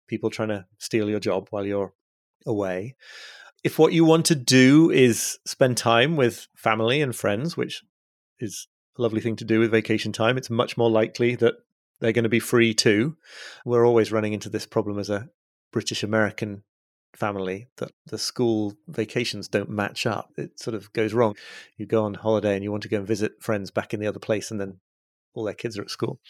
people 0.09 0.31
trying 0.31 0.49
to 0.49 0.67
steal 0.79 1.09
your 1.09 1.21
job 1.21 1.49
while 1.51 1.67
you're 1.67 1.93
away. 2.47 2.97
If 3.63 3.79
what 3.79 3.93
you 3.93 4.05
want 4.05 4.27
to 4.27 4.35
do 4.35 4.91
is 4.91 5.39
spend 5.47 5.77
time 5.77 6.17
with 6.17 6.49
family 6.57 7.01
and 7.01 7.15
friends, 7.15 7.57
which 7.57 7.83
is 8.39 8.69
a 8.99 9.03
lovely 9.03 9.21
thing 9.21 9.37
to 9.37 9.45
do 9.45 9.61
with 9.61 9.71
vacation 9.71 10.13
time, 10.13 10.37
it's 10.37 10.51
much 10.51 10.77
more 10.77 10.91
likely 10.91 11.35
that 11.37 11.55
they're 12.01 12.13
going 12.13 12.25
to 12.25 12.29
be 12.29 12.41
free 12.41 12.75
too. 12.75 13.17
We're 13.65 13.87
always 13.87 14.13
running 14.13 14.33
into 14.33 14.51
this 14.51 14.67
problem 14.67 14.99
as 14.99 15.09
a 15.09 15.29
British 15.73 16.03
American 16.03 16.63
family 17.17 17.69
that 17.77 17.93
the 18.07 18.19
school 18.19 18.75
vacations 18.89 19.49
don't 19.49 19.71
match 19.71 20.07
up. 20.07 20.31
It 20.37 20.59
sort 20.59 20.75
of 20.75 20.93
goes 20.93 21.15
wrong. 21.15 21.35
You 21.77 21.87
go 21.87 22.05
on 22.05 22.15
holiday 22.15 22.55
and 22.55 22.63
you 22.63 22.71
want 22.71 22.83
to 22.85 22.89
go 22.89 22.99
and 22.99 23.07
visit 23.07 23.43
friends 23.43 23.71
back 23.71 23.95
in 23.95 24.01
the 24.01 24.07
other 24.07 24.19
place, 24.19 24.51
and 24.51 24.61
then 24.61 24.81
all 25.35 25.45
their 25.45 25.55
kids 25.55 25.79
are 25.79 25.83
at 25.83 25.91
school. 25.91 26.21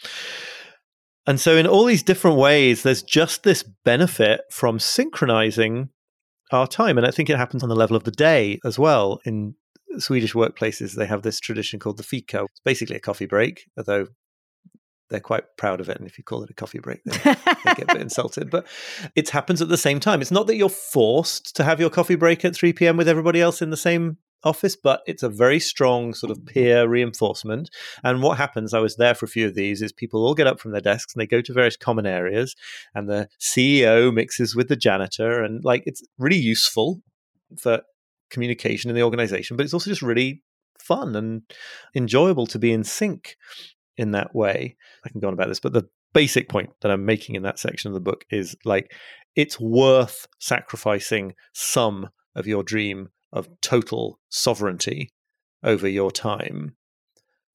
And 1.27 1.39
so, 1.39 1.55
in 1.55 1.65
all 1.65 1.85
these 1.85 2.03
different 2.03 2.37
ways, 2.37 2.83
there's 2.83 3.01
just 3.01 3.43
this 3.43 3.63
benefit 3.63 4.41
from 4.51 4.79
synchronizing 4.79 5.89
our 6.51 6.67
time. 6.67 6.97
And 6.97 7.07
I 7.07 7.11
think 7.11 7.29
it 7.29 7.37
happens 7.37 7.63
on 7.63 7.69
the 7.69 7.75
level 7.75 7.97
of 7.97 8.03
the 8.03 8.11
day 8.11 8.59
as 8.63 8.77
well. 8.77 9.19
In 9.25 9.55
Swedish 9.97 10.33
workplaces, 10.33 10.95
they 10.95 11.07
have 11.07 11.23
this 11.23 11.39
tradition 11.39 11.79
called 11.79 11.97
the 11.97 12.03
fika. 12.03 12.43
It's 12.43 12.59
basically 12.63 12.95
a 12.95 12.99
coffee 12.99 13.25
break, 13.25 13.65
although 13.77 14.07
they're 15.09 15.19
quite 15.19 15.57
proud 15.57 15.79
of 15.79 15.89
it. 15.89 15.97
And 15.97 16.07
if 16.07 16.17
you 16.17 16.23
call 16.23 16.43
it 16.43 16.49
a 16.49 16.53
coffee 16.53 16.79
break, 16.79 17.03
they, 17.03 17.17
they 17.17 17.73
get 17.75 17.91
a 17.91 17.93
bit 17.93 18.01
insulted. 18.01 18.49
But 18.49 18.67
it 19.15 19.29
happens 19.29 19.61
at 19.61 19.69
the 19.69 19.77
same 19.77 19.99
time. 19.99 20.21
It's 20.21 20.31
not 20.31 20.47
that 20.47 20.55
you're 20.55 20.69
forced 20.69 21.55
to 21.55 21.63
have 21.63 21.79
your 21.79 21.89
coffee 21.89 22.15
break 22.15 22.43
at 22.43 22.55
3 22.55 22.73
p.m. 22.73 22.97
with 22.97 23.07
everybody 23.07 23.41
else 23.41 23.61
in 23.61 23.69
the 23.69 23.77
same 23.77 24.17
office, 24.43 24.75
but 24.75 25.01
it's 25.07 25.23
a 25.23 25.29
very 25.29 25.59
strong 25.59 26.13
sort 26.13 26.31
of 26.31 26.37
mm-hmm. 26.37 26.53
peer 26.53 26.87
reinforcement. 26.87 27.69
And 28.03 28.21
what 28.21 28.37
happens, 28.37 28.73
I 28.73 28.79
was 28.79 28.95
there 28.95 29.15
for 29.15 29.25
a 29.25 29.29
few 29.29 29.47
of 29.47 29.55
these, 29.55 29.81
is 29.81 29.91
people 29.91 30.25
all 30.25 30.35
get 30.35 30.47
up 30.47 30.59
from 30.59 30.71
their 30.71 30.81
desks 30.81 31.13
and 31.13 31.21
they 31.21 31.27
go 31.27 31.41
to 31.41 31.53
various 31.53 31.77
common 31.77 32.05
areas, 32.05 32.55
and 32.93 33.09
the 33.09 33.27
CEO 33.39 34.13
mixes 34.13 34.55
with 34.55 34.69
the 34.69 34.75
janitor. 34.75 35.43
And 35.43 35.63
like 35.63 35.83
it's 35.85 36.03
really 36.17 36.37
useful 36.37 37.01
for 37.59 37.81
communication 38.29 38.89
in 38.89 38.95
the 38.95 39.03
organization, 39.03 39.57
but 39.57 39.65
it's 39.65 39.73
also 39.73 39.89
just 39.89 40.01
really 40.01 40.41
fun 40.79 41.15
and 41.15 41.41
enjoyable 41.95 42.45
to 42.45 42.59
be 42.59 42.71
in 42.71 42.83
sync 42.83 43.35
in 43.97 44.11
that 44.11 44.35
way. 44.35 44.75
I 45.05 45.09
can 45.09 45.19
go 45.19 45.27
on 45.27 45.33
about 45.33 45.47
this, 45.47 45.59
but 45.59 45.73
the 45.73 45.87
basic 46.13 46.49
point 46.49 46.69
that 46.81 46.91
I'm 46.91 47.05
making 47.05 47.35
in 47.35 47.43
that 47.43 47.59
section 47.59 47.89
of 47.89 47.93
the 47.93 47.99
book 47.99 48.25
is 48.29 48.55
like 48.63 48.91
it's 49.35 49.59
worth 49.59 50.27
sacrificing 50.39 51.33
some 51.53 52.09
of 52.35 52.47
your 52.47 52.63
dream 52.63 53.09
of 53.33 53.49
total 53.61 54.19
sovereignty 54.29 55.09
over 55.63 55.87
your 55.87 56.11
time 56.11 56.75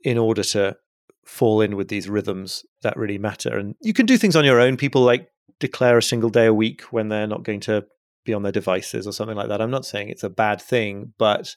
in 0.05 0.19
order 0.19 0.43
to 0.43 0.77
fall 1.25 1.61
in 1.61 1.77
with 1.77 1.89
these 1.89 2.09
rhythms 2.09 2.65
that 2.83 2.97
really 2.97 3.19
matter. 3.19 3.57
And 3.57 3.75
you 3.81 3.93
can 3.93 4.07
do 4.07 4.19
things 4.19 4.37
on 4.37 4.45
your 4.45 4.61
own. 4.61 4.77
People 4.77 5.03
like 5.03 5.29
declare 5.59 5.99
a 5.99 6.03
single 6.03 6.31
day 6.31 6.47
a 6.47 6.55
week 6.55 6.83
when 6.91 7.09
they're 7.09 7.27
not 7.27 7.45
going 7.45 7.61
to 7.61 7.87
be 8.25 8.35
on 8.35 8.43
their 8.43 8.53
devices 8.53 9.07
or 9.07 9.13
something 9.13 9.37
like 9.37 9.49
that. 9.49 9.61
I'm 9.61 9.71
not 9.71 9.87
saying 9.87 10.09
it's 10.09 10.25
a 10.25 10.31
bad 10.31 10.61
thing, 10.61 11.15
but 11.19 11.55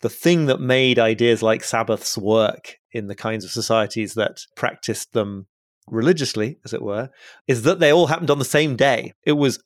the 0.00 0.10
thing 0.10 0.46
that 0.46 0.60
made 0.60 0.98
ideas 0.98 1.42
like 1.42 1.64
Sabbaths 1.64 2.18
work 2.18 2.76
in 2.92 3.06
the 3.06 3.14
kinds 3.14 3.44
of 3.44 3.50
societies 3.50 4.14
that 4.14 4.40
practiced 4.54 5.12
them 5.12 5.46
religiously, 5.88 6.58
as 6.64 6.72
it 6.72 6.82
were, 6.82 7.10
is 7.46 7.62
that 7.62 7.78
they 7.78 7.92
all 7.92 8.06
happened 8.06 8.30
on 8.30 8.38
the 8.38 8.44
same 8.44 8.76
day. 8.76 9.12
It 9.24 9.32
was 9.32 9.62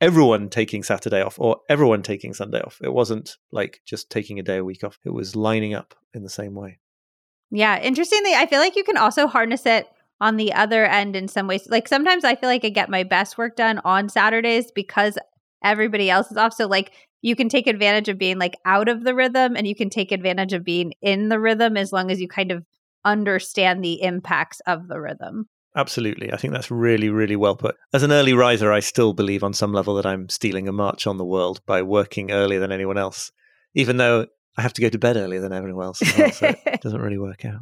everyone 0.00 0.48
taking 0.48 0.82
Saturday 0.82 1.22
off 1.22 1.38
or 1.38 1.58
everyone 1.68 2.02
taking 2.02 2.34
Sunday 2.34 2.60
off. 2.60 2.78
It 2.82 2.92
wasn't 2.92 3.36
like 3.52 3.80
just 3.86 4.10
taking 4.10 4.38
a 4.38 4.42
day 4.42 4.58
a 4.58 4.64
week 4.64 4.84
off, 4.84 4.98
it 5.04 5.10
was 5.10 5.36
lining 5.36 5.74
up 5.74 5.94
in 6.12 6.22
the 6.22 6.28
same 6.28 6.54
way. 6.54 6.78
Yeah. 7.50 7.80
Interestingly, 7.80 8.34
I 8.34 8.46
feel 8.46 8.60
like 8.60 8.76
you 8.76 8.84
can 8.84 8.96
also 8.96 9.26
harness 9.26 9.66
it 9.66 9.86
on 10.20 10.36
the 10.36 10.52
other 10.52 10.86
end 10.86 11.16
in 11.16 11.28
some 11.28 11.46
ways. 11.46 11.68
Like 11.68 11.86
sometimes 11.86 12.24
I 12.24 12.34
feel 12.34 12.48
like 12.48 12.64
I 12.64 12.70
get 12.70 12.88
my 12.88 13.02
best 13.02 13.36
work 13.36 13.56
done 13.56 13.80
on 13.84 14.08
Saturdays 14.08 14.72
because 14.72 15.18
everybody 15.62 16.10
else 16.10 16.30
is 16.30 16.36
off. 16.36 16.54
So, 16.54 16.66
like, 16.66 16.92
you 17.22 17.36
can 17.36 17.48
take 17.48 17.66
advantage 17.66 18.08
of 18.08 18.18
being 18.18 18.38
like 18.38 18.56
out 18.66 18.88
of 18.88 19.04
the 19.04 19.14
rhythm 19.14 19.56
and 19.56 19.66
you 19.66 19.74
can 19.74 19.88
take 19.88 20.12
advantage 20.12 20.52
of 20.52 20.64
being 20.64 20.92
in 21.00 21.28
the 21.28 21.40
rhythm 21.40 21.76
as 21.76 21.92
long 21.92 22.10
as 22.10 22.20
you 22.20 22.28
kind 22.28 22.52
of 22.52 22.64
understand 23.04 23.82
the 23.82 24.02
impacts 24.02 24.60
of 24.66 24.88
the 24.88 25.00
rhythm. 25.00 25.48
Absolutely. 25.74 26.32
I 26.32 26.36
think 26.36 26.52
that's 26.52 26.70
really, 26.70 27.08
really 27.08 27.36
well 27.36 27.56
put. 27.56 27.76
As 27.94 28.02
an 28.02 28.12
early 28.12 28.34
riser, 28.34 28.70
I 28.70 28.80
still 28.80 29.14
believe 29.14 29.42
on 29.42 29.54
some 29.54 29.72
level 29.72 29.94
that 29.94 30.04
I'm 30.04 30.28
stealing 30.28 30.68
a 30.68 30.72
march 30.72 31.06
on 31.06 31.16
the 31.16 31.24
world 31.24 31.62
by 31.64 31.80
working 31.80 32.30
earlier 32.30 32.60
than 32.60 32.72
anyone 32.72 32.98
else, 32.98 33.32
even 33.74 33.96
though 33.96 34.26
I 34.58 34.62
have 34.62 34.74
to 34.74 34.82
go 34.82 34.90
to 34.90 34.98
bed 34.98 35.16
earlier 35.16 35.40
than 35.40 35.52
everyone 35.52 35.86
else. 35.86 36.02
Well, 36.18 36.30
so 36.30 36.54
it 36.66 36.80
doesn't 36.82 37.00
really 37.00 37.18
work 37.18 37.44
out. 37.46 37.60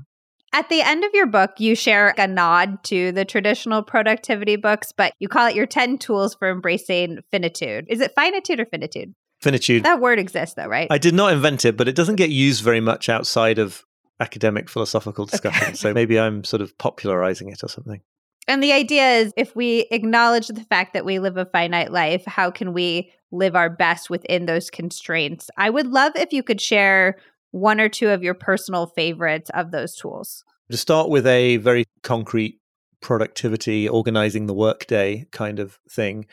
At 0.53 0.69
the 0.69 0.83
end 0.83 1.05
of 1.05 1.13
your 1.15 1.27
book, 1.27 1.53
you 1.59 1.77
share 1.77 2.13
a 2.19 2.27
nod 2.27 2.83
to 2.85 3.13
the 3.13 3.25
traditional 3.25 3.85
productivity 3.85 4.57
books, 4.57 4.91
but 4.91 5.13
you 5.21 5.29
call 5.29 5.47
it 5.47 5.55
your 5.55 5.67
10 5.67 5.99
tools 5.99 6.35
for 6.35 6.51
embracing 6.51 7.21
finitude. 7.31 7.87
Is 7.89 8.01
it 8.01 8.13
finitude 8.17 8.59
or 8.59 8.67
finitude? 8.67 9.15
Finitude. 9.41 9.85
That 9.85 10.01
word 10.01 10.19
exists, 10.19 10.55
though, 10.55 10.67
right? 10.67 10.89
I 10.91 10.99
did 10.99 11.15
not 11.15 11.33
invent 11.33 11.65
it, 11.65 11.77
but 11.77 11.89
it 11.89 11.95
doesn't 11.95 12.17
get 12.17 12.31
used 12.31 12.63
very 12.63 12.81
much 12.81 13.09
outside 13.09 13.59
of 13.59 13.85
academic 14.21 14.69
philosophical 14.69 15.25
discussion. 15.25 15.69
Okay. 15.69 15.75
So 15.75 15.95
maybe 15.95 16.21
I'm 16.21 16.45
sort 16.45 16.61
of 16.61 16.77
popularizing 16.77 17.49
it 17.49 17.65
or 17.65 17.69
something. 17.69 18.03
And 18.47 18.63
the 18.63 18.73
idea 18.73 19.13
is 19.13 19.33
if 19.37 19.55
we 19.57 19.87
acknowledge 19.91 20.49
the 20.49 20.65
fact 20.65 20.93
that 20.93 21.05
we 21.05 21.19
live 21.19 21.37
a 21.37 21.47
finite 21.47 21.91
life, 21.91 22.25
how 22.27 22.51
can 22.51 22.73
we 22.73 23.13
live 23.31 23.55
our 23.55 23.71
best 23.71 24.11
within 24.11 24.47
those 24.47 24.71
constraints? 24.71 25.49
I 25.57 25.71
would 25.71 25.87
love 25.87 26.13
if 26.17 26.33
you 26.33 26.43
could 26.43 26.61
share 26.61 27.17
one 27.53 27.81
or 27.81 27.89
two 27.89 28.09
of 28.09 28.23
your 28.23 28.35
personal 28.35 28.87
favorites 28.87 29.51
of 29.55 29.71
those 29.71 29.97
tools. 29.97 30.45
To 30.71 30.77
start 30.77 31.09
with 31.09 31.27
a 31.27 31.57
very 31.59 31.85
concrete 32.03 32.61
productivity, 33.01 33.89
organizing 33.89 34.47
the 34.47 34.55
workday 34.55 35.27
kind 35.31 35.59
of 35.59 35.79
thing, 35.89 36.27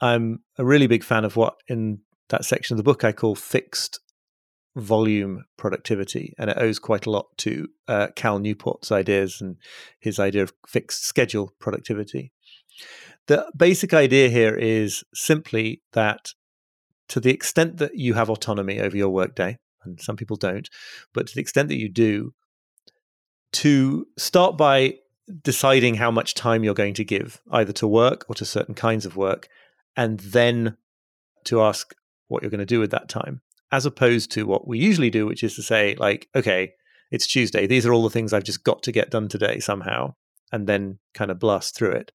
I'm 0.00 0.40
a 0.58 0.64
really 0.64 0.86
big 0.86 1.04
fan 1.04 1.24
of 1.24 1.36
what 1.36 1.56
in 1.68 2.00
that 2.28 2.44
section 2.44 2.74
of 2.74 2.78
the 2.78 2.82
book 2.82 3.04
I 3.04 3.12
call 3.12 3.34
fixed 3.34 4.00
volume 4.76 5.44
productivity, 5.56 6.34
and 6.38 6.50
it 6.50 6.58
owes 6.58 6.78
quite 6.78 7.06
a 7.06 7.10
lot 7.10 7.26
to 7.38 7.68
uh, 7.86 8.08
Cal 8.16 8.38
Newport's 8.38 8.90
ideas 8.90 9.40
and 9.40 9.56
his 10.00 10.18
idea 10.18 10.42
of 10.42 10.52
fixed 10.66 11.04
schedule 11.04 11.52
productivity. 11.60 12.32
The 13.26 13.50
basic 13.56 13.94
idea 13.94 14.28
here 14.28 14.54
is 14.54 15.04
simply 15.14 15.82
that 15.92 16.30
to 17.08 17.20
the 17.20 17.30
extent 17.30 17.76
that 17.76 17.96
you 17.96 18.14
have 18.14 18.28
autonomy 18.28 18.80
over 18.80 18.96
your 18.96 19.10
workday, 19.10 19.58
and 19.84 20.00
some 20.00 20.16
people 20.16 20.36
don't, 20.36 20.68
but 21.12 21.26
to 21.26 21.34
the 21.34 21.40
extent 21.40 21.68
that 21.68 21.78
you 21.78 21.88
do, 21.88 22.34
to 23.52 24.06
start 24.18 24.56
by 24.56 24.94
deciding 25.42 25.94
how 25.94 26.10
much 26.10 26.34
time 26.34 26.64
you're 26.64 26.74
going 26.74 26.94
to 26.94 27.04
give 27.04 27.40
either 27.50 27.72
to 27.72 27.86
work 27.86 28.24
or 28.28 28.34
to 28.34 28.44
certain 28.44 28.74
kinds 28.74 29.06
of 29.06 29.16
work, 29.16 29.48
and 29.96 30.18
then 30.20 30.76
to 31.44 31.62
ask 31.62 31.94
what 32.28 32.42
you're 32.42 32.50
going 32.50 32.58
to 32.58 32.66
do 32.66 32.80
with 32.80 32.90
that 32.90 33.08
time 33.08 33.40
as 33.74 33.86
opposed 33.86 34.30
to 34.30 34.46
what 34.46 34.68
we 34.68 34.78
usually 34.78 35.10
do, 35.10 35.26
which 35.26 35.42
is 35.42 35.56
to 35.56 35.62
say, 35.62 35.96
like, 35.98 36.28
okay, 36.36 36.72
it's 37.10 37.26
Tuesday. 37.26 37.66
These 37.66 37.84
are 37.86 37.92
all 37.92 38.04
the 38.04 38.10
things 38.10 38.32
I've 38.32 38.44
just 38.44 38.62
got 38.62 38.84
to 38.84 38.92
get 38.92 39.10
done 39.10 39.26
today 39.26 39.58
somehow, 39.58 40.14
and 40.52 40.68
then 40.68 41.00
kind 41.12 41.30
of 41.30 41.40
blast 41.40 41.76
through 41.76 41.90
it. 41.92 42.12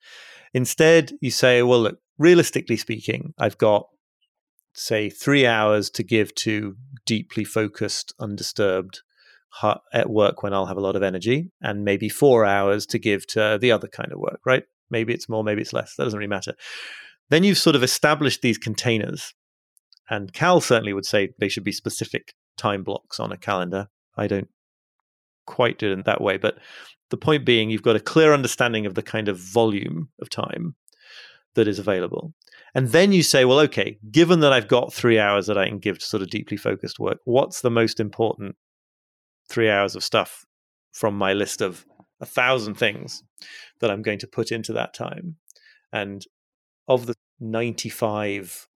Instead, 0.54 1.12
you 1.20 1.32
say, 1.32 1.62
well, 1.62 1.82
look, 1.82 2.00
realistically 2.18 2.78
speaking, 2.78 3.34
I've 3.38 3.58
got, 3.58 3.88
say, 4.74 5.10
three 5.10 5.46
hours 5.46 5.90
to 5.92 6.04
give 6.04 6.34
to 6.36 6.78
deeply 7.06 7.44
focused, 7.44 8.14
undisturbed 8.22 9.02
at 9.92 10.10
work 10.10 10.42
when 10.42 10.54
I'll 10.54 10.68
have 10.68 10.78
a 10.78 10.82
lot 10.82 10.96
of 10.96 11.04
energy, 11.04 11.52
and 11.62 11.84
maybe 11.84 12.08
four 12.08 12.46
hours 12.46 12.86
to 12.88 13.00
give 13.00 13.28
to 13.28 13.58
the 13.60 13.74
other 13.74 13.90
kind 13.90 14.14
of 14.14 14.20
work, 14.20 14.40
right? 14.46 14.64
Maybe 14.90 15.14
it's 15.14 15.28
more, 15.28 15.44
maybe 15.44 15.62
it's 15.62 15.74
less. 15.74 15.96
That 15.96 16.06
doesn't 16.06 16.18
really 16.18 16.30
matter. 16.30 16.54
Then 17.30 17.44
you've 17.44 17.58
sort 17.58 17.76
of 17.76 17.84
established 17.84 18.42
these 18.42 18.58
containers 18.58 19.34
and 20.10 20.34
Cal 20.34 20.62
certainly 20.62 20.94
would 20.94 21.06
say 21.06 21.34
they 21.40 21.50
should 21.50 21.64
be 21.64 21.72
specific 21.72 22.34
time 22.58 22.84
blocks 22.84 23.20
on 23.20 23.32
a 23.32 23.38
calendar. 23.38 23.88
I 24.18 24.28
don't 24.28 24.50
quite 25.46 25.80
do 25.80 25.92
it 25.92 25.94
in 25.94 26.04
that 26.04 26.22
way, 26.22 26.38
but 26.38 26.58
the 27.10 27.18
point 27.18 27.46
being, 27.46 27.70
you've 27.70 27.82
got 27.82 27.96
a 27.96 28.02
clear 28.02 28.34
understanding 28.34 28.86
of 28.86 28.96
the 28.96 29.02
kind 29.02 29.28
of 29.28 29.40
volume 29.40 30.10
of 30.22 30.30
time 30.30 30.76
that 31.56 31.68
is 31.68 31.80
available. 31.80 32.34
And 32.76 32.90
then 32.90 33.12
you 33.12 33.24
say, 33.24 33.46
well, 33.46 33.60
okay, 33.62 33.98
given 34.12 34.42
that 34.42 34.54
I've 34.54 34.68
got 34.68 34.94
three 34.94 35.18
hours 35.18 35.48
that 35.48 35.58
I 35.58 35.68
can 35.68 35.80
give 35.80 36.00
to 36.00 36.06
sort 36.06 36.22
of 36.22 36.30
deeply 36.30 36.58
focused 36.58 37.00
work, 37.00 37.18
what's 37.26 37.62
the 37.62 37.72
most 37.72 38.00
important 38.00 38.56
three 39.50 39.70
hours 39.70 39.96
of 39.96 40.04
stuff 40.04 40.46
from 40.92 41.18
my 41.18 41.34
list 41.34 41.62
of 41.62 41.86
a 42.22 42.26
thousand 42.26 42.76
things 42.76 43.24
that 43.80 43.90
I'm 43.90 44.04
going 44.04 44.20
to 44.20 44.28
put 44.28 44.52
into 44.52 44.74
that 44.74 44.94
time? 44.94 45.38
And 45.92 46.24
of 46.88 47.08
the 47.08 47.16
95 47.40 48.69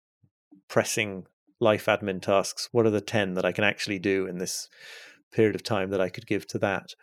pressing 0.73 1.27
life 1.59 1.85
admin 1.85 2.19
tasks? 2.19 2.67
What 2.71 2.87
are 2.87 2.89
the 2.89 2.99
10 2.99 3.35
that 3.35 3.45
I 3.45 3.51
can 3.51 3.63
actually 3.63 3.99
do 3.99 4.25
in 4.25 4.39
this 4.39 4.69
period 5.31 5.53
of 5.53 5.61
time 5.61 5.91
that 5.91 6.01
I 6.01 6.09
could 6.09 6.25
give 6.25 6.47
to 6.47 6.57
that? 6.57 6.95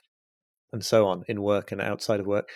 And 0.73 0.85
so 0.85 1.07
on 1.07 1.23
in 1.29 1.41
work 1.41 1.71
and 1.71 1.81
outside 1.81 2.19
of 2.19 2.27
work. 2.27 2.49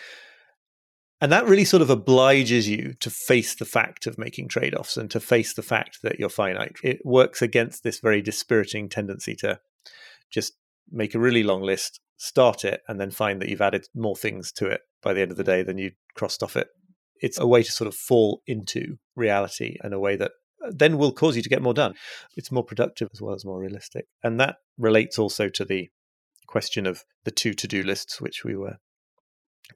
And 1.21 1.31
that 1.31 1.47
really 1.47 1.65
sort 1.65 1.83
of 1.83 1.91
obliges 1.91 2.69
you 2.69 2.95
to 2.99 3.11
face 3.11 3.55
the 3.55 3.65
fact 3.65 4.09
of 4.09 4.19
making 4.19 4.49
trade 4.49 4.75
offs 4.75 4.97
and 4.97 5.09
to 5.13 5.21
face 5.21 5.55
the 5.55 5.63
fact 5.63 6.01
that 6.03 6.19
you're 6.19 6.29
finite. 6.29 6.77
It 6.83 6.99
works 7.05 7.41
against 7.41 7.85
this 7.85 8.01
very 8.01 8.21
dispiriting 8.21 8.89
tendency 8.89 9.37
to 9.37 9.61
just 10.33 10.55
make 10.91 11.15
a 11.15 11.21
really 11.21 11.45
long 11.45 11.63
list, 11.63 12.01
start 12.17 12.65
it, 12.65 12.83
and 12.89 13.01
then 13.01 13.13
find 13.13 13.41
that 13.41 13.49
you've 13.49 13.61
added 13.61 13.87
more 13.95 14.17
things 14.17 14.51
to 14.55 14.67
it 14.67 14.81
by 15.01 15.13
the 15.13 15.23
end 15.23 15.31
of 15.31 15.37
the 15.37 15.45
day 15.45 15.63
than 15.63 15.79
you 15.79 15.93
crossed 16.17 16.43
off 16.43 16.57
it. 16.57 16.69
It's 17.21 17.39
a 17.39 17.47
way 17.47 17.63
to 17.63 17.71
sort 17.71 17.87
of 17.87 17.95
fall 17.95 18.43
into 18.49 18.97
reality 19.15 19.77
in 19.85 19.93
a 19.93 20.01
way 20.01 20.17
that 20.17 20.33
then 20.71 20.99
will 20.99 21.13
cause 21.13 21.37
you 21.37 21.43
to 21.43 21.49
get 21.49 21.63
more 21.63 21.75
done. 21.75 21.95
It's 22.37 22.53
more 22.53 22.65
productive 22.65 23.09
as 23.13 23.21
well 23.21 23.35
as 23.35 23.45
more 23.45 23.59
realistic. 23.59 24.07
And 24.23 24.41
that 24.41 24.57
relates 24.79 25.19
also 25.19 25.49
to 25.49 25.65
the 25.65 25.91
question 26.47 26.87
of 26.87 27.05
the 27.25 27.31
two 27.31 27.55
to 27.55 27.69
do 27.69 27.83
lists, 27.83 28.21
which 28.21 28.45
we 28.45 28.57
were 28.57 28.79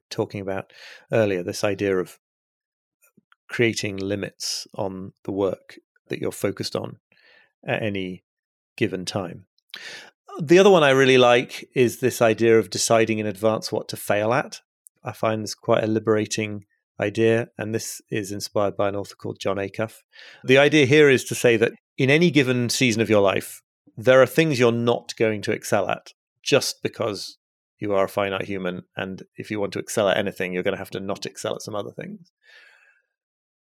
talking 0.09 0.41
about 0.41 0.71
earlier. 1.11 1.43
This 1.43 1.63
idea 1.63 1.97
of 1.97 2.19
creating 3.47 3.97
limits 3.97 4.67
on 4.75 5.13
the 5.23 5.31
work 5.31 5.77
that 6.07 6.19
you're 6.19 6.31
focused 6.31 6.75
on 6.75 6.97
at 7.65 7.81
any 7.81 8.23
given 8.77 9.05
time. 9.05 9.45
The 10.41 10.59
other 10.59 10.69
one 10.69 10.83
I 10.83 10.91
really 10.91 11.17
like 11.17 11.67
is 11.75 11.99
this 11.99 12.21
idea 12.21 12.57
of 12.57 12.69
deciding 12.69 13.19
in 13.19 13.25
advance 13.25 13.71
what 13.71 13.89
to 13.89 13.97
fail 13.97 14.33
at. 14.33 14.61
I 15.03 15.11
find 15.11 15.43
this 15.43 15.55
quite 15.55 15.83
a 15.83 15.87
liberating 15.87 16.65
idea, 16.99 17.49
and 17.57 17.73
this 17.73 18.01
is 18.09 18.31
inspired 18.31 18.75
by 18.75 18.89
an 18.89 18.95
author 18.95 19.15
called 19.15 19.39
Jon 19.39 19.57
Acuff. 19.57 19.97
The 20.43 20.57
idea 20.57 20.85
here 20.85 21.09
is 21.09 21.23
to 21.25 21.35
say 21.35 21.57
that 21.57 21.73
in 21.97 22.09
any 22.09 22.31
given 22.31 22.69
season 22.69 23.01
of 23.01 23.09
your 23.09 23.21
life, 23.21 23.61
there 23.97 24.21
are 24.21 24.25
things 24.25 24.59
you're 24.59 24.71
not 24.71 25.13
going 25.17 25.41
to 25.43 25.51
excel 25.51 25.89
at 25.89 26.13
just 26.43 26.81
because 26.81 27.37
you 27.79 27.93
are 27.93 28.05
a 28.05 28.09
finite 28.09 28.45
human. 28.45 28.83
And 28.95 29.23
if 29.35 29.51
you 29.51 29.59
want 29.59 29.73
to 29.73 29.79
excel 29.79 30.09
at 30.09 30.17
anything, 30.17 30.53
you're 30.53 30.63
going 30.63 30.73
to 30.73 30.79
have 30.79 30.89
to 30.91 30.99
not 30.99 31.25
excel 31.25 31.55
at 31.55 31.61
some 31.61 31.75
other 31.75 31.91
things. 31.91 32.31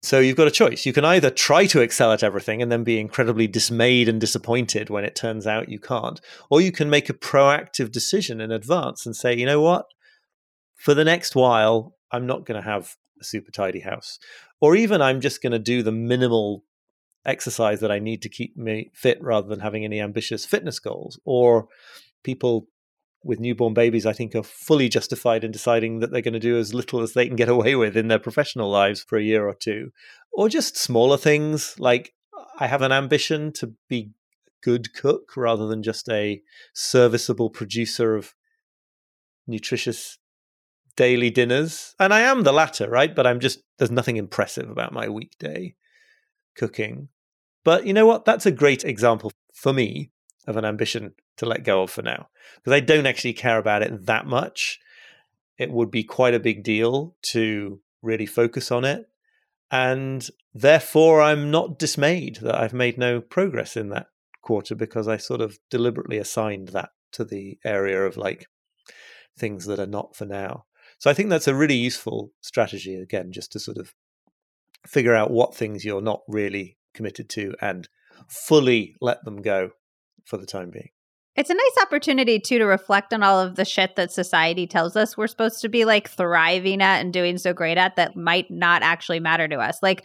So 0.02 0.20
you've 0.20 0.38
got 0.38 0.48
a 0.48 0.52
choice. 0.52 0.86
You 0.86 0.94
can 0.94 1.04
either 1.04 1.30
try 1.30 1.66
to 1.68 1.82
excel 1.82 2.14
at 2.14 2.24
everything 2.24 2.62
and 2.62 2.72
then 2.72 2.86
be 2.86 3.00
incredibly 3.00 3.48
dismayed 3.48 4.08
and 4.08 4.20
disappointed 4.20 4.90
when 4.90 5.04
it 5.04 5.16
turns 5.16 5.46
out 5.46 5.68
you 5.68 5.80
can't, 5.80 6.22
or 6.50 6.62
you 6.62 6.72
can 6.72 6.90
make 6.90 7.10
a 7.10 7.14
proactive 7.14 7.92
decision 7.92 8.40
in 8.40 8.52
advance 8.52 9.06
and 9.06 9.14
say, 9.14 9.36
you 9.36 9.46
know 9.46 9.60
what? 9.60 9.86
For 10.76 10.94
the 10.94 11.04
next 11.04 11.36
while, 11.36 11.96
I'm 12.12 12.26
not 12.26 12.46
going 12.46 12.62
to 12.62 12.68
have 12.68 12.96
a 13.20 13.24
super 13.24 13.52
tidy 13.52 13.82
house. 13.82 14.20
Or 14.62 14.76
even 14.76 15.02
I'm 15.02 15.22
just 15.22 15.42
going 15.42 15.52
to 15.52 15.60
do 15.60 15.84
the 15.84 15.92
minimal 15.92 16.64
exercise 17.26 17.80
that 17.82 17.92
I 17.92 18.00
need 18.00 18.22
to 18.24 18.30
keep 18.30 18.58
me 18.58 18.92
fit 18.94 19.22
rather 19.22 19.48
than 19.48 19.60
having 19.60 19.84
any 19.84 20.00
ambitious 20.00 20.46
fitness 20.46 20.80
goals. 20.80 21.20
Or 21.26 21.68
people 22.24 22.68
with 23.24 23.40
newborn 23.40 23.74
babies, 23.74 24.06
I 24.06 24.14
think, 24.14 24.36
are 24.36 24.44
fully 24.44 24.90
justified 24.90 25.44
in 25.44 25.52
deciding 25.52 26.00
that 26.00 26.12
they're 26.12 26.22
going 26.22 26.34
to 26.34 26.40
do 26.40 26.58
as 26.58 26.74
little 26.74 27.02
as 27.02 27.14
they 27.14 27.28
can 27.28 27.36
get 27.36 27.50
away 27.58 27.76
with 27.76 27.98
in 27.98 28.08
their 28.08 28.20
professional 28.20 28.70
lives 28.70 29.04
for 29.04 29.18
a 29.18 29.24
year 29.24 29.48
or 29.48 29.56
two. 29.56 29.92
Or 30.32 30.48
just 30.48 30.78
smaller 30.78 31.18
things 31.18 31.76
like 31.80 32.14
I 32.60 32.68
have 32.68 32.82
an 32.82 32.92
ambition 32.92 33.52
to 33.54 33.74
be 33.90 34.12
a 34.48 34.52
good 34.64 34.94
cook 34.94 35.36
rather 35.36 35.68
than 35.68 35.84
just 35.84 36.08
a 36.10 36.42
serviceable 36.74 37.50
producer 37.50 38.16
of 38.16 38.34
nutritious 39.48 40.19
daily 41.00 41.30
dinners. 41.30 41.96
And 41.98 42.14
I 42.14 42.20
am 42.20 42.44
the 42.44 42.52
latter, 42.52 42.90
right? 42.90 43.16
But 43.16 43.26
I'm 43.26 43.40
just, 43.40 43.60
there's 43.78 43.90
nothing 43.90 44.18
impressive 44.18 44.70
about 44.70 44.92
my 44.92 45.08
weekday 45.08 45.76
cooking. 46.58 47.08
But 47.64 47.88
you 47.88 47.94
know 47.94 48.06
what? 48.06 48.26
That's 48.26 48.46
a 48.46 48.52
great 48.52 48.84
example 48.84 49.32
for 49.54 49.72
me 49.72 50.12
of 50.46 50.58
an 50.58 50.66
ambition 50.66 51.14
to 51.38 51.46
let 51.46 51.64
go 51.64 51.84
of 51.84 51.90
for 51.90 52.02
now. 52.02 52.28
Because 52.58 52.76
I 52.76 52.82
don't 52.82 53.06
actually 53.06 53.32
care 53.32 53.58
about 53.58 53.82
it 53.82 54.08
that 54.08 54.26
much. 54.26 54.78
It 55.58 55.72
would 55.72 55.90
be 55.90 56.04
quite 56.04 56.34
a 56.34 56.40
big 56.40 56.64
deal 56.64 57.16
to 57.32 57.80
really 58.02 58.26
focus 58.26 58.70
on 58.70 58.84
it. 58.84 59.08
And 59.72 60.28
therefore, 60.54 61.22
I'm 61.22 61.50
not 61.50 61.80
dismayed 61.80 62.40
that 62.42 62.56
I've 62.56 62.74
made 62.74 62.98
no 62.98 63.22
progress 63.22 63.78
in 63.78 63.88
that 63.90 64.08
quarter 64.42 64.76
because 64.76 65.08
I 65.08 65.16
sort 65.16 65.40
of 65.40 65.60
deliberately 65.70 66.18
assigned 66.18 66.70
that 66.70 66.90
to 67.14 67.24
the 67.24 67.58
area 67.64 68.06
of 68.06 68.18
like 68.18 68.48
things 69.38 69.66
that 69.68 69.80
are 69.80 69.88
not 69.88 70.14
for 70.14 70.26
now. 70.26 70.66
So 71.00 71.10
I 71.10 71.14
think 71.14 71.30
that's 71.30 71.48
a 71.48 71.56
really 71.56 71.76
useful 71.76 72.32
strategy, 72.42 72.96
again, 72.96 73.32
just 73.32 73.54
to 73.54 73.60
sort 73.60 73.78
of 73.78 73.96
figure 74.86 75.16
out 75.16 75.32
what 75.32 75.56
things 75.56 75.84
you're 75.84 76.02
not 76.02 76.22
really 76.28 76.78
committed 76.94 77.30
to 77.30 77.56
and 77.62 77.88
fully 78.28 78.96
let 79.02 79.24
them 79.24 79.42
go 79.42 79.72
for 80.26 80.38
the 80.38 80.46
time 80.46 80.70
being. 80.70 80.90
It's 81.36 81.50
a 81.50 81.54
nice 81.54 81.86
opportunity 81.86 82.38
too 82.38 82.58
to 82.58 82.66
reflect 82.66 83.14
on 83.14 83.24
all 83.24 83.40
of 83.40 83.56
the 83.56 83.64
shit 83.64 83.96
that 83.96 84.12
society 84.12 84.68
tells 84.68 84.98
us 84.98 85.16
we're 85.16 85.28
supposed 85.28 85.62
to 85.62 85.70
be 85.70 85.86
like 85.86 86.10
thriving 86.10 86.82
at 86.82 87.00
and 87.00 87.14
doing 87.14 87.38
so 87.38 87.54
great 87.54 87.78
at 87.78 87.96
that 87.96 88.18
might 88.18 88.52
not 88.52 88.82
actually 88.82 89.22
matter 89.22 89.48
to 89.48 89.56
us. 89.56 89.78
Like 89.82 90.04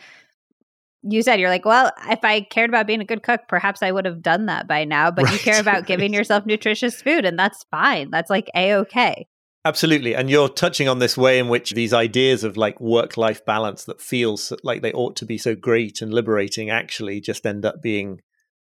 you 1.02 1.22
said, 1.22 1.40
you're 1.40 1.50
like, 1.50 1.64
well, 1.64 1.90
if 2.08 2.20
I 2.22 2.42
cared 2.42 2.70
about 2.70 2.86
being 2.86 3.00
a 3.00 3.04
good 3.04 3.24
cook, 3.24 3.42
perhaps 3.48 3.82
I 3.82 3.90
would 3.90 4.04
have 4.04 4.22
done 4.22 4.46
that 4.46 4.68
by 4.68 4.84
now. 4.84 5.10
But 5.10 5.24
right. 5.24 5.32
you 5.32 5.38
care 5.40 5.60
about 5.60 5.86
giving 5.86 6.14
yourself 6.14 6.46
nutritious 6.46 7.02
food, 7.02 7.24
and 7.24 7.38
that's 7.38 7.64
fine. 7.70 8.10
That's 8.10 8.30
like 8.30 8.48
a 8.54 8.74
okay. 8.74 9.26
Absolutely. 9.66 10.14
And 10.14 10.28
you're 10.28 10.50
touching 10.50 10.88
on 10.88 10.98
this 10.98 11.16
way 11.16 11.38
in 11.38 11.48
which 11.48 11.72
these 11.72 11.94
ideas 11.94 12.44
of 12.44 12.56
like 12.56 12.78
work 12.80 13.16
life 13.16 13.44
balance 13.46 13.84
that 13.84 14.00
feels 14.00 14.52
like 14.62 14.82
they 14.82 14.92
ought 14.92 15.16
to 15.16 15.24
be 15.24 15.38
so 15.38 15.54
great 15.54 16.02
and 16.02 16.12
liberating 16.12 16.68
actually 16.68 17.20
just 17.20 17.46
end 17.46 17.64
up 17.64 17.80
being 17.82 18.20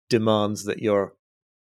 demands 0.09 0.65
that 0.65 0.79
you're 0.79 1.15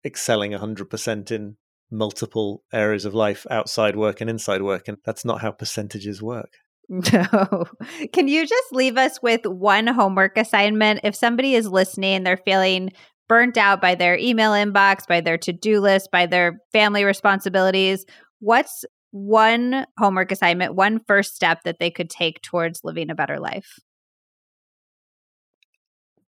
excelling 0.06 0.52
100% 0.52 1.30
in 1.30 1.56
multiple 1.90 2.62
areas 2.72 3.04
of 3.04 3.12
life 3.12 3.46
outside 3.50 3.94
work 3.94 4.22
and 4.22 4.30
inside 4.30 4.62
work. 4.62 4.88
And 4.88 4.96
that's 5.04 5.24
not 5.24 5.42
how 5.42 5.50
percentages 5.52 6.22
work. 6.22 6.50
No. 6.88 7.64
Can 8.12 8.28
you 8.28 8.46
just 8.46 8.72
leave 8.72 8.96
us 8.96 9.20
with 9.20 9.44
one 9.44 9.88
homework 9.88 10.38
assignment? 10.38 11.00
If 11.02 11.16
somebody 11.16 11.56
is 11.56 11.66
listening, 11.66 12.22
they're 12.22 12.36
feeling 12.36 12.92
burnt 13.28 13.56
out 13.56 13.80
by 13.80 13.96
their 13.96 14.16
email 14.16 14.52
inbox, 14.52 15.04
by 15.08 15.20
their 15.20 15.36
to 15.38 15.52
do 15.52 15.80
list, 15.80 16.10
by 16.12 16.26
their 16.26 16.60
family 16.72 17.02
responsibilities, 17.02 18.04
what's 18.38 18.84
one 19.16 19.86
homework 19.98 20.30
assignment, 20.30 20.74
one 20.74 21.00
first 21.06 21.34
step 21.34 21.62
that 21.64 21.78
they 21.78 21.90
could 21.90 22.10
take 22.10 22.42
towards 22.42 22.84
living 22.84 23.10
a 23.10 23.14
better 23.14 23.40
life? 23.40 23.78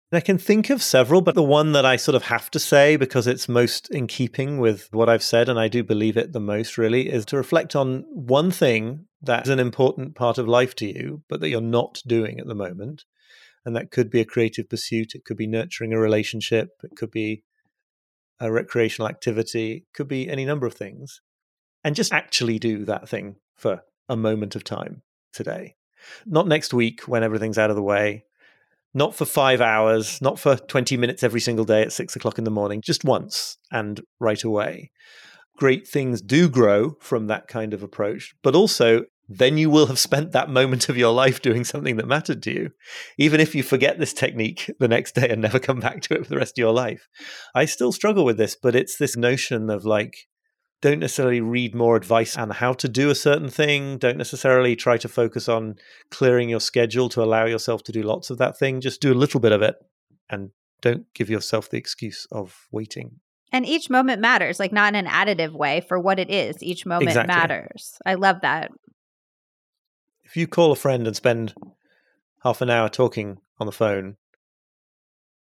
I 0.09 0.21
can 0.21 0.37
think 0.37 0.69
of 0.69 0.81
several, 0.81 1.19
but 1.19 1.35
the 1.35 1.43
one 1.43 1.73
that 1.73 1.85
I 1.85 1.97
sort 1.97 2.15
of 2.15 2.23
have 2.23 2.49
to 2.51 2.59
say 2.59 2.95
because 2.95 3.27
it's 3.27 3.49
most 3.49 3.89
in 3.89 4.07
keeping 4.07 4.57
with 4.57 4.87
what 4.93 5.09
I've 5.09 5.23
said, 5.23 5.49
and 5.49 5.59
I 5.59 5.67
do 5.67 5.83
believe 5.83 6.15
it 6.15 6.31
the 6.31 6.39
most 6.39 6.77
really, 6.77 7.09
is 7.09 7.25
to 7.25 7.35
reflect 7.35 7.75
on 7.75 8.05
one 8.09 8.49
thing 8.49 9.07
that's 9.21 9.49
an 9.49 9.59
important 9.59 10.15
part 10.15 10.37
of 10.37 10.47
life 10.47 10.73
to 10.75 10.85
you, 10.85 11.23
but 11.27 11.41
that 11.41 11.49
you're 11.49 11.59
not 11.59 12.01
doing 12.07 12.39
at 12.39 12.47
the 12.47 12.55
moment. 12.55 13.03
And 13.65 13.75
that 13.75 13.91
could 13.91 14.09
be 14.09 14.21
a 14.21 14.25
creative 14.25 14.69
pursuit, 14.69 15.13
it 15.13 15.25
could 15.25 15.35
be 15.35 15.45
nurturing 15.45 15.91
a 15.91 15.99
relationship, 15.99 16.69
it 16.83 16.91
could 16.95 17.11
be 17.11 17.43
a 18.39 18.49
recreational 18.49 19.09
activity, 19.09 19.73
it 19.73 19.83
could 19.93 20.07
be 20.07 20.29
any 20.29 20.45
number 20.45 20.65
of 20.65 20.73
things 20.73 21.19
and 21.87 21.95
just 21.95 22.11
actually 22.11 22.59
do 22.59 22.83
that 22.83 23.07
thing 23.07 23.37
for 23.55 23.81
a 24.09 24.17
moment 24.17 24.57
of 24.57 24.63
time 24.65 25.03
today. 25.31 25.77
Not 26.25 26.45
next 26.45 26.73
week 26.73 27.07
when 27.07 27.23
everything's 27.23 27.57
out 27.57 27.69
of 27.69 27.77
the 27.77 27.81
way, 27.81 28.25
not 28.93 29.15
for 29.15 29.23
five 29.23 29.61
hours, 29.61 30.21
not 30.21 30.37
for 30.37 30.57
20 30.57 30.97
minutes 30.97 31.23
every 31.23 31.39
single 31.39 31.63
day 31.63 31.83
at 31.83 31.93
six 31.93 32.13
o'clock 32.13 32.37
in 32.37 32.43
the 32.43 32.51
morning, 32.51 32.81
just 32.81 33.05
once 33.05 33.57
and 33.71 34.01
right 34.19 34.43
away. 34.43 34.91
Great 35.55 35.87
things 35.87 36.21
do 36.21 36.49
grow 36.49 36.97
from 36.99 37.27
that 37.27 37.47
kind 37.47 37.73
of 37.73 37.81
approach, 37.81 38.35
but 38.43 38.53
also 38.53 39.05
then 39.29 39.57
you 39.57 39.69
will 39.69 39.85
have 39.85 39.97
spent 39.97 40.33
that 40.33 40.49
moment 40.49 40.89
of 40.89 40.97
your 40.97 41.13
life 41.13 41.41
doing 41.41 41.63
something 41.63 41.95
that 41.95 42.05
mattered 42.05 42.43
to 42.43 42.53
you. 42.53 42.71
Even 43.17 43.39
if 43.39 43.55
you 43.55 43.63
forget 43.63 43.97
this 43.97 44.11
technique 44.11 44.69
the 44.81 44.89
next 44.89 45.15
day 45.15 45.29
and 45.29 45.41
never 45.41 45.57
come 45.57 45.79
back 45.79 46.01
to 46.01 46.15
it 46.15 46.23
for 46.25 46.29
the 46.29 46.37
rest 46.37 46.57
of 46.57 46.61
your 46.61 46.73
life. 46.73 47.07
I 47.55 47.63
still 47.63 47.93
struggle 47.93 48.25
with 48.25 48.35
this, 48.35 48.57
but 48.61 48.75
it's 48.75 48.97
this 48.97 49.15
notion 49.15 49.69
of 49.69 49.85
like, 49.85 50.27
don't 50.81 50.99
necessarily 50.99 51.41
read 51.41 51.73
more 51.73 51.95
advice 51.95 52.37
on 52.37 52.51
how 52.51 52.73
to 52.73 52.87
do 52.87 53.09
a 53.09 53.15
certain 53.15 53.49
thing. 53.49 53.97
Don't 53.97 54.17
necessarily 54.17 54.75
try 54.75 54.97
to 54.97 55.07
focus 55.07 55.49
on 55.49 55.75
clearing 56.11 56.49
your 56.49 56.59
schedule 56.59 57.09
to 57.09 57.23
allow 57.23 57.45
yourself 57.45 57.83
to 57.83 57.91
do 57.91 58.03
lots 58.03 58.29
of 58.29 58.37
that 58.37 58.59
thing. 58.59 58.81
Just 58.81 59.01
do 59.01 59.11
a 59.11 59.15
little 59.15 59.39
bit 59.39 59.51
of 59.51 59.61
it 59.61 59.75
and 60.29 60.51
don't 60.81 61.11
give 61.13 61.29
yourself 61.29 61.69
the 61.69 61.77
excuse 61.77 62.27
of 62.31 62.67
waiting. 62.71 63.19
And 63.51 63.65
each 63.65 63.89
moment 63.89 64.21
matters, 64.21 64.59
like 64.59 64.71
not 64.71 64.93
in 64.93 65.05
an 65.05 65.11
additive 65.11 65.53
way 65.53 65.81
for 65.81 65.99
what 65.99 66.19
it 66.19 66.29
is. 66.29 66.61
Each 66.61 66.85
moment 66.85 67.09
exactly. 67.09 67.33
matters. 67.33 67.97
I 68.05 68.15
love 68.15 68.41
that. 68.41 68.71
If 70.23 70.35
you 70.35 70.47
call 70.47 70.71
a 70.71 70.75
friend 70.75 71.07
and 71.07 71.15
spend 71.15 71.53
half 72.43 72.61
an 72.61 72.69
hour 72.69 72.89
talking 72.89 73.37
on 73.59 73.65
the 73.65 73.71
phone, 73.71 74.17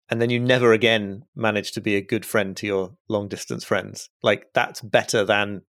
and 0.10 0.22
then 0.22 0.30
you 0.30 0.40
never 0.40 0.73
again 0.73 1.23
manage 1.36 1.72
to 1.73 1.82
be 1.82 1.95
a 1.95 2.02
good 2.02 2.26
friend 2.26 2.56
to 2.57 2.68
your 2.68 2.95
long 3.07 3.27
distance 3.27 3.64
friends. 3.64 4.10
Like 4.22 4.48
that's 4.53 4.82
better 4.82 5.26
than 5.26 5.64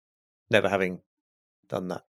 never 0.49 0.69
having 0.69 1.01
done 1.69 1.88
that 1.89 2.03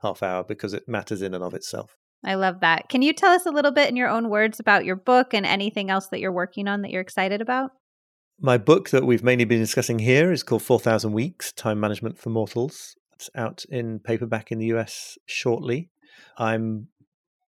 half 0.00 0.22
hour 0.22 0.44
because 0.44 0.74
it 0.74 0.88
matters 0.88 1.22
in 1.22 1.34
and 1.34 1.44
of 1.44 1.54
itself. 1.54 1.96
I 2.24 2.34
love 2.34 2.60
that. 2.60 2.88
Can 2.88 3.02
you 3.02 3.12
tell 3.12 3.32
us 3.32 3.46
a 3.46 3.50
little 3.50 3.72
bit 3.72 3.88
in 3.88 3.96
your 3.96 4.08
own 4.08 4.28
words 4.28 4.60
about 4.60 4.84
your 4.84 4.96
book 4.96 5.34
and 5.34 5.44
anything 5.44 5.90
else 5.90 6.08
that 6.08 6.20
you're 6.20 6.32
working 6.32 6.68
on 6.68 6.82
that 6.82 6.90
you're 6.90 7.00
excited 7.00 7.40
about? 7.40 7.72
My 8.40 8.58
book 8.58 8.90
that 8.90 9.04
we've 9.04 9.24
mainly 9.24 9.44
been 9.44 9.60
discussing 9.60 9.98
here 9.98 10.32
is 10.32 10.42
called 10.42 10.62
4,000 10.62 11.12
Weeks 11.12 11.52
Time 11.52 11.80
Management 11.80 12.18
for 12.18 12.30
Mortals. 12.30 12.96
It's 13.14 13.30
out 13.34 13.64
in 13.68 13.98
paperback 14.00 14.52
in 14.52 14.58
the 14.58 14.66
US 14.66 15.18
shortly. 15.26 15.90
I'm 16.36 16.88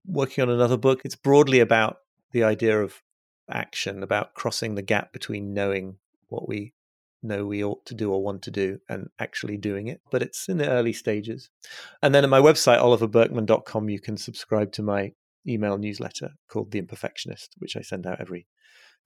working 0.07 0.43
on 0.43 0.51
another 0.51 0.77
book. 0.77 1.01
It's 1.05 1.17
broadly 1.17 1.61
about 1.61 1.99
the 2.33 2.45
idea 2.45 2.81
of 2.81 3.03
action, 3.51 4.03
about 4.03 4.35
crossing 4.35 4.75
the 4.75 4.83
gap 4.83 5.13
between 5.13 5.55
knowing 5.55 5.97
what 6.29 6.49
we 6.49 6.75
know 7.23 7.47
we 7.47 7.63
ought 7.63 7.85
to 7.87 7.95
do 7.95 8.11
or 8.11 8.23
want 8.23 8.43
to 8.43 8.51
do 8.51 8.79
and 8.89 9.09
actually 9.19 9.57
doing 9.57 9.87
it. 9.87 10.01
But 10.11 10.23
it's 10.23 10.49
in 10.49 10.59
the 10.59 10.69
early 10.69 10.93
stages. 10.93 11.51
And 12.03 12.15
then 12.15 12.25
at 12.25 12.31
my 12.31 12.41
website, 12.41 12.81
oliverburkeman.com, 12.81 13.89
you 13.89 14.01
can 14.01 14.17
subscribe 14.17 14.73
to 14.73 14.83
my 14.83 15.13
email 15.47 15.79
newsletter 15.79 16.31
called 16.49 16.71
The 16.71 16.83
Imperfectionist, 16.83 17.49
which 17.59 17.77
I 17.77 17.83
send 17.83 18.07
out 18.07 18.21
every 18.21 18.47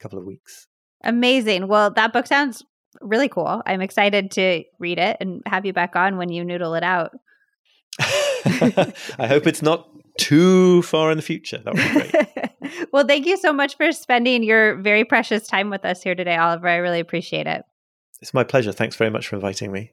couple 0.00 0.18
of 0.18 0.24
weeks. 0.24 0.66
Amazing. 1.04 1.68
Well, 1.68 1.90
that 1.90 2.12
book 2.12 2.26
sounds 2.26 2.64
really 3.00 3.28
cool. 3.28 3.62
I'm 3.66 3.82
excited 3.82 4.30
to 4.32 4.64
read 4.78 4.98
it 4.98 5.18
and 5.20 5.42
have 5.46 5.66
you 5.66 5.72
back 5.72 5.96
on 5.96 6.16
when 6.16 6.30
you 6.30 6.44
noodle 6.44 6.74
it 6.74 6.82
out. 6.82 7.12
I 7.98 9.26
hope 9.26 9.46
it's 9.46 9.62
not 9.62 9.88
too 10.18 10.82
far 10.82 11.10
in 11.10 11.16
the 11.16 11.22
future. 11.22 11.58
That 11.58 11.74
would 11.74 11.82
be 11.82 12.10
great. 12.10 12.88
well, 12.92 13.06
thank 13.06 13.26
you 13.26 13.36
so 13.36 13.52
much 13.52 13.76
for 13.76 13.92
spending 13.92 14.42
your 14.42 14.76
very 14.76 15.04
precious 15.04 15.46
time 15.46 15.70
with 15.70 15.84
us 15.84 16.02
here 16.02 16.14
today, 16.14 16.36
Oliver. 16.36 16.68
I 16.68 16.76
really 16.76 17.00
appreciate 17.00 17.46
it. 17.46 17.64
It's 18.20 18.34
my 18.34 18.44
pleasure. 18.44 18.72
Thanks 18.72 18.96
very 18.96 19.10
much 19.10 19.28
for 19.28 19.36
inviting 19.36 19.72
me. 19.72 19.92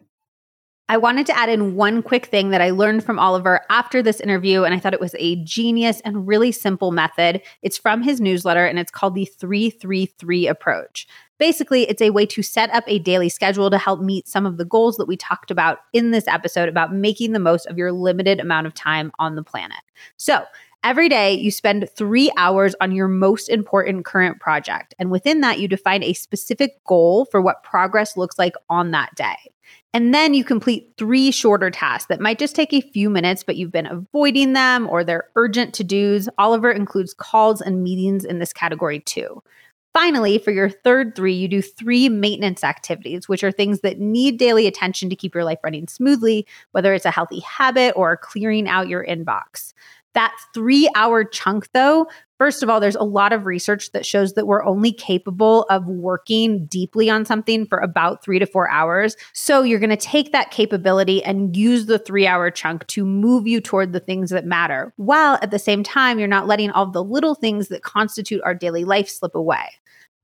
I 0.90 0.98
wanted 0.98 1.26
to 1.28 1.38
add 1.38 1.50
in 1.50 1.76
one 1.76 2.04
quick 2.04 2.26
thing 2.26 2.50
that 2.50 2.62
I 2.62 2.72
learned 2.72 3.04
from 3.04 3.18
Oliver 3.18 3.62
after 3.70 4.02
this 4.02 4.20
interview, 4.20 4.64
and 4.64 4.74
I 4.74 4.80
thought 4.80 4.94
it 4.94 5.00
was 5.00 5.16
a 5.18 5.38
genius 5.44 6.02
and 6.02 6.28
really 6.28 6.52
simple 6.52 6.92
method. 6.92 7.42
It's 7.62 7.78
from 7.78 8.04
his 8.04 8.20
newsletter, 8.20 8.66
and 8.66 8.78
it's 8.78 8.92
called 8.92 9.16
the 9.16 9.26
333 9.26 10.48
approach. 10.48 11.08
Basically, 11.44 11.84
it's 11.90 12.02
a 12.02 12.12
way 12.12 12.26
to 12.28 12.42
set 12.42 12.70
up 12.70 12.86
a 12.88 13.00
daily 13.00 13.28
schedule 13.28 13.70
to 13.70 13.78
help 13.78 14.00
meet 14.00 14.30
some 14.30 14.46
of 14.46 14.56
the 14.56 14.64
goals 14.64 14.96
that 14.96 15.10
we 15.10 15.18
talked 15.18 15.52
about 15.52 15.80
in 15.92 16.12
this 16.12 16.26
episode 16.26 16.70
about 16.70 16.94
making 16.94 17.34
the 17.34 17.40
most 17.40 17.66
of 17.66 17.78
your 17.78 17.92
limited 17.92 18.40
amount 18.40 18.66
of 18.66 18.74
time 18.74 19.12
on 19.20 19.36
the 19.36 19.44
planet. 19.44 19.82
So, 20.16 20.46
Every 20.86 21.08
day, 21.08 21.34
you 21.34 21.50
spend 21.50 21.90
three 21.96 22.30
hours 22.36 22.76
on 22.82 22.92
your 22.92 23.08
most 23.08 23.48
important 23.48 24.04
current 24.04 24.42
project. 24.42 24.94
And 25.00 25.12
within 25.12 25.40
that, 25.40 25.60
you 25.60 25.70
define 25.70 26.04
a 26.04 26.12
specific 26.12 26.84
goal 26.86 27.24
for 27.24 27.42
what 27.42 27.64
progress 27.64 28.18
looks 28.18 28.38
like 28.38 28.54
on 28.70 28.92
that 28.92 29.16
day. 29.16 29.38
And 29.94 30.14
then 30.14 30.34
you 30.34 30.44
complete 30.44 30.94
three 30.98 31.32
shorter 31.32 31.70
tasks 31.72 32.08
that 32.08 32.20
might 32.20 32.38
just 32.38 32.54
take 32.54 32.74
a 32.74 32.82
few 32.82 33.10
minutes, 33.10 33.44
but 33.44 33.56
you've 33.56 33.72
been 33.72 33.86
avoiding 33.86 34.52
them 34.54 34.90
or 34.90 35.06
they're 35.06 35.30
urgent 35.38 35.74
to 35.76 35.86
dos. 35.86 36.28
Oliver 36.38 36.72
includes 36.72 37.14
calls 37.14 37.62
and 37.62 37.82
meetings 37.82 38.26
in 38.26 38.40
this 38.40 38.52
category 38.52 39.00
too. 39.00 39.42
Finally, 39.94 40.40
for 40.40 40.50
your 40.50 40.70
third 40.70 41.16
three, 41.16 41.34
you 41.34 41.48
do 41.48 41.62
three 41.62 42.10
maintenance 42.10 42.64
activities, 42.64 43.30
which 43.30 43.44
are 43.44 43.52
things 43.52 43.82
that 43.82 44.00
need 44.00 44.38
daily 44.38 44.66
attention 44.66 45.08
to 45.08 45.16
keep 45.16 45.36
your 45.36 45.44
life 45.44 45.60
running 45.64 45.88
smoothly, 45.88 46.48
whether 46.72 46.96
it's 46.96 47.06
a 47.06 47.12
healthy 47.12 47.42
habit 47.42 47.94
or 47.96 48.18
clearing 48.18 48.68
out 48.68 48.88
your 48.88 49.06
inbox. 49.06 49.72
That 50.14 50.34
three 50.54 50.90
hour 50.96 51.24
chunk, 51.24 51.72
though, 51.74 52.08
first 52.38 52.62
of 52.62 52.70
all, 52.70 52.80
there's 52.80 52.96
a 52.96 53.04
lot 53.04 53.34
of 53.34 53.46
research 53.46 53.92
that 53.94 54.06
shows 54.06 54.34
that 54.34 54.48
we're 54.48 54.64
only 54.64 54.92
capable 54.92 55.64
of 55.70 55.86
working 55.88 56.66
deeply 56.66 57.10
on 57.10 57.26
something 57.26 57.66
for 57.66 57.80
about 57.80 58.24
three 58.24 58.38
to 58.38 58.46
four 58.46 58.70
hours. 58.70 59.16
So 59.34 59.64
you're 59.64 59.80
going 59.80 59.90
to 59.90 59.98
take 59.98 60.32
that 60.32 60.52
capability 60.52 61.24
and 61.24 61.56
use 61.56 61.86
the 61.86 62.00
three 62.00 62.28
hour 62.28 62.52
chunk 62.52 62.86
to 62.88 63.06
move 63.06 63.48
you 63.48 63.62
toward 63.62 63.94
the 63.94 64.00
things 64.00 64.30
that 64.30 64.46
matter, 64.46 64.94
while 64.98 65.40
at 65.42 65.52
the 65.52 65.60
same 65.60 65.84
time, 65.84 66.20
you're 66.20 66.28
not 66.28 66.48
letting 66.48 66.70
all 66.72 66.86
the 66.86 67.04
little 67.04 67.36
things 67.36 67.70
that 67.70 67.82
constitute 67.82 68.42
our 68.44 68.54
daily 68.54 68.84
life 68.84 69.08
slip 69.10 69.36
away. 69.36 69.70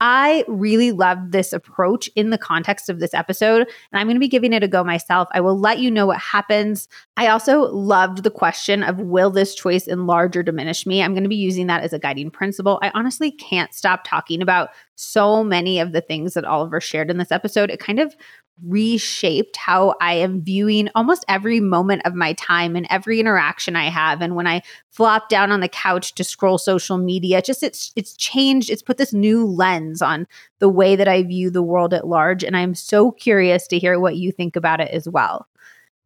I 0.01 0.45
really 0.47 0.91
love 0.91 1.31
this 1.31 1.51
approach 1.51 2.09
in 2.15 2.29
the 2.29 2.37
context 2.37 2.89
of 2.89 2.99
this 2.99 3.13
episode, 3.13 3.61
and 3.61 3.99
I'm 3.99 4.07
going 4.07 4.15
to 4.15 4.19
be 4.19 4.29
giving 4.29 4.53
it 4.53 4.63
a 4.63 4.67
go 4.67 4.83
myself. 4.83 5.27
I 5.33 5.41
will 5.41 5.59
let 5.59 5.79
you 5.79 5.91
know 5.91 6.05
what 6.05 6.19
happens. 6.19 6.87
I 7.17 7.27
also 7.27 7.63
loved 7.73 8.23
the 8.23 8.31
question 8.31 8.81
of 8.81 8.99
will 8.99 9.29
this 9.29 9.53
choice 9.53 9.87
enlarge 9.87 10.37
or 10.37 10.43
diminish 10.43 10.85
me? 10.85 11.03
I'm 11.03 11.13
going 11.13 11.23
to 11.23 11.29
be 11.29 11.35
using 11.35 11.67
that 11.67 11.83
as 11.83 11.91
a 11.91 11.99
guiding 11.99 12.31
principle. 12.31 12.79
I 12.81 12.91
honestly 12.93 13.31
can't 13.31 13.73
stop 13.73 14.05
talking 14.05 14.41
about 14.41 14.69
so 14.95 15.43
many 15.43 15.79
of 15.79 15.91
the 15.91 16.01
things 16.01 16.33
that 16.33 16.45
Oliver 16.45 16.79
shared 16.79 17.09
in 17.09 17.17
this 17.17 17.31
episode. 17.31 17.69
It 17.69 17.79
kind 17.79 17.99
of 17.99 18.15
reshaped 18.65 19.55
how 19.57 19.95
I 20.01 20.13
am 20.13 20.41
viewing 20.41 20.89
almost 20.95 21.25
every 21.27 21.59
moment 21.59 22.03
of 22.05 22.13
my 22.13 22.33
time 22.33 22.75
and 22.75 22.87
every 22.89 23.19
interaction 23.19 23.75
I 23.75 23.85
have. 23.85 24.21
And 24.21 24.35
when 24.35 24.47
I 24.47 24.61
flop 24.89 25.29
down 25.29 25.51
on 25.51 25.59
the 25.59 25.67
couch 25.67 26.15
to 26.15 26.23
scroll 26.23 26.57
social 26.57 26.97
media, 26.97 27.41
just 27.41 27.63
it's 27.63 27.91
it's 27.95 28.15
changed. 28.15 28.69
It's 28.69 28.81
put 28.81 28.97
this 28.97 29.13
new 29.13 29.45
lens 29.45 30.01
on 30.01 30.27
the 30.59 30.69
way 30.69 30.95
that 30.95 31.07
I 31.07 31.23
view 31.23 31.49
the 31.49 31.63
world 31.63 31.93
at 31.93 32.07
large. 32.07 32.43
And 32.43 32.55
I'm 32.55 32.75
so 32.75 33.11
curious 33.11 33.67
to 33.67 33.79
hear 33.79 33.99
what 33.99 34.17
you 34.17 34.31
think 34.31 34.55
about 34.55 34.81
it 34.81 34.91
as 34.91 35.07
well. 35.07 35.47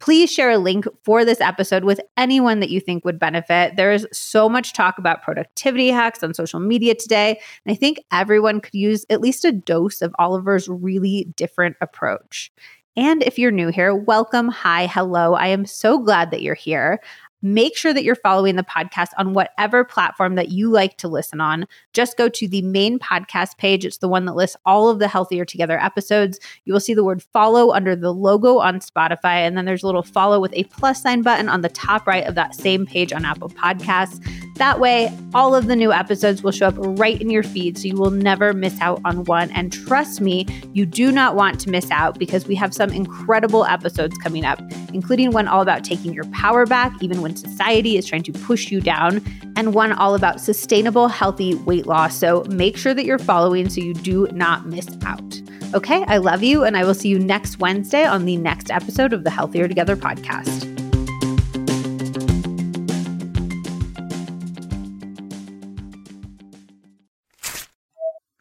Please 0.04 0.30
share 0.30 0.50
a 0.50 0.58
link 0.58 0.86
for 1.06 1.24
this 1.24 1.40
episode 1.40 1.86
with 1.86 2.02
anyone 2.18 2.60
that 2.60 2.70
you 2.70 2.82
think 2.82 3.06
would 3.06 3.18
benefit. 3.18 3.78
There 3.78 3.94
is 3.94 4.06
so 4.12 4.50
much 4.50 4.74
talk 4.74 4.98
about 4.98 5.24
productivity 5.24 5.88
hacks 5.88 6.22
on 6.22 6.34
social 6.34 6.60
media 6.60 6.94
today. 6.94 7.40
And 7.66 7.72
I 7.72 7.76
think 7.78 8.02
everyone 8.12 8.60
could 8.60 8.74
use 8.74 9.06
at 9.10 9.22
least 9.22 9.46
a 9.46 9.54
dose 9.54 10.02
of 10.02 10.14
Oliver's 10.20 10.68
really 10.68 11.32
different 11.38 11.78
approach. 11.80 12.52
And 12.98 13.24
if 13.24 13.40
you're 13.40 13.50
new 13.50 13.70
here, 13.70 13.96
welcome. 13.96 14.50
Hi, 14.50 14.88
hello. 14.88 15.36
I 15.36 15.48
am 15.48 15.66
so 15.66 15.98
glad 15.98 16.32
that 16.32 16.42
you're 16.42 16.54
here. 16.54 17.00
Make 17.46 17.76
sure 17.76 17.94
that 17.94 18.06
you're 18.06 18.16
following 18.16 18.56
the 18.56 18.64
podcast 18.64 19.10
on 19.18 19.34
whatever 19.34 19.84
platform 19.84 20.36
that 20.36 20.48
you 20.48 20.70
like 20.70 20.98
to 21.00 21.10
listen 21.10 21.42
on. 21.42 21.68
Just 21.92 22.16
go 22.16 22.30
to 22.30 22.48
the 22.48 22.62
main 22.62 23.00
podcast 23.00 23.58
page. 23.58 23.86
It's 23.86 23.98
the 23.98 24.08
one 24.08 24.24
that 24.26 24.36
lists 24.36 24.56
all 24.66 24.88
of 24.88 25.00
the 25.00 25.10
Healthier 25.10 25.44
Together 25.44 25.78
episodes. 25.78 26.40
You 26.64 26.72
will 26.72 26.80
see 26.80 26.94
the 26.94 27.04
word 27.04 27.22
follow 27.22 27.74
under 27.74 27.98
the 27.98 28.14
logo 28.14 28.60
on 28.60 28.80
Spotify. 28.80 29.46
And 29.46 29.58
then 29.58 29.66
there's 29.66 29.84
a 29.84 29.86
little 29.86 30.04
follow 30.04 30.40
with 30.40 30.54
a 30.54 30.64
plus 30.64 31.02
sign 31.02 31.22
button 31.22 31.50
on 31.50 31.60
the 31.60 31.70
top 31.70 32.08
right 32.08 32.26
of 32.26 32.36
that 32.36 32.56
same 32.56 32.86
page 32.86 33.12
on 33.12 33.26
Apple 33.26 33.50
Podcasts. 33.50 34.26
That 34.56 34.80
way, 34.80 35.12
all 35.34 35.54
of 35.54 35.68
the 35.68 35.76
new 35.76 35.92
episodes 35.92 36.44
will 36.44 36.52
show 36.52 36.68
up 36.68 36.76
right 36.78 37.20
in 37.20 37.30
your 37.30 37.44
feed 37.44 37.78
so 37.78 37.90
you 37.90 37.98
will 37.98 38.12
never 38.12 38.54
miss 38.54 38.80
out 38.80 39.02
on 39.04 39.26
one. 39.26 39.52
And 39.52 39.74
trust 39.74 40.22
me, 40.22 40.48
you 40.72 40.86
do 40.86 41.12
not 41.12 41.36
want 41.36 41.60
to 41.62 41.70
miss 41.70 41.92
out 41.92 42.18
because 42.18 42.48
we 42.48 42.56
have 42.56 42.74
some 42.74 42.92
incredible 42.92 43.66
episodes 43.66 44.16
coming 44.20 44.46
up, 44.46 44.62
including 44.94 45.32
one 45.32 45.50
all 45.50 45.62
about 45.62 45.84
taking 45.84 46.14
your 46.14 46.26
power 46.26 46.66
back, 46.66 46.94
even 47.02 47.22
when 47.22 47.33
society 47.38 47.98
is 47.98 48.06
trying 48.06 48.24
to 48.24 48.32
push 48.32 48.72
you 48.72 48.82
down, 48.82 49.24
and 49.56 49.74
one 49.74 49.92
all 49.92 50.16
about 50.16 50.42
sustainable, 50.42 51.08
healthy 51.08 51.56
weight 51.56 51.86
loss. 51.86 52.16
So 52.16 52.44
make 52.50 52.78
sure 52.78 52.94
that 52.94 53.06
you're 53.06 53.20
following 53.20 53.70
so 53.70 53.82
you 53.82 53.94
do 53.94 54.28
not 54.32 54.68
miss 54.68 54.88
out. 55.06 55.42
Okay, 55.74 56.04
I 56.08 56.18
love 56.18 56.44
you, 56.44 56.64
and 56.64 56.78
I 56.78 56.84
will 56.84 56.94
see 56.94 57.10
you 57.10 57.20
next 57.20 57.60
Wednesday 57.60 58.06
on 58.06 58.26
the 58.26 58.38
next 58.38 58.70
episode 58.70 59.14
of 59.14 59.24
the 59.24 59.30
Healthier 59.30 59.68
Together 59.68 59.96
podcast. 59.96 60.73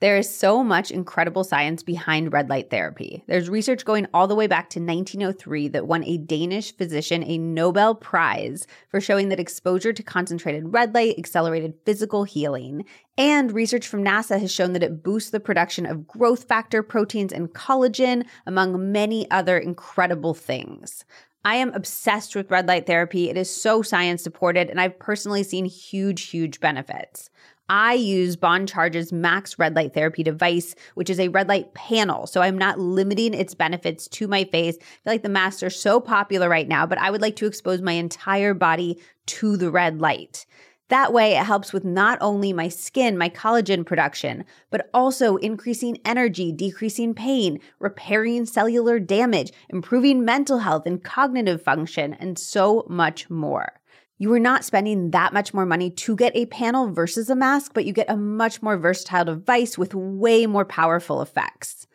There 0.03 0.17
is 0.17 0.29
so 0.29 0.65
much 0.65 0.91
incredible 0.91 1.45
science 1.45 1.85
behind 1.85 2.33
red 2.33 2.51
light 2.51 2.71
therapy. 2.71 3.23
There's 3.29 3.49
research 3.49 3.85
going 3.85 4.09
all 4.13 4.27
the 4.27 4.35
way 4.35 4.49
back 4.49 4.69
to 4.71 4.81
1903 4.81 5.69
that 5.69 5.87
won 5.87 6.03
a 6.03 6.19
Danish 6.19 6.77
physician 6.77 7.23
a 7.23 7.39
Nobel 7.39 7.95
Prize 7.95 8.67
for 8.89 9.01
showing 9.01 9.29
that 9.29 9.39
exposure 9.39 9.93
to 9.93 10.03
concentrated 10.03 10.73
red 10.73 10.93
light 10.93 11.15
accelerated 11.19 11.75
physical 11.87 12.25
healing. 12.25 12.85
And 13.17 13.53
research 13.53 13.87
from 13.87 14.03
NASA 14.03 14.41
has 14.41 14.51
shown 14.51 14.73
that 14.73 14.83
it 14.83 15.05
boosts 15.05 15.31
the 15.31 15.39
production 15.39 15.87
of 15.87 16.09
growth 16.09 16.49
factor 16.49 16.83
proteins 16.83 17.33
and 17.33 17.55
collagen, 17.55 18.27
among 18.45 18.91
many 18.91 19.31
other 19.31 19.57
incredible 19.57 20.35
things. 20.35 21.05
I 21.45 21.57
am 21.57 21.75
obsessed 21.75 22.37
with 22.37 22.51
red 22.51 22.67
light 22.69 22.87
therapy. 22.87 23.29
It 23.29 23.37
is 23.37 23.55
so 23.55 23.83
science 23.83 24.23
supported, 24.23 24.69
and 24.69 24.81
I've 24.81 24.99
personally 24.99 25.43
seen 25.43 25.65
huge, 25.65 26.23
huge 26.29 26.61
benefits. 26.61 27.31
I 27.75 27.95
use 27.95 28.37
Bon 28.37 28.67
Charge's 28.67 29.15
Max 29.15 29.59
Red 29.59 29.75
Light 29.75 29.95
Therapy 29.95 30.23
device, 30.23 30.75
which 30.95 31.09
is 31.09 31.19
a 31.19 31.29
red 31.29 31.49
light 31.49 31.73
panel. 31.73 32.27
So 32.27 32.43
I'm 32.43 32.59
not 32.59 32.79
limiting 32.79 33.33
its 33.33 33.55
benefits 33.55 34.09
to 34.09 34.29
my 34.29 34.45
face. 34.45 34.77
I 34.79 34.85
feel 34.85 35.13
like 35.15 35.23
the 35.23 35.31
masks 35.31 35.63
are 35.63 35.71
so 35.71 35.99
popular 35.99 36.51
right 36.51 36.69
now, 36.69 36.85
but 36.85 36.99
I 36.99 37.11
would 37.11 37.23
like 37.23 37.37
to 37.37 37.47
expose 37.47 37.81
my 37.81 37.93
entire 37.93 38.53
body 38.53 39.01
to 39.25 39.57
the 39.57 39.71
red 39.71 40.03
light. 40.03 40.45
That 40.89 41.15
way, 41.15 41.33
it 41.33 41.47
helps 41.47 41.73
with 41.73 41.83
not 41.83 42.19
only 42.21 42.53
my 42.53 42.69
skin, 42.69 43.17
my 43.17 43.31
collagen 43.31 43.87
production, 43.87 44.45
but 44.69 44.91
also 44.93 45.37
increasing 45.37 45.97
energy, 46.05 46.53
decreasing 46.53 47.15
pain, 47.15 47.59
repairing 47.79 48.45
cellular 48.45 48.99
damage, 48.99 49.51
improving 49.71 50.27
mental 50.27 50.59
health 50.59 50.83
and 50.85 51.03
cognitive 51.03 51.63
function, 51.63 52.13
and 52.13 52.39
so 52.39 52.85
much 52.91 53.31
more 53.31 53.81
you 54.23 54.33
are 54.33 54.39
not 54.39 54.65
spending 54.65 55.11
that 55.11 55.33
much 55.33 55.53
more 55.53 55.67
money 55.67 55.91
to 55.91 56.15
get 56.15 56.31
a 56.37 56.47
panel 56.47 56.93
versus 56.93 57.29
a 57.29 57.35
mask, 57.35 57.73
but 57.75 57.85
you 57.85 57.93
get 57.93 58.09
a 58.09 58.17
much 58.17 58.63
more 58.63 58.77
versatile 58.77 59.25
device 59.25 59.77
with 59.77 59.97
way 59.97 60.47
more 60.47 60.65
powerful 60.65 61.23
effects. 61.23 61.89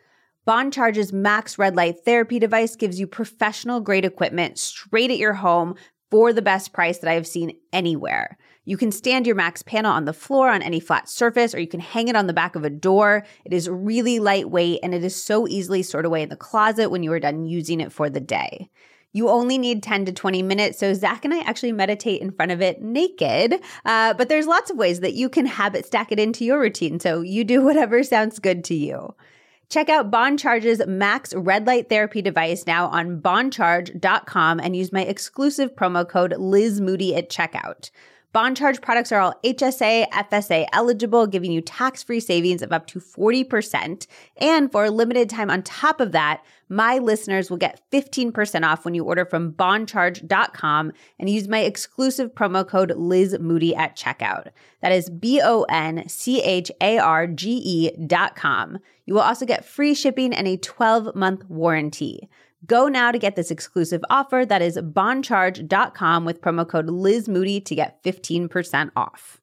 Bon 0.44 0.70
Charge's 0.70 1.10
Max 1.10 1.56
Red 1.56 1.74
Light 1.74 2.00
Therapy 2.04 2.38
device 2.38 2.76
gives 2.76 3.00
you 3.00 3.06
professional 3.06 3.80
grade 3.80 4.04
equipment 4.04 4.58
straight 4.58 5.10
at 5.10 5.16
your 5.16 5.32
home 5.32 5.74
for 6.10 6.34
the 6.34 6.42
best 6.42 6.74
price 6.74 6.98
that 6.98 7.08
I 7.08 7.14
have 7.14 7.26
seen 7.26 7.56
anywhere. 7.72 8.36
You 8.66 8.76
can 8.76 8.92
stand 8.92 9.26
your 9.26 9.34
Max 9.34 9.62
panel 9.62 9.92
on 9.92 10.04
the 10.04 10.12
floor 10.12 10.50
on 10.50 10.60
any 10.60 10.80
flat 10.80 11.08
surface, 11.08 11.54
or 11.54 11.60
you 11.60 11.66
can 11.66 11.80
hang 11.80 12.08
it 12.08 12.16
on 12.16 12.26
the 12.26 12.34
back 12.34 12.56
of 12.56 12.62
a 12.62 12.68
door. 12.68 13.24
It 13.46 13.54
is 13.54 13.70
really 13.70 14.18
lightweight 14.18 14.80
and 14.82 14.94
it 14.94 15.02
is 15.02 15.16
so 15.16 15.48
easily 15.48 15.82
stored 15.82 16.04
away 16.04 16.24
in 16.24 16.28
the 16.28 16.36
closet 16.36 16.90
when 16.90 17.02
you 17.02 17.10
are 17.12 17.20
done 17.20 17.46
using 17.46 17.80
it 17.80 17.90
for 17.90 18.10
the 18.10 18.20
day. 18.20 18.68
You 19.12 19.28
only 19.28 19.58
need 19.58 19.82
10 19.82 20.04
to 20.06 20.12
20 20.12 20.42
minutes. 20.42 20.78
So, 20.78 20.92
Zach 20.94 21.24
and 21.24 21.32
I 21.32 21.40
actually 21.40 21.72
meditate 21.72 22.20
in 22.20 22.30
front 22.30 22.52
of 22.52 22.60
it 22.60 22.82
naked. 22.82 23.60
Uh, 23.84 24.14
but 24.14 24.28
there's 24.28 24.46
lots 24.46 24.70
of 24.70 24.76
ways 24.76 25.00
that 25.00 25.14
you 25.14 25.28
can 25.28 25.46
habit 25.46 25.86
stack 25.86 26.12
it 26.12 26.20
into 26.20 26.44
your 26.44 26.60
routine. 26.60 27.00
So, 27.00 27.20
you 27.20 27.44
do 27.44 27.62
whatever 27.64 28.02
sounds 28.02 28.38
good 28.38 28.64
to 28.64 28.74
you. 28.74 29.14
Check 29.70 29.90
out 29.90 30.10
Bon 30.10 30.38
Charge's 30.38 30.80
Max 30.86 31.34
Red 31.34 31.66
Light 31.66 31.90
Therapy 31.90 32.22
device 32.22 32.66
now 32.66 32.88
on 32.88 33.20
boncharge.com 33.20 34.60
and 34.60 34.74
use 34.74 34.92
my 34.92 35.02
exclusive 35.02 35.74
promo 35.74 36.08
code 36.08 36.34
Liz 36.38 36.80
Moody 36.80 37.14
at 37.14 37.28
checkout. 37.28 37.90
Bon 38.34 38.54
Charge 38.54 38.82
products 38.82 39.10
are 39.10 39.20
all 39.20 39.40
HSA, 39.42 40.10
FSA 40.10 40.66
eligible, 40.74 41.26
giving 41.26 41.50
you 41.50 41.62
tax 41.62 42.02
free 42.02 42.20
savings 42.20 42.60
of 42.60 42.72
up 42.72 42.86
to 42.88 43.00
40%. 43.00 44.06
And 44.36 44.70
for 44.70 44.84
a 44.84 44.90
limited 44.90 45.30
time 45.30 45.48
on 45.50 45.62
top 45.62 45.98
of 45.98 46.12
that, 46.12 46.44
my 46.68 46.98
listeners 46.98 47.48
will 47.48 47.56
get 47.56 47.80
15% 47.90 48.66
off 48.66 48.84
when 48.84 48.92
you 48.92 49.02
order 49.02 49.24
from 49.24 49.52
boncharge.com 49.52 50.92
and 51.18 51.30
use 51.30 51.48
my 51.48 51.60
exclusive 51.60 52.34
promo 52.34 52.68
code 52.68 52.92
Liz 52.94 53.34
Moody 53.40 53.74
at 53.74 53.96
checkout. 53.96 54.48
That 54.82 54.92
is 54.92 55.08
B 55.08 55.40
O 55.42 55.62
N 55.70 56.06
C 56.06 56.42
H 56.42 56.70
A 56.82 56.98
R 56.98 57.26
G 57.26 57.62
E.com. 57.64 58.78
You 59.06 59.14
will 59.14 59.22
also 59.22 59.46
get 59.46 59.64
free 59.64 59.94
shipping 59.94 60.34
and 60.34 60.46
a 60.46 60.58
12 60.58 61.14
month 61.14 61.48
warranty. 61.48 62.28
Go 62.66 62.88
now 62.88 63.12
to 63.12 63.18
get 63.18 63.36
this 63.36 63.50
exclusive 63.50 64.04
offer 64.10 64.44
that 64.44 64.62
is 64.62 64.76
boncharge.com 64.76 66.24
with 66.24 66.40
promo 66.40 66.68
code 66.68 66.90
Liz 66.90 67.28
Moody 67.28 67.60
to 67.60 67.74
get 67.74 68.02
15% 68.02 68.90
off. 68.96 69.40